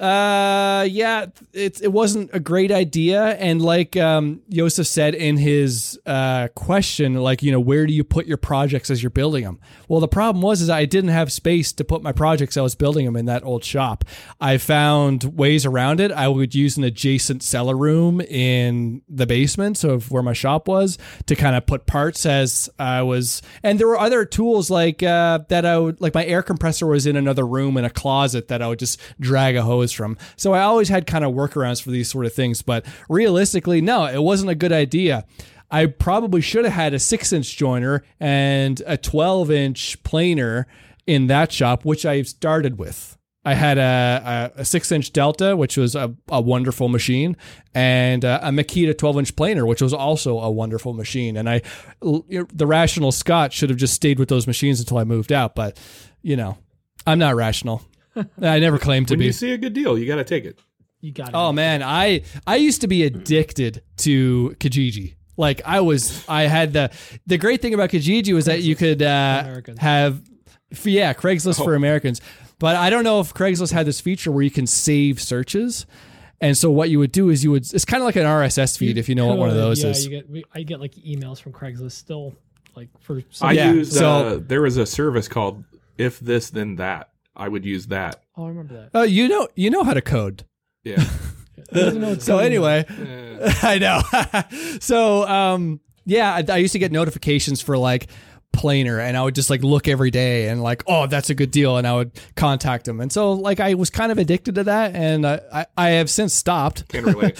uh 0.00 0.86
yeah 0.88 1.26
it, 1.52 1.82
it 1.82 1.92
wasn't 1.92 2.30
a 2.32 2.40
great 2.40 2.72
idea. 2.72 3.22
And 3.36 3.60
like 3.60 3.96
um 3.96 4.40
Joseph 4.48 4.86
said 4.86 5.14
in 5.14 5.36
his 5.36 5.98
uh 6.06 6.48
question 6.54 7.14
like 7.14 7.42
you 7.42 7.52
know 7.52 7.60
where 7.60 7.86
do 7.86 7.92
you 7.92 8.02
put 8.02 8.26
your 8.26 8.38
projects 8.38 8.88
as 8.88 9.02
you're 9.02 9.10
building 9.10 9.44
them 9.44 9.60
well 9.88 10.00
the 10.00 10.08
problem 10.08 10.40
was 10.40 10.62
is 10.62 10.70
I 10.70 10.86
didn't 10.86 11.10
have 11.10 11.30
space 11.30 11.72
to 11.72 11.84
put 11.84 12.02
my 12.02 12.12
projects 12.12 12.56
I 12.56 12.62
was 12.62 12.74
building 12.74 13.04
them 13.04 13.16
in 13.16 13.26
that 13.26 13.44
old 13.44 13.62
shop. 13.62 14.04
I 14.40 14.56
found 14.56 15.24
ways 15.36 15.66
around 15.66 16.00
it. 16.00 16.12
I 16.12 16.28
would 16.28 16.54
use 16.54 16.78
an 16.78 16.84
adjacent 16.84 17.42
cellar 17.42 17.76
room 17.76 18.22
in 18.22 19.02
the 19.08 19.26
basement 19.26 19.84
of 19.84 20.10
where 20.10 20.22
my 20.22 20.32
shop 20.32 20.66
was 20.66 20.96
to 21.26 21.36
kind 21.36 21.54
of 21.56 21.66
put 21.66 21.86
parts 21.86 22.24
as 22.24 22.70
I 22.78 23.02
was 23.02 23.42
and 23.62 23.78
there 23.78 23.88
were 23.88 23.98
other 23.98 24.24
tools 24.24 24.70
like 24.70 25.02
uh 25.02 25.40
that 25.48 25.66
I 25.66 25.76
would 25.78 26.00
like 26.00 26.14
my 26.14 26.24
air 26.24 26.42
compressor 26.42 26.86
was 26.86 27.06
in 27.06 27.16
another 27.16 27.46
room 27.46 27.76
in 27.76 27.84
a 27.84 27.90
closet 27.90 28.48
that 28.48 28.62
I 28.62 28.68
would 28.68 28.78
just 28.78 28.98
drag 29.20 29.56
a 29.56 29.62
hose 29.62 29.89
from. 29.92 30.16
So 30.36 30.52
I 30.52 30.62
always 30.62 30.88
had 30.88 31.06
kind 31.06 31.24
of 31.24 31.32
workarounds 31.32 31.82
for 31.82 31.90
these 31.90 32.08
sort 32.08 32.26
of 32.26 32.32
things, 32.32 32.62
but 32.62 32.84
realistically, 33.08 33.80
no, 33.80 34.06
it 34.06 34.22
wasn't 34.22 34.50
a 34.50 34.54
good 34.54 34.72
idea. 34.72 35.26
I 35.70 35.86
probably 35.86 36.40
should 36.40 36.64
have 36.64 36.74
had 36.74 36.94
a 36.94 36.98
six 36.98 37.32
inch 37.32 37.56
joiner 37.56 38.02
and 38.18 38.82
a 38.86 38.96
12 38.96 39.50
inch 39.50 40.02
planer 40.02 40.66
in 41.06 41.28
that 41.28 41.52
shop, 41.52 41.84
which 41.84 42.04
I 42.04 42.22
started 42.22 42.78
with. 42.78 43.16
I 43.42 43.54
had 43.54 43.78
a, 43.78 44.52
a, 44.56 44.60
a 44.60 44.64
six 44.64 44.92
inch 44.92 45.12
Delta, 45.12 45.56
which 45.56 45.76
was 45.76 45.94
a, 45.94 46.14
a 46.28 46.40
wonderful 46.40 46.88
machine, 46.88 47.36
and 47.74 48.22
uh, 48.24 48.40
a 48.42 48.50
Makita 48.50 48.96
12 48.96 49.18
inch 49.18 49.36
planer, 49.36 49.64
which 49.64 49.80
was 49.80 49.94
also 49.94 50.38
a 50.40 50.50
wonderful 50.50 50.92
machine. 50.92 51.36
And 51.36 51.48
I, 51.48 51.62
the 52.00 52.66
rational 52.66 53.12
Scott 53.12 53.52
should 53.52 53.70
have 53.70 53.78
just 53.78 53.94
stayed 53.94 54.18
with 54.18 54.28
those 54.28 54.46
machines 54.46 54.78
until 54.80 54.98
I 54.98 55.04
moved 55.04 55.32
out. 55.32 55.54
But, 55.54 55.78
you 56.22 56.36
know, 56.36 56.58
I'm 57.06 57.18
not 57.18 57.34
rational. 57.34 57.82
I 58.16 58.58
never 58.58 58.78
claimed 58.78 59.08
to 59.08 59.12
When 59.14 59.20
be. 59.20 59.26
you 59.26 59.32
see 59.32 59.52
a 59.52 59.58
good 59.58 59.72
deal, 59.72 59.98
you 59.98 60.06
got 60.06 60.16
to 60.16 60.24
take 60.24 60.44
it. 60.44 60.58
You 61.00 61.12
got 61.12 61.28
it. 61.28 61.34
Oh 61.34 61.52
man, 61.52 61.82
I 61.82 62.22
I 62.46 62.56
used 62.56 62.82
to 62.82 62.86
be 62.88 63.04
addicted 63.04 63.82
to 63.98 64.54
Kijiji. 64.60 65.14
Like 65.36 65.62
I 65.64 65.80
was, 65.80 66.22
I 66.28 66.42
had 66.42 66.72
the 66.74 66.90
the 67.26 67.38
great 67.38 67.62
thing 67.62 67.72
about 67.72 67.88
Kijiji 67.90 68.34
was 68.34 68.44
that 68.44 68.60
you 68.62 68.76
could 68.76 69.00
uh, 69.00 69.60
have, 69.78 70.20
yeah, 70.84 71.14
Craigslist 71.14 71.62
for 71.64 71.74
Americans. 71.74 72.20
But 72.58 72.76
I 72.76 72.90
don't 72.90 73.04
know 73.04 73.20
if 73.20 73.32
Craigslist 73.32 73.72
had 73.72 73.86
this 73.86 74.00
feature 74.02 74.30
where 74.30 74.42
you 74.42 74.50
can 74.50 74.66
save 74.66 75.18
searches. 75.22 75.86
And 76.42 76.56
so 76.56 76.70
what 76.70 76.90
you 76.90 76.98
would 76.98 77.12
do 77.12 77.30
is 77.30 77.42
you 77.42 77.50
would 77.52 77.62
it's 77.72 77.86
kind 77.86 78.02
of 78.02 78.04
like 78.04 78.16
an 78.16 78.24
RSS 78.24 78.76
feed 78.76 78.98
if 78.98 79.08
you 79.08 79.14
know 79.14 79.26
what 79.28 79.38
one 79.38 79.48
of 79.48 79.54
those 79.56 79.82
yeah, 79.82 79.90
is. 79.90 80.06
You 80.06 80.22
get, 80.22 80.44
I 80.54 80.62
get 80.62 80.80
like 80.80 80.92
emails 80.96 81.40
from 81.40 81.52
Craigslist 81.52 81.92
still, 81.92 82.34
like 82.76 82.88
for. 83.00 83.22
Some, 83.30 83.48
I 83.48 83.52
Yeah, 83.52 83.72
used. 83.72 83.94
so- 83.94 84.10
uh, 84.10 84.40
there 84.46 84.60
was 84.60 84.76
a 84.76 84.84
service 84.84 85.28
called 85.28 85.64
"If 85.96 86.20
This 86.20 86.50
Then 86.50 86.76
That." 86.76 87.08
I 87.36 87.48
would 87.48 87.64
use 87.64 87.86
that. 87.86 88.22
oh, 88.36 88.44
I 88.44 88.48
remember 88.48 88.74
that. 88.74 88.90
Oh, 88.94 89.02
you 89.02 89.28
know 89.28 89.48
you 89.54 89.70
know 89.70 89.84
how 89.84 89.94
to 89.94 90.02
code. 90.02 90.44
Yeah. 90.84 91.04
He 91.72 91.78
doesn't 91.78 92.00
know 92.00 92.08
what's 92.10 92.24
So 92.24 92.38
anyway, 92.38 92.84
I 93.62 93.78
know. 93.78 94.00
so 94.80 95.26
um 95.28 95.78
yeah, 96.04 96.34
I, 96.34 96.44
I 96.52 96.56
used 96.56 96.72
to 96.72 96.78
get 96.80 96.90
notifications 96.90 97.60
for 97.60 97.76
like 97.78 98.08
planer 98.52 98.98
and 98.98 99.16
I 99.16 99.22
would 99.22 99.34
just 99.36 99.50
like 99.50 99.62
look 99.62 99.86
every 99.86 100.10
day 100.10 100.48
and 100.48 100.62
like, 100.62 100.82
oh, 100.88 101.06
that's 101.06 101.30
a 101.30 101.34
good 101.34 101.52
deal 101.52 101.76
and 101.76 101.86
I 101.86 101.94
would 101.94 102.18
contact 102.34 102.86
them. 102.86 103.00
And 103.00 103.12
so 103.12 103.32
like 103.32 103.60
I 103.60 103.74
was 103.74 103.90
kind 103.90 104.10
of 104.10 104.18
addicted 104.18 104.56
to 104.56 104.64
that 104.64 104.96
and 104.96 105.24
I 105.26 105.40
I, 105.52 105.66
I 105.76 105.88
have 105.90 106.10
since 106.10 106.34
stopped. 106.34 106.88
can 106.88 107.04
relate. 107.04 107.38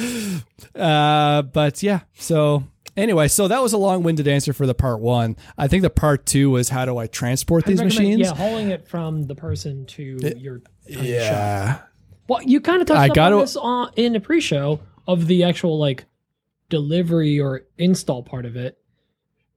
Uh 0.75 1.43
but 1.43 1.83
yeah. 1.83 2.01
So 2.15 2.65
anyway, 3.01 3.29
so 3.29 3.49
that 3.49 3.63
was 3.63 3.73
a 3.73 3.79
long-winded 3.79 4.29
answer 4.29 4.53
for 4.53 4.67
the 4.67 4.75
part 4.75 5.01
1. 5.01 5.37
I 5.59 5.69
think 5.69 5.83
the 5.83 5.91
part 5.91 6.27
2 6.27 6.51
was 6.51 6.69
how 6.69 6.85
do 6.85 6.97
I 6.99 7.07
transport 7.07 7.65
I'd 7.65 7.71
these 7.73 7.83
machines? 7.83 8.21
Yeah, 8.21 8.35
hauling 8.35 8.71
it 8.71 8.87
from 8.89 9.25
the 9.25 9.35
person 9.35 9.87
to 9.87 10.19
your 10.37 10.63
tiny 10.89 10.97
shop. 10.97 11.05
Yeah. 11.05 11.81
Well, 12.29 12.43
you 12.43 12.61
kind 12.61 12.81
of 12.81 12.87
touched 12.87 13.01
I 13.01 13.09
up 13.09 13.15
gotta- 13.15 13.35
on 13.37 13.41
this 13.41 13.57
on, 13.57 13.91
in 13.97 14.13
the 14.13 14.21
pre-show 14.21 14.81
of 15.09 15.27
the 15.27 15.45
actual 15.45 15.79
like 15.79 16.05
delivery 16.69 17.41
or 17.41 17.63
install 17.79 18.23
part 18.23 18.47
of 18.47 18.55
it. 18.57 18.79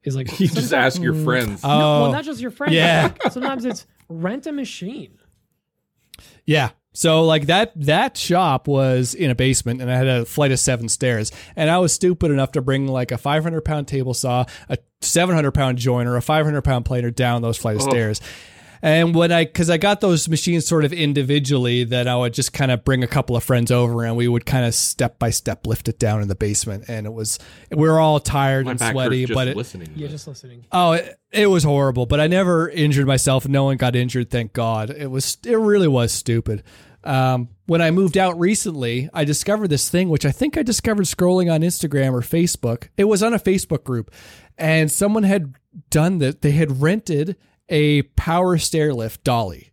is 0.03 0.15
like 0.15 0.27
You 0.39 0.47
just 0.47 0.73
ask 0.73 1.01
your 1.01 1.13
mm, 1.13 1.23
friends. 1.23 1.61
Oh, 1.63 1.67
no, 1.67 1.75
Oh, 1.75 2.01
well, 2.03 2.11
not 2.11 2.23
just 2.23 2.41
your 2.41 2.51
friends. 2.51 2.73
yeah. 2.73 3.11
like, 3.23 3.31
sometimes 3.31 3.65
it's 3.65 3.85
rent 4.09 4.47
a 4.47 4.51
machine. 4.51 5.17
Yeah. 6.45 6.71
So 6.93 7.25
like 7.25 7.47
that 7.47 7.71
that 7.75 8.15
shop 8.17 8.67
was 8.67 9.13
in 9.15 9.31
a 9.31 9.35
basement 9.35 9.81
and 9.81 9.91
I 9.91 9.95
had 9.95 10.07
a 10.07 10.25
flight 10.25 10.51
of 10.51 10.59
seven 10.59 10.87
stairs 10.89 11.31
and 11.55 11.69
I 11.69 11.79
was 11.79 11.91
stupid 11.91 12.29
enough 12.31 12.51
to 12.53 12.61
bring 12.61 12.87
like 12.87 13.11
a 13.11 13.17
500 13.17 13.61
pound 13.61 13.87
table 13.87 14.13
saw, 14.13 14.45
a 14.69 14.77
700 15.01 15.51
pound 15.53 15.79
joiner, 15.79 16.15
a 16.15 16.21
500 16.21 16.61
pound 16.61 16.85
planer 16.85 17.09
down 17.11 17.41
those 17.41 17.57
flight 17.57 17.77
of 17.77 17.81
Oh. 17.83 17.89
stairs. 17.89 18.21
And 18.83 19.15
when 19.15 19.31
I, 19.31 19.45
because 19.45 19.69
I 19.69 19.77
got 19.77 20.01
those 20.01 20.27
machines 20.27 20.67
sort 20.67 20.83
of 20.83 20.91
individually, 20.91 21.85
that 21.85 22.05
I 22.05 22.17
would 22.17 22.33
just 22.33 22.51
kind 22.51 22.69
of 22.69 22.83
bring 22.83 23.01
a 23.01 23.07
couple 23.07 23.37
of 23.37 23.43
friends 23.43 23.71
over 23.71 24.03
and 24.03 24.17
we 24.17 24.27
would 24.27 24.45
kind 24.45 24.65
of 24.65 24.75
step 24.75 25.17
by 25.17 25.29
step 25.29 25.65
lift 25.65 25.87
it 25.87 25.97
down 25.97 26.21
in 26.21 26.27
the 26.27 26.35
basement. 26.35 26.83
And 26.89 27.07
it 27.07 27.13
was, 27.13 27.39
we 27.71 27.87
were 27.87 27.97
all 27.97 28.19
tired 28.19 28.65
My 28.65 28.71
and 28.71 28.79
back 28.79 28.91
sweaty, 28.91 29.25
just 29.25 29.35
but 29.35 29.47
it, 29.47 29.55
listening. 29.55 29.93
Yeah, 29.95 30.09
just 30.09 30.27
listening. 30.27 30.65
Oh, 30.69 30.91
it, 30.91 31.17
it 31.31 31.47
was 31.47 31.63
horrible, 31.63 32.05
but 32.05 32.19
I 32.19 32.27
never 32.27 32.67
injured 32.67 33.07
myself. 33.07 33.47
No 33.47 33.63
one 33.63 33.77
got 33.77 33.95
injured, 33.95 34.29
thank 34.29 34.51
God. 34.51 34.89
It 34.89 35.09
was 35.09 35.37
it 35.45 35.55
really 35.55 35.87
was 35.87 36.11
stupid. 36.11 36.61
Um, 37.05 37.49
when 37.67 37.81
I 37.81 37.89
moved 37.91 38.17
out 38.17 38.37
recently, 38.37 39.09
I 39.13 39.23
discovered 39.23 39.69
this 39.69 39.89
thing, 39.89 40.09
which 40.09 40.25
I 40.25 40.31
think 40.31 40.57
I 40.57 40.63
discovered 40.63 41.05
scrolling 41.05 41.51
on 41.51 41.61
Instagram 41.61 42.11
or 42.11 42.21
Facebook. 42.21 42.89
It 42.97 43.05
was 43.05 43.23
on 43.23 43.33
a 43.33 43.39
Facebook 43.39 43.85
group, 43.85 44.11
and 44.57 44.91
someone 44.91 45.23
had 45.23 45.55
done 45.89 46.17
that. 46.17 46.41
They 46.41 46.51
had 46.51 46.81
rented 46.81 47.37
a 47.69 48.01
power 48.03 48.57
stair 48.57 48.93
lift 48.93 49.23
dolly, 49.23 49.71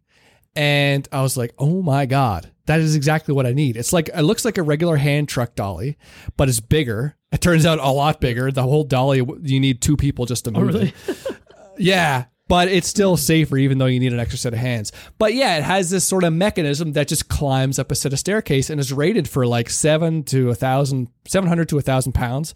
and 0.57 1.07
I 1.13 1.23
was 1.23 1.37
like, 1.37 1.55
"Oh 1.59 1.83
my 1.83 2.07
god, 2.07 2.51
that 2.67 2.81
is 2.81 2.95
exactly 2.97 3.35
what 3.35 3.47
I 3.47 3.53
need." 3.53 3.77
It's 3.77 3.93
like 3.93 4.09
it 4.15 4.23
looks 4.23 4.45
like 4.45 4.59
a 4.59 4.63
regular 4.63 4.97
hand 4.97 5.29
truck 5.29 5.55
dolly, 5.55 5.97
but 6.37 6.49
it's 6.49 6.61
bigger. 6.61 7.17
It 7.33 7.41
turns 7.41 7.65
out 7.65 7.79
a 7.79 7.89
lot 7.93 8.21
bigger. 8.21 8.51
The 8.51 8.65
whole 8.65 8.83
dolly, 8.83 9.19
you 9.43 9.61
need 9.61 9.81
two 9.81 9.97
people 9.97 10.27
just 10.27 10.47
to 10.47 10.51
Oh, 10.53 10.63
move 10.63 10.75
really? 10.75 10.93
it. 11.07 11.27
Yeah, 11.79 12.25
but 12.49 12.67
it's 12.67 12.89
still 12.89 13.17
safer 13.17 13.57
even 13.57 13.79
though 13.79 13.87
you 13.87 14.01
need 14.01 14.13
an 14.13 14.19
extra 14.19 14.37
set 14.37 14.53
of 14.53 14.59
hands. 14.59 14.91
But 15.17 15.35
yeah, 15.35 15.57
it 15.57 15.63
has 15.63 15.91
this 15.91 16.05
sort 16.05 16.25
of 16.25 16.33
mechanism 16.33 16.95
that 16.95 17.07
just 17.07 17.29
climbs 17.29 17.79
up 17.79 17.93
a 17.93 17.95
set 17.95 18.13
of 18.13 18.19
staircase 18.19 18.69
and 18.69 18.81
is 18.81 18.93
rated 18.93 19.29
for 19.29 19.47
like 19.47 19.71
seven 19.71 20.25
to 20.25 20.51
a 20.51 20.57
thousand, 20.57 21.07
seven 21.29 21.49
hundred 21.49 21.69
to 21.69 21.79
a 21.79 21.83
thousand 21.83 22.15
pounds. 22.15 22.53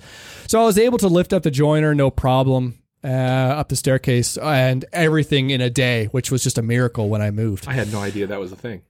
So 0.49 0.61
I 0.61 0.65
was 0.65 0.77
able 0.77 0.99
to 0.99 1.07
lift 1.09 1.33
up 1.33 1.45
the 1.45 1.53
joiner, 1.53 1.95
no 1.95 2.11
problem. 2.11 2.81
Uh, 3.05 3.09
up 3.09 3.69
the 3.69 3.77
staircase 3.77 4.39
and 4.39 4.85
everything 4.93 5.51
in 5.51 5.61
a 5.61 5.69
day, 5.69 6.07
which 6.07 6.31
was 6.31 6.43
just 6.43 6.57
a 6.57 6.63
miracle 6.63 7.11
when 7.11 7.21
I 7.21 7.31
moved. 7.31 7.69
I 7.69 7.75
had 7.75 7.93
no 7.93 8.01
idea 8.01 8.27
that 8.29 8.41
was 8.41 8.51
a 8.51 8.57
thing. 8.57 8.81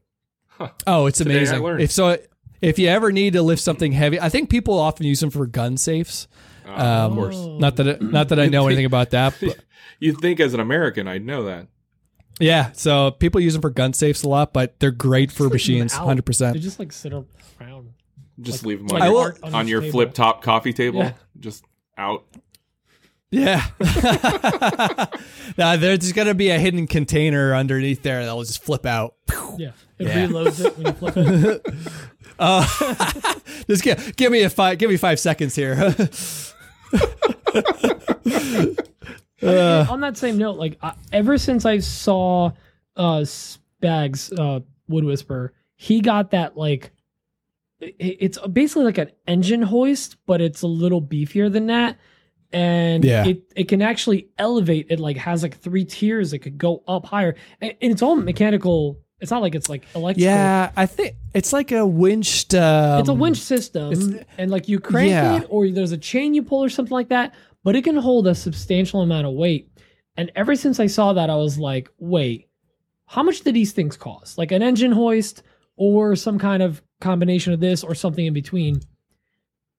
Oh, 0.86 1.06
it's 1.06 1.18
Today 1.18 1.32
I 1.34 1.36
amazing. 1.38 1.62
learned. 1.64 1.80
If 1.82 1.90
so, 1.90 2.16
if 2.62 2.78
you 2.78 2.86
ever 2.88 3.10
need 3.10 3.32
to 3.32 3.42
lift 3.42 3.60
something 3.60 3.90
heavy, 3.90 4.20
I 4.20 4.28
think 4.28 4.50
people 4.50 4.78
often 4.78 5.04
use 5.04 5.18
them 5.18 5.30
for 5.30 5.46
gun 5.46 5.76
safes. 5.76 6.28
Uh, 6.64 6.70
Um, 6.70 7.12
of 7.12 7.14
course. 7.18 7.36
Not 7.60 7.74
that 7.76 8.00
not 8.02 8.28
that 8.28 8.38
I 8.38 8.46
know 8.46 8.66
anything 8.68 8.84
about 8.86 9.10
that. 9.10 9.34
But 9.40 9.58
You'd 9.98 10.18
think 10.20 10.38
as 10.38 10.54
an 10.54 10.60
American 10.60 11.08
I'd 11.08 11.24
know 11.26 11.44
that. 11.44 11.66
yeah, 12.40 12.70
so 12.72 13.10
people 13.10 13.40
use 13.40 13.52
them 13.54 13.62
for 13.62 13.70
gun 13.70 13.92
safes 13.94 14.22
a 14.22 14.28
lot, 14.28 14.52
but 14.52 14.78
they're 14.78 14.90
great 14.92 15.30
for 15.32 15.38
Just 15.38 15.42
leave 15.44 15.52
machines, 15.52 15.94
out. 15.94 16.04
hundred 16.06 16.22
They 16.22 16.26
percent. 16.26 16.60
just 16.60 16.78
like 16.78 16.92
sit 16.92 17.12
around. 17.12 17.26
Just 18.40 18.62
Like- 18.62 18.68
leave 18.68 18.78
them 18.78 18.86
like 18.88 19.02
on, 19.02 19.08
I 19.08 19.10
your, 19.10 19.36
on 19.42 19.54
on 19.54 19.68
your 19.68 19.82
flip 19.82 20.14
top 20.14 20.42
coffee 20.42 20.72
table. 20.72 21.00
Yeah. 21.00 21.12
Just 21.40 21.64
out. 21.98 22.24
Yeah. 23.34 23.64
now 25.58 25.76
there's 25.76 26.12
going 26.12 26.28
to 26.28 26.34
be 26.34 26.50
a 26.50 26.58
hidden 26.58 26.86
container 26.86 27.54
underneath 27.54 28.02
there 28.02 28.24
that'll 28.24 28.44
just 28.44 28.62
flip 28.62 28.86
out. 28.86 29.14
Yeah, 29.58 29.72
it 29.98 30.06
Yeah. 30.06 30.26
reloads 30.26 30.64
it 30.64 30.76
when 30.78 30.86
you 30.86 30.92
flip 30.92 31.14
it. 31.16 31.66
Uh, 32.36 32.66
just 33.68 33.84
give, 33.84 34.16
give 34.16 34.32
me 34.32 34.42
a 34.42 34.50
five. 34.50 34.76
Give 34.78 34.90
me 34.90 34.96
five 34.96 35.20
seconds 35.20 35.54
here. 35.54 35.74
on 39.42 40.00
that 40.00 40.16
same 40.16 40.36
note, 40.38 40.56
like 40.58 40.76
I, 40.82 40.94
ever 41.12 41.38
since 41.38 41.64
I 41.64 41.78
saw 41.78 42.50
uh 42.96 43.20
Spags 43.20 44.36
uh 44.38 44.60
Wood 44.88 45.04
Whisper, 45.04 45.52
he 45.76 46.00
got 46.00 46.32
that 46.32 46.56
like 46.56 46.90
it, 47.80 47.94
it's 48.00 48.38
basically 48.48 48.84
like 48.84 48.98
an 48.98 49.10
engine 49.28 49.62
hoist, 49.62 50.16
but 50.26 50.40
it's 50.40 50.62
a 50.62 50.66
little 50.66 51.00
beefier 51.02 51.52
than 51.52 51.66
that. 51.68 51.98
And 52.54 53.04
Yeah. 53.04 53.26
it, 53.26 53.42
it 53.56 53.68
can 53.68 53.82
actually 53.82 54.28
elevate. 54.38 54.86
It 54.90 55.00
like 55.00 55.16
has 55.16 55.42
like 55.42 55.58
three 55.58 55.84
tiers. 55.84 56.32
It 56.32 56.38
could 56.38 56.56
go 56.58 56.82
up 56.88 57.04
higher, 57.06 57.34
and, 57.60 57.74
and 57.82 57.92
it's 57.92 58.02
all 58.02 58.16
mechanical. 58.16 58.98
It's 59.20 59.30
not 59.30 59.42
like 59.42 59.54
it's 59.54 59.68
like 59.68 59.84
electrical. 59.94 60.24
yeah, 60.30 60.70
I 60.76 60.86
think 60.86 61.14
it's 61.34 61.52
like 61.52 61.72
a 61.72 61.86
winched. 61.86 62.54
Um, 62.54 63.00
it's 63.00 63.08
a 63.08 63.14
winch 63.14 63.38
system, 63.38 64.20
and 64.38 64.50
like 64.50 64.68
you 64.68 64.78
crank 64.80 65.10
Yeah. 65.10 65.40
it, 65.40 65.46
or 65.50 65.68
there's 65.70 65.92
a 65.92 65.98
chain 65.98 66.34
you 66.34 66.42
pull 66.42 66.62
or 66.62 66.68
something 66.68 66.92
like 66.94 67.08
that. 67.08 67.34
But 67.62 67.74
it 67.76 67.82
can 67.84 67.96
hold 67.96 68.26
a 68.26 68.34
substantial 68.34 69.00
amount 69.00 69.26
of 69.26 69.32
weight. 69.32 69.70
And 70.16 70.30
ever 70.36 70.54
since 70.54 70.78
I 70.78 70.86
saw 70.86 71.14
that, 71.14 71.30
I 71.30 71.36
was 71.36 71.58
like, 71.58 71.88
wait, 71.98 72.48
how 73.06 73.22
much 73.22 73.40
did 73.40 73.54
these 73.54 73.72
things 73.72 73.96
cost? 73.96 74.36
Like 74.36 74.52
an 74.52 74.62
engine 74.62 74.92
hoist 74.92 75.42
or 75.76 76.14
some 76.14 76.38
kind 76.38 76.62
of 76.62 76.82
combination 77.00 77.52
of 77.54 77.60
this 77.60 77.82
or 77.82 77.94
something 77.94 78.26
in 78.26 78.34
between. 78.34 78.80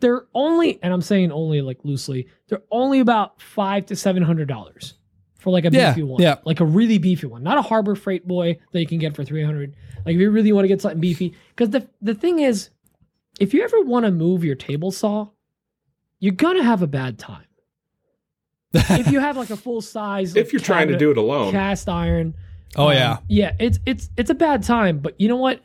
They're 0.06 0.28
only, 0.36 0.78
and 0.84 0.94
I'm 0.94 1.02
saying 1.02 1.32
only 1.32 1.62
like 1.62 1.80
loosely, 1.84 2.28
they're 2.48 2.62
only 2.70 3.00
about 3.00 3.42
five 3.42 3.88
to 3.88 3.96
seven 3.96 4.22
hundred 4.22 4.48
dollars 4.48 4.94
for 5.40 5.50
like 5.50 5.66
a 5.66 5.72
Yeah, 5.72 5.90
beefy 5.94 6.04
one, 6.04 6.22
yeah. 6.22 6.36
like 6.46 6.60
a 6.60 6.66
really 6.66 7.00
beefy 7.00 7.26
one, 7.26 7.42
not 7.42 7.58
a 7.58 7.64
Harbor 7.64 7.96
Freight 7.96 8.28
Boy 8.28 8.60
that 8.72 8.80
you 8.80 8.86
can 8.86 9.00
get 9.00 9.16
for 9.16 9.24
three 9.24 9.44
hundred. 9.44 9.76
Like 10.06 10.14
if 10.14 10.22
you 10.22 10.30
really 10.30 10.52
want 10.52 10.66
to 10.66 10.68
get 10.68 10.80
something 10.80 11.00
beefy, 11.00 11.34
because 11.56 11.72
the 11.72 11.90
the 12.04 12.14
thing 12.14 12.38
is, 12.38 12.70
if 13.40 13.52
you 13.52 13.64
ever 13.64 13.82
want 13.82 14.06
to 14.06 14.12
move 14.12 14.44
your 14.44 14.54
table 14.54 14.92
saw, 14.92 15.30
you're 16.20 16.36
gonna 16.36 16.62
have 16.62 16.84
a 16.84 16.88
bad 16.88 17.18
time. 17.18 17.46
if 18.74 19.08
you 19.12 19.20
have 19.20 19.38
like 19.38 19.50
a 19.50 19.58
full 19.58 19.82
size, 19.82 20.36
If 20.36 20.54
you're 20.54 20.60
trying 20.60 20.90
to 20.90 20.98
do 20.98 21.10
it 21.10 21.18
alone. 21.18 21.52
cast 21.52 21.90
iron. 21.90 22.36
oh 22.76 22.90
um, 22.90 22.94
yeah, 22.94 23.18
yeah. 23.28 23.56
It's 23.58 23.80
it's 23.88 24.12
it's 24.18 24.30
a 24.30 24.36
bad 24.36 24.62
time, 24.62 25.00
but 25.00 25.20
you 25.20 25.28
know 25.30 25.38
what? 25.38 25.62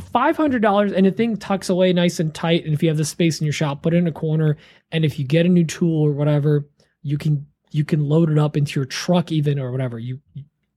Five 0.00 0.36
hundred 0.36 0.62
dollars 0.62 0.92
and 0.92 1.06
the 1.06 1.10
thing 1.12 1.36
tucks 1.36 1.68
away 1.68 1.92
nice 1.92 2.18
and 2.20 2.34
tight. 2.34 2.64
And 2.64 2.74
if 2.74 2.82
you 2.82 2.88
have 2.88 2.98
the 2.98 3.04
space 3.04 3.40
in 3.40 3.46
your 3.46 3.52
shop, 3.52 3.82
put 3.82 3.94
it 3.94 3.98
in 3.98 4.06
a 4.06 4.12
corner. 4.12 4.56
And 4.90 5.04
if 5.04 5.18
you 5.18 5.24
get 5.24 5.46
a 5.46 5.48
new 5.48 5.64
tool 5.64 6.02
or 6.02 6.10
whatever, 6.12 6.66
you 7.02 7.16
can 7.18 7.46
you 7.70 7.84
can 7.84 8.08
load 8.08 8.30
it 8.30 8.38
up 8.38 8.56
into 8.56 8.78
your 8.80 8.86
truck 8.86 9.30
even 9.30 9.58
or 9.58 9.70
whatever. 9.70 9.98
You 9.98 10.20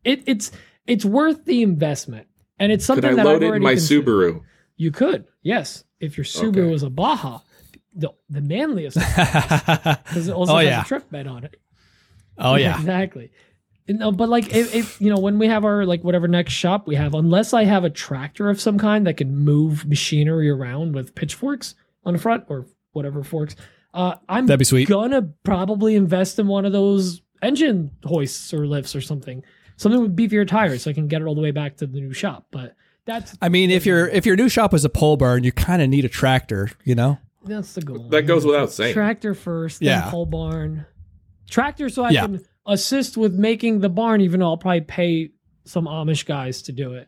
it 0.04 0.24
it's 0.28 0.52
it's 0.86 1.04
worth 1.06 1.46
the 1.46 1.62
investment. 1.64 2.28
And 2.60 2.72
it's 2.72 2.86
Could 2.88 3.02
something 3.04 3.12
I 3.12 3.16
that 3.16 3.26
load 3.26 3.36
I've 3.44 3.54
it 3.54 3.56
in 3.56 3.62
my 3.64 3.74
considered. 3.74 4.06
Subaru? 4.06 4.42
You 4.78 4.92
could, 4.92 5.26
yes, 5.42 5.84
if 6.00 6.18
your 6.18 6.24
Subaru 6.26 6.50
Okay. 6.66 6.72
was 6.72 6.84
a 6.84 6.90
Baja, 6.90 7.40
the 7.96 8.10
the 8.30 8.42
manliest 8.42 8.98
because 9.16 10.28
it 10.28 10.34
also 10.34 10.54
Oh, 10.54 10.58
has 10.58 10.66
yeah. 10.66 10.82
a 10.82 10.86
truck 10.86 11.10
bed 11.10 11.26
on 11.28 11.44
it. 11.44 11.60
oh 12.38 12.56
yeah. 12.56 12.76
exactly. 12.80 13.32
No, 13.90 14.12
but 14.12 14.28
like 14.30 14.54
if, 14.54 14.76
if 14.76 15.02
you 15.02 15.10
know 15.10 15.18
when 15.20 15.40
we 15.40 15.48
have 15.48 15.64
our 15.64 15.86
like 15.86 16.04
whatever 16.04 16.28
next 16.28 16.54
shop 16.54 16.88
we 16.88 16.96
have, 16.96 17.14
unless 17.14 17.54
I 17.54 17.64
have 17.64 17.84
a 17.84 17.90
tractor 17.90 18.50
of 18.50 18.60
some 18.60 18.78
kind 18.78 19.08
that 19.08 19.16
can 19.18 19.36
move 19.36 19.86
machinery 19.88 20.50
around 20.50 20.94
with 20.94 21.16
pitchforks 21.16 21.74
on 22.04 22.14
the 22.14 22.20
front 22.20 22.44
or 22.50 22.66
whatever 22.92 23.24
forks, 23.24 23.56
uh, 23.94 24.16
I'm 24.28 24.46
That'd 24.48 24.60
be 24.60 24.66
sweet. 24.66 24.90
gonna 24.90 25.30
probably 25.44 25.96
invest 25.96 26.38
in 26.40 26.48
one 26.48 26.66
of 26.66 26.74
those 26.74 27.22
engine 27.42 27.92
hoists 28.04 28.54
or 28.54 28.68
lifts 28.68 28.96
or 28.96 29.02
something, 29.02 29.44
something 29.78 30.02
with 30.02 30.16
beefier 30.16 30.46
tires 30.48 30.84
so 30.84 30.90
I 30.90 30.94
can 30.94 31.08
get 31.08 31.22
it 31.22 31.26
all 31.26 31.36
the 31.36 31.42
way 31.42 31.52
back 31.52 31.78
to 31.78 31.88
the 31.88 32.00
new 32.02 32.12
shop. 32.14 32.48
But 32.52 32.76
that's 33.06 33.38
I 33.42 33.48
mean, 33.48 33.72
if 33.72 33.86
your 33.86 34.10
if 34.10 34.26
your 34.26 34.36
new 34.36 34.50
shop 34.50 34.74
is 34.74 34.84
a 34.84 34.90
pole 34.90 35.16
barn, 35.16 35.46
you 35.46 35.54
kind 35.54 35.82
of 35.82 35.88
need 35.90 36.04
a 36.04 36.10
tractor, 36.10 36.72
you 36.84 36.94
know. 36.96 37.20
that's 37.46 37.74
the 37.76 37.82
goal. 37.82 38.10
That 38.10 38.24
goes 38.24 38.46
without 38.46 38.70
saying. 38.72 38.94
Tractor 38.94 39.34
first, 39.34 39.80
then 39.80 39.88
Yeah. 39.88 40.10
pole 40.12 40.26
barn. 40.26 40.86
Tractor 41.50 41.88
so 41.88 42.04
I 42.04 42.10
Yeah. 42.10 42.22
can 42.26 42.46
assist 42.68 43.18
with 43.18 43.34
making 43.34 43.80
the 43.80 43.90
barn, 43.90 44.22
even 44.22 44.40
though 44.42 44.48
I'll 44.48 44.58
probably 44.58 44.82
pay 44.82 45.32
some 45.66 45.86
Amish 45.86 46.26
guys 46.26 46.64
to 46.64 46.72
do 46.72 46.94
it. 46.94 47.08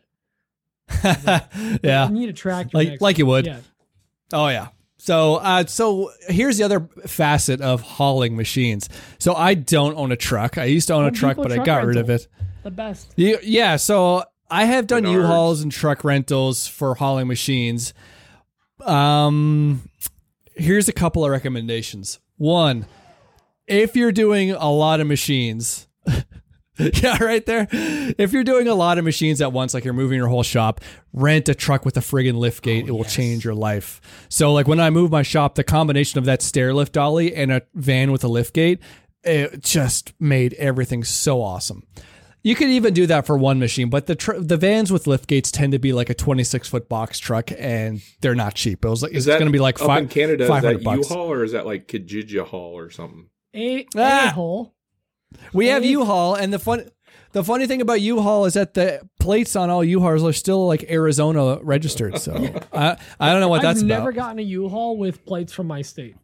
I 0.88 1.78
yeah. 1.82 2.08
need 2.10 2.28
a 2.30 2.32
tractor. 2.32 2.76
Like- 2.76 3.00
like 3.00 3.18
you 3.18 3.26
would. 3.26 3.46
Yeah. 3.46 3.60
Oh 4.32 4.48
yeah. 4.48 4.68
So 4.98 5.36
uh, 5.36 5.64
so 5.66 6.10
here's 6.28 6.58
the 6.58 6.64
other 6.64 6.80
facet 7.06 7.60
of 7.60 7.80
hauling 7.80 8.36
machines. 8.36 8.88
So 9.18 9.34
I 9.34 9.54
don't 9.54 9.96
own 9.96 10.12
a 10.12 10.16
truck. 10.16 10.58
I 10.58 10.64
used 10.64 10.88
to 10.88 10.94
own 10.94 11.06
a 11.06 11.10
truck, 11.10 11.36
Depot 11.36 11.44
but 11.44 11.52
I 11.52 11.56
truck 11.56 11.66
got 11.66 11.86
rid 11.86 11.96
of 11.96 12.10
it. 12.10 12.26
The 12.64 12.70
best. 12.70 13.12
Yeah, 13.16 13.36
yeah. 13.42 13.76
So 13.76 14.24
I 14.50 14.64
have 14.64 14.86
done 14.86 15.04
Menards. 15.04 15.12
U-Hauls 15.12 15.62
and 15.62 15.72
truck 15.72 16.04
rentals 16.04 16.66
for 16.66 16.94
hauling 16.94 17.28
machines. 17.28 17.94
Um, 18.82 19.88
here's 20.54 20.88
a 20.88 20.92
couple 20.92 21.24
of 21.24 21.30
recommendations. 21.30 22.18
One, 22.36 22.84
if 23.70 23.94
you're 23.94 24.12
doing 24.12 24.50
a 24.50 24.70
lot 24.70 25.00
of 25.00 25.06
machines, 25.06 25.88
yeah, 26.78 27.22
right 27.22 27.46
there. 27.46 27.68
If 27.70 28.32
you're 28.32 28.44
doing 28.44 28.66
a 28.68 28.74
lot 28.74 28.98
of 28.98 29.04
machines 29.04 29.40
at 29.40 29.52
once, 29.52 29.74
like 29.74 29.84
you're 29.84 29.94
moving 29.94 30.18
your 30.18 30.28
whole 30.28 30.42
shop, 30.42 30.80
rent 31.12 31.48
a 31.48 31.54
truck 31.54 31.84
with 31.84 31.96
a 31.96 32.00
friggin' 32.00 32.36
lift 32.36 32.62
gate. 32.62 32.88
it 32.88 32.92
will 32.92 33.00
oh, 33.00 33.04
change 33.04 33.44
your 33.44 33.54
life. 33.54 34.26
So, 34.28 34.52
like 34.52 34.66
when 34.66 34.80
I 34.80 34.90
moved 34.90 35.12
my 35.12 35.22
shop, 35.22 35.54
the 35.54 35.64
combination 35.64 36.18
of 36.18 36.24
that 36.24 36.42
stair 36.42 36.74
lift 36.74 36.92
dolly 36.92 37.34
and 37.34 37.52
a 37.52 37.62
van 37.74 38.10
with 38.10 38.24
a 38.24 38.28
lift 38.28 38.54
gate, 38.54 38.80
it 39.22 39.62
just 39.62 40.14
made 40.18 40.54
everything 40.54 41.04
so 41.04 41.40
awesome. 41.40 41.86
You 42.42 42.54
could 42.54 42.70
even 42.70 42.94
do 42.94 43.06
that 43.06 43.26
for 43.26 43.36
one 43.36 43.58
machine, 43.58 43.90
but 43.90 44.06
the 44.06 44.16
tr- 44.16 44.38
the 44.38 44.56
vans 44.56 44.90
with 44.90 45.06
lift 45.06 45.28
gates 45.28 45.52
tend 45.52 45.72
to 45.72 45.78
be 45.78 45.92
like 45.92 46.08
a 46.08 46.14
26 46.14 46.68
foot 46.68 46.88
box 46.88 47.18
truck, 47.18 47.52
and 47.56 48.02
they're 48.22 48.34
not 48.34 48.54
cheap. 48.54 48.84
It 48.84 48.88
was 48.88 49.02
like 49.02 49.12
Is 49.12 49.28
it's 49.28 49.38
going 49.38 49.46
to 49.46 49.52
be 49.52 49.60
like 49.60 49.78
five, 49.78 50.04
in 50.04 50.08
Canada? 50.08 50.48
500 50.48 50.78
that 50.78 50.84
bucks. 50.84 51.10
U-Haul 51.10 51.30
or 51.30 51.44
is 51.44 51.52
that 51.52 51.66
like 51.66 51.86
Kijiji 51.86 52.44
Haul 52.44 52.76
or 52.76 52.90
something? 52.90 53.28
A 53.54 53.86
Ah. 53.96 54.32
hole. 54.34 54.74
We 55.52 55.68
have 55.68 55.84
U-Haul, 55.84 56.34
and 56.34 56.52
the 56.52 56.58
fun, 56.58 56.90
the 57.32 57.44
funny 57.44 57.66
thing 57.66 57.80
about 57.80 58.00
U-Haul 58.00 58.46
is 58.46 58.54
that 58.54 58.74
the 58.74 59.00
plates 59.20 59.54
on 59.56 59.70
all 59.70 59.84
U-Hauls 59.84 60.24
are 60.24 60.32
still 60.32 60.66
like 60.66 60.90
Arizona 60.90 61.58
registered. 61.62 62.18
So 62.18 62.32
I, 62.72 62.96
I 63.20 63.30
don't 63.30 63.40
know 63.40 63.48
what 63.48 63.58
I've 63.58 63.62
that's 63.76 63.82
never 63.82 64.10
about. 64.10 64.16
gotten 64.16 64.38
a 64.40 64.42
U-Haul 64.42 64.96
with 64.96 65.24
plates 65.24 65.52
from 65.52 65.66
my 65.68 65.82
state. 65.82 66.16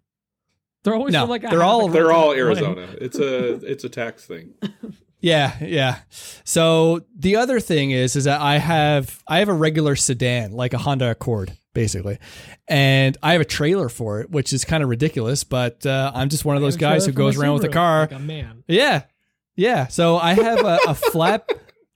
They're 0.85 0.95
always 0.95 1.13
No, 1.13 1.23
from 1.23 1.31
like 1.31 1.45
a 1.45 1.49
they're 1.49 1.63
all- 1.63 1.89
a 1.89 1.93
They're 1.93 2.13
all 2.13 2.29
continent 2.35 2.59
away. 2.61 2.73
Arizona. 2.83 2.97
It's 3.01 3.19
a 3.19 3.53
it's 3.71 3.85
a 3.85 3.89
tax 3.89 4.25
thing. 4.25 4.55
Yeah, 5.19 5.57
yeah. 5.63 6.01
So 6.45 7.01
the 7.19 7.37
other 7.37 7.59
thing 7.59 7.91
is, 7.91 8.15
is 8.17 8.25
that 8.25 8.41
I 8.41 8.59
have 8.59 9.23
I 9.27 9.39
have 9.39 9.49
a 9.49 9.55
regular 9.55 9.97
sedan, 9.97 10.53
like 10.53 10.75
a 10.75 10.79
Honda 10.79 11.11
Accord, 11.11 11.53
basically, 11.77 12.19
and 12.67 13.17
I 13.23 13.33
have 13.33 13.41
a 13.41 13.45
trailer 13.47 13.89
for 13.89 14.21
it, 14.21 14.31
which 14.31 14.53
is 14.53 14.65
kind 14.65 14.83
of 14.83 14.89
ridiculous. 14.89 15.45
But 15.45 15.87
uh, 15.87 16.11
I'm 16.15 16.29
just 16.29 16.45
one 16.45 16.57
of 16.57 16.63
those 16.63 16.77
guys 16.77 17.07
who 17.07 17.13
goes 17.13 17.39
around 17.39 17.55
with 17.55 17.65
a 17.65 17.69
car. 17.69 18.01
like 18.01 18.13
a 18.13 18.19
man. 18.19 18.65
Yeah. 18.67 19.05
Yeah. 19.55 19.87
So 19.87 20.17
I 20.17 20.35
have 20.35 20.65
a, 20.65 20.79
a 20.89 20.95
flat. 20.95 21.49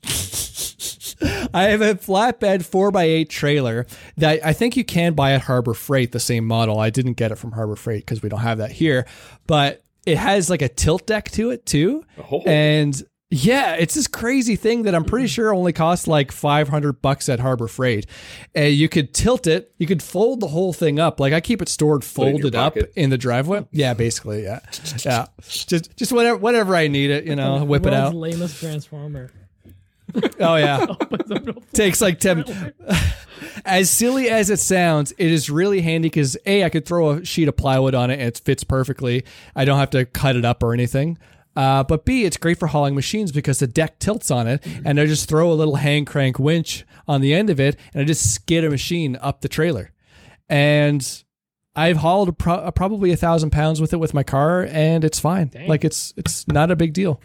I 1.53 1.65
have 1.65 1.83
a 1.83 1.97
flatbed 1.97 2.61
4x8 2.61 3.29
trailer 3.29 3.87
that 4.17 4.45
I 4.45 4.53
think 4.53 4.77
you 4.77 4.85
can 4.85 5.15
buy 5.15 5.33
at 5.33 5.43
Harbor 5.43 5.75
Freight, 5.75 6.13
the 6.13 6.21
same 6.21 6.47
model. 6.47 6.79
I 6.79 6.91
didn't 6.91 7.15
get 7.15 7.33
it 7.33 7.37
from 7.37 7.53
Harbor 7.53 7.77
Freight 7.77 8.07
because 8.07 8.23
we 8.23 8.29
don't 8.29 8.41
have 8.41 8.59
that 8.59 8.71
here. 8.71 9.07
But 9.47 9.83
it 10.07 10.17
has 10.17 10.49
like 10.49 10.63
a 10.63 10.69
tilt 10.69 11.07
deck 11.07 11.31
to 11.33 11.51
it 11.51 11.67
too. 11.67 12.05
Oh. 12.31 12.43
And 12.47 13.03
yeah, 13.33 13.75
it's 13.75 13.95
this 13.95 14.09
crazy 14.09 14.57
thing 14.57 14.83
that 14.83 14.95
I'm 14.95 15.05
pretty 15.05 15.27
Mm-hmm. 15.27 15.31
sure 15.35 15.55
only 15.55 15.73
costs 15.73 16.09
like 16.09 16.33
500 16.33 17.01
bucks 17.01 17.29
at 17.29 17.39
Harbor 17.39 17.69
Freight. 17.69 18.07
And 18.55 18.75
you 18.75 18.89
could 18.89 19.15
tilt 19.15 19.47
it, 19.47 19.73
you 19.79 19.87
could 19.87 20.03
fold 20.03 20.41
the 20.41 20.49
whole 20.49 20.73
thing 20.73 20.99
up. 20.99 21.21
Like 21.21 21.33
I 21.33 21.41
keep 21.41 21.63
it 21.63 21.69
stored 21.69 22.03
it 22.03 22.07
in 22.07 22.11
folded 22.11 22.55
up 22.57 22.77
in 22.97 23.11
the 23.11 23.19
driveway. 23.19 23.67
Yeah, 23.71 23.95
basically, 23.95 24.43
yeah. 24.43 24.59
Yeah. 25.05 25.27
Just 25.49 25.97
just 25.97 26.13
whatever 26.13 26.39
whatever 26.39 26.75
I 26.75 26.89
need 26.89 27.11
it, 27.11 27.25
you 27.25 27.37
know, 27.37 27.65
whip 27.65 27.87
it 27.87 27.93
out. 27.95 28.15
lamest 28.15 28.59
transformer. 28.59 29.31
Oh 30.41 30.57
yeah. 30.57 30.87
To- 31.29 31.55
Takes 31.73 32.01
like 32.01 32.19
10 32.19 32.73
As 33.65 33.89
silly 33.91 34.29
as 34.29 34.51
it 34.51 34.59
sounds, 34.59 35.13
it 35.19 35.31
is 35.31 35.49
really 35.49 35.83
handy 35.83 36.11
cuz 36.11 36.37
A 36.47 36.65
I 36.65 36.69
could 36.69 36.85
throw 36.85 37.11
a 37.11 37.25
sheet 37.25 37.47
of 37.47 37.57
plywood 37.57 37.95
on 37.95 38.11
it 38.11 38.15
and 38.15 38.23
it 38.23 38.41
fits 38.45 38.65
perfectly. 38.65 39.25
I 39.55 39.65
don't 39.65 39.79
have 39.79 39.91
to 39.91 40.05
cut 40.07 40.35
it 40.35 40.45
up 40.45 40.65
or 40.65 40.75
anything. 40.75 41.17
Uh, 41.61 41.85
but 41.85 42.05
B, 42.07 42.25
it's 42.25 42.37
great 42.39 42.59
for 42.59 42.69
hauling 42.69 42.95
machines 42.95 43.33
because 43.33 43.59
the 43.59 43.67
deck 43.67 43.99
tilts 43.99 44.31
on 44.31 44.47
it, 44.47 44.67
and 44.85 44.99
I 44.99 45.05
just 45.07 45.29
throw 45.29 45.53
a 45.53 45.55
little 45.55 45.77
hand 45.77 46.07
crank 46.07 46.39
winch 46.39 46.87
on 47.07 47.21
the 47.21 47.35
end 47.35 47.51
of 47.51 47.61
it, 47.61 47.77
and 47.93 48.01
I 48.03 48.05
just 48.07 48.33
skid 48.35 48.65
a 48.65 48.71
machine 48.71 49.17
up 49.21 49.43
the 49.43 49.49
trailer. 49.49 49.93
And 50.49 51.07
I've 51.77 51.99
hauled 51.99 52.39
pro- 52.39 52.71
probably 52.73 53.13
a 53.13 53.17
thousand 53.17 53.51
pounds 53.51 53.81
with 53.81 53.93
it 53.93 53.99
with 53.99 54.15
my 54.15 54.23
car, 54.23 54.67
and 54.71 55.05
it's 55.05 55.21
fine. 55.21 55.51
Like 55.69 55.85
it's 55.85 56.15
it's 56.17 56.49
not 56.49 56.71
a 56.71 56.77
big 56.77 56.93
deal. 56.95 57.21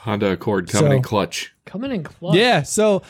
Honda 0.00 0.32
Accord 0.32 0.68
coming 0.68 0.90
So- 0.90 0.96
in 0.96 1.02
clutch. 1.02 1.52
Coming 1.64 1.92
in 1.92 2.02
clutch. 2.02 2.36
Yeah. 2.36 2.62
So 2.62 3.02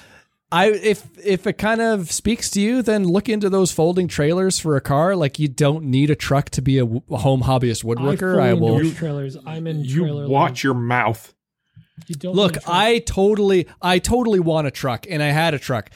I 0.52 0.66
if 0.66 1.06
if 1.24 1.46
it 1.46 1.54
kind 1.54 1.80
of 1.80 2.12
speaks 2.12 2.50
to 2.50 2.60
you, 2.60 2.82
then 2.82 3.04
look 3.08 3.28
into 3.28 3.48
those 3.48 3.72
folding 3.72 4.06
trailers 4.06 4.58
for 4.58 4.76
a 4.76 4.80
car. 4.80 5.16
Like 5.16 5.38
you 5.38 5.48
don't 5.48 5.84
need 5.84 6.10
a 6.10 6.14
truck 6.14 6.50
to 6.50 6.62
be 6.62 6.78
a, 6.78 6.82
w- 6.82 7.02
a 7.10 7.16
home 7.16 7.42
hobbyist 7.42 7.84
woodworker. 7.84 8.34
fully 8.34 8.42
I, 8.42 8.52
will 8.52 8.76
endorse 8.76 8.94
trailers. 8.96 9.36
I'm 9.46 9.66
in 9.66 9.80
You 9.82 10.02
trailer. 10.02 10.28
watch 10.28 10.62
your 10.62 10.74
mouth. 10.74 11.34
You 12.06 12.14
don't 12.16 12.34
look. 12.34 12.52
need 12.52 12.58
a 12.58 12.60
truck. 12.60 12.74
I 12.74 12.98
totally 12.98 13.66
I 13.80 13.98
totally 13.98 14.40
want 14.40 14.66
a 14.66 14.70
truck, 14.70 15.06
and 15.08 15.22
I 15.22 15.28
had 15.28 15.54
a 15.54 15.58
truck, 15.58 15.90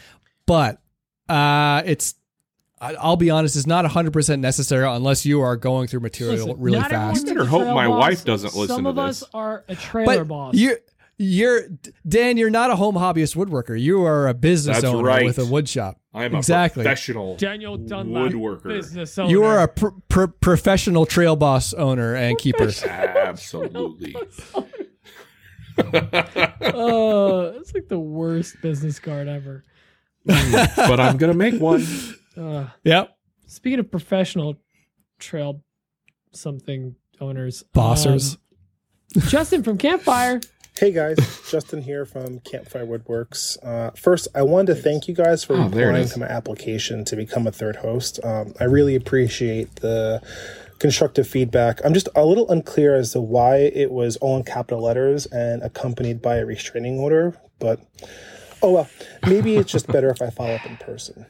but 0.47 0.81
uh, 1.29 1.83
it's. 1.85 2.15
I- 2.81 2.95
I'll 2.95 3.17
be 3.17 3.31
honest, 3.31 3.57
it's 3.57 3.67
not 3.67 3.87
100% 3.87 4.39
necessary 4.41 4.87
unless 4.87 5.25
you 5.25 5.41
are 5.41 5.57
going 5.57 5.87
through 5.89 6.01
material 6.01 6.47
Listen, 6.49 6.61
really 6.61 6.79
not 6.79 6.91
fast. 6.91 7.23
everyone's 7.23 7.25
Better 7.25 7.41
a 7.41 7.47
hope 7.47 7.75
my 7.75 7.87
boss. 7.89 7.99
wife 8.01 8.25
doesn't 8.27 8.55
listen 8.55 8.77
Some 8.77 8.85
to 8.85 8.91
of 8.91 8.97
this. 8.97 9.23
us 9.23 9.29
are 9.33 9.65
a 9.67 9.75
trailer 9.75 10.19
But 10.25 10.29
boss. 10.29 10.55
you're 10.55 10.77
you're 11.19 11.63
Dan, 12.07 12.37
you're 12.37 12.51
not 12.51 12.71
a 12.71 12.77
home 12.77 12.95
hobbyist 12.97 13.37
woodworker. 13.37 13.79
You 13.81 14.05
are 14.05 14.29
a 14.29 14.35
business 14.35 14.83
That's 14.83 14.93
owner 14.95 15.03
right. 15.07 15.25
with 15.25 15.39
a 15.39 15.47
wood 15.47 15.69
shop. 15.69 15.99
I'm 16.13 16.35
a 16.35 16.39
exactly. 16.39 16.83
professional 16.83 17.37
Daniel 17.37 17.77
Dunlap, 17.77 18.33
woodworker. 18.33 18.65
business 18.65 19.19
owner. 19.19 19.31
You 19.31 19.45
are 19.45 19.63
a 19.63 19.69
pr- 19.69 19.89
pr- 20.09 20.27
professional 20.27 21.07
trail 21.07 21.37
boss 21.37 21.73
owner 21.75 22.15
and 22.15 22.39
keeper. 22.39 22.71
Absolutely. 22.87 24.15
Uh, 25.79 27.53
it's 27.57 27.75
like 27.75 27.89
the 27.89 27.99
worst 27.99 28.57
business 28.63 28.99
card 28.99 29.29
ever. 29.29 29.63
but 30.25 30.99
I'm 31.01 31.17
gonna 31.19 31.35
make 31.35 31.61
one. 31.61 31.87
Uh, 32.37 32.67
yep. 32.85 33.17
speaking 33.47 33.79
of 33.79 33.91
professional 33.91 34.57
trail 35.19 35.63
something 36.33 36.95
owners, 37.19 37.65
Bossers. 37.75 38.37
um, 39.17 39.23
Justin 39.29 39.63
from 39.63 39.79
Campfire. 39.79 40.41
Hey 40.79 40.93
guys, 40.93 41.17
Justin 41.51 41.81
here 41.81 42.05
from 42.05 42.41
Campfire 42.41 42.85
Woodworks. 42.85 43.57
Uh, 43.65 43.93
first, 43.93 44.29
I 44.35 44.43
wanted 44.43 44.75
to 44.75 44.83
thank 44.83 45.09
you 45.09 45.15
guys 45.15 45.43
for 45.43 45.55
Oh, 45.55 45.65
replying 45.69 46.07
to 46.09 46.19
my 46.19 46.27
application 46.27 47.05
to 47.07 47.17
become 47.17 47.47
a 47.47 47.53
third 47.53 47.77
host. 47.77 48.21
Um, 48.23 48.53
I 48.61 48.65
really 48.65 48.95
appreciate 48.95 49.77
the 49.77 50.21
constructive 50.79 51.27
feedback. 51.27 51.81
I'm 51.85 51.95
just 51.95 52.11
a 52.15 52.27
little 52.27 52.51
unclear 52.51 52.95
as 52.95 53.13
to 53.13 53.21
why 53.23 53.57
it 53.57 53.91
was 53.91 54.19
all 54.19 54.37
in 54.37 54.45
capital 54.45 54.83
letters 54.83 55.25
and 55.27 55.63
accompanied 55.63 56.21
by 56.21 56.37
a 56.37 56.45
restraining 56.45 56.99
order, 56.99 57.39
but 57.59 57.81
oh 58.63 58.73
well, 58.73 58.89
maybe 59.27 59.57
it's 59.57 59.73
just 59.73 59.87
better 59.93 60.11
if 60.11 60.21
I 60.21 60.29
follow 60.29 60.55
up 60.57 60.67
in 60.67 60.77
person. 60.77 61.25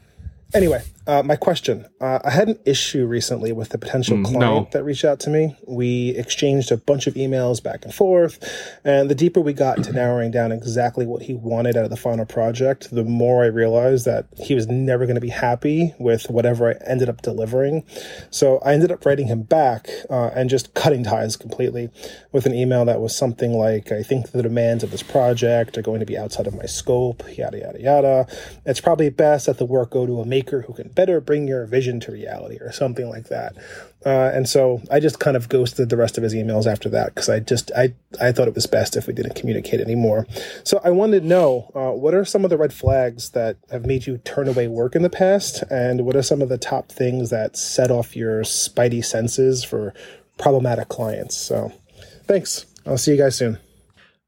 Anyway, 0.54 0.82
uh, 1.08 1.22
my 1.24 1.36
question. 1.36 1.86
Uh, 2.00 2.20
I 2.24 2.30
had 2.30 2.48
an 2.48 2.58
issue 2.64 3.04
recently 3.04 3.52
with 3.52 3.74
a 3.74 3.78
potential 3.78 4.22
client 4.22 4.40
no. 4.40 4.68
that 4.72 4.84
reached 4.84 5.04
out 5.04 5.20
to 5.20 5.30
me. 5.30 5.56
We 5.66 6.10
exchanged 6.10 6.70
a 6.72 6.76
bunch 6.76 7.06
of 7.06 7.14
emails 7.14 7.62
back 7.62 7.84
and 7.84 7.92
forth, 7.92 8.38
and 8.84 9.10
the 9.10 9.14
deeper 9.14 9.40
we 9.40 9.52
got 9.52 9.76
into 9.76 9.92
narrowing 9.92 10.30
down 10.30 10.52
exactly 10.52 11.04
what 11.04 11.22
he 11.22 11.34
wanted 11.34 11.76
out 11.76 11.84
of 11.84 11.90
the 11.90 11.96
final 11.96 12.26
project, 12.26 12.88
the 12.92 13.04
more 13.04 13.42
I 13.42 13.46
realized 13.46 14.04
that 14.06 14.26
he 14.38 14.54
was 14.54 14.68
never 14.68 15.04
going 15.04 15.16
to 15.16 15.20
be 15.20 15.28
happy 15.28 15.94
with 15.98 16.30
whatever 16.30 16.70
I 16.70 16.74
ended 16.86 17.08
up 17.08 17.22
delivering. 17.22 17.84
So 18.30 18.58
I 18.58 18.72
ended 18.72 18.92
up 18.92 19.04
writing 19.04 19.26
him 19.26 19.42
back 19.42 19.88
uh, 20.10 20.30
and 20.34 20.48
just 20.48 20.74
cutting 20.74 21.04
ties 21.04 21.36
completely 21.36 21.90
with 22.32 22.46
an 22.46 22.54
email 22.54 22.84
that 22.84 23.00
was 23.00 23.14
something 23.14 23.52
like, 23.52 23.90
I 23.92 24.02
think 24.02 24.30
the 24.30 24.42
demands 24.42 24.84
of 24.84 24.90
this 24.90 25.02
project 25.02 25.76
are 25.76 25.82
going 25.82 26.00
to 26.00 26.06
be 26.06 26.16
outside 26.16 26.46
of 26.46 26.54
my 26.54 26.66
scope, 26.66 27.22
yada, 27.36 27.58
yada, 27.58 27.80
yada. 27.80 28.26
It's 28.64 28.80
probably 28.80 29.10
best 29.10 29.46
that 29.46 29.58
the 29.58 29.64
work 29.64 29.90
go 29.90 30.06
to 30.06 30.20
a 30.20 30.24
maker 30.36 30.62
who 30.62 30.72
can 30.74 30.88
better 30.88 31.20
bring 31.20 31.48
your 31.48 31.66
vision 31.66 32.00
to 32.00 32.12
reality 32.12 32.58
or 32.60 32.70
something 32.72 33.08
like 33.08 33.28
that. 33.28 33.56
Uh, 34.04 34.30
and 34.34 34.48
so 34.48 34.82
I 34.90 35.00
just 35.00 35.18
kind 35.18 35.36
of 35.36 35.48
ghosted 35.48 35.88
the 35.88 35.96
rest 35.96 36.16
of 36.18 36.22
his 36.22 36.34
emails 36.34 36.66
after 36.66 36.88
that 36.90 37.14
because 37.14 37.28
I 37.28 37.40
just 37.40 37.72
I 37.76 37.94
I 38.20 38.32
thought 38.32 38.48
it 38.48 38.54
was 38.54 38.66
best 38.66 38.96
if 38.96 39.06
we 39.06 39.14
didn't 39.14 39.34
communicate 39.34 39.80
anymore. 39.80 40.26
So 40.64 40.80
I 40.84 40.90
wanted 40.90 41.20
to 41.20 41.26
know 41.26 41.70
uh, 41.74 41.92
what 41.92 42.14
are 42.14 42.24
some 42.24 42.44
of 42.44 42.50
the 42.50 42.58
red 42.58 42.72
flags 42.72 43.30
that 43.30 43.56
have 43.70 43.86
made 43.86 44.06
you 44.06 44.18
turn 44.18 44.46
away 44.48 44.68
work 44.68 44.94
in 44.94 45.02
the 45.02 45.10
past, 45.10 45.64
and 45.70 46.04
what 46.06 46.16
are 46.16 46.22
some 46.22 46.42
of 46.42 46.48
the 46.48 46.58
top 46.58 46.92
things 46.92 47.30
that 47.30 47.56
set 47.56 47.90
off 47.90 48.14
your 48.14 48.42
spidey 48.42 49.04
senses 49.04 49.64
for 49.64 49.94
problematic 50.38 50.88
clients. 50.88 51.36
So 51.36 51.72
thanks. 52.24 52.66
I'll 52.84 52.98
see 52.98 53.12
you 53.12 53.18
guys 53.18 53.36
soon. 53.36 53.58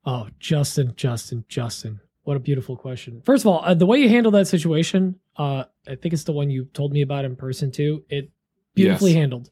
Oh, 0.05 0.28
Justin, 0.40 0.94
Justin, 0.97 1.44
Justin. 1.48 2.01
What 2.24 2.36
a 2.36 2.40
beautiful 2.40 2.76
question. 2.76 3.22
First 3.24 3.44
of 3.44 3.48
all, 3.48 3.62
uh, 3.64 3.74
the 3.74 3.86
way 3.86 3.98
you 4.01 4.09
handled 4.09 4.35
that 4.35 4.47
situation, 4.47 5.18
uh, 5.39 5.65
I 5.86 5.94
think 5.94 6.12
it's 6.12 6.24
the 6.24 6.32
one 6.32 6.51
you 6.51 6.66
told 6.74 6.93
me 6.93 7.02
about 7.02 7.24
in 7.24 7.36
person 7.36 7.70
too. 7.70 8.05
It 8.09 8.31
beautifully 8.74 9.12
Yes. 9.12 9.19
handled. 9.19 9.51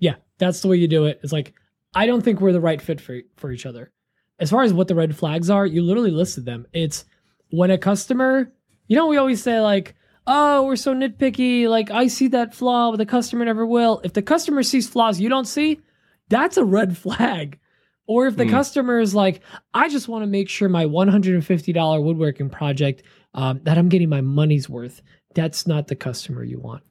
Yeah, 0.00 0.16
that's 0.38 0.60
the 0.60 0.68
way 0.68 0.76
you 0.76 0.88
do 0.88 1.04
it. 1.06 1.20
It's 1.22 1.32
like 1.32 1.54
I 1.94 2.06
don't 2.06 2.22
think 2.22 2.40
we're 2.40 2.52
the 2.52 2.60
right 2.60 2.80
fit 2.82 3.00
for 3.00 3.20
for 3.36 3.50
each 3.52 3.64
other. 3.66 3.92
As 4.38 4.50
far 4.50 4.62
as 4.62 4.72
what 4.72 4.88
the 4.88 4.94
red 4.94 5.16
flags 5.16 5.50
are, 5.50 5.66
you 5.66 5.82
literally 5.82 6.10
listed 6.12 6.44
them. 6.44 6.66
It's 6.72 7.04
when 7.50 7.70
a 7.70 7.78
customer, 7.78 8.52
you 8.86 8.96
know, 8.96 9.06
we 9.06 9.16
always 9.16 9.42
say 9.42 9.60
like, 9.60 9.94
"Oh, 10.26 10.64
we're 10.64 10.76
so 10.76 10.94
nitpicky. 10.94 11.68
Like 11.68 11.90
I 11.90 12.06
see 12.08 12.28
that 12.28 12.54
flaw, 12.54 12.90
but 12.90 12.98
the 12.98 13.06
customer 13.06 13.44
never 13.44 13.66
will." 13.66 14.00
If 14.04 14.12
the 14.12 14.22
customer 14.22 14.62
sees 14.62 14.88
flaws 14.88 15.18
you 15.20 15.28
don't 15.28 15.46
see, 15.46 15.80
that's 16.28 16.56
a 16.56 16.64
red 16.64 16.96
flag. 17.04 17.58
Or 18.06 18.26
if 18.26 18.36
the 18.36 18.44
Hmm. 18.44 18.50
customer 18.50 19.00
is 19.00 19.14
like, 19.14 19.42
I 19.74 19.88
just 19.90 20.08
want 20.08 20.22
to 20.22 20.26
make 20.26 20.48
sure 20.48 20.68
my 20.70 20.86
$150 20.86 22.02
woodworking 22.02 22.48
project 22.50 23.02
um, 23.34 23.60
that 23.64 23.76
I'm 23.78 23.88
getting 23.90 24.08
my 24.08 24.20
money's 24.22 24.68
worth. 24.68 25.02
That's 25.38 25.68
not 25.68 25.86
the 25.86 25.94
customer 25.94 26.42
you 26.42 26.58
want. 26.58 26.82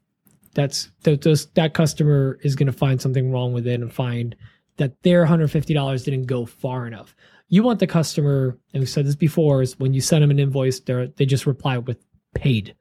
That's 0.53 0.89
that 1.03 1.21
those 1.21 1.47
that 1.47 1.73
customer 1.73 2.39
is 2.43 2.55
going 2.55 2.67
to 2.67 2.71
find 2.71 3.01
something 3.01 3.29
wrong 3.29 3.51
with 3.51 3.67
it 3.67 3.81
and 3.81 3.91
find 3.91 4.37
that 4.77 5.03
their 5.03 5.25
$150 5.25 6.05
didn't 6.05 6.27
go 6.27 6.45
far 6.45 6.87
enough. 6.87 7.13
You 7.49 7.61
want 7.61 7.79
the 7.79 7.87
customer, 7.87 8.57
and 8.73 8.79
we 8.79 8.87
said 8.87 9.05
this 9.05 9.15
before, 9.15 9.61
is 9.61 9.77
when 9.79 9.93
you 9.93 9.99
send 9.99 10.23
them 10.23 10.31
an 10.31 10.39
invoice, 10.39 10.79
they 10.79 11.11
they 11.17 11.25
just 11.25 11.45
reply 11.45 11.77
with 11.77 11.97
paid, 12.35 12.73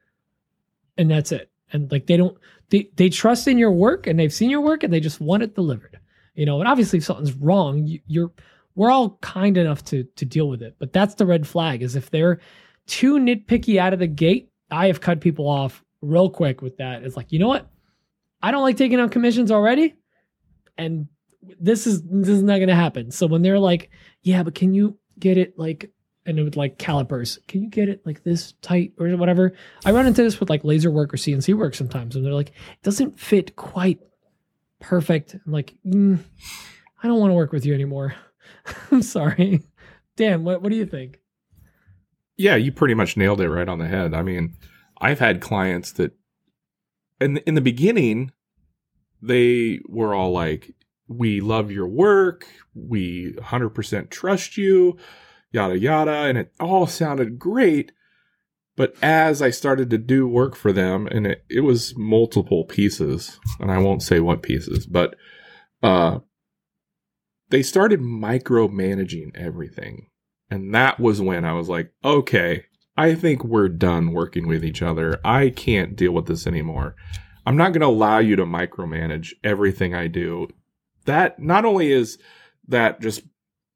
and 0.97 1.11
that's 1.11 1.33
it. 1.33 1.51
And 1.73 1.91
like 1.91 2.07
they 2.07 2.15
don't 2.15 2.37
they 2.69 2.89
they 2.95 3.09
trust 3.09 3.45
in 3.45 3.57
your 3.57 3.73
work 3.73 4.07
and 4.07 4.17
they've 4.17 4.31
seen 4.31 4.49
your 4.49 4.61
work 4.61 4.83
and 4.83 4.93
they 4.93 5.01
just 5.01 5.19
want 5.19 5.43
it 5.43 5.53
delivered. 5.53 5.99
You 6.33 6.45
know, 6.45 6.59
and 6.59 6.67
obviously 6.69 6.99
if 6.99 7.05
something's 7.05 7.33
wrong, 7.33 7.85
you, 7.85 7.99
you're 8.07 8.31
we're 8.75 8.91
all 8.91 9.17
kind 9.21 9.57
enough 9.57 9.83
to 9.85 10.05
to 10.15 10.23
deal 10.23 10.47
with 10.47 10.61
it. 10.61 10.77
But 10.79 10.93
that's 10.93 11.15
the 11.15 11.25
red 11.25 11.45
flag 11.45 11.83
is 11.83 11.97
if 11.97 12.09
they're 12.09 12.39
too 12.85 13.15
nitpicky 13.15 13.79
out 13.79 13.91
of 13.91 13.99
the 13.99 14.07
gate. 14.07 14.49
I 14.69 14.87
have 14.87 15.01
cut 15.01 15.21
people 15.21 15.47
off 15.47 15.83
real 16.01 16.29
quick 16.29 16.61
with 16.61 16.77
that. 16.77 17.03
It's 17.03 17.17
like, 17.17 17.31
you 17.31 17.39
know 17.39 17.47
what? 17.47 17.69
I 18.41 18.51
don't 18.51 18.61
like 18.61 18.77
taking 18.77 18.99
on 18.99 19.09
commissions 19.09 19.51
already. 19.51 19.95
And 20.77 21.07
this 21.59 21.87
is 21.87 22.03
this 22.03 22.29
is 22.29 22.43
not 22.43 22.59
gonna 22.59 22.75
happen. 22.75 23.11
So 23.11 23.27
when 23.27 23.41
they're 23.41 23.59
like, 23.59 23.89
yeah, 24.21 24.43
but 24.43 24.55
can 24.55 24.73
you 24.73 24.99
get 25.19 25.37
it 25.37 25.57
like 25.57 25.91
and 26.27 26.37
it 26.37 26.43
would 26.43 26.57
like 26.57 26.77
calipers. 26.77 27.39
Can 27.47 27.63
you 27.63 27.69
get 27.69 27.87
it 27.87 28.05
like 28.05 28.23
this 28.23 28.53
tight 28.61 28.91
or 28.99 29.07
whatever? 29.15 29.53
I 29.85 29.91
run 29.91 30.05
into 30.05 30.21
this 30.21 30.39
with 30.39 30.49
like 30.49 30.65
laser 30.65 30.91
work 30.91 31.13
or 31.13 31.17
CNC 31.17 31.53
work 31.55 31.73
sometimes, 31.73 32.15
and 32.15 32.25
they're 32.25 32.33
like, 32.33 32.49
it 32.49 32.83
doesn't 32.83 33.17
fit 33.17 33.55
quite 33.55 33.99
perfect. 34.81 35.33
I'm 35.33 35.51
like, 35.51 35.73
mm, 35.85 36.19
I 37.01 37.07
don't 37.07 37.19
want 37.19 37.31
to 37.31 37.35
work 37.35 37.53
with 37.53 37.65
you 37.65 37.73
anymore. 37.73 38.13
I'm 38.91 39.01
sorry. 39.01 39.63
Dan, 40.17 40.43
what 40.43 40.61
what 40.61 40.69
do 40.69 40.75
you 40.75 40.85
think? 40.85 41.19
Yeah, 42.37 42.55
you 42.55 42.71
pretty 42.71 42.93
much 42.93 43.17
nailed 43.17 43.41
it 43.41 43.49
right 43.49 43.67
on 43.67 43.79
the 43.79 43.87
head. 43.87 44.13
I 44.13 44.21
mean, 44.21 44.55
I've 45.01 45.19
had 45.19 45.41
clients 45.41 45.91
that 45.93 46.13
in 47.19 47.37
in 47.37 47.55
the 47.55 47.61
beginning 47.61 48.31
they 49.21 49.79
were 49.87 50.13
all 50.13 50.31
like, 50.31 50.75
"We 51.07 51.41
love 51.41 51.71
your 51.71 51.87
work. 51.87 52.45
We 52.75 53.33
100% 53.39 54.09
trust 54.11 54.57
you." 54.57 54.97
Yada 55.51 55.79
yada, 55.79 56.11
and 56.11 56.37
it 56.37 56.53
all 56.59 56.85
sounded 56.85 57.39
great. 57.39 57.91
But 58.75 58.95
as 59.01 59.41
I 59.41 59.49
started 59.49 59.89
to 59.89 59.97
do 59.97 60.27
work 60.27 60.55
for 60.55 60.71
them, 60.71 61.07
and 61.07 61.25
it, 61.25 61.43
it 61.49 61.61
was 61.61 61.97
multiple 61.97 62.63
pieces, 62.63 63.39
and 63.59 63.71
I 63.71 63.79
won't 63.79 64.03
say 64.03 64.19
what 64.19 64.43
pieces, 64.43 64.85
but 64.85 65.15
uh, 65.81 66.19
they 67.49 67.63
started 67.63 68.01
micromanaging 68.01 69.35
everything. 69.35 70.07
And 70.49 70.73
that 70.73 70.99
was 70.99 71.21
when 71.21 71.43
I 71.45 71.53
was 71.53 71.67
like, 71.69 71.91
okay, 72.03 72.65
I 72.95 73.15
think 73.15 73.43
we're 73.43 73.69
done 73.69 74.11
working 74.13 74.47
with 74.47 74.63
each 74.63 74.81
other. 74.81 75.19
I 75.23 75.49
can't 75.49 75.95
deal 75.95 76.13
with 76.13 76.25
this 76.25 76.47
anymore. 76.47 76.95
I'm 77.45 77.57
not 77.57 77.71
going 77.71 77.81
to 77.81 77.87
allow 77.87 78.19
you 78.19 78.35
to 78.37 78.45
micromanage 78.45 79.33
everything 79.43 79.93
I 79.93 80.07
do. 80.07 80.47
That 81.05 81.39
not 81.39 81.65
only 81.65 81.91
is 81.91 82.17
that 82.67 82.99
just 83.01 83.21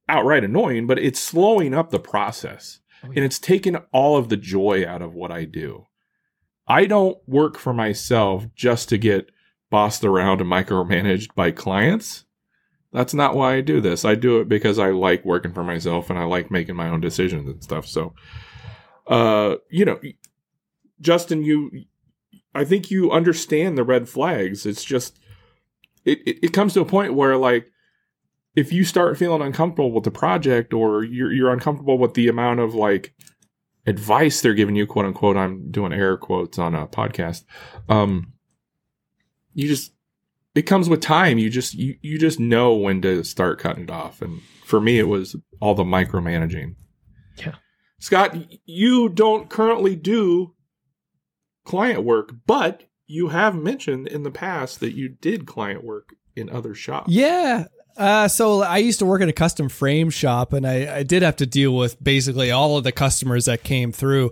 outright 0.10 0.44
annoying, 0.44 0.88
but 0.88 1.00
it's 1.00 1.20
slowing 1.22 1.74
up 1.74 1.90
the 1.90 2.00
process 2.00 2.80
Oh, 3.04 3.08
yeah. 3.08 3.14
and 3.16 3.26
it's 3.26 3.40
taken 3.40 3.78
all 3.92 4.18
of 4.18 4.30
the 4.30 4.38
joy 4.38 4.86
out 4.88 5.02
of 5.02 5.14
what 5.14 5.32
I 5.32 5.46
do. 5.46 5.88
I 6.68 6.86
don't 6.86 7.18
work 7.28 7.58
for 7.58 7.74
myself 7.74 8.46
just 8.56 8.90
to 8.90 8.98
get 8.98 9.32
bossed 9.70 10.04
around 10.04 10.42
and 10.42 10.52
micromanaged 10.52 11.34
by 11.36 11.52
clients. 11.52 12.26
That's 12.94 13.14
not 13.14 13.36
why 13.36 13.56
I 13.56 13.62
do 13.62 13.80
this. 13.80 14.04
I 14.04 14.16
do 14.16 14.42
it 14.42 14.50
because 14.50 14.78
I 14.78 14.90
like 14.90 15.24
working 15.24 15.54
for 15.54 15.64
myself 15.64 16.10
and 16.10 16.20
I 16.20 16.24
like 16.26 16.52
making 16.52 16.76
my 16.76 16.90
own 16.90 17.00
decisions 17.00 17.48
and 17.48 17.64
stuff. 17.64 17.88
So, 17.88 18.14
uh, 19.08 19.56
you 19.70 19.86
know, 19.86 20.00
Justin, 21.00 21.44
you, 21.44 21.72
I 22.54 22.66
think 22.66 22.92
you 22.92 23.10
understand 23.12 23.78
the 23.78 23.86
red 23.86 24.10
flags. 24.10 24.66
It's 24.66 24.84
just, 24.84 25.20
it, 26.04 26.20
it, 26.26 26.40
it 26.44 26.54
comes 26.54 26.74
to 26.74 26.82
a 26.82 26.86
point 26.86 27.14
where 27.14 27.38
like, 27.38 27.72
if 28.58 28.74
you 28.74 28.84
start 28.84 29.18
feeling 29.18 29.42
uncomfortable 29.42 29.94
with 29.94 30.04
the 30.04 30.12
project 30.12 30.74
or 30.74 31.06
you're, 31.06 31.32
you're 31.32 31.54
uncomfortable 31.54 31.98
with 31.98 32.16
the 32.16 32.28
amount 32.28 32.60
of 32.60 32.76
like 32.76 33.14
advice 33.86 34.42
they're 34.42 34.54
giving 34.54 34.76
you, 34.76 34.86
quote 34.86 35.06
unquote, 35.06 35.38
I'm 35.38 35.72
doing 35.72 35.94
air 35.94 36.18
quotes 36.18 36.60
on 36.60 36.76
a 36.76 36.88
podcast. 36.88 37.46
Um, 37.88 38.34
you 39.54 39.70
just, 39.70 39.94
it 40.56 40.64
comes 40.64 40.90
with 40.90 41.02
time. 41.02 41.38
You 41.38 41.50
just, 41.50 41.74
you, 41.74 41.96
you 42.02 42.20
just 42.20 42.40
know 42.40 42.74
when 42.74 43.02
to 43.02 43.24
start 43.24 43.60
cutting 43.60 43.84
it 43.84 43.90
off. 43.90 44.22
And 44.22 44.42
for 44.66 44.82
me, 44.82 45.00
it 45.00 45.08
was 45.08 45.36
all 45.60 45.76
the 45.76 45.84
micromanaging. 45.84 46.76
Yeah. 47.38 47.56
Scott, 48.00 48.36
you 48.66 49.10
don't 49.10 49.50
currently 49.50 49.96
do 49.96 50.56
client 51.64 52.04
work, 52.04 52.34
but 52.46 52.84
you 53.08 53.30
have 53.30 53.56
mentioned 53.56 54.08
in 54.08 54.24
the 54.24 54.32
past 54.32 54.80
that 54.80 54.94
you 54.96 55.10
did 55.10 55.46
client 55.46 55.84
work 55.84 56.16
in 56.36 56.50
other 56.50 56.74
shops. 56.74 57.12
Yeah. 57.12 57.66
Uh, 57.98 58.28
so 58.28 58.62
I 58.62 58.78
used 58.78 59.00
to 59.00 59.06
work 59.06 59.22
at 59.22 59.28
a 59.28 59.34
custom 59.34 59.70
frame 59.70 60.10
shop, 60.10 60.54
and 60.54 60.66
I, 60.66 60.98
I 60.98 61.04
did 61.04 61.22
have 61.22 61.36
to 61.38 61.46
deal 61.46 61.76
with 61.76 62.02
basically 62.02 62.50
all 62.50 62.78
of 62.78 62.84
the 62.84 62.92
customers 62.92 63.46
that 63.46 63.64
came 63.64 63.92
through. 63.92 64.32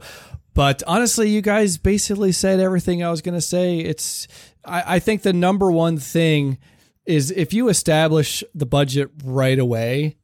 But 0.54 0.82
honestly, 0.88 1.30
you 1.30 1.42
guys 1.42 1.78
basically 1.78 2.32
said 2.32 2.60
everything 2.60 3.04
I 3.04 3.12
was 3.12 3.22
going 3.22 3.36
to 3.36 3.42
say. 3.42 3.80
It's 3.80 4.28
I, 4.66 4.96
I 4.96 5.00
think 5.00 5.22
the 5.22 5.34
number 5.34 5.72
one 5.72 5.98
thing 5.98 6.58
is 7.06 7.32
if 7.32 7.54
you 7.54 7.70
establish 7.70 8.44
the 8.54 8.66
budget 8.66 9.10
right 9.24 9.58
away, 9.58 10.18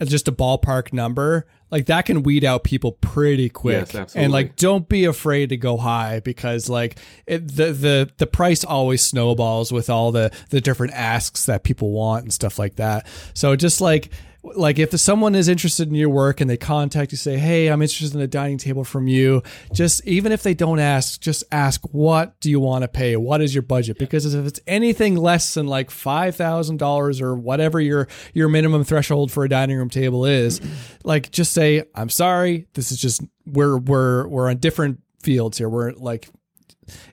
as 0.00 0.08
just 0.08 0.28
a 0.28 0.32
ballpark 0.32 0.92
number, 0.92 1.46
like 1.70 1.86
that 1.86 2.06
can 2.06 2.22
weed 2.22 2.44
out 2.44 2.64
people 2.64 2.92
pretty 2.92 3.48
quick. 3.48 3.88
Yes, 3.88 3.94
absolutely. 3.94 4.24
and 4.24 4.32
like 4.32 4.56
don't 4.56 4.88
be 4.88 5.04
afraid 5.04 5.48
to 5.50 5.56
go 5.56 5.76
high 5.76 6.20
because 6.20 6.68
like 6.68 6.98
it, 7.26 7.46
the 7.48 7.72
the 7.72 8.10
the 8.16 8.26
price 8.26 8.64
always 8.64 9.04
snowballs 9.04 9.72
with 9.72 9.90
all 9.90 10.12
the 10.12 10.30
the 10.50 10.60
different 10.60 10.94
asks 10.94 11.46
that 11.46 11.64
people 11.64 11.90
want 11.90 12.22
and 12.22 12.32
stuff 12.32 12.58
like 12.58 12.76
that. 12.76 13.06
So 13.34 13.56
just 13.56 13.80
like 13.80 14.10
like 14.42 14.78
if 14.78 14.98
someone 14.98 15.34
is 15.34 15.48
interested 15.48 15.88
in 15.88 15.94
your 15.94 16.08
work 16.08 16.40
and 16.40 16.48
they 16.48 16.56
contact 16.56 17.12
you 17.12 17.18
say 17.18 17.36
hey 17.36 17.66
i'm 17.66 17.82
interested 17.82 18.14
in 18.14 18.20
a 18.20 18.26
dining 18.26 18.56
table 18.56 18.84
from 18.84 19.08
you 19.08 19.42
just 19.72 20.06
even 20.06 20.32
if 20.32 20.42
they 20.42 20.54
don't 20.54 20.78
ask 20.78 21.20
just 21.20 21.44
ask 21.50 21.80
what 21.92 22.38
do 22.40 22.50
you 22.50 22.60
want 22.60 22.82
to 22.82 22.88
pay? 22.88 23.16
What 23.16 23.40
is 23.40 23.54
your 23.54 23.62
budget? 23.62 23.98
Because 23.98 24.32
if 24.32 24.46
it's 24.46 24.60
anything 24.66 25.16
less 25.16 25.54
than 25.54 25.66
like 25.66 25.90
$5000 25.90 27.20
or 27.20 27.34
whatever 27.34 27.80
your 27.80 28.08
your 28.34 28.48
minimum 28.48 28.84
threshold 28.84 29.32
for 29.32 29.44
a 29.44 29.48
dining 29.48 29.76
room 29.76 29.90
table 29.90 30.24
is 30.24 30.60
like 31.04 31.30
just 31.30 31.52
say 31.52 31.82
i'm 31.94 32.08
sorry 32.08 32.66
this 32.74 32.92
is 32.92 32.98
just 32.98 33.22
we're 33.46 33.78
we're 33.78 34.26
we're 34.28 34.48
on 34.48 34.58
different 34.58 35.00
fields 35.22 35.58
here. 35.58 35.68
We're 35.68 35.92
like 35.92 36.28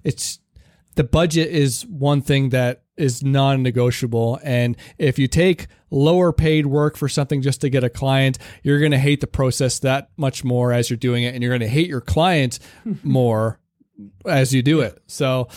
it's 0.03 0.39
the 0.95 1.03
budget 1.03 1.49
is 1.49 1.85
one 1.85 2.21
thing 2.21 2.49
that 2.49 2.83
is 2.97 3.23
non-negotiable 3.23 4.39
and 4.43 4.77
if 4.97 5.19
you 5.19 5.27
take 5.27 5.67
lower 5.95 6.31
paid 6.31 6.65
work 6.65 6.97
for 6.97 7.07
something 7.07 7.41
just 7.41 7.61
to 7.61 7.69
get 7.69 7.83
a 7.83 7.89
client 7.89 8.37
you're 8.61 8.79
going 8.79 8.91
to 8.91 8.99
hate 8.99 9.21
the 9.21 9.27
process 9.27 9.79
that 9.79 10.09
much 10.17 10.43
more 10.43 10.71
as 10.71 10.89
you're 10.89 10.97
doing 10.97 11.23
it 11.23 11.33
and 11.33 11.41
you're 11.41 11.51
going 11.51 11.61
to 11.61 11.67
hate 11.67 11.87
your 11.87 12.01
client 12.01 12.59
more 13.03 13.59
as 14.25 14.53
you 14.53 14.61
do 14.61 14.81
it. 14.81 15.01
So 15.07 15.47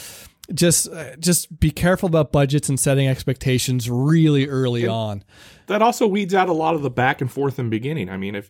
just 0.52 0.88
uh, 0.88 1.16
just 1.16 1.58
be 1.60 1.70
careful 1.70 2.06
about 2.06 2.32
budgets 2.32 2.68
and 2.68 2.80
setting 2.80 3.06
expectations 3.06 3.90
really 3.90 4.46
early 4.46 4.86
on. 4.86 5.22
that 5.66 5.82
also 5.82 6.06
weeds 6.06 6.34
out 6.34 6.48
a 6.48 6.52
lot 6.52 6.74
of 6.74 6.82
the 6.82 6.90
back 6.90 7.20
and 7.20 7.30
forth 7.30 7.58
in 7.58 7.66
the 7.66 7.70
beginning. 7.70 8.08
I 8.08 8.16
mean, 8.16 8.34
if, 8.34 8.48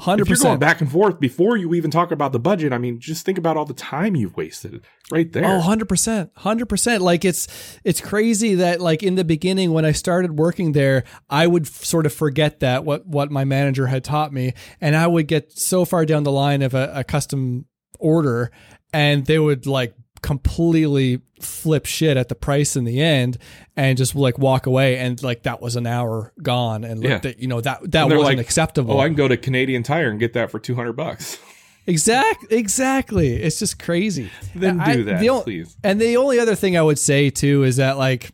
100% 0.00 0.20
if 0.20 0.28
you're 0.28 0.38
going 0.38 0.58
back 0.60 0.80
and 0.80 0.90
forth 0.90 1.18
before 1.18 1.56
you 1.56 1.74
even 1.74 1.90
talk 1.90 2.12
about 2.12 2.30
the 2.32 2.38
budget, 2.38 2.72
I 2.72 2.78
mean, 2.78 3.00
just 3.00 3.26
think 3.26 3.36
about 3.36 3.56
all 3.56 3.64
the 3.64 3.74
time 3.74 4.14
you've 4.14 4.36
wasted 4.36 4.84
right 5.10 5.30
there. 5.32 5.44
Oh, 5.44 5.60
100%. 5.60 6.30
100%. 6.32 7.00
Like 7.00 7.24
it's 7.24 7.48
it's 7.82 8.00
crazy 8.00 8.54
that 8.56 8.80
like 8.80 9.02
in 9.02 9.16
the 9.16 9.24
beginning 9.24 9.72
when 9.72 9.84
I 9.84 9.92
started 9.92 10.38
working 10.38 10.70
there, 10.70 11.02
I 11.28 11.48
would 11.48 11.66
f- 11.66 11.84
sort 11.84 12.06
of 12.06 12.12
forget 12.12 12.60
that 12.60 12.84
what 12.84 13.06
what 13.06 13.32
my 13.32 13.44
manager 13.44 13.88
had 13.88 14.04
taught 14.04 14.32
me 14.32 14.54
and 14.80 14.94
I 14.94 15.06
would 15.08 15.26
get 15.26 15.50
so 15.52 15.84
far 15.84 16.06
down 16.06 16.22
the 16.22 16.32
line 16.32 16.62
of 16.62 16.74
a, 16.74 16.92
a 16.94 17.04
custom 17.04 17.66
order 17.98 18.52
and 18.92 19.26
they 19.26 19.38
would 19.38 19.66
like 19.66 19.94
completely 20.22 21.20
flip 21.40 21.86
shit 21.86 22.16
at 22.16 22.28
the 22.28 22.34
price 22.34 22.74
in 22.76 22.84
the 22.84 23.00
end 23.00 23.38
and 23.76 23.96
just 23.96 24.14
like 24.14 24.38
walk 24.38 24.66
away 24.66 24.98
and 24.98 25.22
like 25.22 25.44
that 25.44 25.60
was 25.62 25.76
an 25.76 25.86
hour 25.86 26.32
gone 26.42 26.82
and 26.84 27.00
like, 27.00 27.08
Yeah. 27.08 27.18
that, 27.18 27.38
you 27.38 27.46
know 27.48 27.60
that 27.60 27.90
that 27.92 28.04
wasn't 28.04 28.22
like, 28.22 28.38
acceptable. 28.38 28.94
Oh, 28.94 28.98
I 29.00 29.06
can 29.06 29.14
go 29.14 29.28
to 29.28 29.36
Canadian 29.36 29.82
Tire 29.82 30.10
and 30.10 30.18
get 30.18 30.32
that 30.34 30.50
for 30.50 30.58
200 30.58 30.92
bucks. 30.94 31.38
Exact, 31.86 32.46
exactly. 32.52 33.34
It's 33.36 33.58
just 33.60 33.78
crazy. 33.78 34.30
Then 34.54 34.80
I- 34.80 34.96
do 34.96 35.04
that, 35.04 35.20
the 35.20 35.30
o- 35.30 35.42
please. 35.42 35.76
And 35.82 36.00
the 36.00 36.16
only 36.18 36.38
other 36.38 36.54
thing 36.54 36.76
I 36.76 36.82
would 36.82 36.98
say 36.98 37.30
too 37.30 37.64
is 37.64 37.76
that 37.76 37.96
like, 37.96 38.32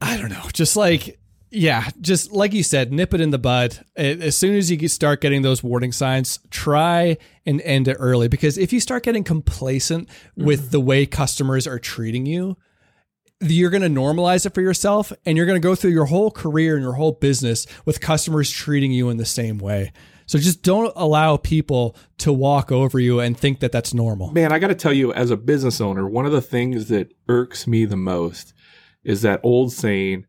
I 0.00 0.16
don't 0.16 0.30
know, 0.30 0.44
just 0.52 0.76
like, 0.76 1.18
yeah, 1.52 1.90
just 2.00 2.32
like 2.32 2.54
you 2.54 2.62
said, 2.62 2.92
nip 2.92 3.12
it 3.12 3.20
in 3.20 3.30
the 3.30 3.38
bud. 3.38 3.84
As 3.94 4.36
soon 4.36 4.56
as 4.56 4.70
you 4.70 4.88
start 4.88 5.20
getting 5.20 5.42
those 5.42 5.62
warning 5.62 5.92
signs, 5.92 6.38
try 6.50 7.18
and 7.44 7.60
end 7.60 7.88
it 7.88 7.96
early 8.00 8.26
because 8.26 8.56
if 8.56 8.72
you 8.72 8.80
start 8.80 9.02
getting 9.02 9.22
complacent 9.22 10.08
with 10.34 10.60
mm-hmm. 10.60 10.70
the 10.70 10.80
way 10.80 11.04
customers 11.04 11.66
are 11.66 11.78
treating 11.78 12.24
you, 12.24 12.56
you're 13.40 13.70
going 13.70 13.82
to 13.82 13.88
normalize 13.88 14.46
it 14.46 14.54
for 14.54 14.62
yourself 14.62 15.12
and 15.26 15.36
you're 15.36 15.46
going 15.46 15.60
to 15.60 15.66
go 15.66 15.74
through 15.74 15.90
your 15.90 16.06
whole 16.06 16.30
career 16.30 16.74
and 16.74 16.82
your 16.82 16.94
whole 16.94 17.12
business 17.12 17.66
with 17.84 18.00
customers 18.00 18.50
treating 18.50 18.92
you 18.92 19.10
in 19.10 19.18
the 19.18 19.26
same 19.26 19.58
way. 19.58 19.92
So 20.26 20.38
just 20.38 20.62
don't 20.62 20.92
allow 20.96 21.36
people 21.36 21.96
to 22.18 22.32
walk 22.32 22.72
over 22.72 22.98
you 22.98 23.20
and 23.20 23.36
think 23.36 23.60
that 23.60 23.72
that's 23.72 23.92
normal. 23.92 24.30
Man, 24.32 24.52
I 24.52 24.58
got 24.58 24.68
to 24.68 24.74
tell 24.74 24.92
you, 24.92 25.12
as 25.12 25.30
a 25.30 25.36
business 25.36 25.80
owner, 25.80 26.08
one 26.08 26.24
of 26.24 26.32
the 26.32 26.40
things 26.40 26.88
that 26.88 27.12
irks 27.28 27.66
me 27.66 27.84
the 27.84 27.96
most 27.96 28.54
is 29.04 29.20
that 29.22 29.40
old 29.42 29.72
saying, 29.72 30.24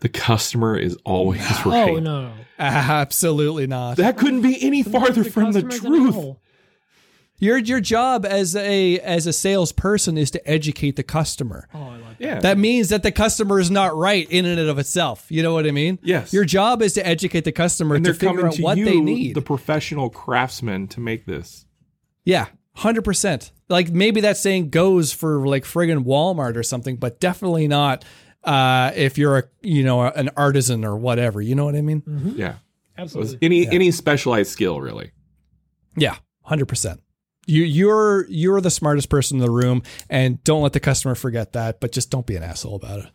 the 0.00 0.08
customer 0.08 0.76
is 0.76 0.96
always 1.04 1.40
right. 1.66 1.90
Oh 1.90 1.98
no. 1.98 2.32
Absolutely 2.58 3.66
not. 3.66 3.96
That 3.98 4.16
couldn't 4.16 4.42
be 4.42 4.60
any 4.62 4.82
farther 4.82 5.24
from 5.24 5.52
the 5.52 5.62
truth. 5.62 6.36
Your 7.40 7.56
your 7.56 7.80
job 7.80 8.26
as 8.26 8.56
a 8.56 8.98
as 8.98 9.28
a 9.28 9.32
salesperson 9.32 10.18
is 10.18 10.32
to 10.32 10.50
educate 10.50 10.96
the 10.96 11.04
customer. 11.04 11.68
Oh, 11.72 11.78
I 11.78 11.96
like 11.96 12.18
that. 12.18 12.24
Yeah. 12.24 12.40
That 12.40 12.58
means 12.58 12.88
that 12.88 13.04
the 13.04 13.12
customer 13.12 13.60
is 13.60 13.70
not 13.70 13.96
right 13.96 14.28
in 14.28 14.44
and 14.44 14.58
of 14.58 14.78
itself. 14.80 15.26
You 15.28 15.44
know 15.44 15.54
what 15.54 15.64
I 15.64 15.70
mean? 15.70 16.00
Yes. 16.02 16.32
Your 16.32 16.44
job 16.44 16.82
is 16.82 16.94
to 16.94 17.06
educate 17.06 17.44
the 17.44 17.52
customer 17.52 17.94
and 17.94 18.04
to 18.04 18.14
figure 18.14 18.44
out 18.44 18.54
to 18.54 18.62
what 18.62 18.76
you, 18.76 18.84
they 18.84 19.00
need. 19.00 19.36
the 19.36 19.42
professional 19.42 20.10
craftsman, 20.10 20.88
to 20.88 21.00
make 21.00 21.26
this. 21.26 21.64
Yeah, 22.24 22.46
hundred 22.74 23.02
percent. 23.02 23.52
Like 23.68 23.90
maybe 23.90 24.20
that 24.22 24.36
saying 24.36 24.70
goes 24.70 25.12
for 25.12 25.46
like 25.46 25.62
friggin' 25.62 26.04
Walmart 26.04 26.56
or 26.56 26.64
something, 26.64 26.96
but 26.96 27.20
definitely 27.20 27.68
not 27.68 28.04
uh, 28.44 28.92
if 28.94 29.18
you're 29.18 29.38
a 29.38 29.44
you 29.62 29.84
know 29.84 30.02
an 30.02 30.30
artisan 30.36 30.84
or 30.84 30.96
whatever. 30.96 31.40
You 31.40 31.54
know 31.54 31.64
what 31.64 31.74
I 31.76 31.80
mean? 31.82 32.02
Yeah. 32.36 32.56
Absolutely. 32.96 33.38
Any 33.42 33.68
any 33.68 33.90
specialized 33.92 34.50
skill 34.50 34.80
really. 34.80 35.12
Yeah, 35.96 36.16
hundred 36.42 36.66
percent. 36.66 37.00
You 37.46 37.62
you're 37.62 38.26
you're 38.28 38.60
the 38.60 38.70
smartest 38.70 39.08
person 39.08 39.36
in 39.38 39.40
the 39.40 39.50
room, 39.50 39.82
and 40.10 40.42
don't 40.44 40.62
let 40.62 40.72
the 40.72 40.80
customer 40.80 41.14
forget 41.14 41.52
that. 41.52 41.78
But 41.80 41.92
just 41.92 42.10
don't 42.10 42.26
be 42.26 42.34
an 42.36 42.42
asshole 42.42 42.74
about 42.76 42.98
it. 43.00 43.06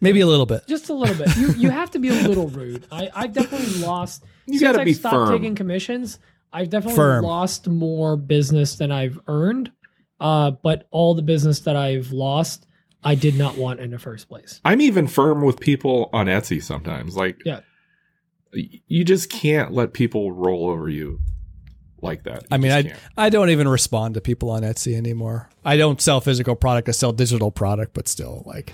Maybe 0.00 0.20
a 0.20 0.26
little 0.28 0.46
bit. 0.46 0.64
Just 0.68 0.90
a 0.90 0.94
little 0.94 1.16
bit. 1.16 1.36
You 1.36 1.52
you 1.54 1.70
have 1.70 1.90
to 1.90 1.98
be 1.98 2.08
a 2.08 2.12
little 2.14 2.46
rude. 2.50 2.86
I 2.92 3.10
I've 3.14 3.32
definitely 3.32 3.80
lost. 3.82 4.24
You 4.46 4.58
since 4.60 4.62
gotta 4.70 4.80
I've 4.80 4.84
be 4.84 4.92
stopped 4.94 5.14
firm. 5.14 5.38
taking 5.38 5.54
commissions. 5.56 6.20
I've 6.52 6.70
definitely 6.70 6.96
Firm. 6.96 7.24
lost 7.24 7.68
more 7.68 8.16
business 8.16 8.76
than 8.76 8.90
I've 8.92 9.18
earned. 9.26 9.70
Uh, 10.20 10.52
but 10.52 10.86
all 10.92 11.14
the 11.14 11.22
business 11.22 11.60
that 11.60 11.76
I've 11.76 12.10
lost, 12.12 12.66
I 13.04 13.14
did 13.14 13.36
not 13.36 13.56
want 13.56 13.80
in 13.80 13.90
the 13.90 13.98
first 13.98 14.28
place. 14.28 14.60
I'm 14.64 14.80
even 14.80 15.06
firm 15.06 15.42
with 15.42 15.60
people 15.60 16.10
on 16.12 16.26
Etsy 16.26 16.62
sometimes. 16.62 17.16
Like, 17.16 17.40
Yeah. 17.44 17.60
you 18.52 19.04
just 19.04 19.30
can't 19.30 19.72
let 19.72 19.92
people 19.92 20.32
roll 20.32 20.68
over 20.68 20.88
you 20.88 21.20
like 22.02 22.24
that. 22.24 22.42
You 22.42 22.48
I 22.50 22.56
mean, 22.58 22.72
I 22.72 22.82
can't. 22.82 22.98
I 23.16 23.28
don't 23.30 23.50
even 23.50 23.68
respond 23.68 24.14
to 24.14 24.20
people 24.20 24.50
on 24.50 24.62
Etsy 24.62 24.94
anymore. 24.96 25.48
I 25.64 25.76
don't 25.76 26.00
sell 26.00 26.20
physical 26.20 26.56
product. 26.56 26.88
I 26.88 26.92
sell 26.92 27.12
digital 27.12 27.50
product, 27.50 27.94
but 27.94 28.08
still, 28.08 28.42
like, 28.46 28.72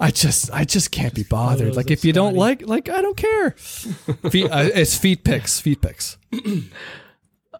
I 0.00 0.10
just 0.10 0.50
I 0.52 0.64
just 0.64 0.90
can't 0.90 1.14
be 1.14 1.22
bothered. 1.22 1.58
photos 1.60 1.76
Like, 1.76 1.90
if 1.90 2.04
you 2.04 2.12
don't 2.12 2.34
like, 2.34 2.66
like, 2.66 2.88
I 2.88 3.00
don't 3.02 3.16
care. 3.16 3.50
feet, 4.30 4.50
uh, 4.50 4.68
it's 4.74 4.96
feet 4.98 5.24
pics, 5.24 5.60
feet 5.60 5.80
pics. 5.80 6.18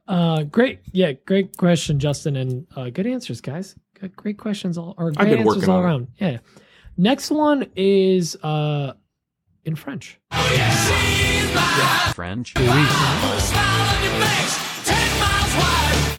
Uh, 0.07 0.43
great. 0.43 0.81
Yeah, 0.93 1.13
great 1.13 1.57
question, 1.57 1.99
Justin, 1.99 2.37
and 2.37 2.67
uh, 2.77 2.91
good 2.91 3.07
answers, 3.07 3.41
guys. 3.41 3.75
Good, 4.01 4.17
great 4.17 4.39
questions 4.39 4.77
all 4.77 4.95
or 4.99 5.13
great 5.13 5.39
answers 5.39 5.69
all 5.69 5.77
on 5.77 5.81
it. 5.83 5.87
around. 5.87 6.09
Yeah. 6.19 6.39
Next 6.97 7.31
one 7.31 7.67
is 7.77 8.37
uh 8.43 8.95
in 9.65 9.77
French. 9.77 10.19
French. 12.15 12.55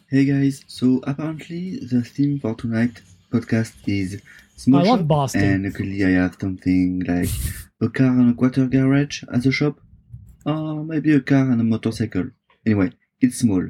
Hey 0.08 0.24
guys, 0.24 0.64
so 0.68 1.00
apparently 1.04 1.78
the 1.78 2.02
theme 2.02 2.38
for 2.40 2.54
tonight 2.54 3.02
podcast 3.32 3.74
is 3.86 4.22
small 4.56 4.80
I 4.80 4.84
love 4.88 4.98
shop, 5.00 5.08
Boston. 5.08 5.42
and 5.44 5.64
luckily 5.64 6.04
I 6.04 6.10
have 6.22 6.36
something 6.40 7.00
like 7.00 7.28
a 7.80 7.88
car 7.88 8.06
and 8.06 8.30
a 8.30 8.34
quarter 8.34 8.66
garage 8.66 9.24
as 9.32 9.44
a 9.46 9.52
shop, 9.52 9.80
or 10.46 10.84
maybe 10.84 11.12
a 11.14 11.20
car 11.20 11.50
and 11.50 11.60
a 11.60 11.64
motorcycle. 11.64 12.30
Anyway, 12.64 12.92
it's 13.20 13.38
small, 13.38 13.68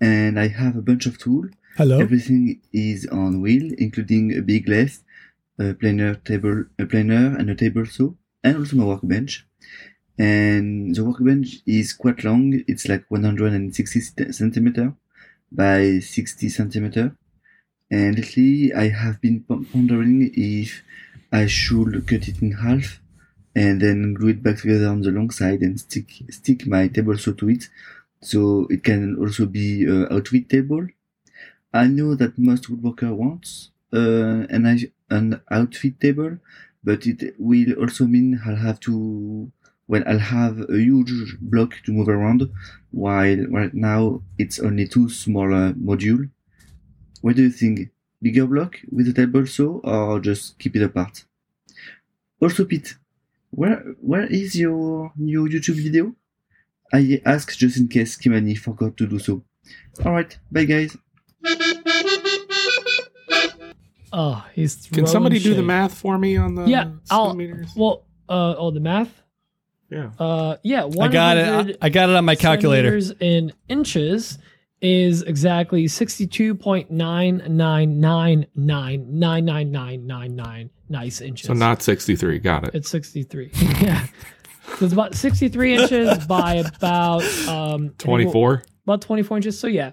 and 0.00 0.40
I 0.40 0.48
have 0.48 0.76
a 0.76 0.82
bunch 0.82 1.04
of 1.06 1.18
tools. 1.18 1.50
Hello. 1.76 2.00
Everything 2.00 2.62
is 2.72 3.06
on 3.08 3.42
wheel, 3.42 3.70
including 3.76 4.34
a 4.34 4.40
big 4.40 4.66
lathe, 4.66 4.96
a 5.58 5.74
planer 5.74 6.14
table, 6.14 6.64
a 6.78 6.86
planer 6.86 7.36
and 7.36 7.50
a 7.50 7.54
table 7.54 7.84
saw, 7.84 8.14
and 8.42 8.56
also 8.56 8.76
my 8.76 8.84
workbench. 8.86 9.46
And 10.18 10.94
the 10.94 11.04
workbench 11.04 11.58
is 11.66 11.92
quite 11.92 12.24
long. 12.24 12.64
It's 12.66 12.88
like 12.88 13.04
160 13.10 14.32
centimeter 14.32 14.94
by 15.52 15.98
60 15.98 16.48
centimeter. 16.48 17.14
And 17.90 18.16
lately, 18.16 18.72
I 18.72 18.88
have 18.88 19.20
been 19.20 19.42
pondering 19.42 20.30
if 20.32 20.82
I 21.30 21.44
should 21.44 22.06
cut 22.06 22.26
it 22.26 22.40
in 22.40 22.52
half 22.52 23.02
and 23.54 23.82
then 23.82 24.14
glue 24.14 24.30
it 24.30 24.42
back 24.42 24.62
together 24.62 24.88
on 24.88 25.02
the 25.02 25.10
long 25.10 25.28
side 25.28 25.60
and 25.60 25.78
stick 25.78 26.10
stick 26.30 26.66
my 26.66 26.88
table 26.88 27.18
saw 27.18 27.32
to 27.32 27.50
it, 27.50 27.68
so 28.22 28.66
it 28.70 28.82
can 28.82 29.16
also 29.18 29.44
be 29.44 29.86
uh, 29.86 30.06
a 30.06 30.16
outfit 30.16 30.48
table. 30.48 30.86
I 31.76 31.86
know 31.86 32.14
that 32.14 32.38
most 32.38 32.64
woodworker 32.70 33.12
wants 33.14 33.70
uh, 33.92 34.46
an 34.50 34.64
an 35.10 35.40
outfit 35.50 36.00
table, 36.00 36.38
but 36.82 37.06
it 37.06 37.34
will 37.38 37.72
also 37.80 38.06
mean 38.06 38.40
I'll 38.44 38.56
have 38.56 38.80
to 38.80 39.52
well 39.88 40.02
I'll 40.06 40.18
have 40.18 40.60
a 40.68 40.78
huge 40.78 41.36
block 41.40 41.74
to 41.84 41.92
move 41.92 42.08
around, 42.08 42.50
while 42.90 43.46
right 43.58 43.74
now 43.74 44.22
it's 44.38 44.58
only 44.58 44.86
two 44.88 45.08
smaller 45.08 45.72
module. 45.74 46.30
What 47.20 47.36
do 47.36 47.42
you 47.42 47.50
think? 47.50 47.90
Bigger 48.22 48.46
block 48.46 48.78
with 48.90 49.08
a 49.08 49.12
table 49.12 49.46
saw 49.46 49.78
or 49.84 50.20
just 50.20 50.58
keep 50.58 50.74
it 50.74 50.82
apart? 50.82 51.24
Also, 52.40 52.64
Pete, 52.64 52.96
where 53.50 53.80
where 54.00 54.24
is 54.24 54.56
your 54.56 55.12
new 55.16 55.46
YouTube 55.46 55.82
video? 55.82 56.14
I 56.92 57.20
ask 57.24 57.56
just 57.56 57.76
in 57.76 57.88
case 57.88 58.16
Kimani 58.16 58.56
forgot 58.56 58.96
to 58.96 59.06
do 59.06 59.18
so. 59.18 59.42
Alright, 60.04 60.38
bye 60.50 60.64
guys. 60.64 60.96
Oh, 64.12 64.44
he's 64.54 64.86
Can 64.86 65.06
somebody 65.06 65.38
do 65.38 65.54
the 65.54 65.62
math 65.62 65.94
for 65.94 66.16
me 66.16 66.36
on 66.36 66.54
the 66.54 66.64
Yeah, 66.64 66.90
I'll- 67.10 67.26
centimeters? 67.30 67.72
Well, 67.76 68.04
uh, 68.28 68.54
oh, 68.56 68.70
the 68.70 68.80
math. 68.80 69.22
yeah. 69.90 70.10
Uh, 70.18 70.56
yeah, 70.62 70.88
I 71.00 71.08
got 71.08 71.36
it. 71.36 71.76
I, 71.82 71.86
I 71.86 71.88
got 71.90 72.08
it 72.08 72.16
on 72.16 72.24
my 72.24 72.34
calculator. 72.34 72.98
in 73.20 73.52
inches 73.68 74.38
is 74.80 75.22
exactly 75.22 75.88
sixty-two 75.88 76.54
point 76.54 76.90
nine 76.90 77.42
nine 77.48 77.98
nine 78.00 78.46
nine 78.54 79.06
nine 79.18 79.44
nine 79.44 79.70
nine 79.72 80.06
nine 80.06 80.36
nine 80.36 80.70
nice 80.88 81.20
inches. 81.20 81.46
So 81.48 81.52
not 81.52 81.82
63. 81.82 82.38
Got 82.38 82.64
it. 82.68 82.74
It's 82.74 82.88
63. 82.90 83.50
yeah. 83.80 84.06
So 84.78 84.84
it's 84.84 84.92
about 84.92 85.14
63 85.14 85.74
inches 85.76 86.26
by 86.26 86.54
about 86.54 87.22
um, 87.48 87.90
24. 87.98 88.62
about 88.84 89.00
24 89.00 89.36
inches. 89.38 89.58
So 89.58 89.66
yeah, 89.66 89.92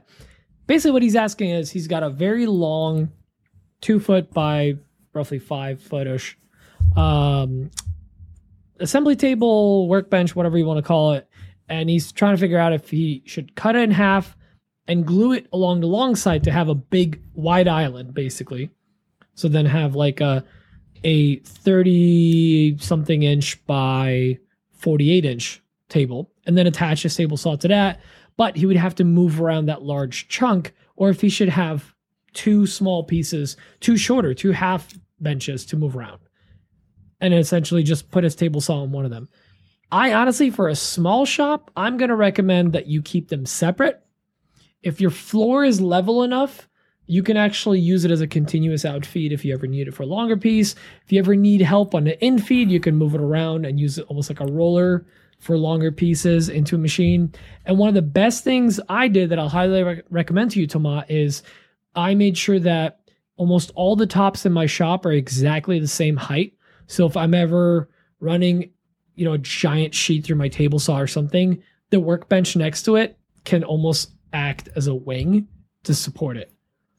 basically 0.68 0.91
what 0.91 1.03
he's 1.03 1.15
asking 1.15 1.49
is 1.49 1.72
he's 1.72 1.88
got 1.88 2.03
a 2.03 2.10
very 2.10 2.45
long, 2.45 3.11
two 3.81 3.99
foot 3.99 4.34
by 4.34 4.76
roughly 5.14 5.40
five 5.40 5.80
footish 5.80 6.35
um, 6.95 7.69
assembly 8.80 9.15
table, 9.15 9.88
workbench, 9.88 10.35
whatever 10.35 10.57
you 10.57 10.65
want 10.65 10.77
to 10.77 10.84
call 10.84 11.14
it, 11.14 11.27
and 11.69 11.90
he's 11.90 12.11
trying 12.11 12.35
to 12.35 12.40
figure 12.40 12.57
out 12.57 12.73
if 12.73 12.90
he 12.90 13.23
should 13.26 13.56
cut 13.56 13.76
it 13.76 13.84
in 13.84 13.91
half 13.91 14.35
and 14.88 15.06
glue 15.06 15.34
it 15.34 15.48
along 15.53 15.80
the 15.80 15.88
long 15.88 16.15
side 16.15 16.44
to 16.44 16.52
have 16.52 16.69
a 16.69 16.76
big 16.76 17.22
wide 17.34 17.68
island, 17.68 18.14
basically. 18.14 18.69
So 19.35 19.48
then 19.48 19.65
have 19.65 19.95
like 19.95 20.22
a 20.22 20.44
a 21.06 21.38
30 21.40 22.77
something 22.77 23.23
inch 23.23 23.65
by 23.65 24.40
48 24.77 25.26
inch 25.26 25.61
table 25.90 26.31
and 26.45 26.57
then 26.57 26.65
attach 26.65 27.03
a 27.03 27.10
table 27.10 27.35
saw 27.35 27.56
to 27.57 27.68
that 27.68 27.99
but 28.38 28.55
he 28.55 28.65
would 28.65 28.77
have 28.77 28.95
to 28.95 29.03
move 29.03 29.41
around 29.41 29.65
that 29.65 29.84
large 29.84 30.27
chunk 30.27 30.73
or 30.95 31.10
if 31.10 31.22
he 31.22 31.30
should 31.30 31.49
have 31.49 31.93
two 32.34 32.65
small 32.65 33.03
pieces 33.03 33.57
two 33.80 33.97
shorter 33.97 34.34
two 34.34 34.51
half 34.51 34.93
benches 35.19 35.65
to 35.65 35.77
move 35.77 35.95
around 35.95 36.19
and 37.22 37.34
essentially 37.34 37.84
just 37.84 38.11
put 38.11 38.23
his 38.23 38.35
table 38.35 38.60
saw 38.60 38.81
on 38.81 38.91
one 38.91 39.05
of 39.05 39.11
them. 39.11 39.30
I 39.91 40.14
honestly 40.14 40.49
for 40.49 40.68
a 40.68 40.76
small 40.76 41.26
shop 41.26 41.72
i'm 41.76 41.97
going 41.97 42.10
to 42.10 42.15
recommend 42.15 42.73
that 42.73 42.88
you 42.88 43.01
keep 43.01 43.30
them 43.30 43.45
separate. 43.45 44.01
If 44.81 44.99
your 44.99 45.11
floor 45.11 45.64
is 45.64 45.80
level 45.80 46.23
enough 46.23 46.68
you 47.05 47.22
can 47.22 47.38
actually 47.38 47.80
use 47.80 48.05
it 48.05 48.11
as 48.11 48.22
a 48.22 48.27
continuous 48.27 48.85
outfeed 48.85 49.34
if 49.34 49.43
you 49.43 49.53
ever 49.53 49.68
need 49.68 49.88
it 49.88 49.93
for 49.93 50.03
a 50.03 50.07
longer 50.07 50.38
piece. 50.38 50.76
If 51.05 51.11
you 51.11 51.19
ever 51.19 51.35
need 51.35 51.61
help 51.61 51.93
on 51.93 52.05
the 52.05 52.18
infeed, 52.22 52.69
you 52.69 52.80
can 52.80 52.95
move 52.95 53.14
it 53.14 53.22
around 53.22 53.65
and 53.65 53.80
use 53.80 53.97
it 53.97 54.05
almost 54.07 54.30
like 54.30 54.39
a 54.39 54.45
roller 54.45 55.05
for 55.44 55.57
longer 55.57 55.91
pieces 55.91 56.48
into 56.48 56.76
a 56.76 56.80
machine. 56.80 57.34
And 57.65 57.78
one 57.78 57.90
of 57.90 57.95
the 57.95 58.02
best 58.02 58.45
things 58.45 58.80
I 58.88 59.10
did 59.10 59.30
that 59.30 59.40
I'll 59.40 59.49
highly 59.49 59.84
rec- 59.84 60.06
recommend 60.10 60.52
to 60.52 60.61
you, 60.61 60.68
Toma, 60.68 61.06
is 61.10 61.44
I 61.95 62.15
made 62.15 62.38
sure 62.38 62.60
that 62.60 63.02
almost 63.36 63.72
all 63.76 63.98
the 63.98 64.07
tops 64.07 64.45
in 64.45 64.53
my 64.53 64.65
shop 64.65 65.06
are 65.06 65.11
exactly 65.11 65.80
the 65.80 65.88
same 65.88 66.15
height. 66.15 66.53
So 66.88 67.06
if 67.06 67.18
I'm 67.18 67.34
ever 67.34 67.90
running, 68.22 68.72
you 69.15 69.26
know, 69.26 69.34
a 69.34 69.38
giant 69.38 69.94
sheet 69.94 70.24
through 70.24 70.38
my 70.38 70.48
table 70.48 70.80
saw 70.80 70.98
or 70.98 71.07
something, 71.07 71.61
the 71.90 71.99
workbench 71.99 72.56
next 72.56 72.84
to 72.84 72.95
it 72.95 73.20
can 73.44 73.65
almost 73.65 74.14
act 74.32 74.70
as 74.78 74.88
a 74.88 74.95
wing 74.95 75.48
to 75.84 75.94
support 75.94 76.38
it. 76.38 76.53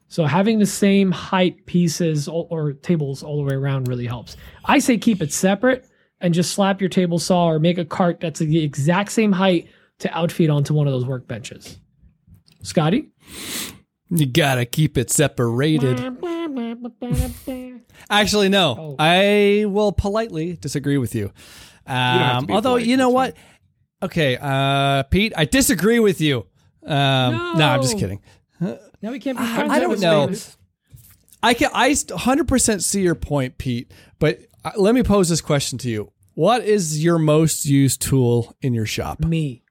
So 0.08 0.26
having 0.26 0.58
the 0.58 0.66
same 0.66 1.10
height 1.10 1.64
pieces 1.64 2.28
or, 2.28 2.46
or 2.50 2.72
tables 2.74 3.22
all 3.22 3.38
the 3.38 3.42
way 3.42 3.54
around 3.54 3.88
really 3.88 4.06
helps. 4.06 4.36
I 4.66 4.80
say 4.80 4.98
keep 4.98 5.22
it 5.22 5.32
separate 5.32 5.88
and 6.24 6.32
just 6.32 6.54
slap 6.54 6.80
your 6.80 6.88
table 6.88 7.18
saw 7.18 7.50
or 7.50 7.58
make 7.58 7.76
a 7.76 7.84
cart 7.84 8.18
that's 8.18 8.40
the 8.40 8.64
exact 8.64 9.12
same 9.12 9.30
height 9.30 9.68
to 9.98 10.08
outfeed 10.08 10.48
onto 10.48 10.72
one 10.72 10.86
of 10.86 10.92
those 10.94 11.04
workbenches. 11.04 11.76
Scotty? 12.62 13.10
You 14.08 14.24
gotta 14.24 14.64
keep 14.64 14.96
it 14.96 15.10
separated. 15.10 15.98
Actually, 18.08 18.48
no. 18.48 18.76
Oh. 18.78 18.96
I 18.98 19.66
will 19.68 19.92
politely 19.92 20.56
disagree 20.56 20.96
with 20.96 21.14
you. 21.14 21.30
Um, 21.86 22.46
be 22.46 22.54
although 22.54 22.76
polite, 22.76 22.86
you 22.86 22.96
know 22.96 23.10
that's 23.10 23.14
what? 23.14 23.36
Okay, 24.02 24.38
uh, 24.40 25.02
Pete, 25.04 25.34
I 25.36 25.44
disagree 25.44 26.00
with 26.00 26.22
you. 26.22 26.46
Um, 26.86 27.58
no. 27.58 27.68
I'm 27.68 27.82
just 27.82 27.98
kidding. 27.98 28.22
Now 28.60 29.10
we 29.10 29.18
can't 29.18 29.36
be 29.38 29.44
friends. 29.44 29.70
I 29.70 29.86
with 29.86 30.00
don't 30.00 30.00
know. 30.00 30.26
man. 30.28 30.38
I 31.42 31.52
can 31.52 31.70
I 31.74 31.90
100% 31.90 32.82
see 32.82 33.02
your 33.02 33.14
point, 33.14 33.58
Pete. 33.58 33.92
But 34.18 34.40
uh, 34.64 34.70
let 34.76 34.94
me 34.94 35.02
pose 35.02 35.28
this 35.28 35.42
question 35.42 35.76
to 35.78 35.90
you: 35.90 36.10
What 36.34 36.64
is 36.64 37.02
your 37.02 37.18
most 37.18 37.64
used 37.64 38.02
tool 38.02 38.54
in 38.60 38.74
your 38.74 38.86
shop? 38.86 39.20
Me. 39.24 39.62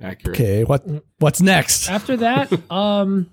Accurate. 0.00 0.36
Okay, 0.36 0.64
what 0.64 0.84
what's 1.18 1.40
next? 1.40 1.88
After 1.88 2.16
that, 2.18 2.52
um, 2.70 3.30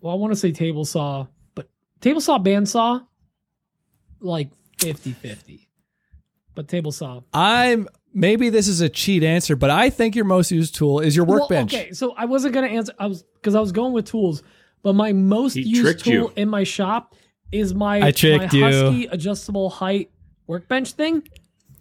well, 0.00 0.12
I 0.12 0.16
want 0.16 0.32
to 0.32 0.36
say 0.36 0.52
table 0.52 0.84
saw, 0.84 1.26
but 1.54 1.68
table 2.00 2.20
saw, 2.20 2.38
bandsaw, 2.38 3.04
like 4.20 4.50
50-50. 4.78 5.66
But 6.54 6.68
table 6.68 6.92
saw. 6.92 7.22
I'm 7.32 7.88
maybe 8.14 8.50
this 8.50 8.68
is 8.68 8.80
a 8.82 8.88
cheat 8.88 9.24
answer, 9.24 9.56
but 9.56 9.70
I 9.70 9.90
think 9.90 10.14
your 10.14 10.24
most 10.26 10.52
used 10.52 10.76
tool 10.76 11.00
is 11.00 11.16
your 11.16 11.24
Well, 11.24 11.40
workbench. 11.40 11.74
okay, 11.74 11.92
so 11.92 12.12
I 12.16 12.26
wasn't 12.26 12.54
gonna 12.54 12.68
answer. 12.68 12.92
I 12.98 13.06
was 13.08 13.24
because 13.34 13.56
I 13.56 13.60
was 13.60 13.72
going 13.72 13.92
with 13.92 14.04
tools, 14.06 14.44
but 14.84 14.92
my 14.92 15.12
most 15.12 15.54
He 15.54 15.62
used 15.62 16.04
tool 16.04 16.12
you. 16.12 16.32
in 16.36 16.48
my 16.48 16.62
shop 16.62 17.16
is 17.52 17.74
my 17.74 18.00
I 18.00 18.10
tricked 18.10 18.52
my 18.52 18.58
you. 18.58 18.64
Husky 18.64 19.06
adjustable 19.06 19.70
height 19.70 20.10
workbench 20.46 20.92
thing. 20.92 21.22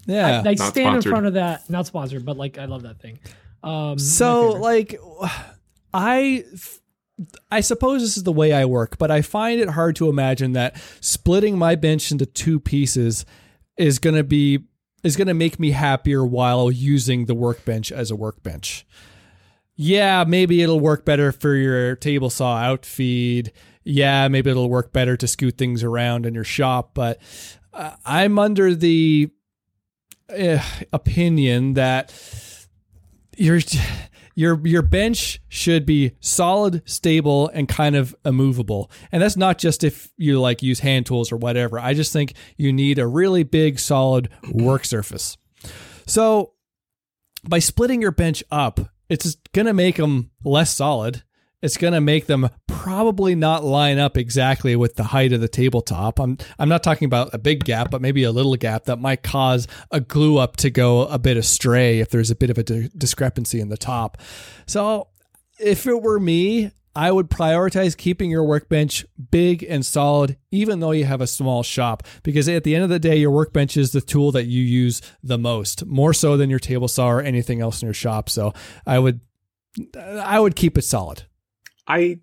Yeah. 0.05 0.41
I, 0.45 0.49
I 0.49 0.53
Not 0.53 0.57
stand 0.59 0.73
sponsored. 0.73 1.05
in 1.05 1.11
front 1.11 1.25
of 1.27 1.33
that. 1.35 1.69
Not 1.69 1.87
sponsored, 1.87 2.25
but 2.25 2.37
like 2.37 2.57
I 2.57 2.65
love 2.65 2.83
that 2.83 2.99
thing. 2.99 3.19
Um, 3.63 3.97
So 3.97 4.49
like 4.51 4.99
I 5.93 6.43
I 7.51 7.61
suppose 7.61 8.01
this 8.01 8.17
is 8.17 8.23
the 8.23 8.31
way 8.31 8.51
I 8.53 8.65
work, 8.65 8.97
but 8.97 9.11
I 9.11 9.21
find 9.21 9.59
it 9.61 9.69
hard 9.69 9.95
to 9.97 10.09
imagine 10.09 10.53
that 10.53 10.75
splitting 11.01 11.57
my 11.57 11.75
bench 11.75 12.11
into 12.11 12.25
two 12.25 12.59
pieces 12.59 13.25
is 13.77 13.99
going 13.99 14.15
to 14.15 14.23
be 14.23 14.63
is 15.03 15.15
going 15.15 15.27
to 15.27 15.33
make 15.33 15.59
me 15.59 15.71
happier 15.71 16.23
while 16.25 16.71
using 16.71 17.25
the 17.25 17.33
workbench 17.35 17.91
as 17.91 18.11
a 18.11 18.15
workbench. 18.15 18.85
Yeah, 19.75 20.25
maybe 20.27 20.61
it'll 20.61 20.79
work 20.79 21.05
better 21.05 21.31
for 21.31 21.55
your 21.55 21.95
table 21.95 22.29
saw 22.29 22.57
outfeed. 22.57 23.51
Yeah, 23.83 24.27
maybe 24.27 24.49
it'll 24.51 24.69
work 24.69 24.93
better 24.93 25.17
to 25.17 25.27
scoot 25.27 25.57
things 25.57 25.83
around 25.83 26.25
in 26.25 26.35
your 26.35 26.43
shop, 26.43 26.91
but 26.93 27.19
uh, 27.73 27.95
I'm 28.05 28.37
under 28.37 28.75
the 28.75 29.31
uh, 30.29 30.63
opinion 30.93 31.73
that 31.73 32.13
your 33.37 33.59
your 34.35 34.65
your 34.65 34.81
bench 34.81 35.41
should 35.49 35.85
be 35.85 36.13
solid, 36.19 36.81
stable, 36.85 37.49
and 37.49 37.67
kind 37.67 37.95
of 37.95 38.15
immovable. 38.25 38.91
And 39.11 39.21
that's 39.21 39.37
not 39.37 39.57
just 39.57 39.83
if 39.83 40.11
you 40.17 40.39
like 40.39 40.61
use 40.61 40.79
hand 40.79 41.05
tools 41.05 41.31
or 41.31 41.37
whatever. 41.37 41.79
I 41.79 41.93
just 41.93 42.13
think 42.13 42.33
you 42.57 42.71
need 42.71 42.99
a 42.99 43.07
really 43.07 43.43
big, 43.43 43.79
solid 43.79 44.29
work 44.51 44.85
surface. 44.85 45.37
So 46.05 46.53
by 47.47 47.59
splitting 47.59 48.01
your 48.01 48.11
bench 48.11 48.43
up, 48.51 48.79
it's 49.09 49.35
going 49.53 49.65
to 49.65 49.73
make 49.73 49.97
them 49.97 50.31
less 50.43 50.75
solid. 50.75 51.23
It's 51.61 51.77
going 51.77 51.93
to 51.93 52.01
make 52.01 52.25
them 52.25 52.49
probably 52.67 53.35
not 53.35 53.63
line 53.63 53.99
up 53.99 54.17
exactly 54.17 54.75
with 54.75 54.95
the 54.95 55.03
height 55.03 55.33
of 55.33 55.41
the 55.41 55.47
tabletop. 55.47 56.19
I'm 56.19 56.37
I'm 56.57 56.69
not 56.69 56.81
talking 56.81 57.05
about 57.05 57.33
a 57.33 57.37
big 57.37 57.63
gap, 57.63 57.91
but 57.91 58.01
maybe 58.01 58.23
a 58.23 58.31
little 58.31 58.55
gap 58.55 58.85
that 58.85 58.97
might 58.97 59.21
cause 59.21 59.67
a 59.91 59.99
glue 59.99 60.39
up 60.39 60.57
to 60.57 60.71
go 60.71 61.05
a 61.05 61.19
bit 61.19 61.37
astray 61.37 61.99
if 61.99 62.09
there's 62.09 62.31
a 62.31 62.35
bit 62.35 62.49
of 62.49 62.57
a 62.57 62.63
di- 62.63 62.89
discrepancy 62.97 63.59
in 63.59 63.69
the 63.69 63.77
top. 63.77 64.17
So, 64.65 65.09
if 65.59 65.85
it 65.85 66.01
were 66.01 66.19
me, 66.19 66.71
I 66.95 67.11
would 67.11 67.29
prioritize 67.29 67.95
keeping 67.95 68.29
your 68.29 68.43
workbench 68.43 69.05
big 69.29 69.63
and 69.63 69.85
solid, 69.85 70.37
even 70.49 70.79
though 70.79 70.91
you 70.91 71.05
have 71.05 71.21
a 71.21 71.27
small 71.27 71.63
shop, 71.63 72.03
because 72.23 72.49
at 72.49 72.63
the 72.63 72.75
end 72.75 72.83
of 72.83 72.89
the 72.89 72.99
day, 72.99 73.15
your 73.15 73.31
workbench 73.31 73.77
is 73.77 73.91
the 73.91 74.01
tool 74.01 74.31
that 74.33 74.47
you 74.47 74.61
use 74.61 75.01
the 75.23 75.37
most, 75.37 75.85
more 75.85 76.13
so 76.13 76.35
than 76.35 76.49
your 76.49 76.59
table 76.59 76.87
saw 76.87 77.09
or 77.09 77.21
anything 77.21 77.61
else 77.61 77.81
in 77.81 77.85
your 77.85 77.93
shop. 77.93 78.29
So 78.29 78.53
I 78.85 78.99
would, 78.99 79.21
I 79.95 80.39
would 80.39 80.55
keep 80.55 80.77
it 80.77 80.83
solid. 80.83 81.23
I, 81.87 82.19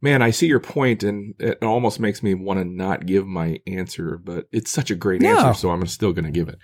man, 0.00 0.22
I 0.22 0.30
see 0.30 0.46
your 0.46 0.60
point, 0.60 1.02
and 1.02 1.34
it 1.38 1.62
almost 1.62 2.00
makes 2.00 2.22
me 2.22 2.34
want 2.34 2.60
to 2.60 2.64
not 2.64 3.06
give 3.06 3.26
my 3.26 3.58
answer, 3.66 4.18
but 4.22 4.46
it's 4.52 4.70
such 4.70 4.90
a 4.90 4.94
great 4.94 5.22
No. 5.22 5.30
answer, 5.30 5.58
so 5.60 5.70
I'm 5.70 5.86
still 5.86 6.12
going 6.12 6.24
to 6.24 6.30
give 6.30 6.48
it. 6.48 6.58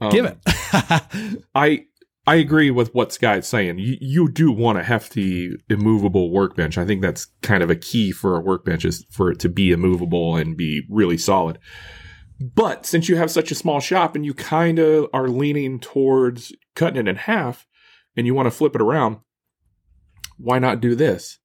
Um, 0.00 0.10
Give 0.10 0.24
it. 0.26 0.38
I 1.54 1.86
I 2.26 2.34
agree 2.36 2.70
with 2.70 2.94
what 2.94 3.12
Sky's 3.12 3.48
saying. 3.48 3.78
You, 3.78 3.96
you 4.00 4.30
do 4.30 4.52
want 4.52 4.78
a 4.78 4.82
hefty, 4.84 5.50
immovable 5.70 6.30
workbench. 6.30 6.76
I 6.76 6.84
think 6.84 7.00
that's 7.02 7.26
kind 7.42 7.62
of 7.62 7.70
a 7.70 7.74
key 7.74 8.12
for 8.12 8.36
a 8.36 8.40
workbench 8.40 8.84
is 8.84 9.04
for 9.10 9.30
it 9.30 9.38
to 9.40 9.48
be 9.48 9.72
immovable 9.72 10.36
and 10.36 10.54
be 10.56 10.82
really 10.90 11.16
solid. 11.16 11.58
But 12.38 12.84
since 12.86 13.08
you 13.08 13.16
have 13.16 13.30
such 13.30 13.50
a 13.50 13.54
small 13.56 13.80
shop 13.80 14.14
and 14.14 14.24
you 14.26 14.34
kind 14.34 14.78
of 14.78 15.06
are 15.12 15.26
leaning 15.28 15.80
towards 15.80 16.52
cutting 16.76 17.00
it 17.00 17.08
in 17.08 17.16
half 17.16 17.66
and 18.14 18.26
you 18.26 18.34
want 18.34 18.46
to 18.46 18.50
flip 18.52 18.74
it 18.76 18.82
around, 18.82 19.16
why 20.38 20.58
not 20.58 20.80
do 20.80 20.94
this? 20.94 21.38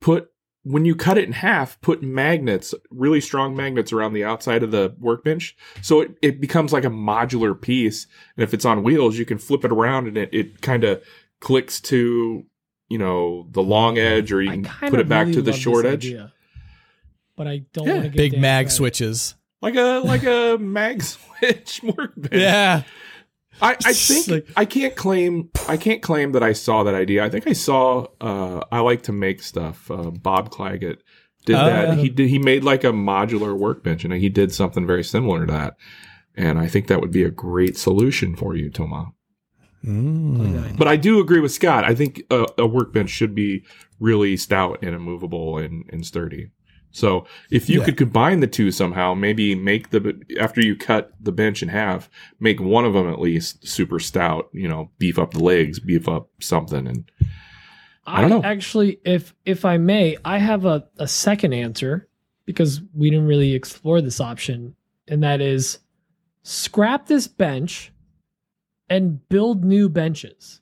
Put 0.00 0.28
when 0.62 0.84
you 0.84 0.96
cut 0.96 1.16
it 1.16 1.24
in 1.24 1.32
half, 1.32 1.80
put 1.80 2.02
magnets, 2.02 2.74
really 2.90 3.20
strong 3.20 3.54
magnets 3.54 3.92
around 3.92 4.14
the 4.14 4.24
outside 4.24 4.64
of 4.64 4.72
the 4.72 4.96
workbench. 4.98 5.56
So 5.80 6.00
it, 6.00 6.16
it 6.22 6.40
becomes 6.40 6.72
like 6.72 6.84
a 6.84 6.88
modular 6.90 7.58
piece. 7.60 8.08
And 8.36 8.42
if 8.42 8.52
it's 8.52 8.64
on 8.64 8.82
wheels, 8.82 9.16
you 9.16 9.24
can 9.24 9.38
flip 9.38 9.64
it 9.64 9.70
around 9.70 10.08
and 10.08 10.16
it, 10.18 10.30
it 10.32 10.60
kind 10.62 10.82
of 10.82 11.04
clicks 11.40 11.80
to, 11.82 12.44
you 12.88 12.98
know, 12.98 13.46
the 13.52 13.62
long 13.62 13.96
edge 13.96 14.32
or 14.32 14.42
you 14.42 14.50
I 14.50 14.54
can 14.54 14.64
put 14.90 14.94
of 14.94 15.06
it 15.06 15.08
back 15.08 15.26
really 15.26 15.34
to 15.36 15.42
the 15.42 15.52
short 15.52 15.86
edge. 15.86 16.04
idea, 16.06 16.32
but 17.36 17.46
I 17.46 17.62
don't 17.72 17.86
Yeah. 17.86 17.92
want 17.92 18.04
to 18.06 18.08
get 18.10 18.16
Big 18.16 18.32
mag 18.40 18.66
credit. 18.66 18.72
switches. 18.74 19.34
Like 19.62 19.76
a, 19.76 20.00
like 20.04 20.24
a 20.24 20.56
mag 20.60 21.00
switch 21.00 21.80
workbench. 21.84 22.32
Yeah. 22.32 22.82
I, 23.62 23.76
I 23.84 23.92
think 23.92 24.28
Like- 24.28 24.46
I 24.56 24.64
can't 24.64 24.94
claim 24.96 25.50
I 25.68 25.76
can't 25.76 26.02
claim 26.02 26.32
that 26.32 26.42
I 26.42 26.52
saw 26.52 26.82
that 26.84 26.94
idea. 26.94 27.24
I 27.24 27.30
think 27.30 27.46
I 27.46 27.52
saw 27.52 28.06
uh 28.20 28.62
I 28.70 28.80
like 28.80 29.02
to 29.04 29.12
make 29.12 29.42
stuff. 29.42 29.90
Uh, 29.90 30.10
Bob 30.10 30.50
Clagett 30.50 30.98
did 31.46 31.56
Oh, 31.56 31.64
that. 31.66 31.98
He 31.98 32.08
did 32.08 32.28
he 32.28 32.38
made 32.38 32.64
like 32.64 32.84
a 32.84 32.88
modular 32.92 33.56
workbench 33.56 34.04
and 34.04 34.12
he 34.12 34.28
did 34.28 34.52
something 34.52 34.86
very 34.86 35.04
similar 35.04 35.46
to 35.46 35.52
that. 35.52 35.74
And 36.36 36.58
I 36.58 36.66
think 36.66 36.88
that 36.88 37.00
would 37.00 37.10
be 37.12 37.22
a 37.24 37.30
great 37.30 37.78
solution 37.78 38.36
for 38.36 38.54
you, 38.54 38.70
Toma. 38.70 39.12
Mm. 39.84 40.76
But 40.76 40.88
I 40.88 40.96
do 40.96 41.20
agree 41.20 41.40
with 41.40 41.52
Scott. 41.52 41.84
I 41.84 41.94
think 41.94 42.22
a, 42.30 42.46
a 42.58 42.66
workbench 42.66 43.08
should 43.10 43.34
be 43.34 43.64
really 44.00 44.36
stout 44.36 44.80
and 44.82 44.94
immovable 44.94 45.58
and, 45.58 45.84
and 45.90 46.04
sturdy. 46.04 46.50
So 46.90 47.26
if 47.50 47.68
you 47.68 47.80
Yeah. 47.80 47.84
could 47.86 47.96
combine 47.98 48.40
the 48.40 48.46
two 48.46 48.70
somehow, 48.70 49.12
maybe 49.14 49.54
make 49.54 49.90
the 49.90 50.18
after 50.40 50.60
you 50.60 50.76
cut 50.76 51.12
the 51.20 51.32
bench 51.32 51.62
in 51.62 51.68
half, 51.68 52.08
make 52.40 52.60
one 52.60 52.84
of 52.84 52.94
them 52.94 53.08
at 53.08 53.20
least 53.20 53.66
super 53.66 53.98
stout. 53.98 54.48
You 54.52 54.68
know, 54.68 54.90
beef 54.98 55.18
up 55.18 55.32
the 55.32 55.42
legs, 55.42 55.78
beef 55.78 56.08
up 56.08 56.30
something, 56.40 56.86
and 56.86 57.10
I 58.06 58.20
don't 58.22 58.30
know. 58.30 58.42
Actually, 58.42 58.98
if 59.04 59.34
if 59.44 59.64
I 59.64 59.76
may, 59.76 60.16
I 60.24 60.38
have 60.38 60.64
a, 60.64 60.86
a 60.98 61.08
second 61.08 61.52
answer 61.52 62.08
because 62.46 62.80
we 62.94 63.10
didn't 63.10 63.26
really 63.26 63.52
explore 63.52 64.00
this 64.00 64.20
option, 64.20 64.74
and 65.08 65.22
that 65.22 65.40
is 65.40 65.80
scrap 66.44 67.06
this 67.06 67.26
bench 67.26 67.92
and 68.88 69.28
build 69.28 69.64
new 69.64 69.88
benches. 69.88 70.60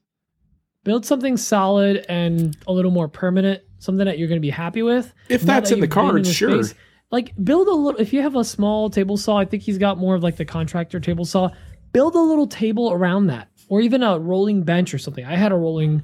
Build 0.82 1.04
something 1.06 1.36
solid 1.36 2.04
and 2.08 2.56
a 2.66 2.72
little 2.72 2.90
more 2.90 3.08
permanent, 3.08 3.62
something 3.84 4.06
that 4.06 4.18
you're 4.18 4.28
going 4.28 4.40
to 4.40 4.44
be 4.44 4.50
happy 4.50 4.82
with. 4.82 5.12
if 5.28 5.42
that's 5.42 5.70
that 5.70 5.76
in 5.76 5.80
the 5.80 5.88
cards, 5.88 6.28
the 6.28 6.34
sure. 6.34 6.62
space, 6.62 6.74
like 7.10 7.32
build 7.42 7.68
a 7.68 7.72
little. 7.72 8.00
If 8.00 8.12
you 8.12 8.22
have 8.22 8.36
a 8.36 8.44
small 8.44 8.90
table 8.90 9.16
saw, 9.16 9.38
I 9.38 9.44
think 9.44 9.62
he's 9.62 9.78
got 9.78 9.98
more 9.98 10.14
of 10.14 10.22
like 10.22 10.36
the 10.36 10.44
contractor 10.44 11.00
table 11.00 11.24
saw. 11.24 11.50
Build 11.92 12.14
a 12.16 12.20
little 12.20 12.48
table 12.48 12.92
around 12.92 13.28
that, 13.28 13.48
or 13.68 13.80
even 13.80 14.02
a 14.02 14.18
rolling 14.18 14.64
bench 14.64 14.92
or 14.92 14.98
something. 14.98 15.24
I 15.24 15.36
had 15.36 15.52
a 15.52 15.56
rolling 15.56 16.02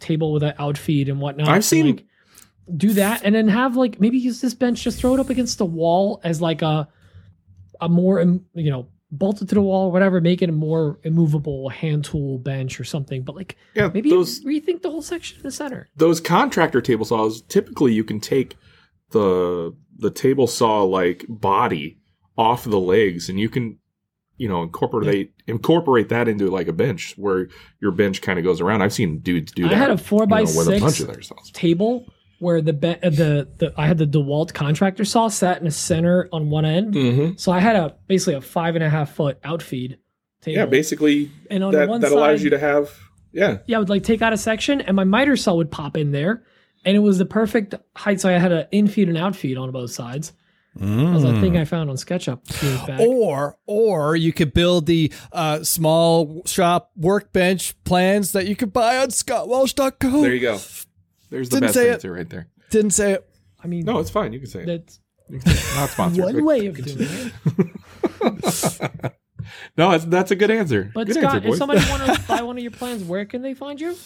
table 0.00 0.32
with 0.32 0.42
an 0.42 0.54
outfeed 0.58 1.08
and 1.08 1.20
whatnot. 1.20 1.48
I've 1.48 1.54
and, 1.56 1.64
seen- 1.64 1.86
like, 1.86 2.04
do 2.76 2.92
that, 2.94 3.22
and 3.24 3.34
then 3.34 3.48
have 3.48 3.76
like 3.76 3.98
maybe 4.00 4.18
use 4.18 4.40
this 4.40 4.54
bench, 4.54 4.82
just 4.82 4.98
throw 4.98 5.14
it 5.14 5.20
up 5.20 5.30
against 5.30 5.56
the 5.58 5.64
wall 5.64 6.20
as 6.22 6.42
like 6.42 6.60
a 6.62 6.88
a 7.80 7.88
more 7.88 8.20
um, 8.20 8.44
you 8.54 8.70
know 8.70 8.88
bolt 9.10 9.40
it 9.42 9.48
to 9.48 9.54
the 9.54 9.62
wall 9.62 9.88
or 9.88 9.92
whatever. 9.92 10.20
Make 10.20 10.42
it 10.42 10.48
a 10.48 10.52
more 10.52 10.98
immovable 11.02 11.68
hand 11.68 12.04
tool 12.04 12.38
bench 12.38 12.78
or 12.78 12.84
something. 12.84 13.22
But 13.22 13.36
like 13.36 13.56
Yeah, 13.74 13.90
maybe 13.92 14.10
those 14.10 14.44
rethink 14.44 14.82
the 14.82 14.90
whole 14.90 15.02
section 15.02 15.38
in 15.38 15.42
the 15.42 15.50
center. 15.50 15.88
those 15.96 16.20
contractor 16.20 16.80
table 16.80 17.04
saws 17.04 17.42
typically 17.42 17.92
you 17.92 18.04
can 18.04 18.20
take 18.20 18.56
the 19.10 19.74
the 19.96 20.10
table 20.10 20.46
saw 20.46 20.82
like 20.82 21.24
body 21.28 21.98
off 22.36 22.64
the 22.64 22.78
legs 22.78 23.28
and 23.28 23.40
you 23.40 23.48
can 23.48 23.78
you 24.36 24.48
know 24.48 24.62
incorporate 24.62 25.32
incorporate 25.46 26.08
that 26.10 26.28
into 26.28 26.48
like 26.48 26.68
a 26.68 26.72
bench 26.72 27.14
where 27.16 27.48
your 27.80 27.90
bench 27.90 28.22
kind 28.22 28.38
of 28.38 28.44
goes 28.44 28.60
around 28.60 28.82
i've 28.82 28.92
seen 28.92 29.18
dudes 29.18 29.50
do 29.50 29.64
I 29.64 29.68
that 29.70 29.74
I 29.74 29.78
had 29.78 29.90
a 29.90 29.98
four 29.98 30.22
you 30.22 30.26
by 30.28 30.42
know, 30.42 30.60
a 30.60 30.78
bunch 30.78 30.96
six 30.96 31.32
table 31.52 32.06
where 32.38 32.60
the, 32.60 32.72
be- 32.72 32.88
uh, 33.02 33.10
the 33.10 33.48
the 33.58 33.72
I 33.76 33.86
had 33.86 33.98
the 33.98 34.06
DeWalt 34.06 34.54
contractor 34.54 35.04
saw 35.04 35.28
sat 35.28 35.58
in 35.58 35.64
the 35.64 35.70
center 35.70 36.28
on 36.32 36.50
one 36.50 36.64
end. 36.64 36.94
mm-hmm. 36.94 37.36
So 37.36 37.52
I 37.52 37.58
had 37.60 37.76
a 37.76 37.96
basically 38.06 38.34
a 38.34 38.40
five 38.40 38.74
and 38.76 38.84
a 38.84 38.88
half 38.90 39.14
foot 39.14 39.38
outfeed 39.44 39.98
table. 40.40 40.56
yeah 40.56 40.66
basically 40.66 41.30
and 41.50 41.64
on 41.64 41.72
that, 41.72 41.88
one 41.88 42.00
that 42.00 42.10
side, 42.10 42.16
allows 42.16 42.42
you 42.42 42.50
to 42.50 42.58
have 42.58 42.96
yeah 43.32 43.58
yeah, 43.66 43.76
I 43.76 43.80
would 43.80 43.88
like 43.88 44.04
take 44.04 44.22
out 44.22 44.32
a 44.32 44.36
section 44.36 44.80
and 44.80 44.94
my 44.96 45.04
miter 45.04 45.36
saw 45.36 45.54
would 45.54 45.70
pop 45.70 45.96
in 45.96 46.12
there, 46.12 46.44
and 46.84 46.96
it 46.96 47.00
was 47.00 47.18
the 47.18 47.26
perfect 47.26 47.74
height. 47.96 48.20
So 48.20 48.28
I 48.28 48.38
had 48.38 48.52
an 48.52 48.66
infeed 48.72 49.08
and 49.08 49.18
outfeed 49.18 49.58
on 49.58 49.70
both 49.70 49.90
sides. 49.90 50.32
That 50.76 51.12
was 51.12 51.24
a 51.24 51.40
thing 51.40 51.56
I 51.56 51.64
found 51.64 51.90
on 51.90 51.96
SketchUp. 51.96 52.48
a 52.48 52.52
few 52.52 52.68
years 52.68 52.82
back. 52.82 53.00
Or 53.00 53.58
or 53.66 54.14
you 54.14 54.32
could 54.32 54.54
build 54.54 54.86
the 54.86 55.12
uh, 55.32 55.64
small 55.64 56.42
shop 56.46 56.92
workbench 56.94 57.74
plans 57.82 58.30
that 58.30 58.46
you 58.46 58.54
could 58.54 58.72
buy 58.72 58.98
on 58.98 59.08
scottwalsh.com. 59.08 60.22
there 60.22 60.34
you 60.34 60.40
go 60.40 60.58
there's 61.30 61.48
the 61.48 61.56
Didn't 61.56 61.66
best 61.68 61.74
say 61.74 61.88
it. 61.88 61.92
answer 61.94 62.12
right 62.12 62.28
there 62.28 62.48
Didn't 62.70 62.90
say 62.92 63.12
it. 63.12 63.28
I 63.62 63.66
mean, 63.66 63.84
no 63.84 63.98
it's 63.98 64.10
fine 64.10 64.32
you 64.32 64.38
can 64.40 64.48
say 64.48 64.62
it 64.62 64.66
that's 64.66 65.00
You 65.28 65.38
can 65.40 65.50
say 65.52 65.72
it. 65.72 65.76
not 65.76 65.88
sponsored 65.90 66.24
one 66.24 66.44
way 66.44 66.66
of 66.66 66.76
doing 66.76 66.96
it. 67.00 67.32
no 69.76 69.90
that's, 69.90 70.04
that's 70.04 70.30
a 70.30 70.36
good 70.36 70.50
answer 70.50 70.90
But 70.94 71.06
good 71.06 71.16
Scott, 71.16 71.34
answer 71.36 71.38
if 71.38 71.44
boys. 71.52 71.58
somebody 71.58 71.80
want 71.90 72.02
to 72.04 72.22
buy 72.28 72.42
one 72.42 72.56
of 72.56 72.62
your 72.62 72.70
plans, 72.72 73.02
where 73.04 73.24
can 73.24 73.42
they 73.42 73.54
find 73.54 73.80
you? 73.80 73.96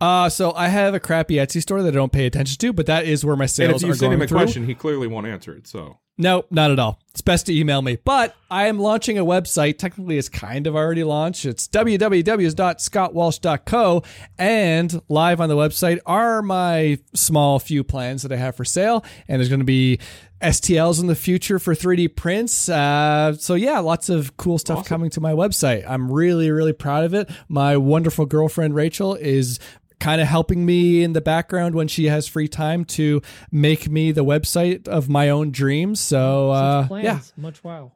Uh, 0.00 0.30
so 0.30 0.52
I 0.54 0.68
have 0.68 0.94
a 0.94 1.00
crappy 1.00 1.34
Etsy 1.34 1.60
store 1.60 1.82
that 1.82 1.88
I 1.92 1.96
don't 1.96 2.10
pay 2.12 2.24
attention 2.24 2.56
to, 2.58 2.72
but 2.72 2.86
that 2.86 3.04
is 3.04 3.22
where 3.22 3.36
my 3.36 3.44
and 3.44 3.50
sales 3.50 3.82
if 3.82 3.86
you 3.86 3.92
are 3.92 3.96
send 3.96 4.14
him 4.14 4.22
a 4.22 4.26
through. 4.26 4.38
question 4.38 4.64
he 4.64 4.74
clearly 4.74 5.06
won't 5.06 5.26
answer 5.26 5.54
it 5.54 5.66
so 5.66 5.98
No, 6.20 6.44
not 6.50 6.70
at 6.70 6.78
all. 6.78 7.00
It's 7.12 7.22
best 7.22 7.46
to 7.46 7.58
email 7.58 7.80
me. 7.80 7.96
But 8.04 8.36
I 8.50 8.66
am 8.66 8.78
launching 8.78 9.16
a 9.18 9.24
website. 9.24 9.78
Technically, 9.78 10.18
it's 10.18 10.28
kind 10.28 10.66
of 10.66 10.76
already 10.76 11.02
launched. 11.02 11.46
It's 11.46 11.66
www.scottwalsh.co. 11.66 14.02
And 14.38 15.02
live 15.08 15.40
on 15.40 15.48
the 15.48 15.56
website 15.56 15.98
are 16.04 16.42
my 16.42 16.98
small 17.14 17.58
few 17.58 17.82
plans 17.82 18.20
that 18.22 18.32
I 18.32 18.36
have 18.36 18.54
for 18.54 18.66
sale. 18.66 19.02
And 19.28 19.40
there's 19.40 19.48
going 19.48 19.60
to 19.60 19.64
be 19.64 19.98
STLs 20.42 21.00
in 21.00 21.06
the 21.06 21.14
future 21.14 21.58
for 21.58 21.74
3D 21.74 22.16
prints. 22.16 22.68
Uh, 22.68 23.34
so, 23.38 23.54
yeah, 23.54 23.78
lots 23.78 24.10
of 24.10 24.36
cool 24.36 24.58
stuff 24.58 24.86
coming 24.86 25.08
to 25.10 25.22
my 25.22 25.32
website. 25.32 25.88
I'm 25.88 26.12
really, 26.12 26.50
really 26.50 26.74
proud 26.74 27.04
of 27.04 27.14
it. 27.14 27.30
My 27.48 27.78
wonderful 27.78 28.26
girlfriend, 28.26 28.74
Rachel, 28.74 29.14
is 29.14 29.58
kind 30.00 30.20
of 30.20 30.26
helping 30.26 30.66
me 30.66 31.02
in 31.04 31.12
the 31.12 31.20
background 31.20 31.74
when 31.74 31.86
she 31.86 32.06
has 32.06 32.26
free 32.26 32.48
time 32.48 32.84
to 32.86 33.20
make 33.52 33.88
me 33.88 34.10
the 34.10 34.24
website 34.24 34.88
of 34.88 35.08
my 35.08 35.28
own 35.28 35.50
dreams. 35.50 36.00
So 36.00 36.50
uh, 36.50 36.86
plans. 36.88 37.04
yeah, 37.04 37.20
Much 37.36 37.62
wow. 37.62 37.92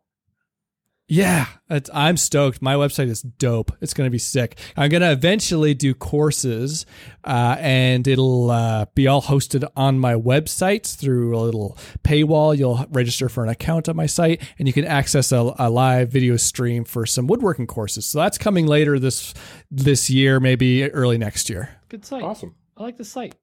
yeah, 1.08 1.46
it's, 1.68 1.90
I'm 1.92 2.16
stoked. 2.16 2.62
My 2.62 2.74
website 2.74 3.08
is 3.08 3.22
dope. 3.22 3.72
It's 3.80 3.94
going 3.94 4.06
to 4.06 4.10
be 4.10 4.18
sick. 4.18 4.58
I'm 4.76 4.90
going 4.90 5.02
to 5.02 5.12
eventually 5.12 5.74
do 5.74 5.94
courses, 5.94 6.86
uh, 7.24 7.56
and 7.58 8.06
it'll 8.06 8.50
uh, 8.50 8.86
be 8.94 9.06
all 9.06 9.22
hosted 9.22 9.68
on 9.76 9.98
my 9.98 10.14
website 10.14 10.94
through 10.96 11.36
a 11.36 11.40
little 11.40 11.76
paywall. 12.04 12.56
You'll 12.56 12.86
register 12.90 13.28
for 13.28 13.44
an 13.44 13.50
account 13.50 13.88
on 13.88 13.96
my 13.96 14.06
site, 14.06 14.42
and 14.58 14.66
you 14.68 14.72
can 14.72 14.84
access 14.84 15.32
a, 15.32 15.54
a 15.58 15.70
live 15.70 16.10
video 16.10 16.36
stream 16.36 16.84
for 16.84 17.06
some 17.06 17.26
woodworking 17.26 17.66
courses. 17.66 18.06
So 18.06 18.18
that's 18.18 18.38
coming 18.38 18.66
later 18.66 18.98
this 18.98 19.34
this 19.70 20.08
year, 20.10 20.40
maybe 20.40 20.90
early 20.90 21.18
next 21.18 21.50
year. 21.50 21.80
Good 21.94 22.04
site. 22.04 22.24
Awesome. 22.24 22.56
I 22.76 22.82
like 22.82 22.96
the 22.96 23.04
site. 23.04 23.36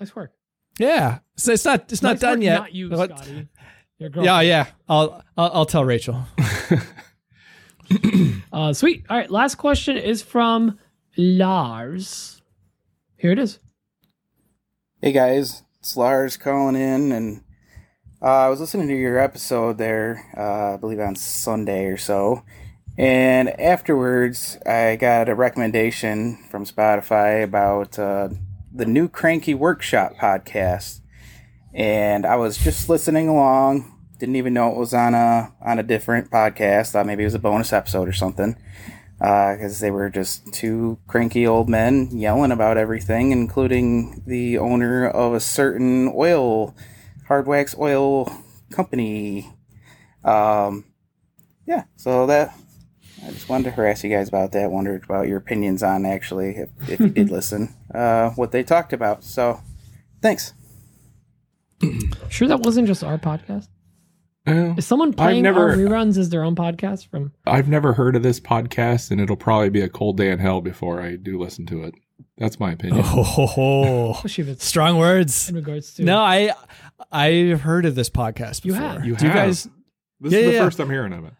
Nice 0.00 0.16
work. 0.16 0.32
Yeah, 0.78 1.18
so 1.36 1.52
it's 1.52 1.66
not 1.66 1.92
it's 1.92 2.00
not 2.00 2.18
done 2.18 2.38
work, 2.38 2.44
yet. 2.44 2.58
Not 2.58 2.74
you, 2.74 2.88
But- 2.88 3.10
Scotty. 3.18 3.48
Your 3.98 4.10
Yeah, 4.22 4.40
yeah. 4.40 4.66
I'll, 4.88 5.22
I'll 5.36 5.50
I'll 5.52 5.66
tell 5.66 5.84
Rachel. 5.84 6.24
Uh, 8.52 8.72
sweet. 8.72 9.04
All 9.10 9.16
right. 9.16 9.30
Last 9.30 9.56
question 9.56 9.96
is 9.96 10.22
from 10.22 10.78
Lars. 11.16 12.40
Here 13.16 13.32
it 13.32 13.38
is. 13.38 13.58
Hey 15.02 15.12
guys, 15.12 15.62
it's 15.80 15.96
Lars 15.96 16.36
calling 16.36 16.76
in, 16.76 17.12
and 17.12 17.42
uh, 18.22 18.24
I 18.26 18.48
was 18.48 18.60
listening 18.60 18.88
to 18.88 18.96
your 18.96 19.18
episode 19.18 19.76
there, 19.78 20.24
uh, 20.36 20.74
I 20.74 20.76
believe 20.76 20.98
on 21.00 21.14
Sunday 21.14 21.84
or 21.84 21.96
so, 21.98 22.42
and 22.98 23.48
afterwards 23.60 24.58
I 24.66 24.96
got 24.96 25.28
a 25.28 25.34
recommendation 25.34 26.36
from 26.50 26.66
Spotify 26.66 27.44
about 27.44 27.96
uh, 27.96 28.30
the 28.74 28.86
new 28.86 29.08
Cranky 29.08 29.54
Workshop 29.54 30.16
podcast, 30.16 31.00
and 31.72 32.26
I 32.26 32.34
was 32.36 32.58
just 32.58 32.88
listening 32.88 33.28
along. 33.28 33.94
Didn't 34.18 34.34
even 34.34 34.52
know 34.52 34.72
it 34.72 34.76
was 34.76 34.92
on 34.92 35.14
a 35.14 35.54
on 35.64 35.78
a 35.78 35.84
different 35.84 36.30
podcast. 36.30 36.90
Thought 36.90 37.06
maybe 37.06 37.22
it 37.22 37.26
was 37.26 37.34
a 37.34 37.38
bonus 37.38 37.72
episode 37.72 38.08
or 38.08 38.12
something 38.12 38.56
because 39.18 39.78
they 39.78 39.92
were 39.92 40.10
just 40.10 40.52
two 40.52 40.98
cranky 41.06 41.46
old 41.46 41.68
men 41.68 42.08
yelling 42.12 42.50
about 42.50 42.78
everything, 42.78 43.30
including 43.30 44.22
the 44.26 44.58
owner 44.58 45.08
of 45.08 45.34
a 45.34 45.40
certain 45.40 46.12
oil, 46.16 46.74
hard 47.28 47.46
wax 47.46 47.76
oil 47.78 48.32
company. 48.72 49.48
Um, 50.24 50.84
yeah, 51.64 51.84
so 51.96 52.26
that 52.26 52.56
I 53.26 53.30
just 53.30 53.48
wanted 53.48 53.64
to 53.64 53.70
harass 53.72 54.02
you 54.04 54.10
guys 54.10 54.28
about 54.28 54.52
that. 54.52 54.70
Wondered 54.70 55.04
about 55.04 55.28
your 55.28 55.38
opinions 55.38 55.82
on 55.82 56.06
actually, 56.06 56.50
if, 56.56 56.70
if 56.88 57.00
you 57.00 57.08
did 57.08 57.30
listen, 57.32 57.74
uh, 57.94 58.30
what 58.30 58.52
they 58.52 58.62
talked 58.62 58.92
about. 58.92 59.24
So, 59.24 59.60
thanks. 60.22 60.54
Sure, 62.28 62.48
that 62.48 62.60
wasn't 62.60 62.86
just 62.86 63.02
our 63.04 63.18
podcast. 63.18 63.68
Uh, 64.46 64.74
Is 64.76 64.86
someone 64.86 65.12
playing 65.12 65.42
never- 65.44 65.70
our 65.70 65.76
reruns 65.76 66.18
as 66.18 66.28
their 66.30 66.42
own 66.44 66.54
podcast 66.56 67.06
from? 67.08 67.32
I've 67.46 67.68
never 67.68 67.92
heard 67.92 68.16
of 68.16 68.22
this 68.22 68.40
podcast, 68.40 69.10
and 69.10 69.20
it'll 69.20 69.36
probably 69.36 69.70
be 69.70 69.80
a 69.82 69.88
cold 69.88 70.16
day 70.16 70.30
in 70.30 70.38
hell 70.38 70.60
before 70.60 71.00
I 71.00 71.16
do 71.16 71.38
listen 71.38 71.66
to 71.66 71.84
it. 71.84 71.94
That's 72.36 72.58
my 72.60 72.72
opinion. 72.72 73.04
Oh, 73.06 74.12
Especially 74.16 74.42
if 74.42 74.48
it's 74.50 74.64
strong 74.64 74.98
words. 74.98 75.48
in 75.48 75.54
regards 75.54 75.94
to. 75.94 76.04
No, 76.04 76.18
I 76.18 76.52
I've 77.12 77.60
heard 77.62 77.84
of 77.86 77.94
this 77.94 78.10
podcast 78.10 78.64
You 78.64 78.72
before. 78.72 78.88
have. 78.88 79.04
You 79.04 79.16
Do 79.16 79.26
you 79.26 79.32
guys? 79.32 79.64
This 80.20 80.32
Yeah, 80.32 80.38
is 80.40 80.46
the 80.46 80.52
yeah. 80.54 80.64
first 80.64 80.80
I'm 80.80 80.90
hearing 80.90 81.12
of 81.12 81.24
it. 81.24 81.32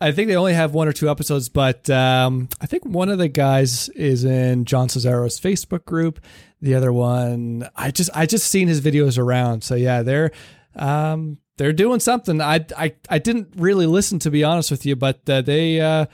I 0.00 0.12
think 0.12 0.28
they 0.28 0.36
only 0.36 0.54
have 0.54 0.74
one 0.74 0.86
or 0.86 0.92
two 0.92 1.10
episodes, 1.10 1.48
but 1.48 1.90
um, 1.90 2.48
I 2.60 2.66
think 2.66 2.84
one 2.84 3.08
of 3.08 3.18
the 3.18 3.28
guys 3.28 3.88
is 3.90 4.24
in 4.24 4.64
John 4.64 4.86
Cesaro's 4.88 5.40
Facebook 5.40 5.84
group. 5.84 6.20
The 6.62 6.74
other 6.74 6.92
one, 6.92 7.68
I 7.74 7.90
just 7.90 8.10
I 8.14 8.26
just 8.26 8.48
seen 8.48 8.68
his 8.68 8.80
videos 8.80 9.18
around. 9.18 9.62
So 9.64 9.74
yeah, 9.74 10.02
they're 10.02 10.30
um, 10.76 11.38
they're 11.56 11.72
doing 11.72 11.98
something. 12.00 12.40
I 12.40 12.64
I 12.76 12.94
I 13.08 13.18
didn't 13.18 13.48
really 13.56 13.86
listen 13.86 14.18
to 14.20 14.30
be 14.30 14.44
honest 14.44 14.70
with 14.70 14.86
you, 14.86 14.94
but 14.94 15.28
uh, 15.28 15.42
they 15.42 15.80
uh, 15.80 16.06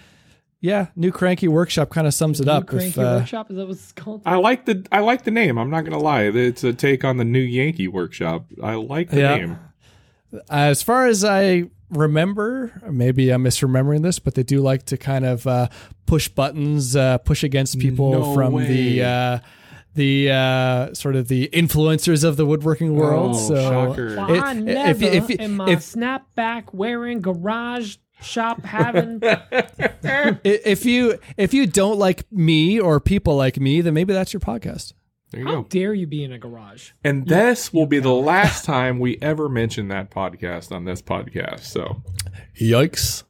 yeah, 0.61 0.87
new 0.97 1.13
cranky 1.13 1.49
workshop 1.49 1.91
kind 1.91 2.07
of 2.07 2.15
sums 2.15 2.41
it 2.41 2.47
New 2.47 2.53
up. 2.53 2.67
Cranky 2.67 2.89
If, 2.89 2.99
uh, 2.99 3.17
Workshop 3.21 3.51
is 3.51 3.57
that 3.57 3.67
what 3.67 3.73
it's 3.73 3.93
called? 3.93 4.23
I 4.25 4.37
like 4.37 4.65
the 4.65 4.87
I 4.91 5.01
like 5.01 5.25
the 5.25 5.31
name. 5.31 5.59
I'm 5.59 5.69
not 5.69 5.85
gonna 5.85 5.99
lie. 5.99 6.23
It's 6.23 6.65
a 6.65 6.73
take 6.73 7.05
on 7.05 7.19
the 7.19 7.25
new 7.25 7.39
Yankee 7.41 7.89
Workshop. 7.89 8.47
I 8.63 8.75
like 8.77 9.11
the 9.11 9.21
Yeah. 9.21 9.37
name. 9.37 9.59
as 10.51 10.83
far 10.83 11.07
as 11.07 11.23
I 11.25 11.65
remember, 11.91 12.73
maybe 12.91 13.31
I'm 13.31 13.45
misremembering 13.45 14.03
this, 14.03 14.19
but 14.19 14.35
they 14.35 14.43
do 14.43 14.61
like 14.61 14.85
to 14.87 14.97
kind 14.97 15.25
of 15.25 15.47
uh, 15.47 15.69
push 16.07 16.29
buttons, 16.29 16.97
uh, 16.97 17.19
push 17.19 17.43
against 17.45 17.79
people 17.79 18.13
No 18.13 18.35
from 18.35 18.53
way. 18.55 18.67
the 18.67 19.03
uh, 19.05 19.39
the 19.95 20.31
uh, 20.31 20.95
sort 20.95 21.15
of 21.17 21.29
the 21.29 21.49
influencers 21.53 22.25
of 22.25 22.37
the 22.37 22.45
woodworking 22.47 22.97
world. 22.97 23.37
Oh, 23.37 23.49
so 23.49 23.55
shocker. 23.57 24.17
Well, 24.17 24.35
It- 24.35 24.41
I 24.43 24.53
if- 24.53 24.59
never 24.65 25.05
if- 25.05 25.31
if- 25.31 25.41
in 25.41 25.57
my 25.57 25.71
if- 25.71 25.81
snapback 25.81 26.65
wearing 26.73 27.21
garage 27.21 27.97
shop 28.21 28.65
having. 28.65 29.21
if 29.23 30.85
you 30.85 31.19
if 31.37 31.55
you 31.55 31.67
don't 31.67 31.99
like 31.99 32.31
me 32.33 32.81
or 32.81 32.99
people 33.01 33.37
like 33.37 33.59
me, 33.61 33.81
then 33.81 33.95
maybe 33.95 34.13
that's 34.13 34.33
your 34.33 34.41
podcast. 34.41 34.93
There 35.35 35.43
you 35.43 35.49
How 35.49 35.63
go. 35.63 35.69
dare 35.69 35.93
you 35.93 36.07
be 36.07 36.23
in 36.23 36.33
a 36.33 36.39
garage? 36.39 36.93
And 37.03 37.27
this 37.27 37.73
will 37.73 37.87
be 37.87 37.99
the 37.99 38.13
last 38.13 38.65
time 38.65 39.01
we 39.01 39.19
ever 39.21 39.49
mention 39.49 39.89
that 39.89 40.09
podcast 40.09 40.71
on 40.71 40.85
this 40.85 41.03
podcast. 41.03 41.65
So 41.65 42.03
Yikes! 42.61 43.25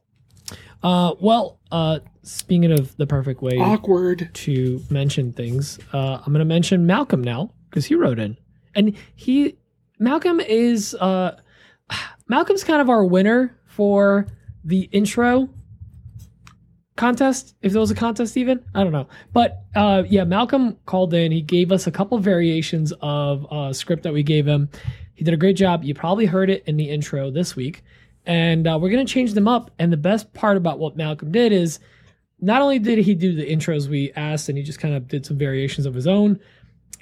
Uh, 0.83 1.15
well, 1.19 1.61
uh, 1.73 2.01
speaking 2.23 2.73
of 2.73 2.95
the 2.99 3.07
perfect 3.07 3.41
way 3.41 3.57
awkward. 3.59 4.29
to 4.35 4.83
mention 4.91 5.33
things, 5.33 5.79
uh, 5.95 6.19
I'm 6.19 6.31
going 6.35 6.41
to 6.41 6.45
mention 6.45 6.85
Malcolm 6.85 7.25
now 7.25 7.55
because 7.71 7.87
he 7.87 7.95
wrote 7.95 8.19
in, 8.19 8.37
and 8.75 8.95
he 9.15 9.57
Malcolm 9.99 10.41
is 10.41 10.95
uh, 10.97 11.41
Malcolm's 12.29 12.65
kind 12.65 12.83
of 12.83 12.91
our 12.91 13.03
winner 13.03 13.59
for 13.65 14.27
the 14.63 14.91
intro 14.93 15.49
contest 17.05 17.55
if 17.63 17.73
there 17.73 17.81
was 17.81 17.91
a 17.91 17.95
contest 17.95 18.37
even 18.37 18.65
i 18.75 18.83
don't 18.83 18.93
know. 18.93 19.09
But 19.33 19.65
uh 19.75 20.05
yeah 20.09 20.25
malcolm 20.25 20.77
called 20.87 21.13
in. 21.15 21.33
He 21.33 21.43
gave 21.43 21.73
us 21.73 21.87
a 21.87 21.91
couple 21.91 22.19
variations 22.19 22.93
of 23.01 23.47
uh 23.51 23.73
script 23.73 24.03
that 24.05 24.13
we 24.13 24.23
gave 24.23 24.47
him. 24.47 24.69
He 25.15 25.25
did 25.25 25.35
a 25.35 25.37
great 25.37 25.57
job. 25.57 25.85
You 25.85 25.95
probably 25.95 26.27
heard 26.27 26.51
it 26.51 26.65
in 26.67 26.77
the 26.77 26.89
intro 26.91 27.31
this 27.31 27.55
week. 27.55 27.85
And 28.27 28.67
uh, 28.67 28.79
we're 28.81 28.91
gonna 28.91 29.05
change 29.05 29.35
them 29.35 29.47
up. 29.47 29.71
And 29.79 29.93
the 29.93 29.99
best 29.99 30.33
part 30.33 30.57
about 30.57 30.79
what 30.79 30.97
malcolm 30.97 31.31
did 31.31 31.53
is 31.53 31.79
not 32.41 32.63
only 32.63 32.79
did 32.79 32.99
he 32.99 33.15
do 33.15 33.35
the 33.35 33.47
intros 33.47 33.89
we 33.89 34.13
asked 34.13 34.49
and 34.49 34.59
he 34.59 34.65
just 34.65 34.79
kind 34.79 34.95
of 34.95 35.09
did 35.09 35.25
some 35.25 35.39
variations 35.39 35.87
of 35.87 35.95
his 35.95 36.07
own 36.07 36.39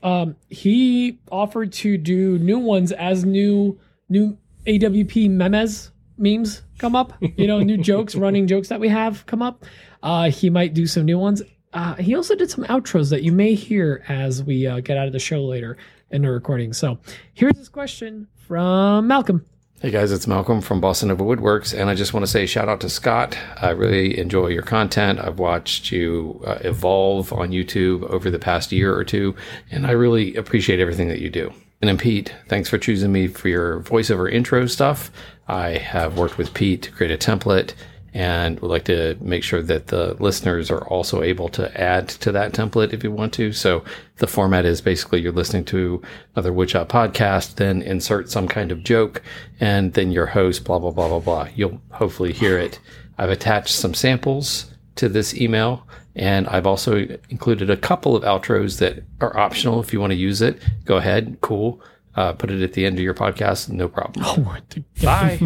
um 0.02 0.36
he 0.48 1.18
offered 1.30 1.72
to 1.72 1.96
do 1.96 2.38
new 2.38 2.58
ones 2.58 2.92
as 2.92 3.24
new 3.24 3.78
new 4.08 4.36
awp 4.66 5.30
memes 5.30 5.90
memes 6.18 6.62
come 6.78 6.94
up 6.94 7.12
you 7.36 7.46
know 7.46 7.60
new 7.60 7.76
jokes 7.76 8.14
running 8.24 8.46
jokes 8.46 8.68
that 8.68 8.80
we 8.80 8.88
have 8.88 9.24
come 9.26 9.42
up 9.42 9.64
uh 10.02 10.30
he 10.30 10.50
might 10.50 10.74
do 10.74 10.86
some 10.86 11.04
new 11.04 11.18
ones 11.18 11.42
uh 11.72 11.94
he 11.94 12.14
also 12.14 12.34
did 12.34 12.50
some 12.50 12.64
outros 12.64 13.10
that 13.10 13.22
you 13.22 13.32
may 13.32 13.54
hear 13.54 14.04
as 14.08 14.42
we 14.42 14.66
uh, 14.66 14.80
get 14.80 14.96
out 14.96 15.06
of 15.06 15.12
the 15.12 15.18
show 15.18 15.44
later 15.44 15.76
in 16.10 16.22
the 16.22 16.30
recording 16.30 16.72
so 16.72 16.98
here's 17.34 17.54
this 17.54 17.68
question 17.68 18.26
from 18.34 19.06
malcolm 19.06 19.44
Hey 19.82 19.90
guys, 19.90 20.12
it's 20.12 20.28
Malcolm 20.28 20.60
from 20.60 20.80
Boston 20.80 21.08
Nova 21.08 21.24
Woodworks, 21.24 21.76
and 21.76 21.90
I 21.90 21.96
just 21.96 22.14
want 22.14 22.24
to 22.24 22.30
say 22.30 22.46
shout 22.46 22.68
out 22.68 22.80
to 22.82 22.88
Scott. 22.88 23.36
I 23.60 23.70
really 23.70 24.16
enjoy 24.16 24.46
your 24.46 24.62
content. 24.62 25.18
I've 25.18 25.40
watched 25.40 25.90
you 25.90 26.40
uh, 26.46 26.58
evolve 26.60 27.32
on 27.32 27.50
YouTube 27.50 28.04
over 28.04 28.30
the 28.30 28.38
past 28.38 28.70
year 28.70 28.94
or 28.94 29.02
two, 29.02 29.34
and 29.72 29.84
I 29.84 29.90
really 29.90 30.36
appreciate 30.36 30.78
everything 30.78 31.08
that 31.08 31.18
you 31.18 31.30
do. 31.30 31.52
And 31.80 31.88
then 31.88 31.98
Pete, 31.98 32.32
thanks 32.46 32.68
for 32.68 32.78
choosing 32.78 33.10
me 33.10 33.26
for 33.26 33.48
your 33.48 33.80
voiceover 33.80 34.32
intro 34.32 34.66
stuff. 34.66 35.10
I 35.48 35.70
have 35.70 36.16
worked 36.16 36.38
with 36.38 36.54
Pete 36.54 36.82
to 36.82 36.92
create 36.92 37.10
a 37.10 37.18
template 37.18 37.74
and 38.14 38.60
would 38.60 38.70
like 38.70 38.84
to 38.84 39.16
make 39.20 39.42
sure 39.42 39.62
that 39.62 39.86
the 39.86 40.14
listeners 40.20 40.70
are 40.70 40.86
also 40.88 41.22
able 41.22 41.48
to 41.48 41.80
add 41.80 42.08
to 42.08 42.30
that 42.32 42.52
template 42.52 42.92
if 42.92 43.02
you 43.02 43.10
want 43.10 43.32
to. 43.34 43.52
So 43.52 43.84
the 44.16 44.26
format 44.26 44.64
is 44.66 44.80
basically 44.82 45.20
you're 45.22 45.32
listening 45.32 45.64
to 45.66 46.02
another 46.34 46.52
Woodshop 46.52 46.88
podcast, 46.88 47.54
then 47.56 47.80
insert 47.80 48.30
some 48.30 48.48
kind 48.48 48.70
of 48.70 48.84
joke, 48.84 49.22
and 49.60 49.94
then 49.94 50.12
your 50.12 50.26
host, 50.26 50.64
blah, 50.64 50.78
blah, 50.78 50.90
blah, 50.90 51.08
blah, 51.08 51.20
blah. 51.20 51.48
You'll 51.54 51.80
hopefully 51.90 52.32
hear 52.32 52.58
it. 52.58 52.78
I've 53.16 53.30
attached 53.30 53.74
some 53.74 53.94
samples 53.94 54.70
to 54.96 55.08
this 55.08 55.34
email, 55.34 55.86
and 56.14 56.46
I've 56.48 56.66
also 56.66 57.06
included 57.30 57.70
a 57.70 57.76
couple 57.78 58.14
of 58.14 58.24
outros 58.24 58.78
that 58.80 59.04
are 59.22 59.34
optional 59.38 59.80
if 59.80 59.92
you 59.92 60.00
want 60.00 60.10
to 60.10 60.16
use 60.16 60.42
it. 60.42 60.60
Go 60.84 60.96
ahead, 60.96 61.38
cool. 61.40 61.80
Uh, 62.14 62.34
put 62.34 62.50
it 62.50 62.62
at 62.62 62.74
the 62.74 62.84
end 62.84 62.98
of 62.98 63.02
your 63.02 63.14
podcast, 63.14 63.70
no 63.70 63.88
problem. 63.88 64.24
oh, 64.28 64.56
Bye. 65.02 65.40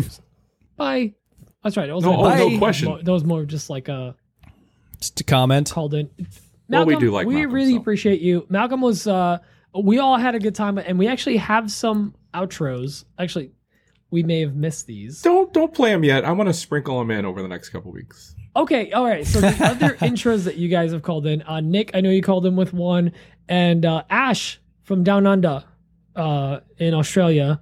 Bye. 0.77 1.15
That's 1.67 1.77
right. 1.77 1.87
That 1.87 1.97
was 1.97 2.05
No, 2.05 2.17
my- 2.23 2.41
oh, 2.41 2.49
no 2.51 2.59
question. 2.59 2.89
Mo- 2.91 3.03
That 3.03 3.11
was 3.11 3.25
more 3.25 3.45
just 3.45 3.69
like 3.69 3.89
a 3.89 4.15
Just 5.01 5.17
to 5.17 5.25
comment. 5.25 5.69
called 5.73 5.95
in. 5.95 6.09
Well, 6.69 6.87
we 6.87 6.95
do 6.95 7.11
like 7.11 7.27
we 7.27 7.35
Malcolm, 7.35 7.53
really 7.53 7.73
so. 7.73 7.79
appreciate 7.79 8.21
you. 8.21 8.47
Malcolm 8.49 8.81
was. 8.81 9.07
uh 9.09 9.39
We 9.75 9.99
all 9.99 10.17
had 10.17 10.37
a 10.37 10.39
good 10.39 10.55
time, 10.55 10.79
and 10.79 10.97
we 10.97 11.09
actually 11.09 11.39
have 11.39 11.73
some 11.73 12.15
outros. 12.33 13.05
Actually, 13.19 13.51
we 14.13 14.23
may 14.23 14.41
have 14.43 14.55
missed 14.55 14.87
these. 14.87 15.23
Don't 15.23 15.53
don't 15.53 15.75
play 15.75 15.91
them 15.91 16.05
yet. 16.05 16.25
I 16.25 16.31
want 16.31 16.49
to 16.49 16.55
sprinkle 16.55 16.99
them 17.01 17.11
in 17.11 17.25
over 17.27 17.43
the 17.43 17.49
next 17.49 17.71
couple 17.71 17.91
weeks. 17.91 18.35
Okay, 18.55 18.93
all 18.93 19.05
right. 19.05 19.27
So 19.27 19.41
the 19.41 19.49
other 19.67 19.97
intros 19.97 20.45
that 20.45 20.57
you 20.57 20.69
guys 20.69 20.93
have 20.93 21.03
called 21.03 21.27
in, 21.27 21.43
uh, 21.43 21.61
Nick, 21.61 21.91
I 21.95 22.01
know 22.01 22.11
you 22.11 22.23
called 22.23 22.47
in 22.47 22.55
with 22.55 22.73
one, 22.73 23.11
and 23.49 23.85
uh, 23.85 24.05
Ash 24.09 24.61
from 24.85 25.03
Down 25.03 25.27
Under, 25.27 25.65
uh, 26.15 26.61
in 26.79 26.95
Australia. 26.95 27.61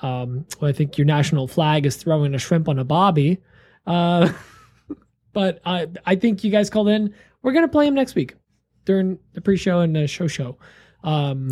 Um, 0.00 0.46
well, 0.60 0.68
I 0.68 0.72
think 0.72 0.96
your 0.98 1.06
national 1.06 1.48
flag 1.48 1.86
is 1.86 1.96
throwing 1.96 2.34
a 2.34 2.38
shrimp 2.38 2.68
on 2.68 2.78
a 2.78 2.84
bobby. 2.84 3.38
Uh, 3.86 4.32
but 5.32 5.60
uh, 5.64 5.86
I 6.06 6.14
think 6.16 6.44
you 6.44 6.50
guys 6.50 6.70
called 6.70 6.88
in. 6.88 7.14
We're 7.42 7.52
gonna 7.52 7.68
play 7.68 7.86
him 7.86 7.94
next 7.94 8.14
week 8.14 8.34
during 8.84 9.18
the 9.32 9.40
pre-show 9.40 9.80
and 9.80 9.94
the 9.94 10.06
show 10.06 10.26
show. 10.26 10.56
Um, 11.04 11.50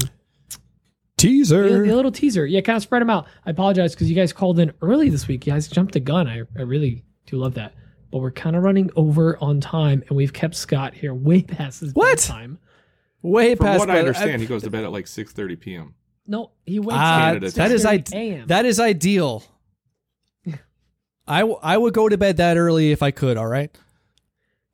Teaser. 1.17 1.63
the, 1.83 1.89
the 1.89 1.97
little 1.97 2.13
teaser, 2.13 2.45
yeah, 2.45 2.61
kind 2.61 2.77
of 2.77 2.83
spread 2.83 3.01
them 3.01 3.09
out. 3.09 3.27
I 3.47 3.51
apologize 3.51 3.95
because 3.95 4.11
you 4.11 4.15
guys 4.15 4.35
called 4.35 4.59
in 4.59 4.71
early 4.83 5.09
this 5.09 5.27
week. 5.27 5.47
You 5.47 5.53
guys 5.55 5.67
jumped 5.67 5.95
the 5.95 6.01
gun. 6.01 6.29
I, 6.29 6.43
I 6.59 6.63
really 6.63 7.05
do 7.25 7.39
love 7.39 7.55
that. 7.55 7.73
But 8.11 8.19
we're 8.19 8.31
kind 8.33 8.55
of 8.55 8.63
running 8.63 8.91
over 8.97 9.39
on 9.43 9.61
time, 9.61 10.03
and 10.09 10.17
we've 10.17 10.33
kept 10.35 10.55
Scott 10.55 10.93
here 10.95 11.15
way 11.15 11.43
past 11.43 11.81
his 11.81 11.95
What? 11.95 12.19
time. 12.19 12.59
Way 13.23 13.55
From 13.55 13.67
past. 13.67 13.79
what 13.81 13.89
I 13.91 13.95
but 13.95 13.99
understand, 14.01 14.43
he 14.43 14.47
goes 14.47 14.63
to 14.65 14.71
bed 14.71 14.85
at 14.85 14.93
like 14.93 15.07
six 15.07 15.33
thirty 15.33 15.57
p.m. 15.57 15.95
No, 16.27 16.51
he 16.65 16.79
wakes 16.81 16.95
Ah, 16.99 17.29
up 17.31 17.41
that 17.41 17.71
is 17.71 17.85
6:30 17.85 17.87
id- 17.95 18.15
a.m. 18.15 18.47
that 18.49 18.65
is 18.65 18.81
ideal. 18.81 19.45
I, 21.29 21.41
w- 21.41 21.59
I 21.63 21.77
would 21.77 21.93
go 21.95 22.09
to 22.09 22.17
bed 22.17 22.37
that 22.37 22.57
early 22.57 22.93
if 22.93 23.03
I 23.03 23.11
could. 23.11 23.37
All 23.37 23.47
right. 23.49 23.77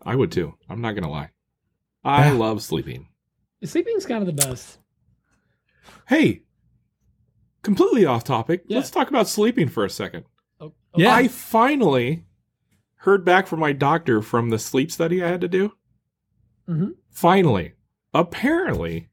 I 0.03 0.15
would 0.17 0.31
too. 0.33 0.55
I'm 0.69 0.81
not 0.83 0.95
gonna 0.95 1.11
lie. 1.11 1.31
I 2.05 2.27
Yeah. 2.27 2.33
love 2.33 2.63
sleeping. 2.63 3.09
Sleeping's 3.65 4.05
kind 4.07 4.21
of 4.21 4.27
the 4.27 4.33
best. 4.47 4.79
Hey, 6.09 6.43
completely 7.63 8.05
off 8.05 8.25
topic. 8.25 8.65
Yeah. 8.67 8.79
Let's 8.79 8.91
talk 8.91 9.09
about 9.09 9.29
sleeping 9.29 9.69
for 9.69 9.85
a 9.85 9.91
second. 9.91 10.25
Oh, 10.61 10.75
Yeah. 10.97 11.15
I 11.15 11.29
finally 11.29 12.25
heard 12.97 13.25
back 13.25 13.47
from 13.47 13.61
my 13.61 13.73
doctor 13.73 14.21
from 14.21 14.51
the 14.51 14.59
sleep 14.59 14.91
study 14.91 15.23
I 15.23 15.29
had 15.29 15.41
to 15.43 15.49
do. 15.49 15.73
Mhm. 16.69 16.95
Finally, 17.11 17.73
apparently, 18.13 19.09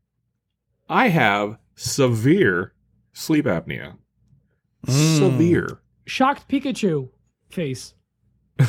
I 0.90 1.08
have 1.10 1.58
severe 1.80 2.74
sleep 3.14 3.46
apnea. 3.46 3.98
Mm. 4.86 5.18
Severe. 5.18 5.80
Shocked 6.06 6.50
Pikachu 6.50 7.10
face. 7.50 7.94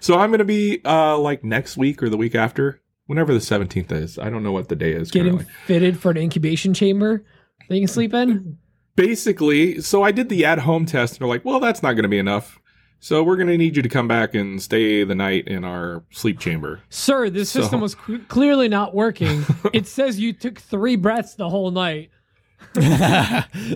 So 0.00 0.18
I'm 0.18 0.30
going 0.30 0.38
to 0.38 0.44
be 0.44 0.80
uh, 0.84 1.18
like 1.18 1.44
next 1.44 1.76
week 1.76 2.02
or 2.02 2.08
the 2.08 2.16
week 2.16 2.34
after, 2.34 2.80
whenever 3.06 3.32
the 3.32 3.40
17th 3.40 3.92
is. 3.92 4.18
I 4.18 4.30
don't 4.30 4.42
know 4.42 4.52
what 4.52 4.68
the 4.68 4.76
day 4.76 4.92
is 4.92 5.10
Getting 5.10 5.34
currently. 5.38 5.54
fitted 5.66 5.98
for 5.98 6.10
an 6.10 6.16
incubation 6.16 6.74
chamber 6.74 7.24
that 7.68 7.74
you 7.74 7.82
can 7.82 7.88
sleep 7.88 8.14
in. 8.14 8.58
Basically, 8.94 9.80
so 9.80 10.02
I 10.02 10.12
did 10.12 10.28
the 10.28 10.44
at 10.44 10.60
home 10.60 10.86
test 10.86 11.14
and 11.14 11.20
they're 11.20 11.28
like, 11.28 11.44
well, 11.44 11.60
that's 11.60 11.82
not 11.82 11.92
going 11.92 12.04
to 12.04 12.08
be 12.08 12.18
enough. 12.18 12.58
So 13.06 13.22
we're 13.22 13.36
going 13.36 13.46
to 13.46 13.56
need 13.56 13.76
you 13.76 13.82
to 13.82 13.88
come 13.88 14.08
back 14.08 14.34
and 14.34 14.60
stay 14.60 15.04
the 15.04 15.14
night 15.14 15.46
in 15.46 15.62
our 15.62 16.02
sleep 16.10 16.40
chamber. 16.40 16.80
Sir, 16.88 17.30
this 17.30 17.48
So- 17.48 17.60
system 17.60 17.80
was 17.80 17.94
cl- 18.04 18.18
clearly 18.26 18.66
not 18.66 18.96
working. 18.96 19.44
it 19.72 19.86
says 19.86 20.18
you 20.18 20.32
took 20.32 20.58
three 20.58 20.96
breaths 20.96 21.36
the 21.36 21.48
whole 21.48 21.70
night. 21.70 22.10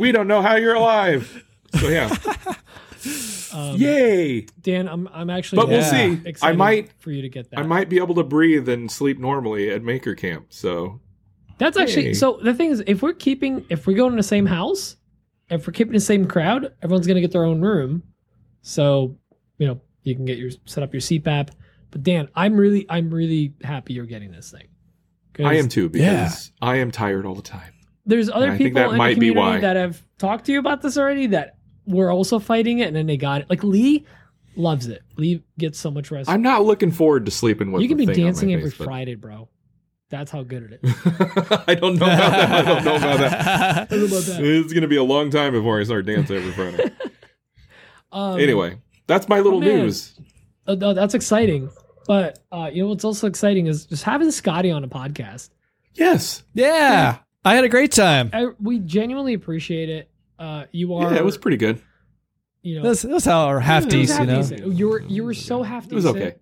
we 0.01 0.11
don't 0.11 0.27
know 0.27 0.43
how 0.43 0.57
you're 0.57 0.75
alive. 0.75 1.45
So 1.79 1.89
yeah. 1.89 2.13
Um, 3.53 3.77
Yay. 3.77 4.43
Dan, 4.61 4.89
I'm 4.89 5.09
I'm 5.13 5.31
actually 5.31 5.57
But 5.57 5.69
we'll 5.69 5.79
Yeah. 5.81 6.17
see. 6.21 6.35
I 6.43 6.53
might 6.53 6.91
for 6.99 7.11
you 7.13 7.23
to 7.23 7.29
get 7.29 7.51
that. 7.51 7.59
I 7.61 7.63
might 7.63 7.89
be 7.89 7.97
able 7.99 8.15
to 8.17 8.23
breathe 8.25 8.69
and 8.69 8.91
sleep 8.91 9.19
normally 9.19 9.71
at 9.71 9.83
Maker 9.83 10.15
Camp. 10.17 10.47
So 10.51 11.01
That's 11.59 11.77
actually 11.79 12.07
Hey. 12.07 12.15
so. 12.15 12.39
The 12.43 12.53
thing 12.53 12.71
is, 12.71 12.83
if 12.87 13.01
we're 13.03 13.13
keeping, 13.15 13.65
if 13.71 13.87
we 13.87 13.95
go 13.95 14.07
in 14.09 14.17
the 14.17 14.23
same 14.23 14.47
house, 14.47 14.97
if 15.51 15.67
we're 15.67 15.73
keeping 15.73 15.95
the 15.95 16.01
same 16.01 16.27
crowd, 16.27 16.73
everyone's 16.83 17.07
gonna 17.07 17.21
get 17.21 17.31
their 17.33 17.45
own 17.45 17.61
room. 17.61 18.03
So 18.63 19.17
you 19.61 19.67
know 19.69 19.81
you 20.03 20.17
can 20.17 20.25
get 20.25 20.39
your 20.39 20.51
set 20.65 20.83
up 20.83 20.93
your 20.93 21.01
CPAP. 21.01 21.51
But 21.93 22.03
Dan, 22.03 22.29
I'm 22.35 22.57
really, 22.57 22.87
I'm 22.89 23.11
really 23.13 23.55
happy 23.63 23.93
you're 23.95 24.07
getting 24.07 24.33
this 24.33 24.51
thing. 24.51 24.67
I 25.45 25.55
am 25.57 25.69
too 25.69 25.89
because 25.89 26.53
Yeah. 26.61 26.69
I 26.69 26.77
am 26.77 26.91
tired 26.91 27.25
all 27.27 27.35
the 27.35 27.43
time. 27.43 27.73
There's 28.07 28.29
other 28.31 28.57
people 28.57 28.81
that 28.83 28.91
in 28.93 28.97
might 28.97 29.15
the 29.15 29.21
be 29.21 29.29
community 29.29 29.57
why. 29.57 29.61
that 29.61 29.77
have 29.77 30.03
talked 30.19 30.47
to 30.47 30.53
you 30.53 30.59
about 30.59 30.83
this 30.83 30.97
already 30.99 31.29
that 31.29 31.57
were 31.87 32.11
also 32.11 32.39
fighting 32.39 32.79
it, 32.81 32.89
and 32.89 32.97
then 32.97 33.07
they 33.07 33.17
got 33.17 33.43
it. 33.43 33.51
Like 33.51 33.63
Lee 33.63 34.07
loves 34.57 34.87
it. 34.87 35.03
Lee 35.17 35.43
gets 35.59 35.79
so 35.79 35.91
much 35.91 36.11
rest. 36.11 36.29
I'm 36.31 36.43
not 36.43 36.65
looking 36.65 36.91
forward 36.91 37.25
to 37.27 37.31
sleeping 37.31 37.71
with 37.73 37.83
you 37.83 37.89
can 37.89 37.97
the 37.99 38.07
be 38.07 38.15
thing 38.15 38.25
dancing 38.25 38.53
every 38.53 38.71
face, 38.71 38.79
but- 38.79 38.85
Friday, 38.85 39.15
bro. 39.15 39.49
That's 40.11 40.31
how 40.33 40.43
good 40.43 40.73
it 40.73 40.81
is. 40.83 40.95
I 41.69 41.75
don't 41.77 41.97
know 41.97 42.07
about 42.07 42.31
that. 42.33 42.51
I 42.51 42.63
don't 42.63 42.85
know 42.85 42.97
about 42.97 43.19
that. 43.19 43.41
I 43.93 43.97
don't 43.97 44.01
know 44.01 44.07
about 44.07 44.23
that. 44.25 44.41
It's 44.45 44.73
gonna 44.73 44.89
be 44.89 44.97
a 44.97 45.05
long 45.05 45.31
time 45.31 45.53
before 45.53 45.79
I 45.81 45.85
start 45.85 46.05
dancing 46.07 46.37
every 46.37 46.53
Friday. 46.53 46.91
Um, 48.13 48.41
anyway, 48.41 48.77
that's 49.11 49.29
my 49.29 49.41
little 49.41 49.59
Oh, 49.59 49.63
news. 49.63 50.19
Uh, 50.67 50.75
no, 50.77 50.95
that's 50.95 51.15
exciting. 51.15 51.69
But 52.07 52.39
uh, 52.51 52.71
you 52.73 52.83
know 52.83 52.89
what's 52.89 53.05
also 53.05 53.27
exciting 53.27 53.67
is 53.67 53.85
just 53.87 54.03
having 54.05 54.31
Scotty 54.31 54.71
on 54.71 54.83
a 54.85 54.89
podcast. 54.89 55.51
Yes. 55.95 56.43
yeah. 56.55 57.19
I 57.45 57.55
had 57.55 57.65
a 57.65 57.69
great 57.69 57.93
time. 57.93 58.31
I, 58.33 58.49
we 58.61 58.79
genuinely 58.79 59.35
appreciate 59.35 59.89
it. 59.89 60.11
Uh, 60.39 60.65
you 60.73 60.95
are. 60.95 61.13
Yeah, 61.13 61.19
it 61.19 61.25
was 61.25 61.37
pretty 61.39 61.57
good. 61.57 61.81
You 62.63 62.77
know, 62.77 62.83
That's, 62.83 63.03
that's 63.03 63.25
how 63.25 63.47
our 63.47 63.59
half 63.61 63.89
decent. 63.89 64.21
you 64.21 64.27
know. 64.27 64.43
decent. 64.43 64.73
You 64.75 64.89
were 64.89 65.01
you 65.03 65.25
were 65.25 65.35
so 65.35 65.63
half 65.63 65.85
decent. 65.85 65.93
It 65.93 65.95
was 65.97 66.05
decent. 66.05 66.25
okay. 66.33 66.37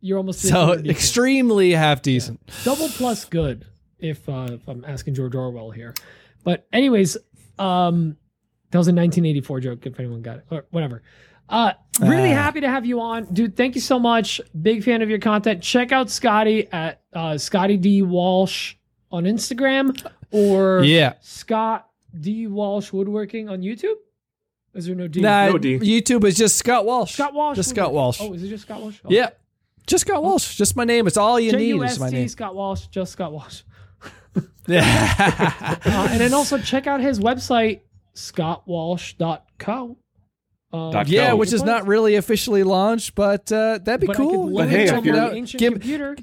You're 0.00 0.18
almost 0.18 0.40
So 0.42 0.72
extremely 0.74 1.72
half 1.72 2.02
decent. 2.02 2.40
double 2.64 2.88
plus 2.88 3.24
good. 3.24 3.64
If 3.98 4.28
uh, 4.28 4.48
if 4.50 4.68
I'm 4.68 4.84
asking 4.84 5.14
George 5.14 5.34
Orwell 5.34 5.70
here, 5.70 5.94
but 6.44 6.66
anyways, 6.72 7.16
um, 7.58 8.16
that 8.70 8.78
was 8.78 8.88
a 8.88 8.92
1984 8.92 9.60
joke. 9.60 9.86
If 9.86 9.98
anyone 10.00 10.22
got 10.22 10.38
it, 10.38 10.44
or 10.50 10.64
whatever. 10.70 11.02
Uh, 11.48 11.72
really 12.00 12.32
Ah. 12.32 12.34
happy 12.42 12.60
to 12.60 12.68
have 12.68 12.84
you 12.84 13.00
on, 13.00 13.24
dude. 13.32 13.56
Thank 13.56 13.74
you 13.74 13.80
so 13.80 13.98
much. 13.98 14.40
Big 14.62 14.82
fan 14.84 15.02
of 15.02 15.08
your 15.08 15.18
content. 15.20 15.62
Check 15.62 15.92
out 15.92 16.10
Scotty 16.10 16.68
at 16.72 17.00
uh, 17.12 17.38
Scotty 17.38 17.76
D 17.76 18.02
Walsh 18.02 18.74
on 19.12 19.24
Instagram 19.24 19.96
or 20.32 20.82
Yeah. 20.84 21.14
Scott 21.20 21.88
D 22.18 22.46
Walsh 22.48 22.92
Woodworking 22.92 23.48
on 23.48 23.60
YouTube. 23.62 23.94
Is 24.74 24.86
there 24.86 24.94
no 24.94 25.08
D? 25.08 25.20
Nah, 25.20 25.46
No 25.46 25.58
D. 25.58 25.78
YouTube 25.78 26.24
is 26.24 26.36
just 26.36 26.56
Scott 26.56 26.84
Walsh. 26.84 27.14
Scott 27.14 27.32
Walsh. 27.32 27.56
Just 27.56 27.70
Scott 27.70 27.92
Walsh. 27.94 28.18
Oh, 28.20 28.32
is 28.34 28.42
it 28.42 28.48
just 28.48 28.64
Scott 28.64 28.80
Walsh? 28.82 28.98
Oh. 29.04 29.08
Yeah. 29.10 29.30
Just 29.86 30.06
Scott 30.06 30.22
Walsh. 30.22 30.56
Just 30.56 30.74
my 30.76 30.84
name. 30.84 31.06
It's 31.06 31.16
all 31.16 31.38
you 31.40 31.52
J 31.52 31.58
need 31.58 31.82
is 31.84 31.98
my 32.00 32.10
name. 32.10 32.26
Scott 32.28 32.54
Walsh. 32.56 32.86
Just 32.88 33.12
Scott 33.12 33.32
Walsh. 33.32 33.62
Yeah. 34.68 35.78
Uh, 35.84 36.08
and 36.10 36.20
then 36.20 36.34
also 36.34 36.58
check 36.58 36.88
out 36.88 37.00
his 37.00 37.20
website, 37.20 37.82
scottwalsh.co. 38.16 39.96
Uh, 40.72 40.90
Dot 40.90 41.08
yeah, 41.08 41.32
which 41.32 41.52
is 41.52 41.62
not 41.62 41.86
really 41.86 42.16
officially 42.16 42.62
launched, 42.64 43.14
but 43.14 43.50
uh, 43.52 43.78
that'd 43.78 44.00
be 44.00 44.06
but 44.08 44.16
cool. 44.16 44.50
load 44.50 44.68
hey, 44.68 44.84
if 44.84 45.04
you're- 45.04 45.18
my 45.18 45.30
ancient 45.30 45.58
give- 45.60 45.72
computer. 45.74 46.16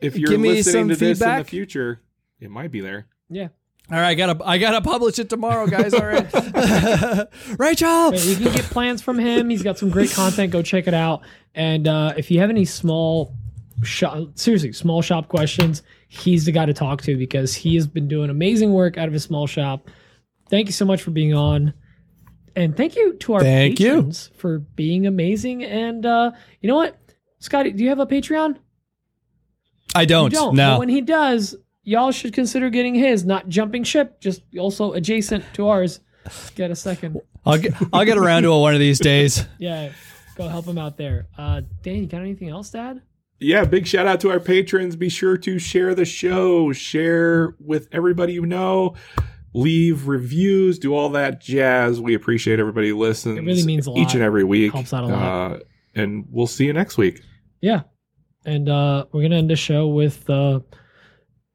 If 0.00 0.16
you're 0.16 0.30
Give 0.30 0.40
me 0.40 0.50
listening 0.50 0.72
some 0.82 0.88
to 0.90 0.96
this 0.96 1.20
in 1.20 1.38
the 1.38 1.44
future, 1.44 2.00
it 2.40 2.50
might 2.50 2.70
be 2.70 2.80
there. 2.80 3.06
Yeah. 3.28 3.48
All 3.90 3.96
right, 3.98 4.08
I 4.10 4.14
gotta 4.14 4.44
I 4.44 4.58
gotta 4.58 4.80
publish 4.80 5.18
it 5.18 5.28
tomorrow, 5.30 5.66
guys. 5.66 5.92
All 5.94 6.06
right, 6.06 6.30
Rachel. 7.58 8.10
But 8.12 8.24
you 8.24 8.36
can 8.36 8.52
get 8.52 8.64
plans 8.66 9.00
from 9.02 9.18
him. 9.18 9.48
He's 9.48 9.62
got 9.62 9.78
some 9.78 9.90
great 9.90 10.10
content. 10.12 10.52
Go 10.52 10.62
check 10.62 10.86
it 10.86 10.94
out. 10.94 11.22
And 11.54 11.88
uh, 11.88 12.12
if 12.16 12.30
you 12.30 12.38
have 12.40 12.50
any 12.50 12.64
small 12.64 13.34
shop, 13.82 14.28
seriously, 14.34 14.72
small 14.72 15.00
shop 15.02 15.28
questions, 15.28 15.82
he's 16.08 16.44
the 16.44 16.52
guy 16.52 16.66
to 16.66 16.74
talk 16.74 17.02
to 17.02 17.16
because 17.16 17.54
he 17.54 17.74
has 17.76 17.86
been 17.86 18.08
doing 18.08 18.28
amazing 18.30 18.72
work 18.72 18.98
out 18.98 19.06
of 19.08 19.14
his 19.14 19.24
small 19.24 19.46
shop. 19.46 19.88
Thank 20.50 20.66
you 20.66 20.72
so 20.72 20.84
much 20.84 21.02
for 21.02 21.10
being 21.10 21.34
on. 21.34 21.72
And 22.56 22.76
thank 22.76 22.96
you 22.96 23.14
to 23.14 23.34
our 23.34 23.40
Thank 23.40 23.80
you. 23.80 23.96
patrons 23.96 24.30
for 24.36 24.58
being 24.58 25.06
amazing. 25.06 25.64
And 25.64 26.04
uh, 26.04 26.32
you 26.60 26.68
know 26.68 26.76
what? 26.76 26.98
Scotty, 27.40 27.72
do 27.72 27.82
you 27.82 27.88
have 27.90 28.00
a 28.00 28.06
Patreon? 28.06 28.56
I 29.94 30.04
don't. 30.04 30.32
You 30.32 30.38
don't. 30.38 30.54
No. 30.56 30.72
But 30.72 30.78
when 30.80 30.88
he 30.88 31.00
does, 31.00 31.56
y'all 31.82 32.10
should 32.12 32.32
consider 32.32 32.70
getting 32.70 32.94
his, 32.94 33.24
not 33.24 33.48
jumping 33.48 33.84
ship, 33.84 34.20
just 34.20 34.42
also 34.58 34.92
adjacent 34.92 35.44
to 35.54 35.68
ours. 35.68 36.00
Get 36.54 36.70
a 36.70 36.76
second. 36.76 37.20
I'll 37.46 37.58
get 37.58 37.72
I'll 37.92 38.04
get 38.04 38.18
around 38.18 38.42
to 38.42 38.52
it 38.52 38.58
one 38.58 38.74
of 38.74 38.80
these 38.80 38.98
days. 38.98 39.46
Yeah, 39.58 39.92
go 40.36 40.46
help 40.48 40.66
him 40.66 40.78
out 40.78 40.96
there. 40.96 41.26
Uh, 41.38 41.62
Dan, 41.82 41.96
you 41.96 42.06
got 42.06 42.20
anything 42.20 42.48
else, 42.50 42.70
Dad? 42.70 43.00
Yeah, 43.40 43.64
big 43.64 43.86
shout 43.86 44.06
out 44.06 44.20
to 44.20 44.30
our 44.30 44.40
patrons. 44.40 44.96
Be 44.96 45.08
sure 45.08 45.36
to 45.38 45.58
share 45.58 45.94
the 45.94 46.04
show, 46.04 46.72
share 46.72 47.54
with 47.60 47.88
everybody 47.92 48.34
you 48.34 48.44
know, 48.44 48.94
leave 49.58 50.06
reviews, 50.06 50.78
do 50.78 50.94
all 50.94 51.08
that 51.10 51.40
jazz. 51.40 52.00
We 52.00 52.14
appreciate 52.14 52.60
everybody 52.60 52.90
who 52.90 52.98
listens. 52.98 53.38
It 53.38 53.42
really 53.42 53.64
means 53.64 53.86
a 53.86 53.90
lot. 53.90 53.98
each 53.98 54.14
and 54.14 54.22
every 54.22 54.44
week. 54.44 54.72
Helps 54.72 54.92
out 54.92 55.04
a 55.04 55.08
lot. 55.08 55.52
Uh, 55.52 55.58
and 55.94 56.26
we'll 56.30 56.46
see 56.46 56.66
you 56.66 56.72
next 56.72 56.96
week. 56.96 57.22
Yeah. 57.60 57.82
And 58.44 58.68
uh, 58.68 59.06
we're 59.12 59.22
gonna 59.22 59.36
end 59.36 59.50
the 59.50 59.56
show 59.56 59.88
with 59.88 60.28
uh, 60.30 60.60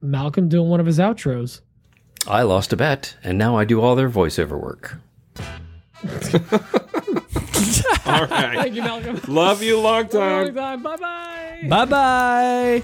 Malcolm 0.01 0.49
doing 0.49 0.69
one 0.69 0.79
of 0.79 0.85
his 0.85 0.99
outros. 0.99 1.61
I 2.27 2.43
lost 2.43 2.71
a 2.73 2.77
bet, 2.77 3.15
and 3.23 3.37
now 3.37 3.57
I 3.57 3.65
do 3.65 3.81
all 3.81 3.95
their 3.95 4.09
voiceover 4.09 4.61
work. 4.61 4.97
All 8.05 8.25
right. 8.25 8.57
Thank 8.57 8.75
you, 8.75 8.81
Malcolm. 8.81 9.19
Love 9.27 9.63
you 9.63 9.79
long 9.79 10.07
time. 10.09 10.53
Bye 10.53 10.75
bye. 10.75 11.61
Bye 11.67 11.85
bye. 11.85 12.83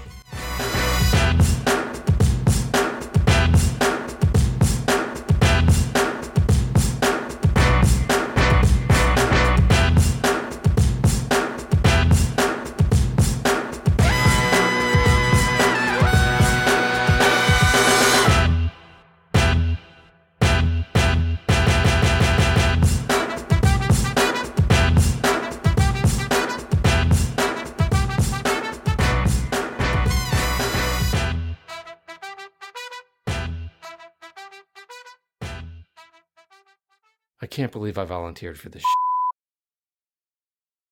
can't 37.60 37.72
believe 37.72 37.98
I 37.98 38.06
volunteered 38.06 38.58
for 38.58 38.70
this. 38.70 38.80
Shit. 38.80 39.09